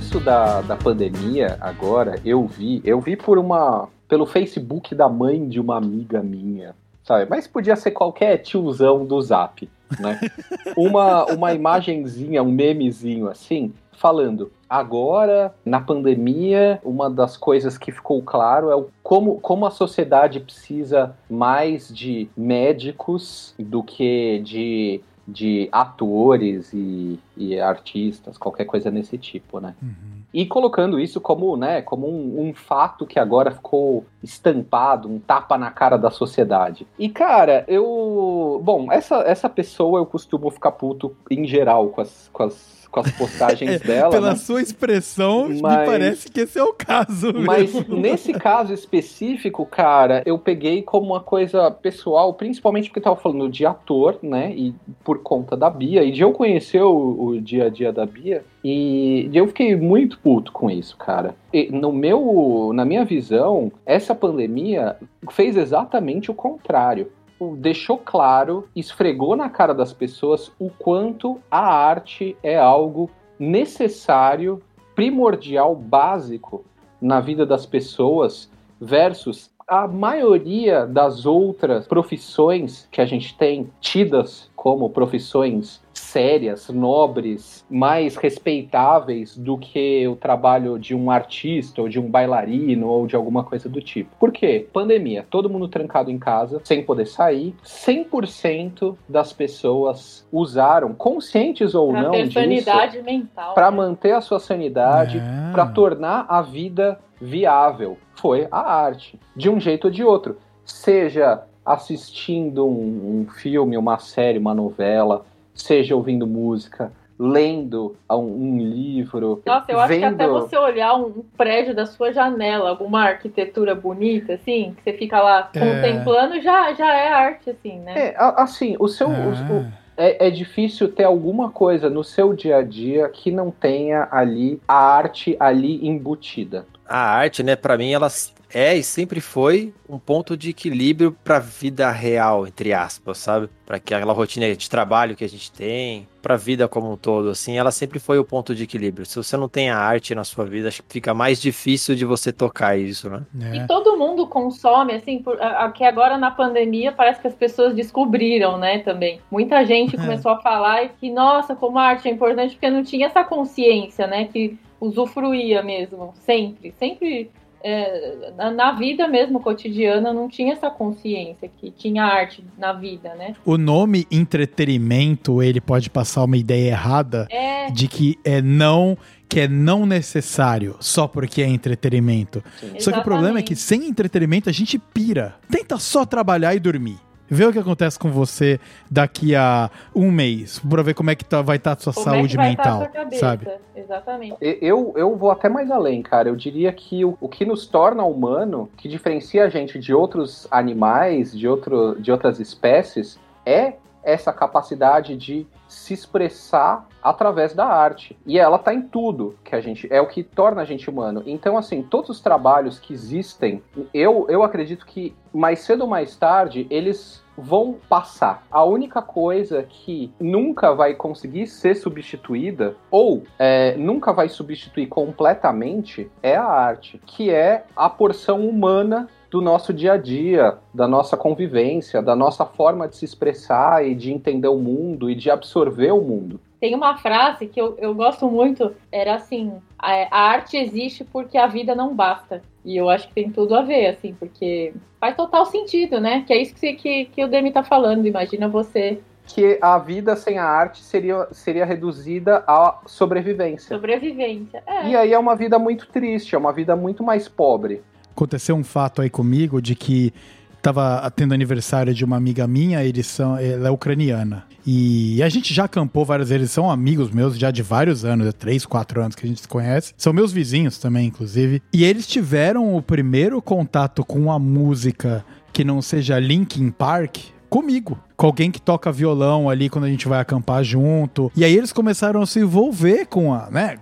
Começo 0.01 0.19
da, 0.21 0.63
da 0.63 0.77
pandemia, 0.77 1.59
agora, 1.61 2.19
eu 2.25 2.47
vi, 2.47 2.81
eu 2.85 3.03
vi 3.03 3.17
por 3.17 3.39
uma. 3.39 3.87
pelo 4.09 4.25
Facebook 4.25 4.95
da 4.95 5.11
mãe 5.11 5.47
de 5.47 5.61
uma 5.61 5.77
amiga 5.77 6.23
minha, 6.23 6.75
sabe? 7.05 7.27
Mas 7.29 7.47
podia 7.47 7.77
ser 7.77 7.91
qualquer 7.91 8.39
tiozão 8.39 9.05
do 9.05 9.21
zap, 9.21 9.69
né? 9.99 10.19
uma, 10.75 11.27
uma 11.27 11.53
imagenzinha, 11.53 12.43
um 12.43 12.51
memezinho 12.51 13.29
assim, 13.29 13.75
falando. 13.93 14.51
Agora, 14.67 15.55
na 15.65 15.81
pandemia, 15.81 16.81
uma 16.83 17.11
das 17.11 17.37
coisas 17.37 17.77
que 17.77 17.93
ficou 17.93 18.23
claro 18.23 18.71
é 18.71 18.77
o 18.77 18.89
como, 19.03 19.39
como 19.41 19.67
a 19.67 19.71
sociedade 19.71 20.41
precisa 20.41 21.15
mais 21.29 21.93
de 21.93 22.31
médicos 22.35 23.55
do 23.59 23.83
que 23.83 24.41
de, 24.45 25.03
de 25.31 25.69
atores 25.71 26.73
e, 26.73 27.19
e 27.37 27.59
artistas, 27.59 28.37
qualquer 28.37 28.65
coisa 28.65 28.91
nesse 28.91 29.17
tipo, 29.17 29.61
né? 29.61 29.75
Uhum. 29.81 30.21
E 30.33 30.47
colocando 30.47 31.01
isso 31.01 31.21
como, 31.21 31.57
né, 31.57 31.83
como 31.83 32.09
um, 32.09 32.49
um 32.49 32.55
fato 32.55 33.07
que 33.07 33.19
agora 33.19 33.51
ficou 33.51 34.05
estampado, 34.23 35.09
um 35.09 35.19
tapa 35.19 35.59
na 35.59 35.71
cara 35.71 35.97
da 35.97 36.11
sociedade. 36.11 36.87
E, 36.99 37.09
cara, 37.09 37.65
eu. 37.67 38.61
Bom, 38.63 38.93
essa, 38.93 39.17
essa 39.23 39.49
pessoa 39.49 39.99
eu 39.99 40.07
costumo 40.07 40.51
ficar 40.51 40.73
puto 40.73 41.17
em 41.31 41.47
geral 41.47 41.89
com 41.89 42.01
as, 42.01 42.31
com 42.33 42.45
as, 42.45 42.80
com 42.91 43.01
as 43.01 43.11
postagens 43.13 43.81
dela. 43.83 44.11
Pela 44.11 44.31
né? 44.31 44.37
sua 44.37 44.61
expressão, 44.61 45.49
me 45.49 45.61
Mas- 45.61 45.89
parece 45.89 46.31
que 46.31 46.41
esse 46.41 46.59
é 46.59 46.63
o 46.63 46.73
caso. 46.73 47.33
Mas 47.35 47.73
mesmo. 47.75 47.97
nesse 47.97 48.33
caso 48.33 48.73
específico, 48.73 49.65
cara, 49.65 50.23
eu 50.27 50.39
peguei 50.39 50.83
como 50.83 51.07
uma 51.07 51.21
coisa 51.21 51.71
pessoal, 51.71 52.35
principalmente 52.35 52.89
porque 52.89 52.99
eu 52.99 53.05
tava 53.05 53.17
falando 53.17 53.49
de 53.49 53.65
ator, 53.65 54.19
né? 54.23 54.53
E 54.55 54.75
por 55.05 55.23
conta 55.23 55.57
da 55.57 55.71
Bia, 55.71 56.03
e 56.03 56.11
de 56.11 56.21
eu 56.23 56.33
conhecer 56.33 56.83
o, 56.83 57.27
o 57.29 57.41
dia 57.41 57.67
a 57.67 57.69
dia 57.69 57.93
da 57.93 58.05
Bia, 58.05 58.45
e 58.63 59.31
eu 59.33 59.47
fiquei 59.49 59.75
muito 59.75 60.19
puto 60.19 60.53
com 60.53 60.71
isso, 60.71 60.97
cara. 60.97 61.35
E 61.53 61.71
no 61.71 61.93
meu, 61.93 62.73
na 62.75 62.85
minha 62.85 63.05
visão, 63.05 63.73
essa 63.87 64.15
pandemia 64.15 64.97
fez 65.31 65.57
exatamente 65.57 66.31
o 66.31 66.35
contrário. 66.35 67.11
O- 67.41 67.57
Deixou 67.57 67.97
claro, 67.99 68.69
esfregou 68.77 69.35
na 69.35 69.49
cara 69.49 69.73
das 69.75 69.93
pessoas 69.93 70.53
o 70.59 70.71
quanto 70.71 71.41
a 71.51 71.61
arte 71.75 72.37
é 72.43 72.59
algo 72.59 73.11
necessário, 73.39 74.63
primordial, 74.95 75.75
básico 75.75 76.63
na 77.01 77.19
vida 77.21 77.47
das 77.47 77.65
pessoas 77.65 78.51
versus 78.79 79.51
a 79.67 79.87
maioria 79.89 80.85
das 80.85 81.25
outras 81.25 81.87
profissões 81.87 82.87
que 82.91 83.01
a 83.01 83.07
gente 83.07 83.37
tem 83.39 83.71
tidas 83.81 84.50
como 84.61 84.91
profissões 84.91 85.81
sérias, 85.95 86.69
nobres, 86.69 87.65
mais 87.71 88.15
respeitáveis 88.15 89.35
do 89.35 89.57
que 89.57 90.07
o 90.07 90.15
trabalho 90.15 90.79
de 90.79 90.95
um 90.95 91.11
artista 91.11 91.81
ou 91.81 91.89
de 91.89 91.99
um 91.99 92.11
bailarino 92.11 92.87
ou 92.87 93.07
de 93.07 93.17
alguma 93.17 93.43
coisa 93.43 93.71
do 93.71 93.81
tipo. 93.81 94.11
Por 94.21 94.31
quê? 94.31 94.69
Pandemia, 94.71 95.25
todo 95.31 95.49
mundo 95.49 95.67
trancado 95.67 96.11
em 96.11 96.19
casa, 96.19 96.61
sem 96.63 96.83
poder 96.83 97.07
sair, 97.07 97.55
100% 97.65 98.95
das 99.09 99.33
pessoas 99.33 100.29
usaram, 100.31 100.93
conscientes 100.93 101.75
ou 101.75 101.89
Pra 101.93 102.03
não 102.03 102.11
ter 102.11 102.25
disso, 102.25 102.35
sanidade 102.35 103.03
mental. 103.03 103.55
para 103.55 103.71
né? 103.71 103.77
manter 103.79 104.13
a 104.13 104.21
sua 104.21 104.39
sanidade, 104.39 105.17
É. 105.17 105.53
para 105.53 105.65
tornar 105.69 106.27
a 106.29 106.43
vida 106.43 107.01
viável. 107.19 107.97
Foi 108.15 108.47
a 108.53 108.61
arte, 108.61 109.19
de 109.35 109.49
um 109.49 109.59
jeito 109.59 109.87
ou 109.87 109.91
de 109.91 110.05
outro. 110.05 110.37
Seja 110.67 111.45
assistindo 111.73 112.67
um, 112.67 113.21
um 113.23 113.27
filme, 113.31 113.77
uma 113.77 113.99
série, 113.99 114.39
uma 114.39 114.55
novela, 114.55 115.25
seja 115.55 115.95
ouvindo 115.97 116.27
música, 116.27 116.93
lendo 117.19 117.95
um, 118.11 118.17
um 118.17 118.59
livro, 118.59 119.43
Nossa, 119.45 119.71
eu 119.71 119.79
acho 119.79 119.93
que 119.93 119.99
vendo... 120.01 120.15
até 120.15 120.27
você 120.27 120.57
olhar 120.57 120.95
um 120.97 121.23
prédio 121.37 121.75
da 121.75 121.85
sua 121.85 122.13
janela, 122.13 122.71
alguma 122.71 123.03
arquitetura 123.03 123.75
bonita, 123.75 124.35
assim, 124.35 124.75
que 124.77 124.83
você 124.83 124.93
fica 124.95 125.21
lá 125.21 125.51
É. 125.55 125.59
contemplando, 125.61 126.41
já, 126.41 126.73
já 126.73 126.93
é 126.95 127.13
arte, 127.13 127.51
assim, 127.51 127.79
né? 127.81 128.09
É, 128.09 128.15
assim, 128.19 128.75
o 128.79 128.89
seu... 128.89 129.09
o- 129.11 129.33
o- 129.33 129.67
Ah. 129.67 129.81
é, 129.99 130.29
é 130.29 130.31
difícil 130.31 130.91
ter 130.91 131.05
alguma 131.05 131.51
coisa 131.51 131.91
no 131.91 132.03
seu 132.03 132.33
dia 132.33 132.57
a 132.57 132.63
dia 132.63 133.07
que 133.11 133.31
não 133.31 133.51
tenha 133.51 134.09
ali 134.11 134.59
a 134.67 134.75
arte 134.75 135.37
ali 135.39 135.87
embutida. 135.87 136.65
A 136.91 136.99
arte, 136.99 137.45
né, 137.45 137.55
para 137.55 137.79
mim, 137.79 137.93
ela 137.93 138.09
é 138.53 138.77
e 138.77 138.83
sempre 138.83 139.21
foi 139.21 139.73
um 139.89 139.97
ponto 139.97 140.37
de 140.37 140.51
equilíbrio 140.51 141.17
para 141.23 141.37
a 141.37 141.41
vida 141.41 141.89
real, 141.93 142.49
entre 142.49 142.73
aspas, 142.73 143.19
sabe? 143.19 143.49
Para 143.65 143.77
aquela 143.77 144.13
rotina 144.13 144.53
de 144.57 144.69
trabalho 144.69 145.15
que 145.15 145.25
a 145.25 145.29
gente 145.29 145.53
tem, 145.53 146.09
para 146.21 146.35
a 146.35 146.37
vida 146.37 146.67
como 146.67 146.93
um 146.93 146.97
todo, 146.97 147.31
assim, 147.31 147.57
ela 147.57 147.71
sempre 147.71 148.01
foi 148.01 148.19
o 148.19 148.25
ponto 148.25 148.53
de 148.53 148.65
equilíbrio. 148.65 149.07
Se 149.07 149.15
você 149.15 149.37
não 149.37 149.49
tem 149.49 149.71
a 149.71 149.79
arte 149.79 150.17
na 150.17 150.25
sua 150.25 150.45
vida, 150.45 150.67
acho 150.67 150.83
que 150.83 150.95
fica 150.95 151.15
mais 151.15 151.41
difícil 151.41 151.95
de 151.95 152.05
você 152.05 152.33
tocar 152.33 152.77
isso, 152.77 153.09
né? 153.09 153.23
É. 153.41 153.57
E 153.59 153.67
todo 153.69 153.97
mundo 153.97 154.27
consome, 154.27 154.95
assim, 154.95 155.23
por, 155.23 155.39
que 155.75 155.85
agora 155.85 156.19
na 156.19 156.33
pandemia 156.33 156.91
parece 156.91 157.21
que 157.21 157.29
as 157.29 157.35
pessoas 157.35 157.73
descobriram, 157.73 158.59
né, 158.59 158.81
também. 158.81 159.21
Muita 159.31 159.65
gente 159.65 159.95
é. 159.95 159.99
começou 159.99 160.33
a 160.33 160.41
falar 160.41 160.89
que, 160.89 161.09
nossa, 161.09 161.55
como 161.55 161.79
a 161.79 161.85
arte 161.85 162.09
é 162.09 162.11
importante, 162.11 162.55
porque 162.55 162.69
não 162.69 162.83
tinha 162.83 163.07
essa 163.07 163.23
consciência, 163.23 164.09
né, 164.09 164.25
que 164.25 164.59
usufruía 164.81 165.63
mesmo, 165.63 166.15
sempre, 166.25 166.75
sempre 166.79 167.31
é, 167.63 168.33
na 168.55 168.73
vida 168.73 169.07
mesmo 169.07 169.41
cotidiana 169.41 170.13
não 170.13 170.29
tinha 170.29 170.55
essa 170.55 170.71
consciência 170.71 171.51
que 171.61 171.71
tinha 171.71 172.05
arte 172.05 172.43
na 172.57 172.73
vida, 172.73 173.15
né? 173.15 173.35
O 173.45 173.59
nome 173.59 174.07
entretenimento 174.11 175.43
ele 175.43 175.61
pode 175.61 175.91
passar 175.91 176.25
uma 176.25 176.37
ideia 176.37 176.71
errada 176.71 177.27
é... 177.31 177.71
de 177.71 177.87
que 177.87 178.19
é 178.25 178.41
não 178.41 178.97
que 179.29 179.41
é 179.41 179.47
não 179.47 179.87
necessário 179.87 180.77
só 180.81 181.07
porque 181.07 181.41
é 181.41 181.47
entretenimento. 181.47 182.43
Sim. 182.59 182.81
Só 182.81 182.91
que 182.91 182.99
o 182.99 183.05
problema 183.05 183.39
é 183.39 183.43
que 183.43 183.55
sem 183.55 183.87
entretenimento 183.87 184.49
a 184.49 184.53
gente 184.53 184.77
pira. 184.77 185.37
Tenta 185.49 185.79
só 185.79 186.05
trabalhar 186.05 186.53
e 186.57 186.59
dormir. 186.59 186.99
Vê 187.31 187.45
o 187.45 187.53
que 187.53 187.59
acontece 187.59 187.97
com 187.97 188.11
você 188.11 188.59
daqui 188.91 189.37
a 189.37 189.71
um 189.95 190.11
mês, 190.11 190.59
pra 190.59 190.83
ver 190.83 190.95
como 190.95 191.11
é 191.11 191.15
que 191.15 191.25
tá, 191.25 191.41
vai 191.41 191.59
estar 191.59 191.77
tá 191.77 191.79
a 191.79 191.81
sua 191.81 191.93
como 191.93 192.05
saúde 192.05 192.37
é 192.37 192.43
mental, 192.43 192.89
sabe? 193.13 193.49
Exatamente. 193.77 194.37
Eu, 194.41 194.93
eu 194.97 195.17
vou 195.17 195.31
até 195.31 195.49
mais 195.49 195.71
além, 195.71 196.03
cara. 196.03 196.29
Eu 196.29 196.37
diria 196.37 196.73
que 196.73 197.05
o, 197.05 197.17
o 197.21 197.29
que 197.29 197.45
nos 197.45 197.67
torna 197.67 198.03
humano, 198.05 198.69
que 198.77 198.89
diferencia 198.89 199.45
a 199.45 199.49
gente 199.49 199.79
de 199.79 199.95
outros 199.95 200.49
animais, 200.51 201.37
de, 201.37 201.47
outro, 201.47 201.97
de 202.01 202.11
outras 202.11 202.41
espécies, 202.41 203.19
é 203.47 203.75
essa 204.03 204.33
capacidade 204.33 205.17
de 205.17 205.47
se 205.69 205.95
expressar 205.95 206.87
através 207.03 207.55
da 207.55 207.67
arte. 207.67 208.19
E 208.27 208.39
ela 208.39 208.59
tá 208.59 208.75
em 208.75 208.83
tudo 208.83 209.39
que 209.45 209.55
a 209.55 209.61
gente 209.61 209.89
é 209.91 210.01
o 210.01 210.07
que 210.07 210.23
torna 210.23 210.63
a 210.63 210.65
gente 210.65 210.91
humano. 210.91 211.23
Então 211.27 211.57
assim, 211.57 211.83
todos 211.83 212.11
os 212.11 212.21
trabalhos 212.21 212.79
que 212.79 212.93
existem, 212.93 213.63
eu 213.95 214.27
eu 214.29 214.43
acredito 214.43 214.85
que 214.85 215.15
mais 215.33 215.61
cedo 215.61 215.83
ou 215.83 215.89
mais 215.89 216.17
tarde 216.17 216.67
eles 216.71 217.23
vão 217.37 217.79
passar. 217.89 218.47
A 218.51 218.65
única 218.65 219.01
coisa 219.01 219.63
que 219.63 220.13
nunca 220.21 220.75
vai 220.75 220.95
conseguir 220.95 221.47
ser 221.47 221.75
substituída 221.75 222.77
ou 222.91 223.23
é, 223.39 223.77
nunca 223.77 224.13
vai 224.13 224.29
substituir 224.29 224.87
completamente 224.89 226.11
é 226.23 226.37
a 226.37 226.45
arte, 226.45 227.01
que 227.07 227.31
é 227.31 227.65
a 227.75 227.89
porção 227.89 228.47
humana 228.47 229.09
do 229.31 229.41
nosso 229.41 229.73
dia 229.73 229.93
a 229.93 229.97
dia, 229.97 230.59
da 230.75 230.89
nossa 230.89 231.17
convivência, 231.17 232.03
da 232.03 232.17
nossa 232.17 232.45
forma 232.45 232.89
de 232.89 232.97
se 232.97 233.05
expressar 233.05 233.87
e 233.87 233.95
de 233.95 234.13
entender 234.13 234.49
o 234.49 234.59
mundo 234.59 235.09
e 235.09 235.15
de 235.15 235.31
absorver 235.31 235.93
o 235.93 236.01
mundo. 236.01 236.41
Tem 236.59 236.75
uma 236.75 236.99
frase 236.99 237.47
que 237.47 237.61
eu, 237.61 237.77
eu 237.79 237.95
gosto 237.95 238.29
muito, 238.29 238.75
era 238.93 239.15
assim, 239.15 239.55
a, 239.79 239.93
a 240.11 240.31
arte 240.31 240.57
existe 240.57 241.05
porque 241.05 241.39
a 241.39 241.47
vida 241.47 241.75
não 241.75 241.95
basta. 241.95 242.43
E 242.65 242.77
eu 242.77 242.91
acho 242.91 243.09
que 243.09 243.15
tem 243.15 243.31
tudo 243.31 243.55
a 243.55 243.63
ver, 243.63 243.87
assim, 243.87 244.15
porque 244.19 244.75
faz 244.99 245.17
total 245.17 245.47
sentido, 245.47 245.99
né? 245.99 246.25
Que 246.27 246.33
é 246.35 246.43
isso 246.43 246.55
que, 246.55 246.75
que, 246.75 247.05
que 247.07 247.25
o 247.25 247.29
Demi 247.29 247.51
tá 247.51 247.63
falando. 247.63 248.07
Imagina 248.07 248.49
você 248.49 249.01
que 249.35 249.59
a 249.63 249.79
vida 249.79 250.17
sem 250.17 250.39
a 250.39 250.45
arte 250.45 250.83
seria, 250.83 251.29
seria 251.31 251.65
reduzida 251.65 252.43
à 252.47 252.81
sobrevivência. 252.87 253.77
Sobrevivência, 253.77 254.63
é. 254.67 254.89
E 254.89 254.97
aí 254.97 255.13
é 255.13 255.19
uma 255.19 255.37
vida 255.37 255.59
muito 255.59 255.87
triste, 255.89 256.35
é 256.35 256.39
uma 256.39 256.53
vida 256.53 256.75
muito 256.75 257.05
mais 257.05 257.29
pobre. 257.29 257.83
Aconteceu 258.21 258.55
um 258.55 258.63
fato 258.63 259.01
aí 259.01 259.09
comigo 259.09 259.63
de 259.63 259.75
que 259.75 260.13
tava 260.61 261.11
tendo 261.17 261.33
aniversário 261.33 261.95
de 261.95 262.05
uma 262.05 262.19
amiga 262.19 262.47
minha, 262.47 262.85
eles 262.85 263.07
são, 263.07 263.39
ela 263.39 263.69
é 263.69 263.71
ucraniana. 263.71 264.45
E 264.67 265.23
a 265.23 265.29
gente 265.31 265.55
já 265.55 265.65
acampou 265.65 266.05
várias 266.05 266.29
vezes, 266.29 266.43
eles 266.43 266.51
são 266.51 266.71
amigos 266.71 267.11
meus 267.11 267.39
já 267.39 267.51
de 267.51 267.63
vários 267.63 268.05
anos, 268.05 268.27
é 268.27 268.33
três, 268.33 268.67
quatro 268.67 269.01
anos 269.01 269.17
que 269.17 269.25
a 269.25 269.29
gente 269.29 269.41
se 269.41 269.49
conhece. 269.49 269.95
São 269.97 270.13
meus 270.13 270.33
vizinhos 270.33 270.77
também, 270.77 271.07
inclusive. 271.07 271.63
E 271.73 271.83
eles 271.83 272.07
tiveram 272.07 272.77
o 272.77 272.83
primeiro 272.83 273.41
contato 273.41 274.05
com 274.05 274.31
a 274.31 274.39
música 274.39 275.25
que 275.51 275.65
não 275.65 275.81
seja 275.81 276.19
Linkin 276.19 276.71
Park 276.71 277.17
comigo. 277.51 277.99
Com 278.17 278.27
alguém 278.27 278.51
que 278.51 278.61
toca 278.61 278.93
violão 278.93 279.51
ali 279.51 279.69
quando 279.69 279.85
a 279.85 279.89
gente 279.89 280.07
vai 280.07 280.21
acampar 280.21 280.63
junto. 280.63 281.33
E 281.35 281.45
aí 281.45 281.57
eles 281.57 281.73
começaram 281.73 282.23
a 282.23 282.27
se 282.27 282.39
envolver 282.39 283.07
com 283.07 283.35
a, 283.35 283.51
né, 283.51 283.77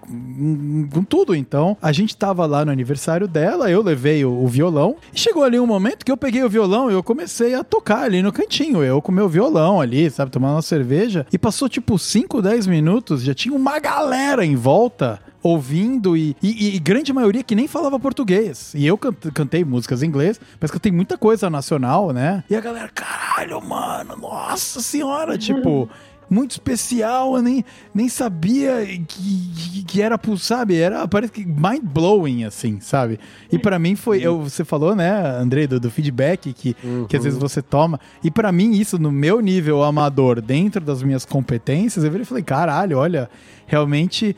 com 0.93 1.05
tudo. 1.05 1.35
Então, 1.35 1.77
a 1.83 1.93
gente 1.93 2.17
tava 2.17 2.47
lá 2.47 2.65
no 2.65 2.73
aniversário 2.73 3.29
dela, 3.29 3.71
eu 3.71 3.83
levei 3.83 4.25
o, 4.25 4.31
o 4.31 4.47
violão. 4.47 4.97
E 5.13 5.19
chegou 5.21 5.45
ali 5.45 5.61
um 5.61 5.67
momento 5.67 6.05
que 6.05 6.11
eu 6.11 6.17
peguei 6.17 6.43
o 6.43 6.49
violão 6.49 6.91
e 6.91 6.95
eu 6.95 7.03
comecei 7.03 7.55
a 7.55 7.63
tocar 7.63 8.03
ali 8.03 8.23
no 8.23 8.33
cantinho. 8.33 8.83
Eu 8.83 9.03
com 9.03 9.13
meu 9.13 9.29
violão 9.29 9.81
ali, 9.81 10.09
sabe, 10.11 10.31
tomando 10.31 10.55
uma 10.55 10.63
cerveja. 10.63 11.27
E 11.33 11.39
passou 11.39 11.69
tipo 11.69 11.99
5, 11.99 12.41
10 12.41 12.67
minutos, 12.67 13.23
já 13.23 13.35
tinha 13.35 13.55
uma 13.55 13.79
galera 13.79 14.45
em 14.45 14.57
volta 14.57 15.21
ouvindo 15.43 16.17
e, 16.17 16.37
e, 16.43 16.77
e, 16.77 16.79
grande 16.79 17.13
maioria 17.13 17.43
que 17.43 17.55
nem 17.55 17.69
falava 17.69 17.99
português. 17.99 18.73
E 18.75 18.87
eu 18.87 18.99
cantei 18.99 19.65
músicas 19.65 20.03
em 20.03 20.07
inglês, 20.07 20.41
mas 20.61 20.71
cantei 20.71 20.93
muita 20.93 21.17
coisa 21.17 21.49
nacional, 21.49 22.13
né? 22.13 22.45
E 22.51 22.57
a 22.57 22.61
galera, 22.61 22.89
caralho, 22.89 23.61
mano, 23.61 24.17
nossa 24.17 24.81
senhora, 24.81 25.37
tipo. 25.39 25.89
muito 26.31 26.51
especial, 26.51 27.37
eu 27.37 27.43
nem, 27.43 27.65
nem 27.95 28.07
sabia 28.07 28.85
que, 28.87 29.85
que 29.85 30.03
era, 30.03 30.21
sabe? 30.39 30.77
Era, 30.77 31.09
parece 31.09 31.33
que 31.33 31.47
mind 31.47 31.83
blowing, 31.83 32.45
assim, 32.45 32.81
sabe? 32.81 33.19
E 33.51 33.59
para 33.59 33.79
mim 33.79 33.97
foi, 33.97 34.21
eu, 34.21 34.43
você 34.43 34.63
falou, 34.63 34.95
né, 34.95 35.11
Andrei, 35.41 35.67
do, 35.67 35.81
do 35.81 35.91
feedback 35.91 36.53
que, 36.53 36.77
uhum. 36.85 37.07
que 37.07 37.17
às 37.17 37.25
vezes 37.25 37.41
uhum. 37.41 37.49
você 37.49 37.63
toma. 37.63 37.99
E 38.23 38.31
para 38.31 38.53
mim, 38.53 38.73
isso 38.73 38.99
no 38.99 39.11
meu 39.11 39.41
nível 39.41 39.83
amador, 39.83 40.43
dentro 40.43 40.83
das 40.83 41.03
minhas 41.03 41.25
competências, 41.25 42.05
eu 42.05 42.27
falei, 42.27 42.43
caralho, 42.43 42.99
olha, 42.99 43.31
realmente 43.67 44.37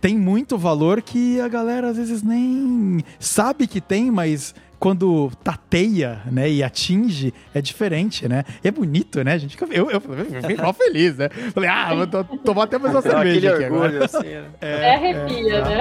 tem 0.00 0.16
muito 0.16 0.58
valor 0.58 1.02
que 1.02 1.40
a 1.40 1.48
galera 1.48 1.88
às 1.88 1.96
vezes 1.96 2.22
nem 2.22 3.02
sabe 3.18 3.66
que 3.66 3.80
tem, 3.80 4.10
mas 4.10 4.54
quando 4.78 5.30
tateia, 5.42 6.20
né, 6.30 6.50
e 6.50 6.62
atinge, 6.62 7.32
é 7.54 7.60
diferente, 7.62 8.28
né? 8.28 8.44
E 8.62 8.68
é 8.68 8.70
bonito, 8.70 9.24
né? 9.24 9.32
A 9.32 9.38
gente 9.38 9.56
fica, 9.56 9.64
eu, 9.72 9.90
eu, 9.90 10.02
eu 10.08 10.42
fiquei 10.42 10.56
mal 10.56 10.74
feliz, 10.74 11.16
né? 11.16 11.30
Falei, 11.54 11.70
ah, 11.70 11.94
vou 11.94 12.24
tomar 12.38 12.64
até 12.64 12.76
mais 12.76 12.94
uma 12.94 13.00
cerveja 13.00 13.54
aqui 13.54 13.64
orgulho, 13.64 13.84
agora. 13.86 14.04
Assim, 14.04 14.28
né? 14.28 14.44
é, 14.60 14.70
é 14.70 14.94
arrepia, 14.94 15.54
é, 15.54 15.62
né? 15.62 15.80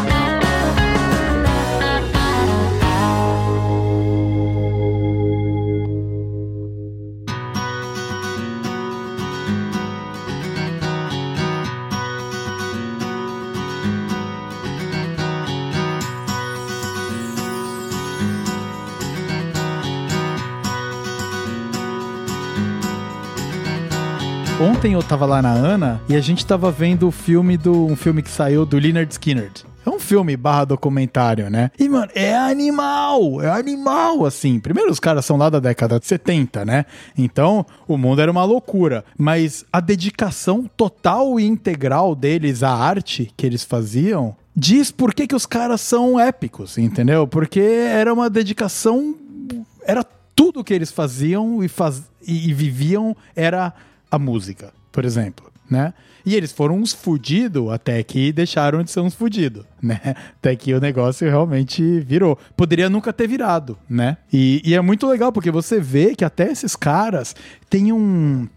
Ontem 24.84 24.96
eu 24.96 25.02
tava 25.02 25.26
lá 25.26 25.42
na 25.42 25.54
Ana 25.54 26.02
e 26.10 26.14
a 26.14 26.20
gente 26.20 26.46
tava 26.46 26.70
vendo 26.70 27.08
o 27.08 27.12
filme 27.12 27.56
do 27.56 27.86
um 27.86 27.96
filme 27.96 28.22
que 28.22 28.30
saiu 28.30 28.66
do 28.66 28.78
Leonard 28.78 29.10
Skinner. 29.14 29.50
É 29.86 29.90
um 29.90 29.98
filme 29.98 30.36
barra 30.36 30.66
documentário, 30.66 31.50
né? 31.50 31.72
E, 31.80 31.88
mano, 31.88 32.12
é 32.14 32.36
animal! 32.36 33.42
É 33.42 33.50
animal, 33.50 34.26
assim. 34.26 34.60
Primeiro, 34.60 34.92
os 34.92 35.00
caras 35.00 35.24
são 35.24 35.38
lá 35.38 35.50
da 35.50 35.62
década 35.62 36.02
de 36.02 36.06
70, 36.06 36.66
né? 36.66 36.86
Então, 37.18 37.66
o 37.88 37.98
mundo 37.98 38.20
era 38.22 38.30
uma 38.30 38.44
loucura. 38.44 39.06
Mas 39.18 39.64
a 39.72 39.80
dedicação 39.80 40.70
total 40.76 41.40
e 41.40 41.46
integral 41.46 42.14
deles 42.14 42.62
à 42.62 42.72
arte 42.72 43.32
que 43.38 43.46
eles 43.46 43.64
faziam 43.64 44.36
diz 44.54 44.92
por 44.92 45.14
que, 45.14 45.28
que 45.28 45.36
os 45.36 45.46
caras 45.46 45.80
são 45.80 46.20
épicos, 46.20 46.78
entendeu? 46.78 47.26
Porque 47.26 47.62
era 47.62 48.14
uma 48.14 48.30
dedicação. 48.30 49.16
Era 49.86 50.04
tudo 50.36 50.62
que 50.62 50.74
eles 50.74 50.92
faziam 50.92 51.64
e, 51.64 51.70
faz, 51.70 52.04
e, 52.28 52.50
e 52.50 52.54
viviam 52.54 53.16
era 53.34 53.74
a 54.14 54.20
música, 54.20 54.72
por 54.92 55.06
exemplo, 55.06 55.52
né? 55.68 55.92
E 56.24 56.36
eles 56.36 56.52
foram 56.52 56.78
uns 56.78 56.94
fudidos 56.94 57.72
até 57.72 58.02
que 58.04 58.32
deixaram 58.32 58.84
de 58.84 58.92
ser 58.92 59.00
uns 59.00 59.16
fudidos, 59.16 59.66
né? 59.82 60.00
Até 60.38 60.56
que 60.56 60.72
o 60.72 60.80
negócio 60.80 61.28
realmente 61.28 62.00
virou. 62.02 62.38
Poderia 62.56 62.92
nunca 62.92 63.12
ter 63.12 63.28
virado, 63.28 63.76
né? 63.90 64.18
E, 64.32 64.62
e 64.64 64.76
é 64.76 64.82
muito 64.82 65.08
legal 65.08 65.32
porque 65.32 65.50
você 65.50 65.80
vê 65.80 66.16
que 66.16 66.24
até 66.24 66.52
esses 66.52 66.76
caras 66.76 67.36
têm 67.72 67.92
um. 67.92 68.48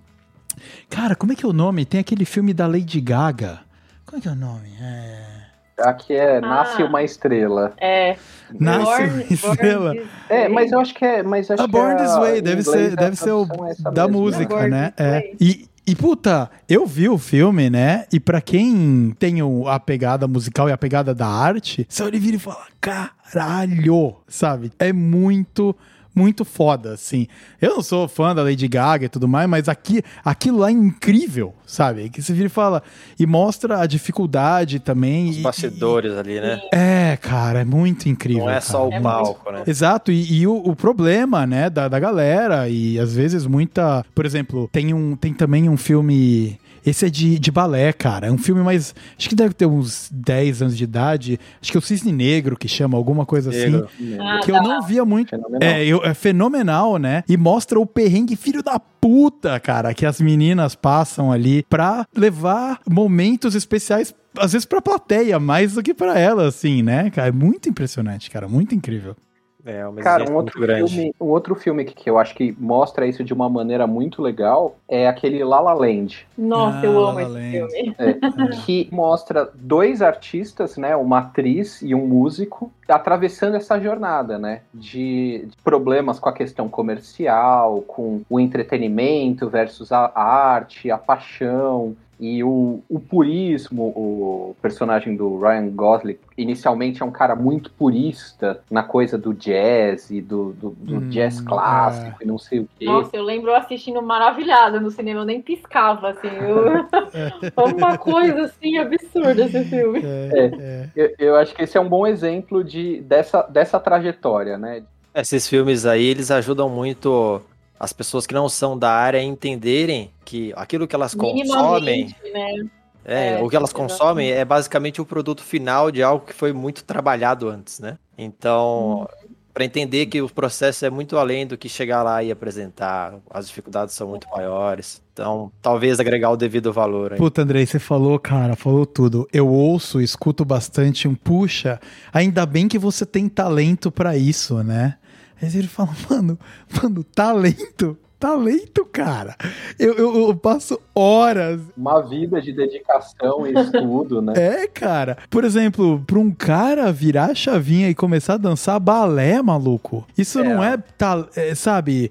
Cara, 0.90 1.16
como 1.16 1.32
é 1.32 1.34
que 1.34 1.44
é 1.44 1.48
o 1.48 1.54
nome? 1.54 1.86
Tem 1.86 2.00
aquele 2.00 2.26
filme 2.26 2.52
da 2.52 2.66
Lady 2.66 3.00
Gaga. 3.00 3.60
Como 4.04 4.18
é 4.18 4.20
que 4.20 4.28
é 4.28 4.32
o 4.32 4.36
nome? 4.36 4.68
É. 4.78 5.35
Aqui 5.78 6.14
é 6.14 6.38
ah, 6.38 6.40
Nasce 6.40 6.82
uma 6.82 7.02
Estrela. 7.02 7.72
É. 7.78 8.16
Nasce 8.58 8.84
Born, 8.84 9.12
uma 9.12 9.22
Estrela. 9.32 9.94
É, 10.28 10.48
mas 10.48 10.72
eu 10.72 10.80
acho 10.80 10.94
que 10.94 11.04
é. 11.04 11.22
Mas 11.22 11.50
acho 11.50 11.62
a 11.62 11.66
Born 11.66 11.96
que 11.96 12.02
This 12.02 12.16
Way 12.16 12.40
deve 12.40 12.62
ser, 12.62 12.96
deve 12.96 13.16
ser 13.16 13.32
o 13.32 13.46
da 13.92 14.08
música, 14.08 14.68
né? 14.68 14.92
É. 14.96 15.32
E, 15.40 15.68
E 15.88 15.94
puta, 15.94 16.50
eu 16.68 16.84
vi 16.84 17.08
o 17.08 17.16
filme, 17.16 17.70
né? 17.70 18.06
E 18.12 18.18
pra 18.18 18.40
quem 18.40 19.14
tem 19.20 19.40
o- 19.40 19.68
a 19.68 19.78
pegada 19.78 20.26
musical 20.26 20.68
e 20.68 20.72
a 20.72 20.76
pegada 20.76 21.14
da 21.14 21.28
arte, 21.28 21.86
você 21.88 22.02
olha 22.02 22.16
e 22.16 22.18
vira 22.18 22.34
e 22.36 22.40
fala: 22.40 22.64
caralho, 22.80 24.16
sabe? 24.26 24.72
É 24.80 24.92
muito. 24.92 25.76
Muito 26.16 26.46
foda, 26.46 26.94
assim. 26.94 27.26
Eu 27.60 27.74
não 27.76 27.82
sou 27.82 28.08
fã 28.08 28.34
da 28.34 28.42
Lady 28.42 28.66
Gaga 28.66 29.04
e 29.04 29.08
tudo 29.08 29.28
mais, 29.28 29.46
mas 29.48 29.68
aqui, 29.68 30.02
aquilo 30.24 30.58
lá 30.58 30.68
é 30.68 30.72
incrível, 30.72 31.54
sabe? 31.66 32.08
Que 32.08 32.22
você 32.22 32.32
vira 32.32 32.46
e 32.46 32.48
fala. 32.48 32.82
E 33.20 33.26
mostra 33.26 33.80
a 33.80 33.86
dificuldade 33.86 34.80
também. 34.80 35.28
Os 35.28 35.36
e- 35.36 35.42
bastidores 35.42 36.16
ali, 36.16 36.40
né? 36.40 36.58
É, 36.72 37.18
cara, 37.20 37.60
é 37.60 37.64
muito 37.66 38.08
incrível. 38.08 38.44
Não 38.44 38.50
é 38.50 38.54
cara. 38.54 38.64
só 38.64 38.88
o 38.88 38.92
É 38.92 38.98
palco, 38.98 39.52
né? 39.52 39.62
Exato, 39.66 40.10
e, 40.10 40.38
e 40.40 40.46
o, 40.46 40.54
o 40.56 40.74
problema, 40.74 41.46
né, 41.46 41.68
da, 41.68 41.86
da 41.86 41.98
galera, 42.00 42.66
e 42.66 42.98
às 42.98 43.14
vezes 43.14 43.44
muita. 43.46 44.02
Por 44.14 44.24
exemplo, 44.24 44.70
tem, 44.72 44.94
um, 44.94 45.14
tem 45.16 45.34
também 45.34 45.68
um 45.68 45.76
filme. 45.76 46.58
Esse 46.86 47.06
é 47.06 47.10
de, 47.10 47.38
de 47.38 47.50
balé, 47.50 47.92
cara. 47.92 48.28
É 48.28 48.30
um 48.32 48.38
filme 48.38 48.62
mais. 48.62 48.94
Acho 49.18 49.28
que 49.28 49.34
deve 49.34 49.52
ter 49.52 49.66
uns 49.66 50.08
10 50.12 50.62
anos 50.62 50.76
de 50.78 50.84
idade. 50.84 51.40
Acho 51.60 51.72
que 51.72 51.76
é 51.76 51.80
o 51.80 51.82
Cisne 51.82 52.12
Negro 52.12 52.56
que 52.56 52.68
chama, 52.68 52.96
alguma 52.96 53.26
coisa 53.26 53.50
Negro. 53.50 53.88
assim. 53.92 54.16
Ah, 54.20 54.40
Que 54.44 54.52
eu 54.52 54.62
não 54.62 54.80
via 54.82 55.04
muito. 55.04 55.30
Fenomenal. 55.30 55.68
É, 55.68 55.84
eu- 55.84 56.04
é 56.04 56.14
fenomenal, 56.14 56.96
né? 56.96 57.24
E 57.28 57.36
mostra 57.36 57.80
o 57.80 57.84
perrengue 57.84 58.36
filho 58.36 58.62
da 58.62 58.78
puta, 58.78 59.58
cara, 59.58 59.92
que 59.92 60.06
as 60.06 60.20
meninas 60.20 60.74
passam 60.76 61.32
ali 61.32 61.64
pra 61.68 62.06
levar 62.16 62.80
momentos 62.88 63.54
especiais, 63.54 64.14
às 64.38 64.52
vezes 64.52 64.64
pra 64.66 64.80
plateia, 64.80 65.38
mais 65.40 65.74
do 65.74 65.82
que 65.82 65.92
pra 65.94 66.18
ela, 66.18 66.46
assim, 66.46 66.82
né, 66.82 67.10
cara? 67.10 67.28
É 67.28 67.32
muito 67.32 67.68
impressionante, 67.68 68.30
cara, 68.30 68.46
muito 68.48 68.74
incrível. 68.74 69.16
É, 69.66 69.84
uma 69.86 70.00
Cara, 70.00 70.30
um 70.30 70.36
outro, 70.36 70.58
muito 70.58 70.60
grande. 70.60 70.94
filme, 70.94 71.14
um 71.20 71.26
outro 71.26 71.54
filme 71.56 71.84
que, 71.84 71.92
que 71.92 72.08
eu 72.08 72.16
acho 72.18 72.34
que 72.36 72.54
mostra 72.58 73.04
isso 73.06 73.24
de 73.24 73.34
uma 73.34 73.48
maneira 73.48 73.84
muito 73.86 74.22
legal 74.22 74.76
é 74.88 75.08
aquele 75.08 75.42
La 75.42 75.58
La 75.60 75.72
Land, 75.74 76.26
Nossa, 76.38 76.78
Ah, 76.78 76.84
eu 76.84 77.04
amo 77.04 77.18
La 77.18 77.22
esse 77.22 77.60
Land. 77.60 77.72
filme. 77.96 78.56
que 78.64 78.88
mostra 78.92 79.50
dois 79.54 80.00
artistas, 80.02 80.76
né, 80.76 80.94
uma 80.94 81.18
atriz 81.18 81.82
e 81.82 81.94
um 81.94 82.06
músico, 82.06 82.70
atravessando 82.88 83.56
essa 83.56 83.80
jornada, 83.80 84.38
né, 84.38 84.60
de, 84.72 85.46
de 85.48 85.56
problemas 85.64 86.20
com 86.20 86.28
a 86.28 86.32
questão 86.32 86.68
comercial, 86.68 87.82
com 87.82 88.22
o 88.30 88.38
entretenimento 88.38 89.48
versus 89.48 89.90
a, 89.90 90.12
a 90.14 90.22
arte, 90.22 90.90
a 90.90 90.98
paixão 90.98 91.96
e 92.18 92.42
o, 92.42 92.82
o 92.88 92.98
purismo. 92.98 93.84
O 93.96 94.56
personagem 94.60 95.16
do 95.16 95.38
Ryan 95.38 95.68
Gosling 95.68 96.18
inicialmente 96.36 97.02
é 97.02 97.06
um 97.06 97.10
cara 97.10 97.34
muito 97.34 97.70
purista 97.70 98.60
na 98.70 98.82
coisa 98.82 99.16
do 99.16 99.32
jazz 99.32 100.10
e 100.10 100.20
do, 100.20 100.52
do, 100.52 100.70
do 100.70 100.96
Hum, 100.96 101.08
jazz 101.08 101.40
clássico 101.40 102.22
e 102.22 102.26
não 102.26 102.38
sei 102.38 102.60
o 102.60 102.68
quê. 102.78 102.84
Nossa, 102.84 103.16
eu 103.16 103.22
lembro 103.22 103.54
assistindo 103.54 104.02
maravilhada 104.02 104.80
no 104.80 104.90
cinema, 104.90 105.20
eu 105.20 105.24
nem 105.24 105.40
piscava, 105.40 106.10
assim. 106.10 106.28
Eu... 106.28 106.86
Foi 107.54 107.72
uma 107.72 107.98
coisa, 107.98 108.44
assim, 108.44 108.78
absurda 108.78 109.44
esse 109.44 109.64
filme. 109.64 110.00
É, 110.02 110.50
é. 110.58 110.88
Eu, 110.94 111.14
eu 111.18 111.36
acho 111.36 111.54
que 111.54 111.62
esse 111.62 111.76
é 111.76 111.80
um 111.80 111.88
bom 111.88 112.06
exemplo 112.06 112.64
de, 112.64 113.00
dessa, 113.02 113.42
dessa 113.42 113.78
trajetória, 113.78 114.58
né? 114.58 114.82
Esses 115.14 115.48
filmes 115.48 115.86
aí, 115.86 116.04
eles 116.04 116.30
ajudam 116.30 116.68
muito 116.68 117.40
as 117.78 117.92
pessoas 117.92 118.26
que 118.26 118.34
não 118.34 118.48
são 118.48 118.78
da 118.78 118.90
área 118.90 119.22
entenderem 119.22 120.10
que 120.24 120.52
aquilo 120.56 120.86
que 120.86 120.94
elas 120.94 121.14
consomem, 121.14 122.14
né? 122.32 122.68
é, 123.04 123.34
É, 123.34 123.42
o 123.42 123.48
que 123.48 123.56
elas 123.56 123.70
exatamente. 123.70 123.74
consomem 123.74 124.30
é 124.30 124.44
basicamente 124.44 125.00
o 125.00 125.04
produto 125.04 125.42
final 125.42 125.90
de 125.90 126.02
algo 126.02 126.26
que 126.26 126.32
foi 126.32 126.52
muito 126.52 126.82
trabalhado 126.84 127.48
antes, 127.48 127.78
né? 127.80 127.98
Então, 128.18 129.08
para 129.56 129.64
entender 129.64 130.04
que 130.06 130.20
o 130.20 130.28
processo 130.28 130.84
é 130.84 130.90
muito 130.90 131.16
além 131.16 131.46
do 131.46 131.56
que 131.56 131.66
chegar 131.68 132.02
lá 132.02 132.22
e 132.22 132.30
apresentar, 132.30 133.14
as 133.30 133.48
dificuldades 133.48 133.94
são 133.94 134.08
muito 134.08 134.26
maiores. 134.28 135.00
Então, 135.14 135.50
talvez 135.62 135.98
agregar 135.98 136.30
o 136.30 136.36
devido 136.36 136.72
valor. 136.74 137.12
aí. 137.12 137.18
Puta, 137.18 137.40
Andrei, 137.40 137.64
você 137.64 137.78
falou, 137.78 138.18
cara, 138.18 138.54
falou 138.54 138.84
tudo. 138.84 139.26
Eu 139.32 139.48
ouço, 139.48 139.98
escuto 140.00 140.44
bastante 140.44 141.08
um 141.08 141.14
puxa, 141.14 141.80
ainda 142.12 142.44
bem 142.44 142.68
que 142.68 142.78
você 142.78 143.06
tem 143.06 143.28
talento 143.30 143.90
pra 143.90 144.14
isso, 144.14 144.62
né? 144.62 144.96
Aí 145.40 145.48
ele 145.54 145.68
fala, 145.68 145.90
mano, 146.08 146.38
mano, 146.82 147.04
talento, 147.04 147.96
talento, 148.18 148.84
cara. 148.86 149.36
Eu, 149.78 149.94
eu, 149.94 150.28
eu 150.28 150.36
passo 150.36 150.80
horas 150.94 151.60
Uma 151.76 152.00
vida 152.00 152.40
de 152.40 152.52
dedicação 152.52 153.46
e 153.46 153.52
estudo, 153.52 154.22
né? 154.22 154.32
É, 154.36 154.66
cara. 154.66 155.18
Por 155.30 155.44
exemplo, 155.44 156.02
pra 156.06 156.18
um 156.18 156.30
cara 156.30 156.90
virar 156.92 157.30
a 157.30 157.34
chavinha 157.34 157.88
e 157.90 157.94
começar 157.94 158.34
a 158.34 158.38
dançar 158.38 158.80
balé, 158.80 159.40
maluco, 159.42 160.06
isso 160.16 160.40
É. 160.40 160.44
não 160.44 160.64
é, 160.64 160.76
tal- 160.96 161.28
é, 161.36 161.54
sabe? 161.54 162.10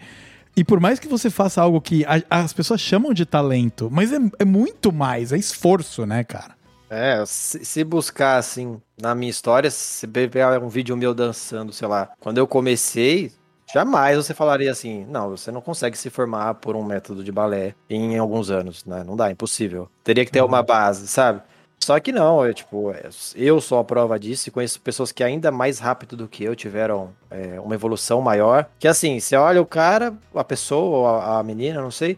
E 0.57 0.63
por 0.63 0.79
mais 0.79 0.99
que 0.99 1.07
você 1.07 1.29
faça 1.29 1.61
algo 1.61 1.81
que 1.81 2.05
a- 2.05 2.21
as 2.29 2.53
pessoas 2.53 2.79
chamam 2.79 3.13
de 3.13 3.25
talento, 3.25 3.89
mas 3.91 4.13
é, 4.13 4.17
é 4.39 4.45
muito 4.45 4.93
mais, 4.93 5.33
é 5.33 5.37
esforço, 5.37 6.05
né, 6.05 6.23
cara? 6.23 6.54
É, 6.89 7.23
se, 7.25 7.63
se 7.65 7.83
buscar 7.83 8.37
assim, 8.37 8.81
na 8.99 9.15
minha 9.15 9.29
história, 9.29 9.69
se 9.71 10.07
pegar 10.07 10.61
um 10.61 10.69
vídeo 10.69 10.95
meu 10.95 11.13
dançando, 11.13 11.73
sei 11.73 11.87
lá, 11.87 12.09
quando 12.19 12.37
eu 12.37 12.47
comecei, 12.47 13.31
jamais 13.73 14.17
você 14.17 14.33
falaria 14.33 14.71
assim, 14.71 15.05
não, 15.09 15.31
você 15.31 15.51
não 15.51 15.61
consegue 15.61 15.97
se 15.97 16.09
formar 16.09 16.55
por 16.55 16.75
um 16.75 16.83
método 16.83 17.23
de 17.23 17.31
balé 17.31 17.75
em 17.89 18.17
alguns 18.17 18.49
anos, 18.49 18.85
né? 18.85 19.03
Não 19.03 19.15
dá, 19.15 19.31
impossível. 19.31 19.89
Teria 20.03 20.25
que 20.25 20.31
ter 20.31 20.41
uma 20.41 20.61
base, 20.61 21.07
sabe? 21.07 21.41
Só 21.79 21.99
que 21.99 22.11
não, 22.11 22.43
eu, 22.45 22.53
tipo, 22.53 22.93
eu 23.35 23.61
sou 23.61 23.77
a 23.77 23.83
prova 23.83 24.17
disso 24.17 24.49
e 24.49 24.51
conheço 24.51 24.81
pessoas 24.81 25.11
que 25.11 25.23
ainda 25.23 25.51
mais 25.51 25.77
rápido 25.77 26.15
do 26.15 26.27
que 26.27 26.43
eu 26.43 26.55
tiveram 26.55 27.11
é, 27.29 27.59
uma 27.59 27.75
evolução 27.75 28.21
maior. 28.21 28.67
Que 28.79 28.87
assim, 28.87 29.19
você 29.19 29.35
olha 29.35 29.61
o 29.61 29.65
cara, 29.65 30.13
a 30.33 30.43
pessoa, 30.43 31.19
a, 31.19 31.39
a 31.39 31.43
menina, 31.43 31.81
não 31.81 31.91
sei, 31.91 32.17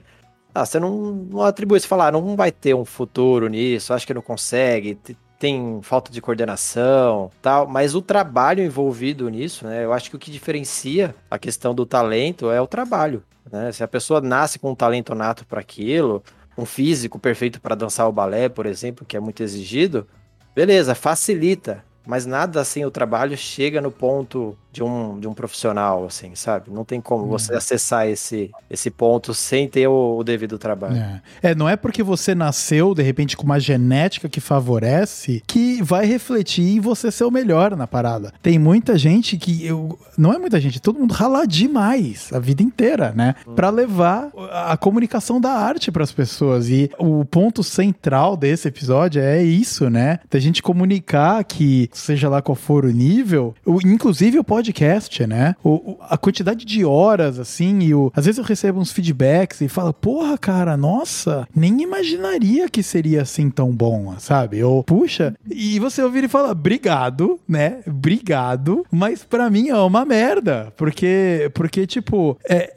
ah, 0.62 0.66
você 0.66 0.80
não, 0.80 0.96
não 1.30 1.42
atribui, 1.44 1.80
você 1.80 1.88
fala, 1.88 2.08
ah, 2.08 2.12
não 2.12 2.36
vai 2.36 2.52
ter 2.52 2.74
um 2.74 2.86
futuro 2.86 3.48
nisso, 3.48 3.94
acho 3.94 4.06
que 4.08 4.14
não 4.14 4.22
consegue, 4.22 4.96
te- 4.96 5.18
tem 5.40 5.80
falta 5.84 6.12
de 6.12 6.20
coordenação, 6.20 7.30
tal, 7.42 7.68
mas 7.68 7.94
o 7.94 8.02
trabalho 8.02 8.64
envolvido 8.64 9.30
nisso, 9.30 9.66
né? 9.68 9.86
Eu 9.86 9.94
acho 9.94 10.10
que 10.10 10.16
o 10.16 10.20
que 10.20 10.32
diferencia 10.32 11.14
a 11.30 11.38
questão 11.38 11.76
do 11.76 11.86
talento 11.86 12.50
é 12.50 12.60
o 12.60 12.68
trabalho, 12.68 13.24
né? 13.52 13.72
Se 13.72 13.84
a 13.84 13.88
pessoa 13.88 14.20
nasce 14.20 14.58
com 14.58 14.72
um 14.72 14.76
talento 14.76 15.14
nato 15.14 15.46
para 15.46 15.60
aquilo, 15.62 16.24
um 16.58 16.66
físico 16.66 17.20
perfeito 17.20 17.62
para 17.62 17.76
dançar 17.76 18.10
o 18.10 18.12
balé, 18.12 18.50
por 18.50 18.66
exemplo, 18.66 19.06
que 19.06 19.16
é 19.16 19.20
muito 19.20 19.44
exigido, 19.44 20.08
beleza, 20.56 20.96
facilita, 20.96 21.84
mas 22.06 22.26
nada 22.26 22.64
sem 22.64 22.84
o 22.86 22.90
trabalho 22.90 23.38
chega 23.38 23.80
no 23.80 23.92
ponto 23.92 24.58
de 24.72 24.84
um, 24.84 25.20
de 25.20 25.28
um 25.28 25.34
profissional, 25.34 26.06
assim, 26.06 26.36
sabe? 26.36 26.70
Não 26.72 26.86
tem 26.86 27.02
como 27.02 27.26
você 27.26 27.54
acessar 27.54 28.08
esse, 28.08 28.52
esse 28.70 28.92
ponto 28.92 29.34
sem 29.34 29.68
ter 29.68 29.88
o, 29.88 30.18
o 30.18 30.24
devido 30.24 30.58
trabalho. 30.58 30.98
É. 30.98 31.22
É, 31.42 31.56
não 31.56 31.68
é 31.68 31.76
porque 31.76 32.04
você 32.04 32.36
nasceu, 32.36 32.94
de 32.94 33.02
repente, 33.02 33.36
com 33.36 33.44
uma 33.44 33.60
genética 33.60 34.30
que 34.30 34.40
favorece, 34.40 35.42
que 35.48 35.82
vai 35.82 36.06
refletir 36.06 36.76
em 36.76 36.80
você 36.80 37.12
ser 37.12 37.24
o 37.24 37.32
melhor 37.32 37.76
na 37.76 37.88
parada. 37.88 38.34
Tem 38.42 38.60
muita 38.60 38.98
gente 38.98 39.38
que. 39.38 39.66
Eu, 39.66 39.98
não 40.18 40.34
é 40.34 40.38
muita 40.38 40.60
gente, 40.60 40.82
todo 40.82 41.00
mundo 41.00 41.14
rala 41.14 41.46
demais 41.46 42.32
a 42.32 42.40
vida 42.40 42.62
inteira, 42.62 43.14
né? 43.16 43.36
Pra 43.56 43.70
levar 43.70 44.30
a, 44.52 44.78
comunicação 44.78 45.42
da 45.42 45.52
arte 45.52 45.92
pras 45.92 46.12
pessoas. 46.12 46.70
E 46.70 46.90
o 47.00 47.26
ponto 47.26 47.64
central 47.64 48.38
desse 48.38 48.68
episódio 48.68 49.22
é 49.22 49.44
isso, 49.44 49.90
né? 49.90 50.20
Da 50.30 50.40
gente 50.40 50.62
comunicar 50.62 51.44
que, 51.44 51.90
seja 51.94 52.30
lá 52.30 52.42
qual 52.42 52.56
for 52.56 52.86
o 52.86 52.92
nível, 52.92 53.56
inclusive 53.86 54.40
o 54.40 54.44
podcast, 54.72 55.26
né? 55.26 55.56
O, 55.64 55.70
o- 55.92 55.98
a 56.10 56.18
quantidade 56.18 56.66
de 56.66 56.84
horas, 56.84 57.40
assim, 57.40 57.80
e 57.80 57.94
o, 57.96 58.12
às 58.16 58.26
vezes 58.26 58.38
eu 58.38 58.44
recebo 58.44 58.80
uns 58.80 58.92
feedbacks 58.92 59.62
e 59.62 59.68
falo, 59.70 59.94
porra, 59.94 60.38
cara, 60.38 60.76
nossa, 60.76 61.48
nem 61.56 61.82
imaginaria 61.82 62.68
que 62.70 62.84
seria 62.84 63.22
assim 63.22 63.50
tão 63.50 63.72
bom, 63.72 64.14
sabe? 64.20 64.62
Ou, 64.64 64.84
puxa, 64.84 65.34
e 65.50 65.80
você 65.80 66.04
ouvir 66.04 66.26
e 66.26 66.28
fala, 66.28 66.52
obrigado, 66.52 67.40
né? 67.48 67.80
Obrigado, 67.88 68.86
mas 68.92 69.24
pra 69.24 69.50
mim 69.50 69.70
é 69.70 69.76
uma 69.78 70.04
merda, 70.04 70.72
porque, 70.76 71.50
porque 71.54 71.88
tipo, 71.88 72.38
é, 72.48 72.74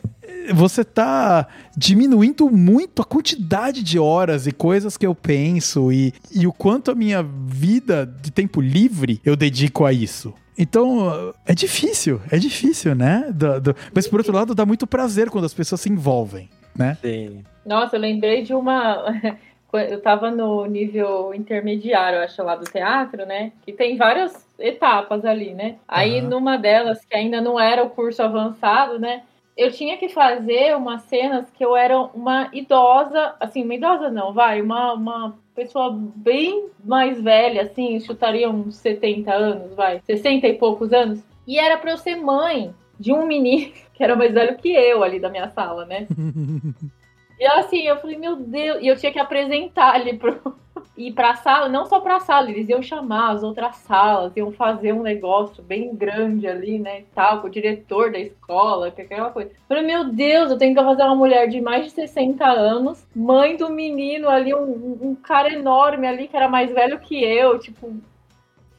você 0.55 0.85
tá 0.85 1.47
diminuindo 1.77 2.51
muito 2.51 3.03
a 3.03 3.05
quantidade 3.05 3.83
de 3.83 3.99
horas 3.99 4.47
e 4.47 4.53
coisas 4.53 4.97
que 4.97 5.07
eu 5.07 5.15
penso 5.15 5.93
e, 5.93 6.13
e 6.35 6.47
o 6.47 6.53
quanto 6.53 6.91
a 6.91 6.95
minha 6.95 7.23
vida 7.23 8.07
de 8.21 8.31
tempo 8.31 8.61
livre 8.61 9.21
eu 9.25 9.37
dedico 9.37 9.85
a 9.85 9.93
isso. 9.93 10.35
Então, 10.59 11.33
é 11.47 11.55
difícil, 11.55 12.21
é 12.31 12.37
difícil, 12.39 12.95
né? 12.95 13.31
Do- 13.33 13.61
do- 13.61 13.77
mas 13.95 14.07
por 14.07 14.21
outro 14.21 14.35
lado, 14.35 14.55
dá 14.55 14.67
muito 14.67 14.87
prazer 14.87 15.31
quando 15.31 15.45
as 15.47 15.55
pessoas 15.55 15.81
se 15.81 15.89
envolvem, 15.91 16.51
né? 16.77 16.99
Sim. 17.01 17.43
Nossa, 17.65 17.97
eu 17.97 18.01
lembrei 18.01 18.43
de 18.43 18.53
uma. 18.55 19.05
Eu 19.73 20.01
tava 20.03 20.33
no 20.33 20.67
nível 20.67 21.33
intermediário, 21.33 22.19
eu 22.19 22.25
acho, 22.25 22.43
lá 22.43 22.57
do 22.57 22.65
teatro, 22.65 23.25
né? 23.25 23.53
Que 23.65 23.71
tem 23.73 23.97
várias 23.97 24.33
etapas 24.59 25.25
ali, 25.25 25.55
né? 25.55 25.77
Aí, 25.87 26.19
Aham. 26.19 26.29
numa 26.29 26.57
delas, 26.57 26.99
que 27.05 27.15
ainda 27.15 27.41
não 27.41 27.59
era 27.61 27.85
o 27.85 27.91
curso 27.91 28.21
avançado, 28.21 28.99
né? 28.99 29.23
Eu 29.61 29.71
tinha 29.71 29.99
que 29.99 30.09
fazer 30.09 30.75
umas 30.75 31.03
cenas 31.03 31.51
que 31.51 31.63
eu 31.63 31.77
era 31.77 32.01
uma 32.01 32.49
idosa, 32.51 33.35
assim, 33.39 33.63
uma 33.63 33.75
idosa 33.75 34.11
não, 34.11 34.33
vai, 34.33 34.63
uma, 34.63 34.95
uma 34.95 35.39
pessoa 35.55 35.95
bem 36.17 36.71
mais 36.83 37.21
velha, 37.21 37.61
assim, 37.61 38.01
chutaria 38.01 38.49
uns 38.49 38.77
70 38.77 39.31
anos, 39.31 39.75
vai, 39.75 40.01
60 40.07 40.47
e 40.49 40.55
poucos 40.55 40.95
anos. 40.95 41.23
E 41.47 41.59
era 41.59 41.77
pra 41.77 41.91
eu 41.91 41.99
ser 41.99 42.17
mãe 42.17 42.75
de 42.99 43.13
um 43.13 43.27
menino 43.27 43.71
que 43.93 44.03
era 44.03 44.17
mais 44.17 44.33
velho 44.33 44.57
que 44.57 44.73
eu 44.73 45.05
ali 45.05 45.21
da 45.21 45.29
minha 45.29 45.51
sala, 45.51 45.85
né? 45.85 46.07
E 47.41 47.47
assim, 47.47 47.85
eu 47.85 47.97
falei, 47.97 48.19
meu 48.19 48.37
Deus, 48.37 48.83
e 48.83 48.87
eu 48.87 48.97
tinha 48.97 49.11
que 49.11 49.19
apresentar 49.19 49.95
ali 49.95 50.15
pro, 50.15 50.55
ir 50.95 51.13
pra 51.15 51.35
sala, 51.37 51.71
não 51.71 51.87
só 51.87 51.99
pra 51.99 52.21
sala, 52.21 52.51
eles 52.51 52.69
iam 52.69 52.83
chamar 52.83 53.31
as 53.31 53.43
outras 53.43 53.77
salas, 53.77 54.37
iam 54.37 54.53
fazer 54.53 54.93
um 54.93 55.01
negócio 55.01 55.63
bem 55.63 55.95
grande 55.97 56.47
ali, 56.47 56.79
né, 56.79 57.05
tal, 57.15 57.41
com 57.41 57.47
o 57.47 57.51
diretor 57.51 58.13
da 58.13 58.19
escola, 58.19 58.91
que 58.91 59.01
aquela 59.01 59.31
coisa. 59.31 59.49
Eu 59.49 59.57
falei, 59.67 59.85
meu 59.85 60.05
Deus, 60.05 60.51
eu 60.51 60.59
tenho 60.59 60.75
que 60.75 60.85
fazer 60.85 61.03
uma 61.03 61.17
mulher 61.17 61.49
de 61.49 61.63
mais 61.63 61.87
de 61.87 61.93
60 61.93 62.45
anos, 62.45 63.07
mãe 63.17 63.57
do 63.57 63.71
menino 63.71 64.29
ali, 64.29 64.55
um, 64.55 64.99
um 65.01 65.15
cara 65.15 65.51
enorme 65.51 66.07
ali, 66.07 66.29
que 66.29 66.37
era 66.37 66.47
mais 66.47 66.71
velho 66.71 67.01
que 67.01 67.25
eu, 67.25 67.59
tipo, 67.59 67.91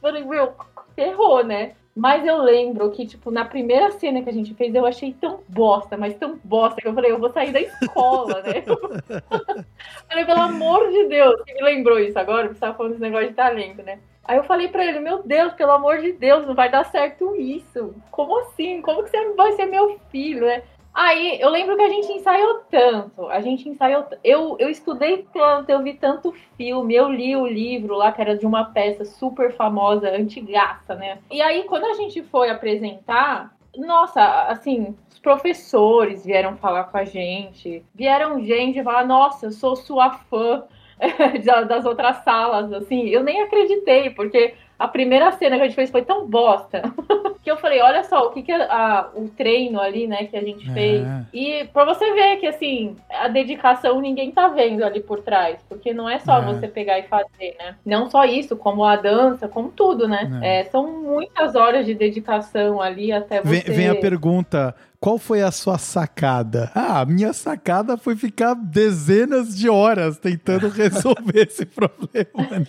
falei, 0.00 0.22
meu, 0.22 0.52
ferrou, 0.94 1.44
né? 1.44 1.72
Mas 1.94 2.26
eu 2.26 2.38
lembro 2.38 2.90
que, 2.90 3.06
tipo, 3.06 3.30
na 3.30 3.44
primeira 3.44 3.90
cena 3.90 4.22
que 4.22 4.30
a 4.30 4.32
gente 4.32 4.54
fez, 4.54 4.74
eu 4.74 4.86
achei 4.86 5.12
tão 5.12 5.40
bosta, 5.46 5.96
mas 5.96 6.14
tão 6.14 6.38
bosta, 6.42 6.80
que 6.80 6.88
eu 6.88 6.94
falei, 6.94 7.12
eu 7.12 7.18
vou 7.18 7.30
sair 7.30 7.52
da 7.52 7.60
escola, 7.60 8.42
né? 8.42 8.64
falei, 10.08 10.24
pelo 10.24 10.40
amor 10.40 10.90
de 10.90 11.04
Deus, 11.04 11.38
você 11.38 11.52
me 11.52 11.62
lembrou 11.62 11.98
isso 11.98 12.18
agora? 12.18 12.44
Porque 12.44 12.54
você 12.54 12.60
tava 12.60 12.76
falando 12.76 12.92
desse 12.92 13.02
negócio 13.02 13.28
de 13.28 13.34
talento, 13.34 13.82
né? 13.82 13.98
Aí 14.24 14.36
eu 14.36 14.44
falei 14.44 14.68
pra 14.68 14.86
ele, 14.86 15.00
meu 15.00 15.22
Deus, 15.22 15.52
pelo 15.52 15.72
amor 15.72 15.98
de 15.98 16.12
Deus, 16.12 16.46
não 16.46 16.54
vai 16.54 16.70
dar 16.70 16.84
certo 16.84 17.34
isso. 17.34 17.94
Como 18.10 18.38
assim? 18.38 18.80
Como 18.80 19.02
que 19.02 19.10
você 19.10 19.32
vai 19.34 19.52
ser 19.52 19.66
meu 19.66 19.98
filho, 20.10 20.46
né? 20.46 20.62
Aí 20.94 21.40
eu 21.40 21.48
lembro 21.48 21.74
que 21.74 21.82
a 21.82 21.88
gente 21.88 22.12
ensaiou 22.12 22.62
tanto, 22.70 23.26
a 23.28 23.40
gente 23.40 23.68
ensaiou. 23.68 24.04
Eu, 24.22 24.56
eu 24.58 24.68
estudei 24.68 25.26
tanto, 25.32 25.70
eu 25.70 25.82
vi 25.82 25.94
tanto 25.94 26.34
filme, 26.56 26.94
eu 26.94 27.08
li 27.08 27.34
o 27.34 27.46
livro 27.46 27.96
lá, 27.96 28.12
que 28.12 28.20
era 28.20 28.36
de 28.36 28.44
uma 28.44 28.66
peça 28.66 29.04
super 29.04 29.54
famosa, 29.54 30.10
antigaça, 30.10 30.94
né? 30.94 31.18
E 31.30 31.40
aí, 31.40 31.64
quando 31.64 31.86
a 31.86 31.94
gente 31.94 32.22
foi 32.22 32.50
apresentar, 32.50 33.56
nossa, 33.76 34.42
assim, 34.48 34.94
os 35.10 35.18
professores 35.18 36.26
vieram 36.26 36.56
falar 36.58 36.84
com 36.84 36.98
a 36.98 37.04
gente, 37.04 37.82
vieram 37.94 38.44
gente 38.44 38.82
falar, 38.82 39.06
nossa, 39.06 39.46
eu 39.46 39.50
sou 39.50 39.74
sua 39.74 40.10
fã 40.10 40.64
das 41.66 41.86
outras 41.86 42.18
salas, 42.18 42.70
assim, 42.72 43.08
eu 43.08 43.22
nem 43.22 43.40
acreditei, 43.40 44.10
porque 44.10 44.54
a 44.84 44.88
primeira 44.88 45.30
cena 45.32 45.56
que 45.56 45.62
a 45.62 45.66
gente 45.66 45.74
fez 45.74 45.90
foi 45.90 46.02
tão 46.02 46.26
bosta 46.26 46.82
que 47.42 47.50
eu 47.50 47.56
falei, 47.56 47.80
olha 47.80 48.04
só, 48.04 48.26
o 48.26 48.30
que, 48.30 48.42
que 48.42 48.52
é 48.52 48.62
a, 48.62 49.08
o 49.14 49.28
treino 49.28 49.80
ali, 49.80 50.06
né, 50.06 50.24
que 50.24 50.36
a 50.36 50.40
gente 50.42 50.68
É. 50.70 50.72
fez. 50.72 51.06
E 51.32 51.64
pra 51.72 51.84
você 51.84 52.12
ver 52.14 52.36
que, 52.36 52.46
assim, 52.46 52.96
a 53.10 53.26
dedicação 53.28 54.00
ninguém 54.00 54.30
tá 54.30 54.48
vendo 54.48 54.84
ali 54.84 55.00
por 55.00 55.20
trás. 55.20 55.58
Porque 55.68 55.92
não 55.92 56.08
é 56.08 56.18
só 56.20 56.38
É. 56.38 56.44
você 56.44 56.68
pegar 56.68 56.98
e 56.98 57.02
fazer, 57.04 57.56
né? 57.58 57.74
Não 57.84 58.08
só 58.10 58.24
isso, 58.24 58.56
como 58.56 58.84
a 58.84 58.94
dança, 58.96 59.48
como 59.48 59.70
tudo, 59.70 60.06
né? 60.06 60.30
É. 60.42 60.60
É, 60.60 60.64
são 60.64 61.02
muitas 61.02 61.54
horas 61.56 61.84
de 61.86 61.94
dedicação 61.94 62.80
ali 62.80 63.10
até 63.12 63.40
você... 63.40 63.60
Vem, 63.60 63.76
vem 63.76 63.88
a 63.88 63.94
pergunta: 63.96 64.74
qual 65.02 65.18
foi 65.18 65.42
a 65.42 65.50
sua 65.50 65.78
sacada? 65.78 66.70
Ah, 66.76 67.00
a 67.00 67.04
minha 67.04 67.32
sacada 67.32 67.96
foi 67.96 68.14
ficar 68.14 68.54
dezenas 68.54 69.58
de 69.58 69.68
horas 69.68 70.16
tentando 70.16 70.68
resolver 70.70 71.48
esse 71.48 71.66
problema. 71.66 72.30
Né? 72.48 72.64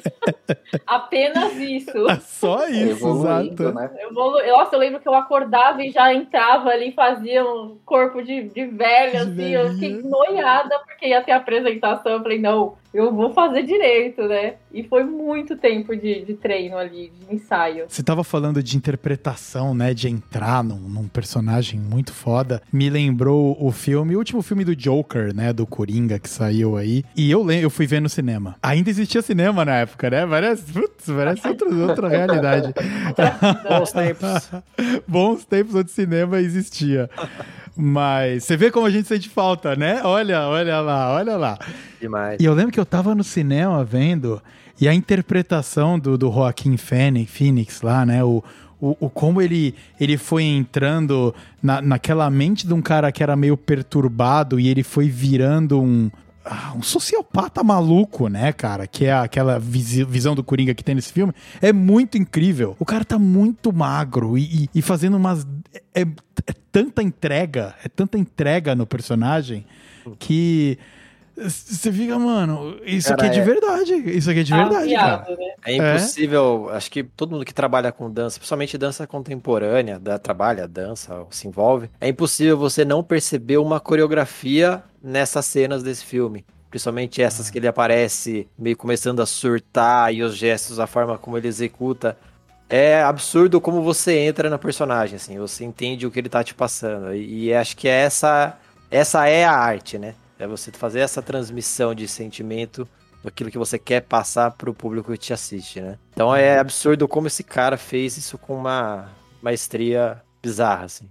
Apenas 0.88 1.54
isso. 1.58 1.92
Só 2.26 2.68
isso, 2.68 3.08
exato. 3.08 3.72
né? 3.72 3.92
Eu 4.02 4.10
evolu- 4.10 4.46
Nossa, 4.48 4.76
eu 4.76 4.80
lembro 4.80 5.00
que 5.00 5.08
eu 5.08 5.14
acordava 5.14 5.84
e 5.84 5.92
já 5.92 6.12
entrava 6.12 6.70
ali, 6.70 6.92
fazia 6.92 7.46
um 7.46 7.78
corpo 7.86 8.24
de, 8.24 8.50
de 8.50 8.66
velha, 8.66 9.12
De 9.26 9.32
assim. 9.32 9.52
Eu 9.54 9.64
velhinha. 9.70 9.74
fiquei 9.74 10.02
noiada 10.10 10.80
porque 10.88 11.08
ia 11.10 11.22
ter 11.22 11.34
apresentação. 11.34 12.14
Eu 12.14 12.22
falei, 12.24 12.40
não, 12.40 12.74
eu 12.94 13.12
vou 13.12 13.34
fazer 13.34 13.64
direito, 13.64 14.22
né? 14.28 14.56
E 14.72 14.84
foi 14.84 15.04
muito 15.04 15.56
tempo 15.56 15.96
de, 15.96 16.24
de 16.26 16.36
treino 16.36 16.78
ali, 16.78 17.12
de 17.28 17.36
ensaio. 17.36 17.86
Você 17.88 18.04
tava 18.04 18.24
falando 18.24 18.62
de 18.62 18.78
interpretação, 18.78 19.74
né? 19.74 19.94
De 19.94 20.08
entrar 20.08 20.64
num, 20.64 20.78
num 20.78 21.08
personagem 21.08 21.80
muito 21.80 22.14
foda. 22.14 22.62
Me 22.72 22.90
lembrou 22.90 23.58
o 23.60 23.72
filme, 23.72 24.16
o 24.16 24.20
último 24.20 24.44
filme 24.44 24.64
do 24.64 24.76
Joker, 24.76 25.34
né? 25.34 25.52
Do 25.52 25.66
Coringa 25.66 26.20
que 26.20 26.30
saiu 26.30 26.78
aí. 26.78 27.04
E 27.16 27.32
eu, 27.32 27.50
eu 27.52 27.70
fui 27.70 27.88
ver 27.88 28.00
no 28.00 28.10
cinema. 28.10 28.56
Ainda 28.62 28.92
existia 28.92 29.22
cinema 29.24 29.66
na 29.66 29.78
época, 29.78 30.10
né? 30.12 30.28
Parece, 30.28 30.72
putz, 30.72 31.06
parece 31.08 31.48
outra, 31.48 31.70
outra 31.70 32.08
realidade. 32.08 32.74
Bons 33.68 33.92
tempos. 33.92 34.52
Bons 35.08 35.46
tempos 35.46 35.74
onde 35.74 35.92
cinema 35.92 36.40
existia. 36.40 37.10
Mas 37.76 38.44
você 38.44 38.56
vê 38.56 38.70
como 38.70 38.86
a 38.86 38.90
gente 38.90 39.08
sente 39.08 39.30
falta, 39.30 39.76
né? 39.76 40.02
Olha, 40.04 40.48
olha 40.48 40.80
lá, 40.80 41.14
olha 41.14 41.36
lá. 41.36 41.58
Demais. 42.00 42.40
E 42.40 42.46
eu 42.46 42.54
lembro 42.54 42.72
que 42.72 42.80
eu 42.80 42.86
tava 42.86 43.16
no 43.16 43.24
cinema 43.24 43.84
vendo, 43.84 44.42
e 44.80 44.88
a 44.88 44.94
interpretação 44.94 45.98
do, 45.98 46.18
do 46.18 46.32
Joaquim 46.32 46.78
Phoenix, 46.78 47.32
Phoenix 47.32 47.82
lá, 47.82 48.06
né? 48.06 48.24
O, 48.24 48.44
o, 48.80 48.98
o 49.00 49.10
como 49.10 49.42
ele, 49.42 49.74
ele 50.00 50.18
foi 50.18 50.44
entrando 50.44 51.34
na, 51.62 51.82
naquela 51.82 52.30
mente 52.30 52.68
de 52.68 52.74
um 52.74 52.82
cara 52.82 53.12
que 53.12 53.24
era 53.24 53.36
meio 53.36 53.56
perturbado 53.56 54.60
e 54.60 54.68
ele 54.68 54.84
foi 54.84 55.08
virando 55.08 55.82
um. 55.82 56.12
Ah, 56.46 56.74
Um 56.76 56.82
sociopata 56.82 57.64
maluco, 57.64 58.28
né, 58.28 58.52
cara? 58.54 58.86
Que 58.88 59.06
é 59.06 59.14
aquela 59.14 59.60
visão 59.60 60.36
do 60.36 60.44
Coringa 60.44 60.74
que 60.74 60.84
tem 60.84 60.96
nesse 60.96 61.12
filme. 61.14 61.34
É 61.62 61.72
muito 61.74 62.18
incrível. 62.18 62.76
O 62.80 62.86
cara 62.86 63.04
tá 63.06 63.18
muito 63.20 63.72
magro 63.74 64.38
e, 64.38 64.64
e- 64.66 64.70
e 64.76 64.82
fazendo 64.82 65.18
umas. 65.18 65.46
É, 65.94 66.02
é 66.02 66.54
tanta 66.72 67.02
entrega, 67.04 67.74
é 67.84 67.88
tanta 67.90 68.18
entrega 68.18 68.76
no 68.76 68.86
personagem 68.86 69.66
que. 70.20 70.78
Você 71.36 71.92
fica, 71.92 72.18
mano, 72.20 72.78
isso 72.86 73.10
Cara, 73.10 73.22
aqui 73.22 73.26
é 73.26 73.30
de 73.30 73.40
é- 73.40 73.44
verdade. 73.44 73.94
Isso 73.96 74.30
aqui 74.30 74.40
é 74.42 74.44
de 74.44 74.54
verdade, 74.54 74.94
cara. 74.94 75.26
Né? 75.30 75.54
É 75.66 75.76
impossível, 75.76 76.70
acho 76.72 76.92
que 76.92 77.04
todo 77.04 77.32
mundo 77.32 77.44
que 77.44 77.54
trabalha 77.54 77.92
com 77.92 78.10
dança, 78.10 78.38
principalmente 78.38 78.78
dança 78.78 79.08
contemporânea, 79.08 79.98
da, 80.00 80.20
trabalha 80.20 80.68
dança, 80.68 81.16
ou 81.16 81.28
se 81.32 81.48
envolve, 81.48 81.90
é 82.00 82.08
impossível 82.08 82.58
você 82.58 82.86
não 82.86 83.04
perceber 83.04 83.58
uma 83.58 83.80
coreografia 83.80 84.84
nessas 85.02 85.46
cenas 85.46 85.82
desse 85.82 86.06
filme. 86.06 86.46
Principalmente 86.70 87.22
essas 87.22 87.50
que 87.50 87.58
ele 87.58 87.68
aparece 87.68 88.48
meio 88.58 88.78
começando 88.78 89.20
a 89.22 89.26
surtar 89.26 90.14
e 90.14 90.24
os 90.24 90.36
gestos, 90.36 90.80
a 90.80 90.88
forma 90.88 91.18
como 91.18 91.38
ele 91.38 91.48
executa. 91.48 92.18
É 92.70 93.04
absurdo 93.04 93.60
como 93.62 93.82
você 93.84 94.18
entra 94.20 94.50
na 94.50 94.58
personagem, 94.58 95.16
assim, 95.18 95.38
você 95.38 95.64
entende 95.66 96.08
o 96.08 96.12
que 96.12 96.20
ele 96.20 96.30
tá 96.30 96.44
te 96.44 96.54
passando. 96.54 97.14
E, 97.14 97.46
e 97.46 97.54
acho 97.54 97.76
que 97.78 97.88
essa, 97.88 98.58
essa 98.90 99.28
é 99.28 99.46
a 99.46 99.52
arte, 99.52 99.98
né? 99.98 100.16
É 100.38 100.48
você 100.48 100.72
fazer 100.72 101.00
essa 101.00 101.22
transmissão 101.22 101.94
de 101.94 102.08
sentimento 102.08 102.88
daquilo 103.24 103.50
que 103.50 103.58
você 103.58 103.80
quer 103.80 104.02
passar 104.02 104.52
pro 104.52 104.74
público 104.74 105.12
que 105.12 105.18
te 105.18 105.34
assiste, 105.34 105.80
né? 105.80 105.98
Então 106.12 106.36
é 106.36 106.60
absurdo 106.60 107.08
como 107.08 107.28
esse 107.28 107.44
cara 107.44 107.78
fez 107.78 108.18
isso 108.18 108.38
com 108.38 108.56
uma 108.56 109.10
maestria 109.42 110.22
bizarra, 110.42 110.86
assim. 110.86 111.10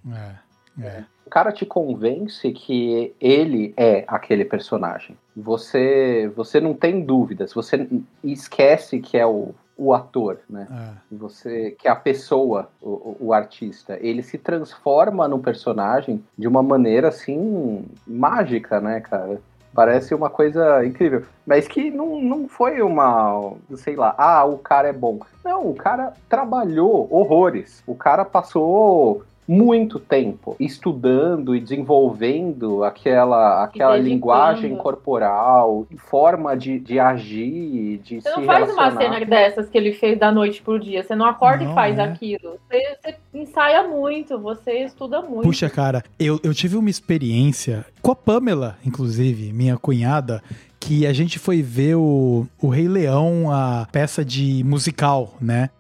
É, 0.79 0.85
é. 0.85 1.05
O 1.25 1.31
cara 1.31 1.51
te 1.51 1.65
convence 1.65 2.53
que 2.53 3.15
ele 3.19 3.73
é 3.77 4.05
aquele 4.07 4.45
personagem. 4.45 5.17
Você, 5.35 6.31
você 6.37 6.61
não 6.61 6.75
tem 6.75 7.03
dúvidas. 7.03 7.55
Você 7.55 7.89
esquece 8.23 9.01
que 9.01 9.17
é 9.17 9.25
o, 9.25 9.55
o 9.77 9.93
ator, 9.95 10.39
né? 10.49 10.67
é. 10.71 11.15
Você 11.17 11.71
que 11.73 11.89
é 11.89 11.91
a 11.91 11.97
pessoa, 11.97 12.69
o, 12.81 12.89
o- 12.91 13.17
o 13.21 13.33
artista, 13.33 13.99
ele 14.01 14.23
se 14.23 14.37
transforma 14.39 15.27
no 15.27 15.39
personagem 15.39 16.23
de 16.37 16.47
uma 16.47 16.63
maneira 16.63 17.09
assim 17.09 17.85
mágica, 18.07 18.81
né, 18.81 19.01
cara? 19.01 19.41
Parece 19.75 20.15
uma 20.15 20.29
coisa 20.29 20.85
incrível. 20.85 21.23
Mas 21.47 21.67
que 21.67 21.91
não, 21.91 22.21
não 22.21 22.47
foi 22.47 22.83
uma, 22.83 23.55
sei 23.77 23.97
lá, 23.97 24.15
ah, 24.19 24.45
o 24.45 24.59
cara 24.59 24.89
é 24.89 24.93
bom. 24.93 25.19
Não, 25.43 25.67
o 25.71 25.75
cara 25.75 26.13
trabalhou 26.29 27.09
horrores. 27.11 27.83
O 27.87 27.95
cara 27.95 28.23
passou 28.23 29.25
muito 29.47 29.99
tempo 29.99 30.57
estudando 30.59 31.55
e 31.55 31.61
desenvolvendo 31.61 32.85
aquela, 32.85 33.65
aquela 33.65 33.97
linguagem 33.97 34.77
corporal, 34.77 35.87
forma 35.97 36.57
de, 36.57 36.79
de 36.79 36.99
agir, 36.99 37.99
de 37.99 38.21
Você 38.21 38.31
se 38.31 38.37
não 38.37 38.45
faz 38.45 38.73
uma 38.73 38.91
cena 38.93 39.25
dessas 39.25 39.69
que 39.69 39.77
ele 39.77 39.93
fez 39.93 40.19
da 40.19 40.31
noite 40.31 40.63
pro 40.63 40.79
dia. 40.79 41.03
Você 41.03 41.15
não 41.15 41.27
acorda 41.27 41.65
Não, 41.65 41.73
e 41.73 41.75
faz 41.75 41.99
é. 41.99 42.03
aquilo. 42.03 42.59
Você, 42.69 42.97
você 43.03 43.17
ensaia 43.35 43.89
muito, 43.89 44.39
você 44.39 44.85
estuda 44.85 45.21
muito. 45.21 45.43
Puxa, 45.43 45.69
cara, 45.69 46.03
eu, 46.19 46.39
eu 46.43 46.55
tive 46.55 46.77
uma 46.77 46.91
experiência 46.91 47.85
com 48.01 48.13
a 48.13 48.17
Pamela, 48.17 48.79
inclusive, 48.85 49.53
minha 49.53 49.77
cunhada, 49.77 50.43
que 50.79 51.07
a 51.07 51.13
gente 51.13 51.39
foi 51.39 51.63
ver 51.63 51.97
o, 51.97 52.47
o 52.61 52.69
Rei 52.69 52.89
Leão, 52.89 53.51
a 53.51 53.87
peça 53.91 54.25
de 54.25 54.63
musical, 54.65 55.35
né? 55.41 55.71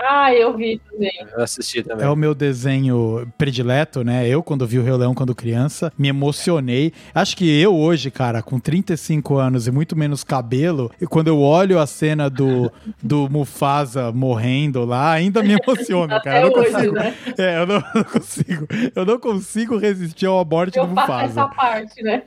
Ah, 0.00 0.32
eu 0.32 0.56
vi 0.56 0.80
também. 0.90 1.10
Eu 1.36 1.42
assisti 1.42 1.82
também. 1.82 2.06
É 2.06 2.08
o 2.08 2.14
meu 2.16 2.34
desenho 2.34 3.26
predileto, 3.36 4.04
né? 4.04 4.28
Eu, 4.28 4.42
quando 4.42 4.66
vi 4.66 4.78
o 4.78 4.82
Rei 4.84 4.92
Leão 4.94 5.14
quando 5.14 5.34
criança, 5.34 5.92
me 5.98 6.08
emocionei. 6.08 6.92
Acho 7.14 7.36
que 7.36 7.60
eu 7.60 7.74
hoje, 7.76 8.10
cara, 8.10 8.40
com 8.42 8.60
35 8.60 9.36
anos 9.36 9.66
e 9.66 9.70
muito 9.72 9.96
menos 9.96 10.22
cabelo, 10.22 10.90
e 11.00 11.06
quando 11.06 11.28
eu 11.28 11.40
olho 11.40 11.78
a 11.80 11.86
cena 11.86 12.30
do, 12.30 12.70
do 13.02 13.28
Mufasa 13.28 14.12
morrendo 14.12 14.84
lá, 14.84 15.10
ainda 15.12 15.42
me 15.42 15.56
emociono, 15.60 16.08
cara. 16.22 16.38
Até 16.38 16.42
Eu 16.46 16.50
não 16.50 16.60
hoje, 16.60 16.72
consigo, 16.72 16.94
né? 16.94 17.14
é, 17.36 17.60
eu 17.60 17.66
não, 17.66 17.82
não 17.94 18.04
consigo. 18.04 18.66
Eu 18.94 19.04
não 19.06 19.18
consigo 19.18 19.78
resistir 19.78 20.26
ao 20.26 20.44
morte 20.44 20.78
Eu 20.78 20.86
do 20.86 20.94
faço 20.94 21.12
Mufasa. 21.12 21.40
essa 21.40 21.48
parte, 21.48 22.02
né? 22.02 22.22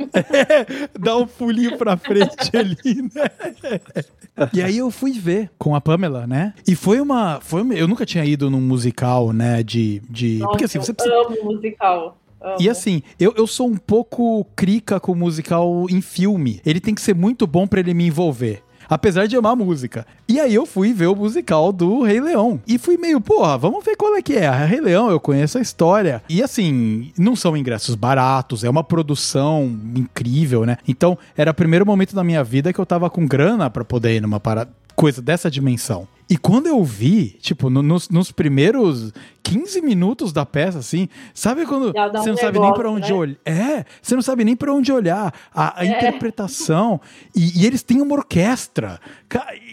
Dá 0.99 1.15
um 1.15 1.25
pulinho 1.27 1.77
pra 1.77 1.95
frente 1.95 2.55
ali, 2.55 3.01
né? 3.13 4.49
E 4.53 4.61
aí 4.61 4.77
eu 4.77 4.89
fui 4.89 5.11
ver 5.13 5.49
com 5.57 5.75
a 5.75 5.81
Pamela, 5.81 6.25
né? 6.25 6.53
E 6.67 6.75
foi 6.75 6.99
uma. 6.99 7.39
Foi, 7.41 7.60
uma- 7.61 7.73
eu 7.73 7.87
nunca 7.87 8.05
tinha 8.05 8.23
ido 8.25 8.49
num 8.49 8.61
musical, 8.61 9.31
né? 9.31 9.63
De. 9.63 10.01
de 10.09 10.37
Nossa, 10.39 10.49
porque 10.51 10.65
assim, 10.65 10.77
eu 10.77 10.83
você 10.83 10.93
precisa. 10.93 11.15
amo 11.15 11.37
musical. 11.53 12.17
Amo. 12.41 12.55
E 12.59 12.69
assim, 12.69 13.03
eu, 13.19 13.33
eu 13.37 13.45
sou 13.45 13.67
um 13.67 13.77
pouco 13.77 14.45
crica 14.55 14.99
com 14.99 15.13
musical 15.13 15.85
em 15.89 16.01
filme. 16.01 16.59
Ele 16.65 16.79
tem 16.79 16.95
que 16.95 17.01
ser 17.01 17.13
muito 17.15 17.45
bom 17.45 17.67
pra 17.67 17.79
ele 17.79 17.93
me 17.93 18.07
envolver. 18.07 18.63
Apesar 18.89 19.25
de 19.25 19.37
amar 19.37 19.55
música. 19.55 20.05
E 20.27 20.37
aí 20.37 20.53
eu 20.53 20.65
fui 20.65 20.91
ver 20.91 21.05
o 21.07 21.15
musical 21.15 21.71
do 21.71 22.01
Rei 22.01 22.19
Leão. 22.19 22.59
E 22.67 22.77
fui 22.77 22.97
meio, 22.97 23.21
porra, 23.21 23.57
vamos 23.57 23.85
ver 23.85 23.95
qual 23.95 24.13
é 24.17 24.21
que 24.21 24.33
é. 24.33 24.47
A 24.47 24.65
Rei 24.65 24.81
Leão, 24.81 25.09
eu 25.09 25.17
conheço 25.17 25.57
a 25.57 25.61
história. 25.61 26.21
E 26.27 26.43
assim, 26.43 27.09
não 27.17 27.33
são 27.33 27.55
ingressos 27.55 27.95
baratos, 27.95 28.65
é 28.65 28.69
uma 28.69 28.83
produção 28.83 29.63
incrível, 29.95 30.65
né? 30.65 30.75
Então, 30.85 31.17
era 31.37 31.51
o 31.51 31.53
primeiro 31.53 31.85
momento 31.85 32.13
da 32.13 32.23
minha 32.23 32.43
vida 32.43 32.73
que 32.73 32.79
eu 32.79 32.85
tava 32.85 33.09
com 33.09 33.25
grana 33.25 33.69
pra 33.69 33.85
poder 33.85 34.15
ir 34.15 34.21
numa 34.21 34.41
parada, 34.41 34.69
coisa 34.93 35.21
dessa 35.21 35.49
dimensão. 35.49 36.05
E 36.31 36.37
quando 36.37 36.67
eu 36.67 36.81
vi, 36.81 37.31
tipo, 37.41 37.69
no- 37.69 37.83
nos, 37.83 38.07
nos 38.09 38.31
primeiros 38.31 39.11
15 39.43 39.81
minutos 39.81 40.31
da 40.31 40.45
peça, 40.45 40.79
assim, 40.79 41.09
sabe 41.33 41.65
quando 41.65 41.91
Já 41.93 42.07
você 42.07 42.29
um 42.29 42.33
não 42.33 42.37
sabe 42.37 42.57
nem 42.57 42.73
pra 42.73 42.83
negócio, 42.89 42.95
onde 42.97 43.11
né? 43.11 43.17
olhar? 43.19 43.37
É, 43.45 43.85
você 44.01 44.15
não 44.15 44.21
sabe 44.21 44.45
nem 44.45 44.55
pra 44.55 44.73
onde 44.73 44.93
olhar. 44.93 45.33
A, 45.53 45.81
a 45.81 45.85
É. 45.85 45.89
interpretação. 45.89 47.01
E, 47.35 47.61
e 47.61 47.65
eles 47.65 47.83
têm 47.83 47.99
uma 48.01 48.15
orquestra. 48.15 48.97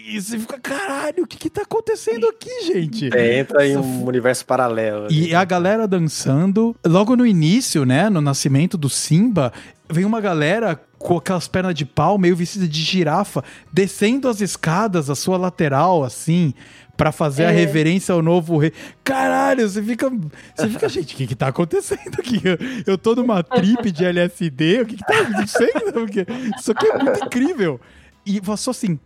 E 0.05 0.19
você 0.21 0.37
fica, 0.37 0.59
caralho, 0.59 1.23
o 1.23 1.27
que 1.27 1.37
que 1.37 1.49
tá 1.49 1.61
acontecendo 1.61 2.27
aqui, 2.27 2.65
gente? 2.65 3.09
É, 3.15 3.39
entra 3.39 3.65
em 3.65 3.77
um 3.77 4.03
universo 4.05 4.45
paralelo. 4.45 5.07
E 5.09 5.33
a 5.33 5.45
galera 5.45 5.87
dançando. 5.87 6.75
Logo 6.85 7.15
no 7.15 7.25
início, 7.25 7.85
né? 7.85 8.09
No 8.09 8.19
nascimento 8.19 8.77
do 8.77 8.89
Simba, 8.89 9.53
vem 9.89 10.03
uma 10.03 10.19
galera 10.19 10.77
com 10.99 11.17
aquelas 11.17 11.47
pernas 11.47 11.73
de 11.73 11.85
pau, 11.85 12.17
meio 12.17 12.35
vestida 12.35 12.67
de 12.67 12.81
girafa, 12.81 13.43
descendo 13.71 14.27
as 14.27 14.41
escadas, 14.41 15.09
a 15.09 15.15
sua 15.15 15.37
lateral, 15.37 16.03
assim, 16.03 16.53
pra 16.97 17.11
fazer 17.13 17.45
a 17.45 17.51
É. 17.51 17.55
reverência 17.55 18.13
ao 18.13 18.21
novo 18.21 18.57
rei. 18.57 18.73
Caralho, 19.03 19.67
você 19.67 19.81
fica. 19.81 20.11
Você 20.55 20.67
fica, 20.69 20.87
gente, 20.89 21.15
o 21.15 21.17
que 21.17 21.27
que 21.27 21.35
tá 21.35 21.47
acontecendo 21.47 22.19
aqui? 22.19 22.41
Eu, 22.43 22.57
eu 22.93 22.97
tô 22.97 23.15
numa 23.15 23.41
trip 23.41 23.89
de 23.91 24.03
LSD, 24.05 24.81
o 24.81 24.85
que 24.85 24.97
que 24.97 25.05
tá 25.05 25.21
acontecendo? 25.21 25.93
Porque 25.93 26.25
Isso 26.59 26.71
aqui 26.71 26.85
é 26.87 26.97
muito 27.01 27.25
incrível. 27.25 27.79
E 28.25 28.41
passou 28.41 28.71
assim. 28.71 28.99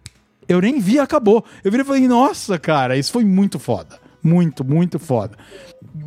Eu 0.50 0.60
nem 0.60 0.80
vi, 0.80 1.00
acabou. 1.00 1.46
Eu 1.64 1.72
virei 1.72 1.84
e 1.86 1.88
falei, 1.88 2.08
nossa, 2.08 2.60
cara, 2.60 2.98
isso 2.98 3.14
foi 3.14 3.24
muito 3.24 3.58
foda. 3.60 3.98
Muito, 4.22 4.64
muito 4.66 5.00
foda. 5.00 5.38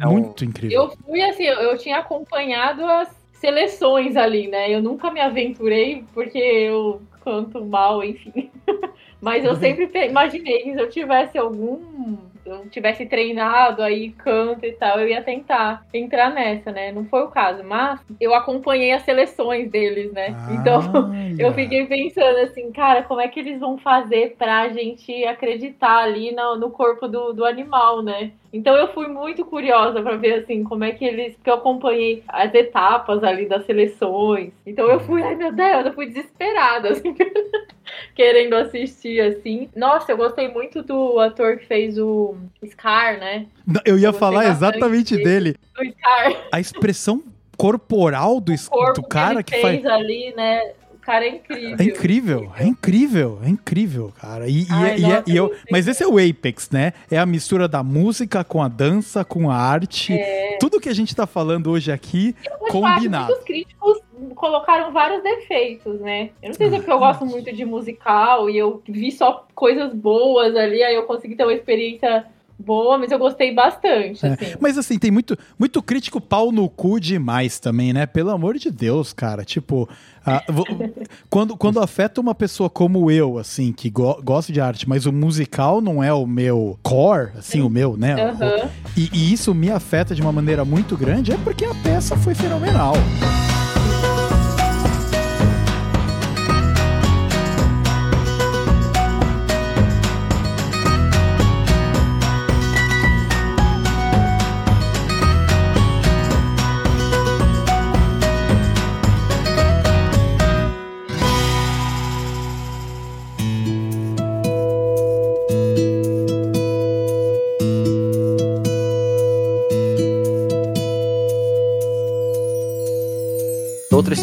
Um- 0.04 0.08
Muito 0.10 0.44
incrível. 0.44 0.82
Eu 0.82 0.96
fui 1.06 1.22
assim, 1.22 1.44
eu, 1.44 1.54
eu 1.60 1.78
tinha 1.78 1.98
acompanhado 1.98 2.84
as 2.84 3.08
seleções 3.38 4.16
ali, 4.16 4.48
né? 4.48 4.70
Eu 4.74 4.82
nunca 4.82 5.10
me 5.10 5.20
aventurei 5.20 6.04
porque 6.14 6.38
eu 6.38 7.02
canto 7.22 7.64
mal, 7.64 8.02
enfim. 8.04 8.50
Mas 9.20 9.44
eu 9.44 9.56
sempre 9.56 9.86
pe- 9.88 10.06
imaginei 10.08 10.62
que 10.62 10.74
se 10.74 10.80
eu 10.80 10.88
tivesse 10.88 11.38
algum. 11.38 12.18
Se 12.46 12.52
eu 12.52 12.68
tivesse 12.70 13.04
treinado 13.06 13.82
aí, 13.82 14.10
canto 14.12 14.64
e 14.64 14.70
tal, 14.70 15.00
eu 15.00 15.08
ia 15.08 15.20
tentar 15.20 15.84
entrar 15.92 16.32
nessa, 16.32 16.70
né? 16.70 16.92
Não 16.92 17.04
foi 17.06 17.24
o 17.24 17.28
caso, 17.28 17.64
mas 17.64 18.00
eu 18.20 18.32
acompanhei 18.32 18.92
as 18.92 19.02
seleções 19.02 19.68
deles, 19.68 20.12
né? 20.12 20.28
Então, 20.52 20.80
eu 21.36 21.52
fiquei 21.52 21.84
pensando 21.86 22.38
assim, 22.38 22.70
cara, 22.70 23.02
como 23.02 23.20
é 23.20 23.26
que 23.26 23.40
eles 23.40 23.58
vão 23.58 23.76
fazer 23.78 24.36
pra 24.38 24.68
gente 24.68 25.24
acreditar 25.24 26.04
ali 26.04 26.30
no, 26.30 26.54
no 26.54 26.70
corpo 26.70 27.08
do, 27.08 27.32
do 27.32 27.44
animal, 27.44 28.00
né? 28.00 28.30
Então 28.52 28.76
eu 28.76 28.88
fui 28.94 29.08
muito 29.08 29.44
curiosa 29.44 30.00
pra 30.00 30.16
ver 30.16 30.34
assim 30.34 30.62
como 30.62 30.84
é 30.84 30.92
que 30.92 31.04
eles. 31.04 31.34
Porque 31.34 31.50
eu 31.50 31.54
acompanhei 31.54 32.22
as 32.28 32.54
etapas 32.54 33.22
ali 33.24 33.46
das 33.46 33.66
seleções. 33.66 34.52
Então 34.64 34.88
eu 34.88 35.00
fui, 35.00 35.22
ai 35.22 35.34
meu 35.34 35.52
Deus, 35.52 35.86
eu 35.86 35.92
fui 35.92 36.06
desesperada, 36.06 36.90
assim, 36.90 37.12
querendo 38.14 38.54
assistir, 38.54 39.20
assim. 39.20 39.68
Nossa, 39.76 40.12
eu 40.12 40.16
gostei 40.16 40.48
muito 40.48 40.82
do 40.82 41.18
ator 41.20 41.56
que 41.58 41.66
fez 41.66 41.98
o 41.98 42.34
Scar, 42.70 43.18
né? 43.18 43.46
Não, 43.66 43.80
Eu 43.84 43.98
ia 43.98 44.08
Eu 44.08 44.12
falar 44.12 44.46
exatamente 44.48 45.16
dele. 45.16 45.54
Do 45.74 45.84
Scar. 45.90 46.46
A 46.52 46.60
expressão 46.60 47.22
corporal 47.56 48.40
do, 48.40 48.52
do 48.94 49.02
cara 49.02 49.42
que 49.42 49.52
que 49.52 49.54
ele 49.56 49.62
faz. 49.62 49.74
fez 49.80 49.86
ali, 49.86 50.34
né? 50.36 50.72
O 50.94 50.98
cara 51.06 51.24
é 51.24 51.28
incrível. 51.36 51.76
É 51.78 51.84
incrível, 51.84 52.52
é 52.58 52.64
incrível, 52.66 53.38
é 53.44 53.48
incrível, 53.48 54.12
cara. 54.20 54.48
E, 54.48 54.62
e- 54.62 54.66
Ai, 54.70 54.96
e- 54.96 54.98
e 54.98 55.02
nossa, 55.02 55.22
eu, 55.28 55.34
eu 55.36 55.48
gostei 55.48 55.66
mas 55.70 55.86
esse 55.88 56.02
é 56.02 56.06
o 56.06 56.18
Apex, 56.18 56.68
né? 56.70 56.92
É 57.10 57.16
a 57.16 57.24
mistura 57.24 57.68
da 57.68 57.82
música 57.82 58.42
com 58.42 58.60
a 58.60 58.66
dança, 58.68 59.24
com 59.24 59.48
a 59.50 59.56
arte. 59.56 60.18
Tudo 60.58 60.80
que 60.80 60.88
a 60.88 60.94
gente 60.94 61.14
tá 61.14 61.24
falando 61.26 61.70
hoje 61.70 61.92
aqui 61.92 62.34
combinado. 62.70 63.26
Muitos 63.28 63.44
críticos 63.44 63.98
colocaram 64.34 64.92
vários 64.92 65.22
defeitos, 65.22 66.00
né? 66.00 66.30
Eu 66.42 66.48
não 66.48 66.54
sei 66.54 66.68
se 66.68 66.74
é 66.74 66.78
porque 66.78 66.92
eu 66.92 66.98
gosto 66.98 67.24
muito 67.26 67.52
de 67.52 67.64
musical 67.64 68.48
e 68.48 68.56
eu 68.56 68.82
vi 68.88 69.12
só 69.12 69.46
coisas 69.54 69.92
boas 69.92 70.54
ali, 70.56 70.82
aí 70.82 70.94
eu 70.94 71.04
consegui 71.04 71.34
ter 71.34 71.44
uma 71.44 71.54
experiência 71.54 72.26
boa, 72.58 72.96
mas 72.96 73.10
eu 73.10 73.18
gostei 73.18 73.54
bastante, 73.54 74.24
É, 74.24 74.30
assim. 74.30 74.54
Mas 74.60 74.78
assim, 74.78 74.98
tem 74.98 75.10
muito, 75.10 75.36
muito 75.58 75.82
crítico 75.82 76.20
pau 76.20 76.50
no 76.50 76.68
cu 76.68 76.98
demais 76.98 77.58
também, 77.58 77.92
né? 77.92 78.06
Pelo 78.06 78.30
amor 78.30 78.56
de 78.56 78.70
Deus, 78.70 79.12
cara. 79.12 79.44
Tipo, 79.44 79.88
ah, 80.24 80.42
quando, 81.28 81.56
quando 81.56 81.80
afeta 81.80 82.20
uma 82.20 82.34
pessoa 82.34 82.70
como 82.70 83.10
eu, 83.10 83.38
assim, 83.38 83.72
que 83.72 83.90
go 83.90 84.20
gosta 84.22 84.52
de 84.52 84.60
arte, 84.60 84.88
mas 84.88 85.06
o 85.06 85.12
musical 85.12 85.80
não 85.80 86.02
é 86.02 86.12
o 86.12 86.26
meu 86.26 86.78
core, 86.82 87.32
assim, 87.36 87.60
o 87.60 87.68
meu, 87.68 87.96
né? 87.96 88.14
Aham. 88.14 88.70
E, 88.96 89.10
e 89.12 89.32
isso 89.32 89.54
me 89.54 89.70
afeta 89.70 90.14
de 90.14 90.22
uma 90.22 90.32
maneira 90.32 90.64
muito 90.64 90.96
grande, 90.96 91.32
é 91.32 91.36
porque 91.36 91.64
a 91.64 91.74
peça 91.74 92.16
foi 92.16 92.34
fenomenal. 92.34 92.94
Outra 92.94 93.55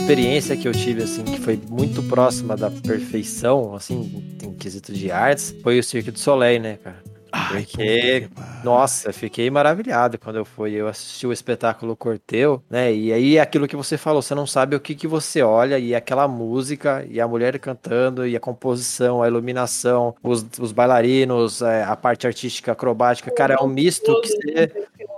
experiência 0.03 0.57
que 0.57 0.67
eu 0.67 0.73
tive, 0.73 1.01
assim, 1.01 1.23
que 1.23 1.39
foi 1.39 1.57
muito 1.69 2.03
próxima 2.03 2.57
da 2.57 2.69
perfeição, 2.69 3.73
assim, 3.73 4.37
em 4.43 4.53
quesito 4.53 4.91
de 4.91 5.09
artes, 5.09 5.55
foi 5.63 5.79
o 5.79 5.83
Cirque 5.83 6.11
du 6.11 6.19
Soleil, 6.19 6.61
né, 6.61 6.77
cara? 6.83 7.01
Ai, 7.31 7.63
Porque, 7.63 8.29
nossa, 8.65 9.13
fiquei 9.13 9.49
maravilhado 9.49 10.19
quando 10.19 10.35
eu 10.35 10.45
fui. 10.45 10.73
Eu 10.73 10.87
assisti 10.87 11.25
o 11.25 11.31
espetáculo 11.31 11.95
Corteu, 11.95 12.61
né? 12.69 12.93
E 12.93 13.11
aí 13.13 13.39
aquilo 13.39 13.67
que 13.67 13.75
você 13.77 13.97
falou, 13.97 14.21
você 14.21 14.35
não 14.35 14.45
sabe 14.45 14.75
o 14.75 14.79
que, 14.79 14.93
que 14.93 15.07
você 15.07 15.41
olha, 15.41 15.79
e 15.79 15.95
aquela 15.95 16.27
música, 16.27 17.03
e 17.09 17.19
a 17.21 17.27
mulher 17.27 17.57
cantando, 17.57 18.27
e 18.27 18.35
a 18.35 18.39
composição, 18.41 19.23
a 19.23 19.27
iluminação, 19.27 20.13
os, 20.21 20.45
os 20.59 20.71
bailarinos, 20.73 21.61
é, 21.61 21.83
a 21.83 21.95
parte 21.95 22.27
artística, 22.27 22.73
acrobática, 22.73 23.31
cara, 23.31 23.55
é 23.59 23.63
um 23.63 23.67
misto 23.67 24.19
que 24.21 24.27
você, 24.27 24.71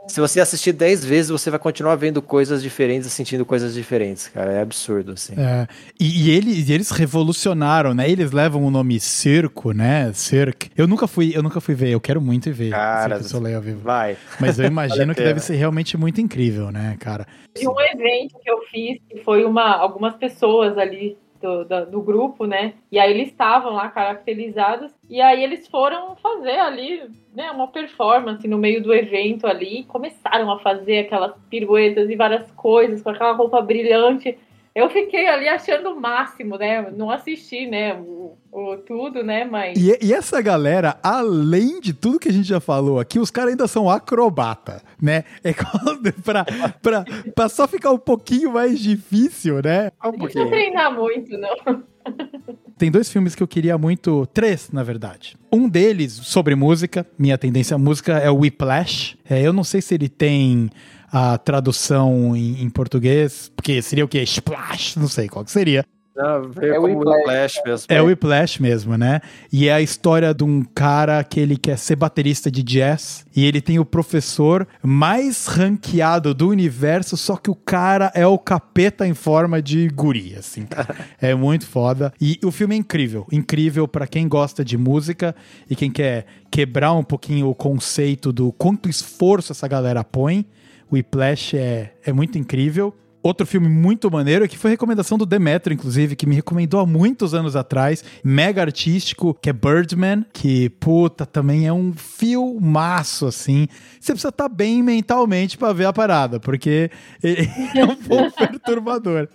se 0.07 0.19
você 0.21 0.39
assistir 0.39 0.71
10 0.73 1.03
vezes, 1.03 1.31
você 1.31 1.49
vai 1.49 1.59
continuar 1.59 1.95
vendo 1.95 2.21
coisas 2.21 2.61
diferentes 2.61 3.07
e 3.07 3.09
sentindo 3.09 3.45
coisas 3.45 3.73
diferentes, 3.73 4.27
cara. 4.27 4.51
É 4.53 4.61
absurdo, 4.61 5.13
assim. 5.13 5.33
É, 5.37 5.67
e, 5.99 6.27
e 6.27 6.31
ele- 6.31 6.51
e 6.67 6.71
eles 6.73 6.91
revolucionaram, 6.91 7.93
né? 7.93 8.09
Eles 8.09 8.31
levam 8.31 8.63
o 8.63 8.69
nome 8.71 8.99
circo, 8.99 9.71
né? 9.71 10.11
Cirque. 10.13 10.69
Eu 10.77 10.87
nunca 10.87 11.07
fui, 11.07 11.31
eu 11.35 11.41
nunca 11.43 11.59
fui 11.59 11.73
ver, 11.75 11.89
eu 11.89 11.99
quero 11.99 12.21
muito 12.21 12.49
ir 12.49 12.53
ver 12.53 12.69
Cara, 12.71 13.15
Cirque 13.15 13.23
du 13.23 13.29
Soleil 13.29 13.55
ao 13.57 13.61
vivo. 13.61 13.79
Vai. 13.79 14.15
Mas 14.39 14.59
eu 14.59 14.65
imagino 14.65 15.05
Vale 15.13 15.15
que 15.15 15.23
deve 15.23 15.39
ser 15.39 15.55
realmente 15.55 15.97
muito 15.97 16.21
incrível, 16.21 16.71
né, 16.71 16.95
cara? 16.99 17.25
E 17.59 17.67
um 17.67 17.79
evento 17.79 18.37
que 18.43 18.49
eu 18.49 18.59
fiz, 18.71 18.99
que 19.09 19.23
foi 19.23 19.43
uma, 19.45 19.75
algumas 19.75 20.15
pessoas 20.15 20.77
ali 20.77 21.17
do, 21.45 21.63
da- 21.63 21.85
do 21.85 22.01
grupo, 22.01 22.45
né? 22.47 22.73
E 22.91 22.97
aí 22.97 23.11
eles 23.11 23.27
estavam 23.27 23.73
lá 23.73 23.87
caracterizados, 23.89 24.91
e 25.07 25.21
aí 25.21 25.43
eles 25.43 25.67
foram 25.67 26.15
fazer 26.15 26.59
ali, 26.59 27.03
né, 27.35 27.51
uma 27.51 27.67
performance 27.67 28.47
no 28.47 28.57
meio 28.57 28.81
do 28.81 28.93
evento 28.93 29.45
ali, 29.45 29.83
começaram 29.83 30.51
a 30.51 30.59
fazer 30.59 30.99
aquelas 30.99 31.33
piruetas 31.49 32.09
e 32.09 32.15
várias 32.15 32.49
coisas 32.51 33.01
com 33.01 33.09
aquela 33.09 33.33
roupa 33.33 33.61
brilhante. 33.61 34.37
Eu 34.75 34.89
fiquei 34.89 35.25
ali 35.25 35.47
achando 35.47 35.89
o 35.91 35.99
máximo, 36.01 36.57
né? 36.57 36.91
Não 36.91 37.09
assisti, 37.09 37.65
né? 37.65 37.93
O, 37.93 38.37
o 38.51 38.75
tudo, 38.85 39.23
né? 39.23 39.45
Mas. 39.45 39.77
E, 39.79 39.97
e 40.05 40.13
essa 40.13 40.41
galera, 40.41 40.99
além 41.01 41.79
de 41.79 41.93
tudo 41.93 42.19
que 42.19 42.27
a 42.27 42.33
gente 42.33 42.45
já 42.49 42.59
falou 42.59 42.99
aqui, 42.99 43.17
os 43.17 43.31
caras 43.31 43.51
ainda 43.51 43.67
são 43.69 43.89
acrobata, 43.89 44.81
né? 45.01 45.23
É 45.41 45.53
quando- 45.53 46.11
pra, 46.21 46.43
pra, 46.81 47.05
pra 47.33 47.47
só 47.47 47.65
ficar 47.69 47.91
um 47.91 47.97
pouquinho 47.97 48.51
mais 48.51 48.77
difícil, 48.79 49.61
né? 49.63 49.91
Um 50.03 50.11
Não 50.11 50.17
precisa 50.19 50.45
treinar 50.47 50.93
muito, 50.93 51.37
não. 51.37 51.83
Tem 52.77 52.91
dois 52.91 53.09
filmes 53.09 53.33
que 53.33 53.41
eu 53.41 53.47
queria 53.47 53.77
muito, 53.77 54.25
três, 54.33 54.69
na 54.71 54.83
verdade. 54.83 55.37
Um 55.49 55.69
deles 55.69 56.11
sobre 56.11 56.53
música, 56.53 57.07
minha 57.17 57.37
tendência 57.37 57.75
à 57.75 57.77
música 57.77 58.17
é 58.17 58.29
o 58.29 58.39
Whiplash. 58.39 59.17
É, 59.29 59.41
eu 59.41 59.53
não 59.53 59.63
sei 59.63 59.81
se 59.81 59.95
ele 59.95 60.09
tem 60.09 60.69
a 61.11 61.37
tradução 61.37 62.35
em, 62.35 62.61
em 62.61 62.69
português, 62.69 63.51
porque 63.55 63.81
seria 63.81 64.05
o 64.05 64.07
quê? 64.07 64.21
Splash, 64.23 64.97
não 64.97 65.07
sei 65.07 65.27
qual 65.27 65.43
que 65.43 65.51
seria. 65.51 65.85
Não, 66.15 66.49
É 66.61 66.79
o 66.79 66.83
Whiplash. 66.83 67.61
Mesmo. 67.65 67.85
É 67.89 68.01
o 68.01 68.05
Whiplash 68.05 68.61
mesmo, 68.61 68.97
né? 68.97 69.19
E 69.51 69.67
é 69.67 69.73
a 69.73 69.81
história 69.81 70.33
de 70.33 70.45
um 70.45 70.63
cara 70.63 71.21
que 71.25 71.41
ele 71.41 71.57
quer 71.57 71.77
ser 71.77 71.97
baterista 71.97 72.49
de 72.49 72.63
jazz 72.63 73.25
e 73.35 73.45
ele 73.45 73.59
tem 73.59 73.79
o 73.79 73.85
professor 73.85 74.65
mais 74.81 75.45
ranqueado 75.45 76.33
do 76.33 76.47
universo, 76.47 77.17
só 77.17 77.35
que 77.35 77.51
o 77.51 77.55
cara 77.55 78.13
é 78.15 78.25
o 78.25 78.39
capeta 78.39 79.05
em 79.05 79.13
forma 79.13 79.61
de 79.61 79.89
guri, 79.89 80.35
assim. 80.37 80.65
É 81.19 81.33
muito 81.33 81.65
foda. 81.65 82.13
E 82.21 82.39
o 82.43 82.51
filme 82.51 82.75
é 82.75 82.77
incrível, 82.77 83.25
incrível 83.31 83.87
pra 83.87 84.07
quem 84.07 84.27
gosta 84.27 84.63
de 84.63 84.77
música 84.77 85.35
e 85.69 85.75
quem 85.75 85.91
quer 85.91 86.25
quebrar 86.51 86.93
um 86.93 87.03
pouquinho 87.03 87.49
o 87.49 87.55
conceito 87.55 88.31
do 88.31 88.51
quanto 88.51 88.87
esforço 88.87 89.51
essa 89.51 89.67
galera 89.67 90.03
põe. 90.03 90.45
Whiplash 90.91 91.55
é, 91.57 91.93
é 92.05 92.13
muito 92.13 92.37
incrível. 92.37 92.93
Outro 93.25 93.47
filme 93.47 93.67
muito 93.67 94.11
maneiro, 94.11 94.47
que 94.47 94.55
foi 94.55 94.69
recomendação 94.69 95.17
do 95.17 95.25
Demetrio, 95.25 95.73
inclusive, 95.73 96.15
que 96.15 96.27
me 96.27 96.35
recomendou 96.35 96.79
há 96.79 96.85
muitos 96.85 97.33
anos 97.33 97.55
atrás, 97.55 98.03
mega 98.23 98.61
artístico, 98.61 99.33
que 99.33 99.49
é 99.49 99.53
Birdman, 99.53 100.23
que, 100.31 100.69
puta, 100.69 101.25
também 101.25 101.65
é 101.65 101.73
um 101.73 101.91
filmaço, 101.91 103.25
assim. 103.25 103.67
Você 103.99 104.11
precisa 104.11 104.29
estar 104.29 104.47
bem 104.47 104.83
mentalmente 104.83 105.57
pra 105.57 105.73
ver 105.73 105.85
a 105.85 105.93
parada, 105.93 106.39
porque 106.39 106.91
é 107.23 107.83
um 107.83 107.95
pouco 107.95 108.31
perturbador. 108.37 109.27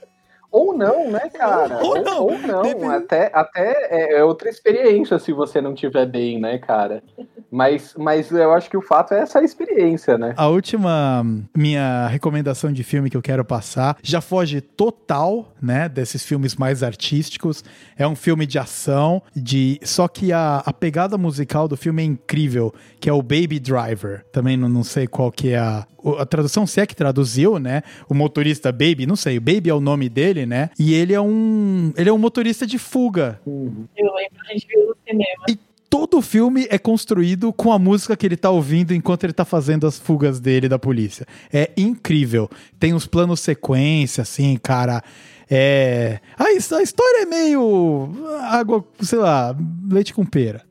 Ou 0.50 0.76
não, 0.76 1.10
né, 1.10 1.28
cara? 1.32 1.78
Ou 1.82 2.02
não. 2.02 2.22
Ou 2.24 2.38
não. 2.38 2.62
Depende- 2.62 2.86
Até, 2.94 3.30
até 3.32 3.88
é 3.90 4.10
é 4.20 4.24
outra 4.24 4.48
experiência 4.48 5.18
se 5.18 5.32
você 5.32 5.60
não 5.60 5.74
tiver 5.74 6.06
bem, 6.06 6.40
né, 6.40 6.58
cara? 6.58 7.02
Mas, 7.50 7.94
mas 7.98 8.30
eu 8.30 8.52
acho 8.52 8.70
que 8.70 8.76
o 8.76 8.82
fato 8.82 9.12
é 9.14 9.20
essa 9.20 9.42
experiência, 9.42 10.16
né? 10.16 10.34
A 10.36 10.46
última 10.48 11.24
minha 11.56 12.06
recomendação 12.06 12.72
de 12.72 12.82
filme 12.84 13.10
que 13.10 13.16
eu 13.16 13.22
quero 13.22 13.44
passar 13.44 13.96
já 14.02 14.20
foge 14.20 14.60
total, 14.60 15.52
né, 15.60 15.88
desses 15.88 16.24
filmes 16.24 16.54
mais 16.56 16.82
artísticos. 16.82 17.64
É 17.96 18.06
um 18.06 18.14
filme 18.16 18.46
de 18.46 18.58
ação, 18.58 19.22
de 19.34 19.80
só 19.82 20.06
que 20.08 20.32
a, 20.32 20.62
a 20.64 20.72
pegada 20.72 21.18
musical 21.18 21.66
do 21.66 21.76
filme 21.76 22.02
é 22.02 22.06
incrível, 22.06 22.72
que 23.00 23.08
é 23.10 23.12
o 23.12 23.22
Baby 23.22 23.58
Driver. 23.58 24.24
Também 24.32 24.56
não, 24.56 24.68
não 24.68 24.84
sei 24.84 25.06
qual 25.06 25.30
que 25.32 25.50
é 25.52 25.58
a 25.58 25.86
a 26.18 26.26
tradução, 26.26 26.66
se 26.66 26.80
é 26.80 26.86
que 26.86 26.94
traduziu, 26.94 27.58
né? 27.58 27.82
O 28.08 28.14
motorista 28.14 28.70
Baby, 28.72 29.06
não 29.06 29.16
sei, 29.16 29.38
o 29.38 29.40
Baby 29.40 29.70
é 29.70 29.74
o 29.74 29.80
nome 29.80 30.08
dele, 30.08 30.46
né? 30.46 30.70
E 30.78 30.94
ele 30.94 31.12
é 31.12 31.20
um 31.20 31.92
ele 31.96 32.08
é 32.08 32.12
um 32.12 32.18
motorista 32.18 32.66
de 32.66 32.78
fuga. 32.78 33.40
Eu 33.46 34.14
lembro 34.14 34.40
a 34.48 34.52
gente 34.52 34.66
viu 34.66 34.86
no 34.86 34.96
cinema. 35.06 35.44
E 35.48 35.58
todo 35.90 36.18
o 36.18 36.22
filme 36.22 36.66
é 36.70 36.78
construído 36.78 37.52
com 37.52 37.72
a 37.72 37.78
música 37.78 38.16
que 38.16 38.24
ele 38.24 38.36
tá 38.36 38.48
ouvindo 38.48 38.94
enquanto 38.94 39.24
ele 39.24 39.32
tá 39.32 39.44
fazendo 39.44 39.86
as 39.86 39.98
fugas 39.98 40.38
dele 40.38 40.68
da 40.68 40.78
polícia. 40.78 41.26
É 41.52 41.70
incrível. 41.76 42.48
Tem 42.78 42.94
uns 42.94 43.06
planos 43.06 43.40
sequência, 43.40 44.22
assim, 44.22 44.56
cara. 44.56 45.02
É. 45.50 46.20
A, 46.38 46.44
a 46.44 46.82
história 46.82 47.22
é 47.22 47.26
meio. 47.26 48.08
água, 48.42 48.84
sei 49.00 49.18
lá, 49.18 49.54
leite 49.90 50.14
com 50.14 50.24
pera. 50.24 50.62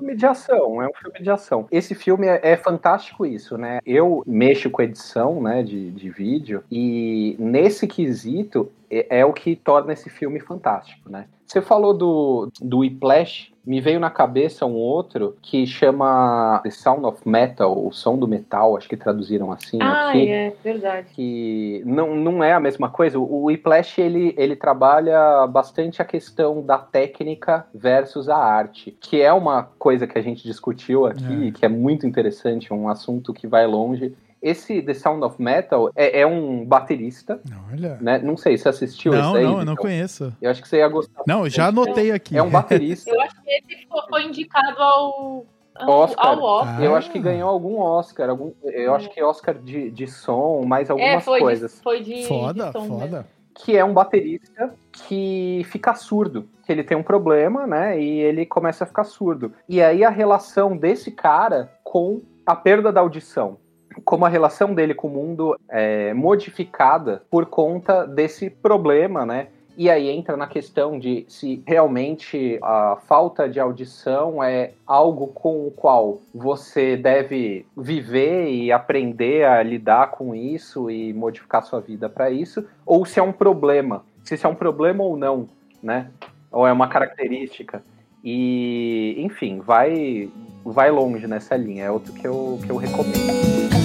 Filme 0.00 0.16
de 0.16 0.26
ação, 0.26 0.82
é 0.82 0.88
um 0.88 0.94
filme 0.94 1.20
de 1.20 1.30
ação. 1.30 1.68
Esse 1.70 1.94
filme 1.94 2.26
é, 2.26 2.40
é 2.42 2.56
fantástico 2.56 3.26
isso, 3.26 3.56
né? 3.56 3.80
Eu 3.84 4.22
mexo 4.26 4.70
com 4.70 4.82
edição, 4.82 5.42
né, 5.42 5.62
de, 5.62 5.90
de 5.90 6.10
vídeo, 6.10 6.64
e 6.70 7.36
nesse 7.38 7.86
quesito 7.86 8.72
é, 8.90 9.20
é 9.20 9.24
o 9.24 9.32
que 9.32 9.54
torna 9.54 9.92
esse 9.92 10.08
filme 10.08 10.40
fantástico, 10.40 11.10
né? 11.10 11.26
Você 11.50 11.60
falou 11.60 11.92
do, 11.92 12.48
do 12.62 12.78
Whiplash, 12.78 13.52
me 13.66 13.80
veio 13.80 13.98
na 13.98 14.08
cabeça 14.08 14.64
um 14.64 14.74
outro 14.76 15.36
que 15.42 15.66
chama 15.66 16.60
The 16.62 16.70
Sound 16.70 17.04
of 17.04 17.28
Metal, 17.28 17.76
o 17.86 17.90
som 17.90 18.16
do 18.16 18.28
metal, 18.28 18.76
acho 18.76 18.88
que 18.88 18.96
traduziram 18.96 19.50
assim 19.50 19.76
Ah, 19.82 20.10
aqui 20.10 20.28
é 20.30 20.54
verdade. 20.62 21.08
que 21.12 21.82
não, 21.84 22.14
não 22.14 22.44
é 22.44 22.52
a 22.52 22.60
mesma 22.60 22.88
coisa. 22.88 23.18
O 23.18 23.46
Whiplash, 23.46 24.00
ele, 24.00 24.32
ele 24.38 24.54
trabalha 24.54 25.44
bastante 25.48 26.00
a 26.00 26.04
questão 26.04 26.62
da 26.62 26.78
técnica 26.78 27.66
versus 27.74 28.28
a 28.28 28.36
arte, 28.36 28.96
que 29.00 29.20
é 29.20 29.32
uma 29.32 29.64
coisa 29.76 30.06
que 30.06 30.16
a 30.16 30.22
gente 30.22 30.44
discutiu 30.44 31.04
aqui, 31.04 31.48
É. 31.48 31.50
que 31.50 31.66
é 31.66 31.68
muito 31.68 32.06
interessante, 32.06 32.72
um 32.72 32.88
assunto 32.88 33.32
que 33.32 33.48
vai 33.48 33.66
longe. 33.66 34.14
Esse 34.42 34.80
The 34.80 34.94
Sound 34.94 35.22
of 35.24 35.40
Metal 35.42 35.90
é, 35.94 36.20
é 36.20 36.26
um 36.26 36.64
baterista, 36.64 37.40
Olha. 37.70 37.98
né? 38.00 38.18
Não 38.18 38.36
sei, 38.36 38.56
você 38.56 38.68
assistiu 38.70 39.12
Não, 39.12 39.18
esse 39.30 39.38
aí? 39.38 39.44
não, 39.44 39.58
eu 39.60 39.64
não 39.66 39.76
conheço. 39.76 40.32
Eu 40.40 40.50
acho 40.50 40.62
que 40.62 40.68
você 40.68 40.78
ia 40.78 40.88
gostar. 40.88 41.22
Não, 41.26 41.48
já 41.48 41.66
anotei 41.66 42.10
aqui. 42.10 42.36
É 42.38 42.42
um 42.42 42.48
baterista. 42.50 43.10
Eu 43.14 43.20
acho 43.20 43.34
que 43.42 43.50
esse 43.50 43.86
foi 44.08 44.24
indicado 44.24 44.80
ao, 44.80 45.46
Oscar. 45.86 46.26
ao 46.26 46.42
Oscar. 46.42 46.82
Eu 46.82 46.94
Ah. 46.94 46.98
acho 46.98 47.10
que 47.10 47.18
ganhou 47.18 47.48
algum 47.50 47.78
Oscar, 47.80 48.30
algum, 48.30 48.52
eu 48.64 48.94
acho 48.94 49.10
que 49.10 49.22
Oscar 49.22 49.54
de, 49.56 49.90
de 49.90 50.06
som, 50.06 50.62
mais 50.64 50.88
É, 50.88 50.92
algumas 50.92 51.24
foi 51.24 51.40
coisas. 51.40 51.72
de, 51.74 51.82
foi 51.82 52.00
de 52.00 52.24
Foda, 52.26 52.66
de 52.66 52.72
som 52.72 52.86
foda. 53.00 53.26
que 53.54 53.76
é 53.76 53.84
um 53.84 53.92
baterista 53.92 54.74
que 54.92 55.62
fica 55.66 55.94
surdo, 55.94 56.48
que 56.64 56.72
ele 56.72 56.82
tem 56.84 56.96
um 56.96 57.02
problema, 57.02 57.66
né? 57.66 58.00
E 58.00 58.20
ele 58.20 58.46
começa 58.46 58.84
a 58.84 58.86
ficar 58.86 59.04
surdo. 59.04 59.52
E 59.68 59.82
aí 59.82 60.02
a 60.04 60.10
relação 60.10 60.76
desse 60.76 61.10
cara 61.10 61.70
com 61.84 62.20
a 62.46 62.54
perda 62.56 62.90
da 62.92 63.00
audição. 63.00 63.58
Como 64.04 64.24
a 64.24 64.28
relação 64.28 64.74
dele 64.74 64.94
com 64.94 65.08
o 65.08 65.10
mundo 65.10 65.58
é 65.68 66.14
modificada 66.14 67.22
por 67.30 67.46
conta 67.46 68.06
desse 68.06 68.48
problema, 68.48 69.26
né? 69.26 69.48
E 69.76 69.88
aí 69.88 70.10
entra 70.10 70.36
na 70.36 70.46
questão 70.46 70.98
de 70.98 71.24
se 71.26 71.62
realmente 71.66 72.58
a 72.62 72.98
falta 73.06 73.48
de 73.48 73.58
audição 73.58 74.42
é 74.42 74.72
algo 74.86 75.28
com 75.28 75.66
o 75.66 75.70
qual 75.70 76.20
você 76.34 76.96
deve 76.96 77.64
viver 77.74 78.50
e 78.50 78.70
aprender 78.70 79.44
a 79.44 79.62
lidar 79.62 80.10
com 80.10 80.34
isso 80.34 80.90
e 80.90 81.14
modificar 81.14 81.62
sua 81.62 81.80
vida 81.80 82.10
para 82.10 82.30
isso, 82.30 82.66
ou 82.84 83.06
se 83.06 83.18
é 83.18 83.22
um 83.22 83.32
problema, 83.32 84.04
se 84.22 84.34
isso 84.34 84.46
é 84.46 84.50
um 84.50 84.54
problema 84.54 85.02
ou 85.02 85.16
não, 85.16 85.48
né? 85.82 86.10
Ou 86.52 86.66
é 86.66 86.72
uma 86.72 86.88
característica. 86.88 87.82
E, 88.22 89.14
enfim, 89.18 89.60
vai 89.60 90.28
vai 90.62 90.90
longe 90.90 91.26
nessa 91.26 91.56
linha, 91.56 91.84
é 91.84 91.90
outro 91.90 92.12
que 92.12 92.26
eu, 92.26 92.58
que 92.62 92.70
eu 92.70 92.76
recomendo. 92.76 93.79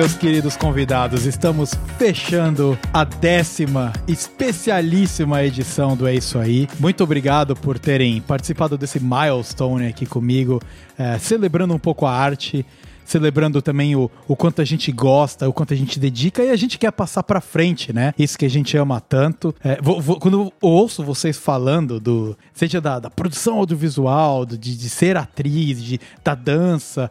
Meus 0.00 0.14
queridos 0.14 0.56
convidados, 0.56 1.26
estamos 1.26 1.74
fechando 1.98 2.78
a 2.90 3.04
décima 3.04 3.92
especialíssima 4.08 5.44
edição 5.44 5.94
do 5.94 6.06
É 6.06 6.14
Isso 6.14 6.38
Aí. 6.38 6.66
Muito 6.78 7.04
obrigado 7.04 7.54
por 7.54 7.78
terem 7.78 8.18
participado 8.22 8.78
desse 8.78 8.98
milestone 8.98 9.88
aqui 9.88 10.06
comigo, 10.06 10.58
eh, 10.98 11.18
celebrando 11.18 11.74
um 11.74 11.78
pouco 11.78 12.06
a 12.06 12.12
arte, 12.14 12.64
celebrando 13.04 13.60
também 13.60 13.94
o, 13.94 14.10
o 14.26 14.34
quanto 14.34 14.62
a 14.62 14.64
gente 14.64 14.90
gosta, 14.90 15.46
o 15.46 15.52
quanto 15.52 15.74
a 15.74 15.76
gente 15.76 16.00
dedica 16.00 16.42
e 16.42 16.48
a 16.50 16.56
gente 16.56 16.78
quer 16.78 16.92
passar 16.92 17.22
pra 17.22 17.38
frente, 17.42 17.92
né? 17.92 18.14
Isso 18.18 18.38
que 18.38 18.46
a 18.46 18.50
gente 18.50 18.74
ama 18.78 19.02
tanto. 19.02 19.54
É, 19.62 19.78
vou- 19.82 20.00
vou- 20.00 20.18
quando 20.18 20.40
eu 20.44 20.52
ouço 20.62 21.04
vocês 21.04 21.36
falando 21.36 22.00
do, 22.00 22.34
seja 22.54 22.80
da, 22.80 22.98
da 23.00 23.10
produção 23.10 23.58
audiovisual, 23.58 24.46
do- 24.46 24.56
de, 24.56 24.74
de 24.78 24.88
ser 24.88 25.18
atriz, 25.18 25.82
de, 25.82 26.00
da 26.24 26.34
dança, 26.34 27.10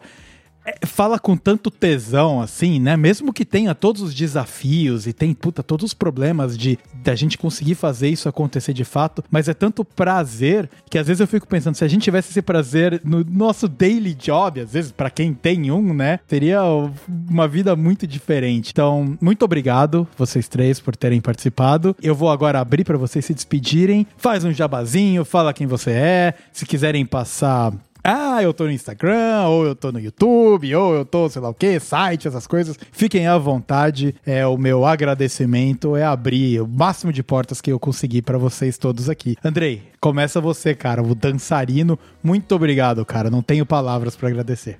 fala 0.86 1.18
com 1.18 1.36
tanto 1.36 1.70
tesão, 1.70 2.40
assim, 2.40 2.78
né? 2.78 2.96
Mesmo 2.96 3.32
que 3.32 3.44
tenha 3.44 3.74
todos 3.74 4.02
os 4.02 4.14
desafios 4.14 5.06
e 5.06 5.12
tem, 5.12 5.34
puta, 5.34 5.62
todos 5.62 5.86
os 5.86 5.94
problemas 5.94 6.56
de 6.56 6.78
da 7.02 7.14
gente 7.14 7.38
conseguir 7.38 7.74
fazer 7.74 8.08
isso 8.08 8.28
acontecer 8.28 8.72
de 8.72 8.84
fato, 8.84 9.24
mas 9.30 9.48
é 9.48 9.54
tanto 9.54 9.84
prazer 9.84 10.68
que 10.90 10.98
às 10.98 11.06
vezes 11.06 11.20
eu 11.20 11.26
fico 11.26 11.46
pensando, 11.46 11.74
se 11.74 11.84
a 11.84 11.88
gente 11.88 12.02
tivesse 12.02 12.30
esse 12.30 12.42
prazer 12.42 13.00
no 13.04 13.24
nosso 13.24 13.68
daily 13.68 14.14
job, 14.14 14.60
às 14.60 14.72
vezes, 14.72 14.92
pra 14.92 15.10
quem 15.10 15.32
tem 15.32 15.70
um, 15.70 15.94
né? 15.94 16.20
Teria 16.28 16.60
uma 17.28 17.48
vida 17.48 17.74
muito 17.74 18.06
diferente. 18.06 18.70
Então, 18.70 19.16
muito 19.20 19.44
obrigado, 19.44 20.06
vocês 20.16 20.48
três, 20.48 20.78
por 20.78 20.94
terem 20.94 21.20
participado. 21.20 21.96
Eu 22.02 22.14
vou 22.14 22.30
agora 22.30 22.60
abrir 22.60 22.84
pra 22.84 22.98
vocês 22.98 23.24
se 23.24 23.34
despedirem. 23.34 24.06
Faz 24.16 24.44
um 24.44 24.52
jabazinho, 24.52 25.24
fala 25.24 25.52
quem 25.52 25.66
você 25.66 25.90
é. 25.90 26.34
Se 26.52 26.66
quiserem 26.66 27.06
passar 27.06 27.72
ah, 28.02 28.42
eu 28.42 28.52
tô 28.52 28.64
no 28.64 28.70
Instagram, 28.70 29.46
ou 29.46 29.66
eu 29.66 29.74
tô 29.74 29.92
no 29.92 30.00
YouTube, 30.00 30.74
ou 30.74 30.94
eu 30.94 31.04
tô, 31.04 31.28
sei 31.28 31.42
lá 31.42 31.48
o 31.48 31.54
que, 31.54 31.78
site, 31.78 32.28
essas 32.28 32.46
coisas. 32.46 32.78
Fiquem 32.92 33.26
à 33.26 33.36
vontade. 33.38 34.14
É 34.24 34.46
o 34.46 34.56
meu 34.56 34.84
agradecimento 34.84 35.96
é 35.96 36.04
abrir 36.04 36.60
o 36.60 36.66
máximo 36.66 37.12
de 37.12 37.22
portas 37.22 37.60
que 37.60 37.70
eu 37.70 37.78
conseguir 37.78 38.22
pra 38.22 38.38
vocês 38.38 38.78
todos 38.78 39.08
aqui. 39.08 39.36
Andrei, 39.44 39.82
começa 40.00 40.40
você, 40.40 40.74
cara, 40.74 41.02
o 41.02 41.14
dançarino. 41.14 41.98
Muito 42.22 42.54
obrigado, 42.54 43.04
cara. 43.04 43.30
Não 43.30 43.42
tenho 43.42 43.66
palavras 43.66 44.16
pra 44.16 44.28
agradecer. 44.28 44.78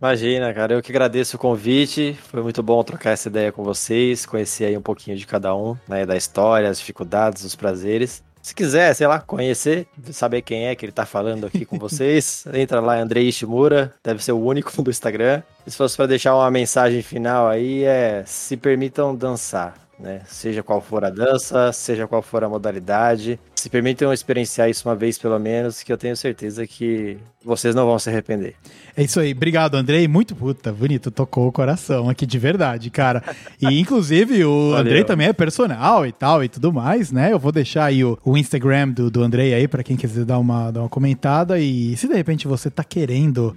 Imagina, 0.00 0.54
cara, 0.54 0.74
eu 0.74 0.82
que 0.82 0.92
agradeço 0.92 1.36
o 1.36 1.40
convite. 1.40 2.16
Foi 2.30 2.40
muito 2.40 2.62
bom 2.62 2.82
trocar 2.84 3.10
essa 3.10 3.28
ideia 3.28 3.50
com 3.50 3.64
vocês, 3.64 4.24
conhecer 4.24 4.66
aí 4.66 4.76
um 4.76 4.82
pouquinho 4.82 5.16
de 5.16 5.26
cada 5.26 5.54
um, 5.56 5.76
né, 5.88 6.06
da 6.06 6.16
história, 6.16 6.68
as 6.68 6.78
dificuldades, 6.78 7.42
os 7.44 7.56
prazeres. 7.56 8.22
Se 8.48 8.54
quiser, 8.54 8.94
sei 8.94 9.06
lá, 9.06 9.20
conhecer, 9.20 9.86
saber 10.10 10.40
quem 10.40 10.68
é 10.68 10.74
que 10.74 10.82
ele 10.86 10.90
tá 10.90 11.04
falando 11.04 11.46
aqui 11.46 11.66
com 11.66 11.76
vocês, 11.78 12.46
entra 12.54 12.80
lá, 12.80 12.98
Andrei 12.98 13.28
Ishimura, 13.28 13.94
deve 14.02 14.24
ser 14.24 14.32
o 14.32 14.40
único 14.40 14.72
do 14.82 14.88
Instagram. 14.90 15.42
E 15.66 15.70
se 15.70 15.76
fosse 15.76 15.94
para 15.94 16.06
deixar 16.06 16.34
uma 16.34 16.50
mensagem 16.50 17.02
final 17.02 17.46
aí, 17.46 17.84
é 17.84 18.22
se 18.24 18.56
permitam 18.56 19.14
dançar 19.14 19.74
né? 19.98 20.20
Seja 20.26 20.62
qual 20.62 20.80
for 20.80 21.04
a 21.04 21.10
dança, 21.10 21.72
seja 21.72 22.06
qual 22.06 22.22
for 22.22 22.44
a 22.44 22.48
modalidade. 22.48 23.38
Se 23.54 23.68
permitam 23.68 24.12
experienciar 24.12 24.70
isso 24.70 24.88
uma 24.88 24.94
vez 24.94 25.18
pelo 25.18 25.38
menos, 25.38 25.82
que 25.82 25.92
eu 25.92 25.98
tenho 25.98 26.16
certeza 26.16 26.66
que 26.66 27.18
vocês 27.44 27.74
não 27.74 27.86
vão 27.86 27.98
se 27.98 28.08
arrepender. 28.08 28.54
É 28.96 29.02
isso 29.02 29.18
aí. 29.18 29.32
Obrigado, 29.32 29.74
Andrei. 29.74 30.06
Muito 30.06 30.36
puta, 30.36 30.72
bonito. 30.72 31.10
Tocou 31.10 31.48
o 31.48 31.52
coração 31.52 32.08
aqui 32.08 32.24
de 32.24 32.38
verdade, 32.38 32.90
cara. 32.90 33.22
E 33.60 33.66
inclusive 33.80 34.44
o 34.44 34.70
Valeu. 34.70 34.78
Andrei 34.78 35.04
também 35.04 35.28
é 35.28 35.32
personal 35.32 36.06
e 36.06 36.12
tal 36.12 36.44
e 36.44 36.48
tudo 36.48 36.72
mais, 36.72 37.10
né? 37.10 37.32
Eu 37.32 37.38
vou 37.38 37.50
deixar 37.50 37.86
aí 37.86 38.04
o, 38.04 38.18
o 38.24 38.36
Instagram 38.36 38.90
do, 38.90 39.10
do 39.10 39.22
Andrei 39.22 39.54
aí 39.54 39.66
para 39.66 39.82
quem 39.82 39.96
quiser 39.96 40.24
dar 40.24 40.38
uma, 40.38 40.70
dar 40.70 40.80
uma 40.80 40.88
comentada. 40.88 41.58
E 41.58 41.96
se 41.96 42.06
de 42.06 42.14
repente 42.14 42.46
você 42.46 42.70
tá 42.70 42.84
querendo 42.84 43.56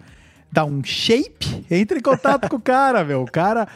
dar 0.51 0.65
um 0.65 0.83
shape, 0.83 1.65
entre 1.71 1.99
em 1.99 2.01
contato 2.01 2.49
com 2.49 2.57
o 2.57 2.61
cara, 2.61 3.03
meu. 3.03 3.21
O 3.21 3.31
cara. 3.31 3.67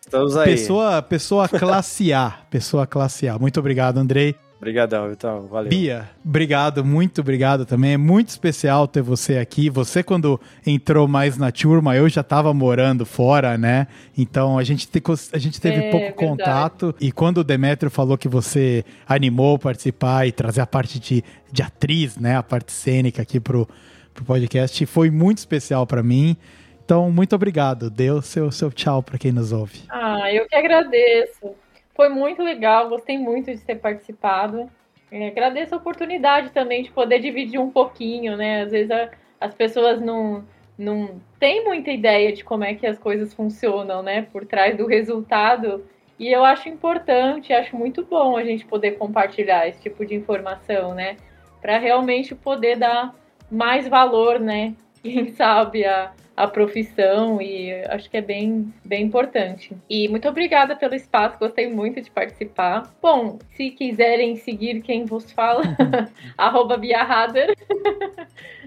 Estamos 0.00 0.36
aí. 0.36 0.52
Pessoa, 0.52 1.02
pessoa 1.02 1.48
classe 1.48 2.12
A. 2.12 2.30
Pessoa 2.50 2.86
classe 2.86 3.28
A. 3.28 3.38
Muito 3.38 3.58
obrigado, 3.58 3.98
Andrei. 3.98 4.36
Obrigadão, 4.58 5.12
então, 5.12 5.46
valeu. 5.48 5.68
Bia, 5.68 6.08
obrigado, 6.24 6.82
muito 6.82 7.20
obrigado 7.20 7.66
também. 7.66 7.92
É 7.92 7.96
muito 7.98 8.30
especial 8.30 8.88
ter 8.88 9.02
você 9.02 9.36
aqui. 9.36 9.68
Você, 9.68 10.02
quando 10.02 10.40
entrou 10.66 11.06
mais 11.06 11.36
na 11.36 11.52
turma, 11.52 11.94
eu 11.94 12.08
já 12.08 12.22
estava 12.22 12.54
morando 12.54 13.04
fora, 13.04 13.58
né? 13.58 13.86
Então 14.16 14.58
a 14.58 14.64
gente, 14.64 14.88
te, 14.88 15.02
a 15.32 15.38
gente 15.38 15.60
teve 15.60 15.76
é, 15.76 15.90
pouco 15.90 16.06
verdade. 16.06 16.14
contato. 16.14 16.94
E 16.98 17.12
quando 17.12 17.38
o 17.38 17.44
Demetrio 17.44 17.90
falou 17.90 18.16
que 18.16 18.28
você 18.28 18.82
animou 19.06 19.58
participar 19.58 20.26
e 20.26 20.32
trazer 20.32 20.62
a 20.62 20.66
parte 20.66 20.98
de, 20.98 21.22
de 21.52 21.62
atriz, 21.62 22.16
né? 22.16 22.36
A 22.36 22.42
parte 22.42 22.72
cênica 22.72 23.20
aqui 23.20 23.38
pro, 23.38 23.68
pro 24.16 24.24
podcast. 24.24 24.84
Foi 24.86 25.10
muito 25.10 25.38
especial 25.38 25.86
para 25.86 26.02
mim. 26.02 26.36
Então, 26.84 27.10
muito 27.10 27.34
obrigado. 27.34 27.90
Dê 27.90 28.10
o 28.10 28.22
seu, 28.22 28.50
seu 28.50 28.70
tchau 28.70 29.02
para 29.02 29.18
quem 29.18 29.32
nos 29.32 29.52
ouve. 29.52 29.82
Ah, 29.88 30.32
eu 30.32 30.46
que 30.46 30.56
agradeço. 30.56 31.54
Foi 31.94 32.08
muito 32.08 32.42
legal, 32.42 32.88
gostei 32.88 33.18
muito 33.18 33.52
de 33.52 33.60
ter 33.60 33.76
participado. 33.76 34.70
É, 35.10 35.28
agradeço 35.28 35.74
a 35.74 35.78
oportunidade 35.78 36.50
também 36.50 36.82
de 36.82 36.90
poder 36.90 37.20
dividir 37.20 37.58
um 37.58 37.70
pouquinho, 37.70 38.36
né? 38.36 38.62
Às 38.62 38.70
vezes 38.70 38.90
a, 38.90 39.10
as 39.40 39.54
pessoas 39.54 40.00
não, 40.00 40.44
não 40.78 41.20
têm 41.38 41.64
muita 41.64 41.90
ideia 41.90 42.32
de 42.32 42.44
como 42.44 42.64
é 42.64 42.74
que 42.74 42.86
as 42.86 42.98
coisas 42.98 43.32
funcionam, 43.32 44.02
né? 44.02 44.22
Por 44.32 44.44
trás 44.44 44.76
do 44.76 44.86
resultado. 44.86 45.84
E 46.18 46.30
eu 46.30 46.44
acho 46.44 46.68
importante, 46.68 47.52
acho 47.52 47.76
muito 47.76 48.04
bom 48.04 48.36
a 48.36 48.44
gente 48.44 48.64
poder 48.64 48.92
compartilhar 48.92 49.68
esse 49.68 49.80
tipo 49.80 50.04
de 50.04 50.14
informação, 50.14 50.94
né? 50.94 51.16
Para 51.60 51.78
realmente 51.78 52.34
poder 52.34 52.76
dar 52.76 53.14
mais 53.50 53.88
valor, 53.88 54.40
né? 54.40 54.74
Quem 55.02 55.28
sabe 55.28 55.84
a, 55.84 56.12
a 56.36 56.46
profissão 56.48 57.40
e 57.40 57.72
acho 57.88 58.10
que 58.10 58.16
é 58.16 58.20
bem, 58.20 58.72
bem 58.84 59.04
importante. 59.04 59.76
E 59.88 60.08
muito 60.08 60.28
obrigada 60.28 60.74
pelo 60.74 60.94
espaço, 60.94 61.38
gostei 61.38 61.68
muito 61.72 62.00
de 62.00 62.10
participar. 62.10 62.92
Bom, 63.00 63.38
se 63.54 63.70
quiserem 63.70 64.36
seguir 64.36 64.82
quem 64.82 65.04
vos 65.04 65.30
fala, 65.32 65.62
arroba 66.36 66.78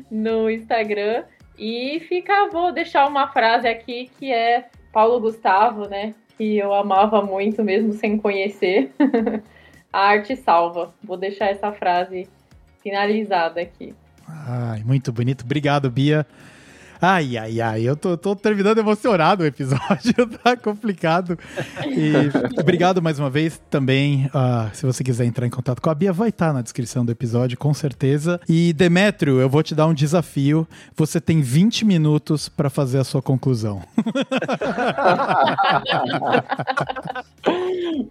no 0.09 0.49
Instagram. 0.49 1.23
E 1.57 1.99
fica, 2.07 2.47
vou 2.49 2.71
deixar 2.71 3.05
uma 3.07 3.27
frase 3.27 3.67
aqui 3.67 4.09
que 4.17 4.31
é 4.31 4.69
Paulo 4.93 5.19
Gustavo, 5.19 5.89
né? 5.89 6.15
Que 6.37 6.57
eu 6.57 6.73
amava 6.73 7.21
muito 7.21 7.63
mesmo 7.63 7.91
sem 7.91 8.17
conhecer. 8.17 8.91
a 9.91 9.99
arte 9.99 10.35
salva. 10.37 10.93
Vou 11.03 11.17
deixar 11.17 11.47
essa 11.47 11.71
frase 11.73 12.29
finalizada 12.81 13.59
aqui. 13.59 13.93
Ai, 14.47 14.83
muito 14.83 15.11
bonito. 15.11 15.43
Obrigado, 15.43 15.89
Bia. 15.89 16.25
Ai, 17.01 17.37
ai, 17.37 17.61
ai, 17.61 17.83
eu 17.83 17.95
tô, 17.95 18.17
tô 18.17 18.35
terminando 18.35 18.79
emocionado 18.79 19.43
o 19.43 19.45
episódio, 19.45 20.27
tá 20.43 20.57
complicado. 20.57 21.39
E 21.85 22.13
obrigado 22.59 23.01
mais 23.01 23.17
uma 23.17 23.29
vez 23.29 23.57
também. 23.69 24.25
Uh, 24.25 24.75
se 24.75 24.85
você 24.85 25.01
quiser 25.01 25.23
entrar 25.23 25.47
em 25.47 25.49
contato 25.49 25.81
com 25.81 25.89
a 25.89 25.95
Bia, 25.95 26.11
vai 26.11 26.27
estar 26.27 26.47
tá 26.47 26.53
na 26.53 26.61
descrição 26.61 27.05
do 27.05 27.11
episódio, 27.11 27.57
com 27.57 27.73
certeza. 27.73 28.37
E 28.49 28.73
Demétrio, 28.73 29.39
eu 29.39 29.49
vou 29.49 29.63
te 29.63 29.73
dar 29.73 29.87
um 29.87 29.93
desafio. 29.93 30.67
Você 30.93 31.21
tem 31.21 31.39
20 31.39 31.85
minutos 31.85 32.49
para 32.49 32.69
fazer 32.69 32.97
a 32.97 33.05
sua 33.05 33.21
conclusão. 33.21 33.81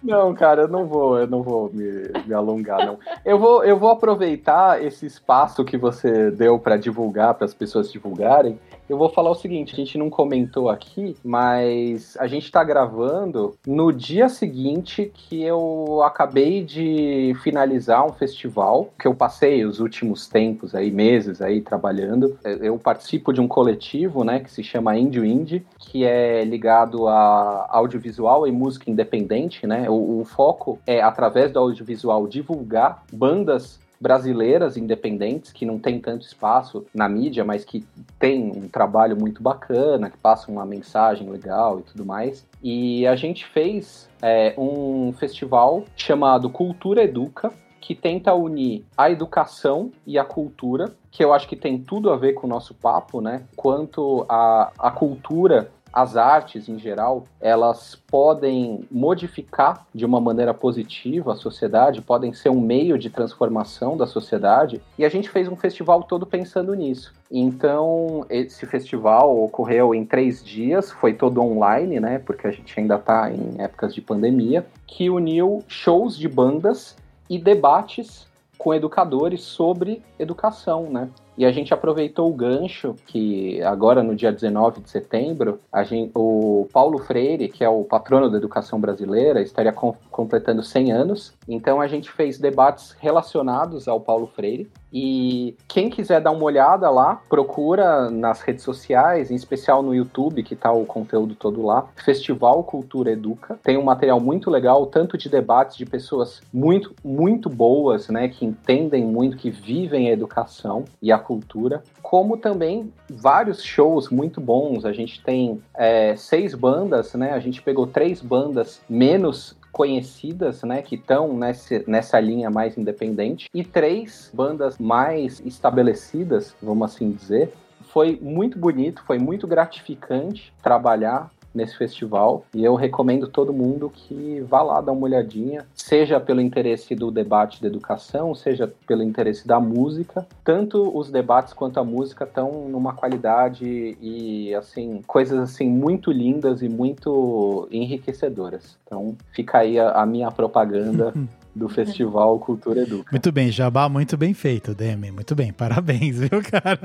não, 0.02 0.34
cara, 0.34 0.62
eu 0.62 0.68
não 0.68 0.86
vou, 0.86 1.18
eu 1.18 1.26
não 1.26 1.42
vou 1.42 1.70
me, 1.72 2.10
me 2.26 2.34
alongar, 2.34 2.84
não. 2.84 2.98
Eu 3.24 3.38
vou, 3.38 3.64
eu 3.64 3.78
vou 3.78 3.90
aproveitar 3.90 4.82
esse 4.82 5.06
espaço 5.06 5.64
que 5.64 5.76
você 5.76 6.30
deu 6.30 6.58
para 6.58 6.76
divulgar, 6.76 7.34
para 7.34 7.44
as 7.44 7.54
pessoas 7.54 7.90
divulgarem 7.92 8.58
eu 8.88 8.96
vou 8.96 9.08
falar 9.08 9.30
o 9.30 9.34
seguinte, 9.34 9.74
a 9.74 9.76
gente 9.76 9.98
não 9.98 10.08
comentou 10.08 10.68
aqui, 10.68 11.16
mas 11.22 12.16
a 12.18 12.26
gente 12.26 12.50
tá 12.50 12.64
gravando 12.64 13.54
no 13.66 13.92
dia 13.92 14.28
seguinte 14.28 15.10
que 15.14 15.42
eu 15.42 16.02
acabei 16.02 16.64
de 16.64 17.36
finalizar 17.42 18.06
um 18.06 18.12
festival 18.12 18.90
que 18.98 19.06
eu 19.06 19.14
passei 19.14 19.64
os 19.64 19.78
últimos 19.78 20.26
tempos 20.26 20.74
aí, 20.74 20.90
meses 20.90 21.42
aí 21.42 21.60
trabalhando. 21.60 22.38
Eu 22.42 22.78
participo 22.78 23.32
de 23.32 23.40
um 23.40 23.48
coletivo, 23.48 24.24
né, 24.24 24.40
que 24.40 24.50
se 24.50 24.62
chama 24.62 24.98
Índio 24.98 25.24
Indie, 25.24 25.66
que 25.78 26.04
é 26.04 26.44
ligado 26.44 27.08
a 27.08 27.66
audiovisual 27.70 28.46
e 28.46 28.52
música 28.52 28.90
independente, 28.90 29.66
né? 29.66 29.88
O, 29.88 30.20
o 30.20 30.24
foco 30.24 30.78
é 30.86 31.00
através 31.00 31.52
do 31.52 31.58
audiovisual 31.58 32.26
divulgar 32.26 33.04
bandas 33.12 33.78
brasileiras 34.00 34.76
independentes 34.76 35.52
que 35.52 35.66
não 35.66 35.78
tem 35.78 35.98
tanto 36.00 36.24
espaço 36.24 36.86
na 36.94 37.08
mídia, 37.08 37.44
mas 37.44 37.64
que 37.64 37.84
tem 38.18 38.50
um 38.50 38.68
trabalho 38.68 39.16
muito 39.16 39.42
bacana, 39.42 40.10
que 40.10 40.18
passam 40.18 40.54
uma 40.54 40.66
mensagem 40.66 41.28
legal 41.28 41.80
e 41.80 41.82
tudo 41.82 42.04
mais. 42.04 42.46
E 42.62 43.06
a 43.06 43.16
gente 43.16 43.46
fez 43.46 44.08
é, 44.22 44.54
um 44.56 45.12
festival 45.12 45.84
chamado 45.96 46.50
Cultura 46.50 47.02
Educa, 47.02 47.52
que 47.80 47.94
tenta 47.94 48.34
unir 48.34 48.84
a 48.94 49.10
educação 49.10 49.90
e 50.06 50.18
a 50.18 50.24
cultura, 50.24 50.92
que 51.10 51.24
eu 51.24 51.32
acho 51.32 51.48
que 51.48 51.56
tem 51.56 51.78
tudo 51.78 52.10
a 52.10 52.16
ver 52.16 52.34
com 52.34 52.46
o 52.46 52.50
nosso 52.50 52.74
papo, 52.74 53.20
né? 53.20 53.44
Quanto 53.56 54.26
a, 54.28 54.70
a 54.78 54.90
cultura 54.90 55.70
as 55.98 56.16
artes 56.16 56.68
em 56.68 56.78
geral, 56.78 57.24
elas 57.40 57.96
podem 57.96 58.86
modificar 58.88 59.84
de 59.92 60.06
uma 60.06 60.20
maneira 60.20 60.54
positiva 60.54 61.32
a 61.32 61.36
sociedade, 61.36 62.00
podem 62.00 62.32
ser 62.32 62.50
um 62.50 62.60
meio 62.60 62.96
de 62.96 63.10
transformação 63.10 63.96
da 63.96 64.06
sociedade, 64.06 64.80
e 64.96 65.04
a 65.04 65.08
gente 65.08 65.28
fez 65.28 65.48
um 65.48 65.56
festival 65.56 66.04
todo 66.04 66.24
pensando 66.24 66.72
nisso. 66.72 67.12
Então, 67.28 68.24
esse 68.30 68.64
festival 68.64 69.42
ocorreu 69.42 69.92
em 69.92 70.04
três 70.04 70.44
dias, 70.44 70.92
foi 70.92 71.14
todo 71.14 71.42
online, 71.42 71.98
né? 71.98 72.20
Porque 72.20 72.46
a 72.46 72.52
gente 72.52 72.78
ainda 72.78 72.94
está 72.94 73.32
em 73.32 73.60
épocas 73.60 73.92
de 73.92 74.00
pandemia, 74.00 74.64
que 74.86 75.10
uniu 75.10 75.64
shows 75.66 76.16
de 76.16 76.28
bandas 76.28 76.96
e 77.28 77.40
debates 77.40 78.28
com 78.56 78.72
educadores 78.72 79.42
sobre 79.42 80.00
educação, 80.16 80.84
né? 80.88 81.08
E 81.38 81.46
a 81.46 81.52
gente 81.52 81.72
aproveitou 81.72 82.28
o 82.28 82.34
gancho 82.34 82.96
que 83.06 83.62
agora 83.62 84.02
no 84.02 84.16
dia 84.16 84.32
19 84.32 84.80
de 84.80 84.90
setembro, 84.90 85.60
gente, 85.84 86.10
o 86.12 86.66
Paulo 86.72 86.98
Freire, 86.98 87.48
que 87.48 87.62
é 87.62 87.68
o 87.68 87.84
patrono 87.84 88.28
da 88.28 88.36
educação 88.36 88.80
brasileira, 88.80 89.40
estaria 89.40 89.72
com, 89.72 89.94
completando 90.10 90.64
100 90.64 90.90
anos. 90.90 91.32
Então 91.48 91.80
a 91.80 91.86
gente 91.86 92.10
fez 92.10 92.40
debates 92.40 92.96
relacionados 92.98 93.86
ao 93.86 94.00
Paulo 94.00 94.26
Freire. 94.26 94.68
E 94.92 95.54
quem 95.68 95.90
quiser 95.90 96.20
dar 96.20 96.30
uma 96.30 96.42
olhada 96.42 96.88
lá, 96.90 97.20
procura 97.28 98.10
nas 98.10 98.40
redes 98.40 98.64
sociais, 98.64 99.30
em 99.30 99.34
especial 99.34 99.82
no 99.82 99.94
YouTube, 99.94 100.42
que 100.42 100.54
está 100.54 100.72
o 100.72 100.86
conteúdo 100.86 101.34
todo 101.34 101.62
lá. 101.62 101.86
Festival 101.94 102.64
Cultura 102.64 103.12
Educa. 103.12 103.58
Tem 103.62 103.76
um 103.76 103.82
material 103.82 104.18
muito 104.18 104.50
legal, 104.50 104.86
tanto 104.86 105.18
de 105.18 105.28
debates 105.28 105.76
de 105.76 105.84
pessoas 105.84 106.40
muito, 106.52 106.94
muito 107.04 107.50
boas, 107.50 108.08
né, 108.08 108.28
que 108.28 108.44
entendem 108.46 109.04
muito, 109.04 109.36
que 109.36 109.50
vivem 109.50 110.08
a 110.08 110.12
educação 110.12 110.84
e 111.02 111.12
a 111.12 111.18
cultura, 111.28 111.82
como 112.00 112.38
também 112.38 112.90
vários 113.10 113.62
shows 113.62 114.08
muito 114.08 114.40
bons. 114.40 114.86
A 114.86 114.92
gente 114.94 115.22
tem 115.22 115.60
é, 115.76 116.16
seis 116.16 116.54
bandas, 116.54 117.12
né? 117.12 117.32
A 117.32 117.38
gente 117.38 117.60
pegou 117.60 117.86
três 117.86 118.22
bandas 118.22 118.80
menos 118.88 119.54
conhecidas, 119.70 120.62
né, 120.62 120.80
que 120.82 120.96
estão 120.96 121.38
nessa 121.86 122.18
linha 122.18 122.50
mais 122.50 122.76
independente, 122.76 123.48
e 123.54 123.62
três 123.62 124.28
bandas 124.32 124.76
mais 124.78 125.40
estabelecidas, 125.44 126.56
vamos 126.60 126.90
assim 126.90 127.12
dizer. 127.12 127.52
Foi 127.82 128.18
muito 128.20 128.58
bonito, 128.58 129.04
foi 129.06 129.18
muito 129.18 129.46
gratificante 129.46 130.52
trabalhar 130.62 131.30
nesse 131.54 131.76
festival 131.76 132.44
e 132.54 132.64
eu 132.64 132.74
recomendo 132.74 133.26
todo 133.26 133.52
mundo 133.52 133.90
que 133.92 134.40
vá 134.48 134.62
lá 134.62 134.80
dar 134.80 134.92
uma 134.92 135.04
olhadinha, 135.04 135.66
seja 135.74 136.20
pelo 136.20 136.40
interesse 136.40 136.94
do 136.94 137.10
debate 137.10 137.60
da 137.60 137.68
educação, 137.68 138.34
seja 138.34 138.72
pelo 138.86 139.02
interesse 139.02 139.46
da 139.46 139.58
música. 139.58 140.26
Tanto 140.44 140.96
os 140.96 141.10
debates 141.10 141.52
quanto 141.52 141.80
a 141.80 141.84
música 141.84 142.24
estão 142.24 142.68
numa 142.68 142.92
qualidade 142.92 143.96
e 144.00 144.54
assim 144.54 145.02
coisas 145.06 145.38
assim 145.38 145.68
muito 145.68 146.10
lindas 146.10 146.62
e 146.62 146.68
muito 146.68 147.68
enriquecedoras. 147.70 148.76
Então 148.84 149.16
fica 149.32 149.58
aí 149.58 149.78
a, 149.78 149.92
a 149.92 150.06
minha 150.06 150.30
propaganda 150.30 151.12
do 151.58 151.68
Festival 151.68 152.38
Cultura 152.38 152.82
Educa. 152.82 153.10
Muito 153.10 153.32
bem, 153.32 153.50
Jabá, 153.50 153.88
muito 153.88 154.16
bem 154.16 154.32
feito, 154.32 154.74
Demi. 154.74 155.10
Muito 155.10 155.34
bem, 155.34 155.52
parabéns, 155.52 156.16
viu, 156.20 156.40
cara? 156.42 156.78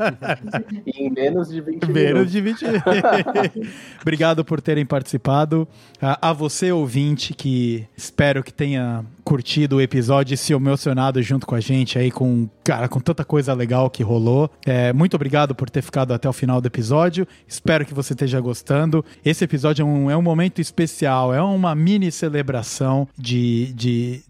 em 0.85 1.09
menos 1.11 1.49
de 1.49 1.61
20 1.61 1.85
Menos 1.85 2.31
de 2.31 2.41
20 2.41 2.65
Obrigado 4.01 4.43
por 4.43 4.59
terem 4.59 4.85
participado. 4.85 5.67
A, 6.01 6.29
a 6.29 6.33
você, 6.33 6.71
ouvinte, 6.71 7.33
que 7.33 7.87
espero 7.95 8.43
que 8.43 8.51
tenha 8.51 9.05
curtido 9.23 9.77
o 9.77 9.81
episódio 9.81 10.33
e 10.33 10.37
se 10.37 10.53
emocionado 10.53 11.21
junto 11.21 11.45
com 11.45 11.55
a 11.55 11.59
gente 11.59 11.97
aí 11.97 12.11
com, 12.11 12.49
cara, 12.63 12.87
com 12.87 12.99
tanta 12.99 13.23
coisa 13.23 13.53
legal 13.53 13.89
que 13.89 14.03
rolou. 14.03 14.49
É, 14.65 14.91
muito 14.93 15.15
obrigado 15.15 15.55
por 15.55 15.69
ter 15.69 15.81
ficado 15.81 16.13
até 16.13 16.27
o 16.27 16.33
final 16.33 16.59
do 16.59 16.67
episódio. 16.67 17.27
Espero 17.47 17.85
que 17.85 17.93
você 17.93 18.13
esteja 18.13 18.39
gostando. 18.39 19.03
Esse 19.23 19.43
episódio 19.43 19.83
é 19.83 19.85
um, 19.85 20.11
é 20.11 20.17
um 20.17 20.21
momento 20.21 20.59
especial, 20.59 21.33
é 21.33 21.41
uma 21.41 21.73
mini 21.73 22.11
celebração 22.11 23.07
de, 23.17 23.73
de 23.73 24.23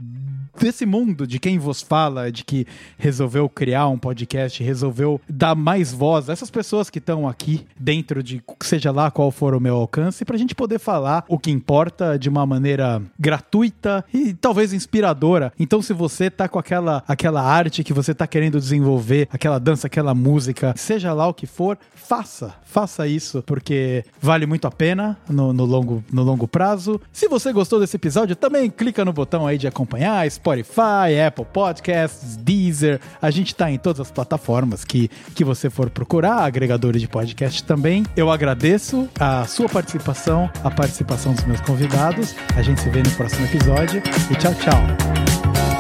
desse 0.60 0.86
mundo, 0.86 1.26
de 1.26 1.40
quem 1.40 1.58
vos 1.58 1.82
fala, 1.82 2.32
de 2.32 2.44
que 2.44 2.66
resolveu 2.98 3.50
criar 3.50 3.88
um 3.88 3.98
podcast, 3.98 4.64
resolveu 4.64 5.20
dar 5.28 5.56
mais 5.56 5.92
voz 5.92 6.30
a 6.30 6.34
essas 6.34 6.50
pessoas 6.50 6.90
que 6.90 7.00
estão 7.00 7.28
aqui 7.28 7.66
dentro 7.80 8.22
de 8.24 8.42
seja 8.62 8.92
lá 8.92 9.12
qual 9.12 9.32
for 9.32 9.54
o 9.54 9.60
meu 9.60 9.76
alcance, 9.76 10.26
para 10.26 10.36
a 10.36 10.40
gente 10.40 10.56
poder 10.56 10.80
falar 10.80 11.26
o 11.28 11.38
que 11.38 11.52
importa 11.52 12.18
de 12.18 12.30
uma 12.30 12.46
maneira 12.46 13.02
gratuita 13.20 14.04
e 14.14 14.34
talvez 14.34 14.74
inspiradora. 14.74 15.52
Então, 15.60 15.82
se 15.82 15.94
você 15.94 16.30
tá 16.30 16.48
com 16.48 16.60
aquela, 16.60 17.04
aquela 17.08 17.42
arte 17.42 17.84
que 17.84 17.94
você 17.94 18.14
tá 18.14 18.28
querendo 18.28 18.60
desenvolver, 18.60 19.28
aquela 19.32 19.60
dança, 19.60 19.88
aquela 19.88 20.14
música, 20.14 20.74
seja 20.78 21.14
lá 21.14 21.28
o 21.28 21.34
que 21.34 21.46
for, 21.46 21.78
faça. 21.96 22.54
Faça 22.64 23.08
isso, 23.08 23.44
porque 23.44 24.04
vale 24.20 24.46
muito 24.46 24.66
a 24.66 24.72
pena 24.72 25.18
no, 25.30 25.54
no 25.54 25.66
longo, 25.66 26.04
no 26.12 26.24
longo 26.24 26.48
prazo. 26.48 27.00
Se 27.12 27.28
você 27.28 27.54
gostou 27.54 27.80
desse 27.80 27.96
episódio, 27.96 28.36
também 28.36 28.70
clica 28.70 29.06
no 29.06 29.14
botão 29.14 29.46
aí 29.46 29.58
de 29.58 29.68
acompanhar, 29.68 30.26
Spotify, 30.44 31.18
Apple 31.26 31.46
Podcasts, 31.46 32.36
Deezer. 32.36 33.00
A 33.22 33.32
gente 33.32 33.56
tá 33.56 33.72
em 33.72 33.78
todas 33.78 34.02
as 34.02 34.12
plataformas 34.12 34.84
que, 34.84 35.10
que 35.34 35.46
você 35.46 35.70
for 35.70 35.90
procurar, 35.90 36.44
agregadores 36.44 37.02
de 37.02 37.08
podcast 37.08 37.64
também. 37.64 38.04
Eu 38.16 38.30
agradeço 38.30 39.08
a 39.18 39.46
sua 39.46 39.70
participação, 39.70 40.52
a 40.62 40.70
participação 40.70 41.34
dos 41.34 41.46
meus 41.46 41.62
convidados. 41.62 42.36
A 42.58 42.62
gente 42.62 42.82
se 42.82 42.90
vê 42.90 43.02
no 43.02 43.12
próximo 43.12 43.46
episódio 43.46 44.04
e 44.30 44.36
tchau, 44.36 44.54
tchau. 44.56 45.73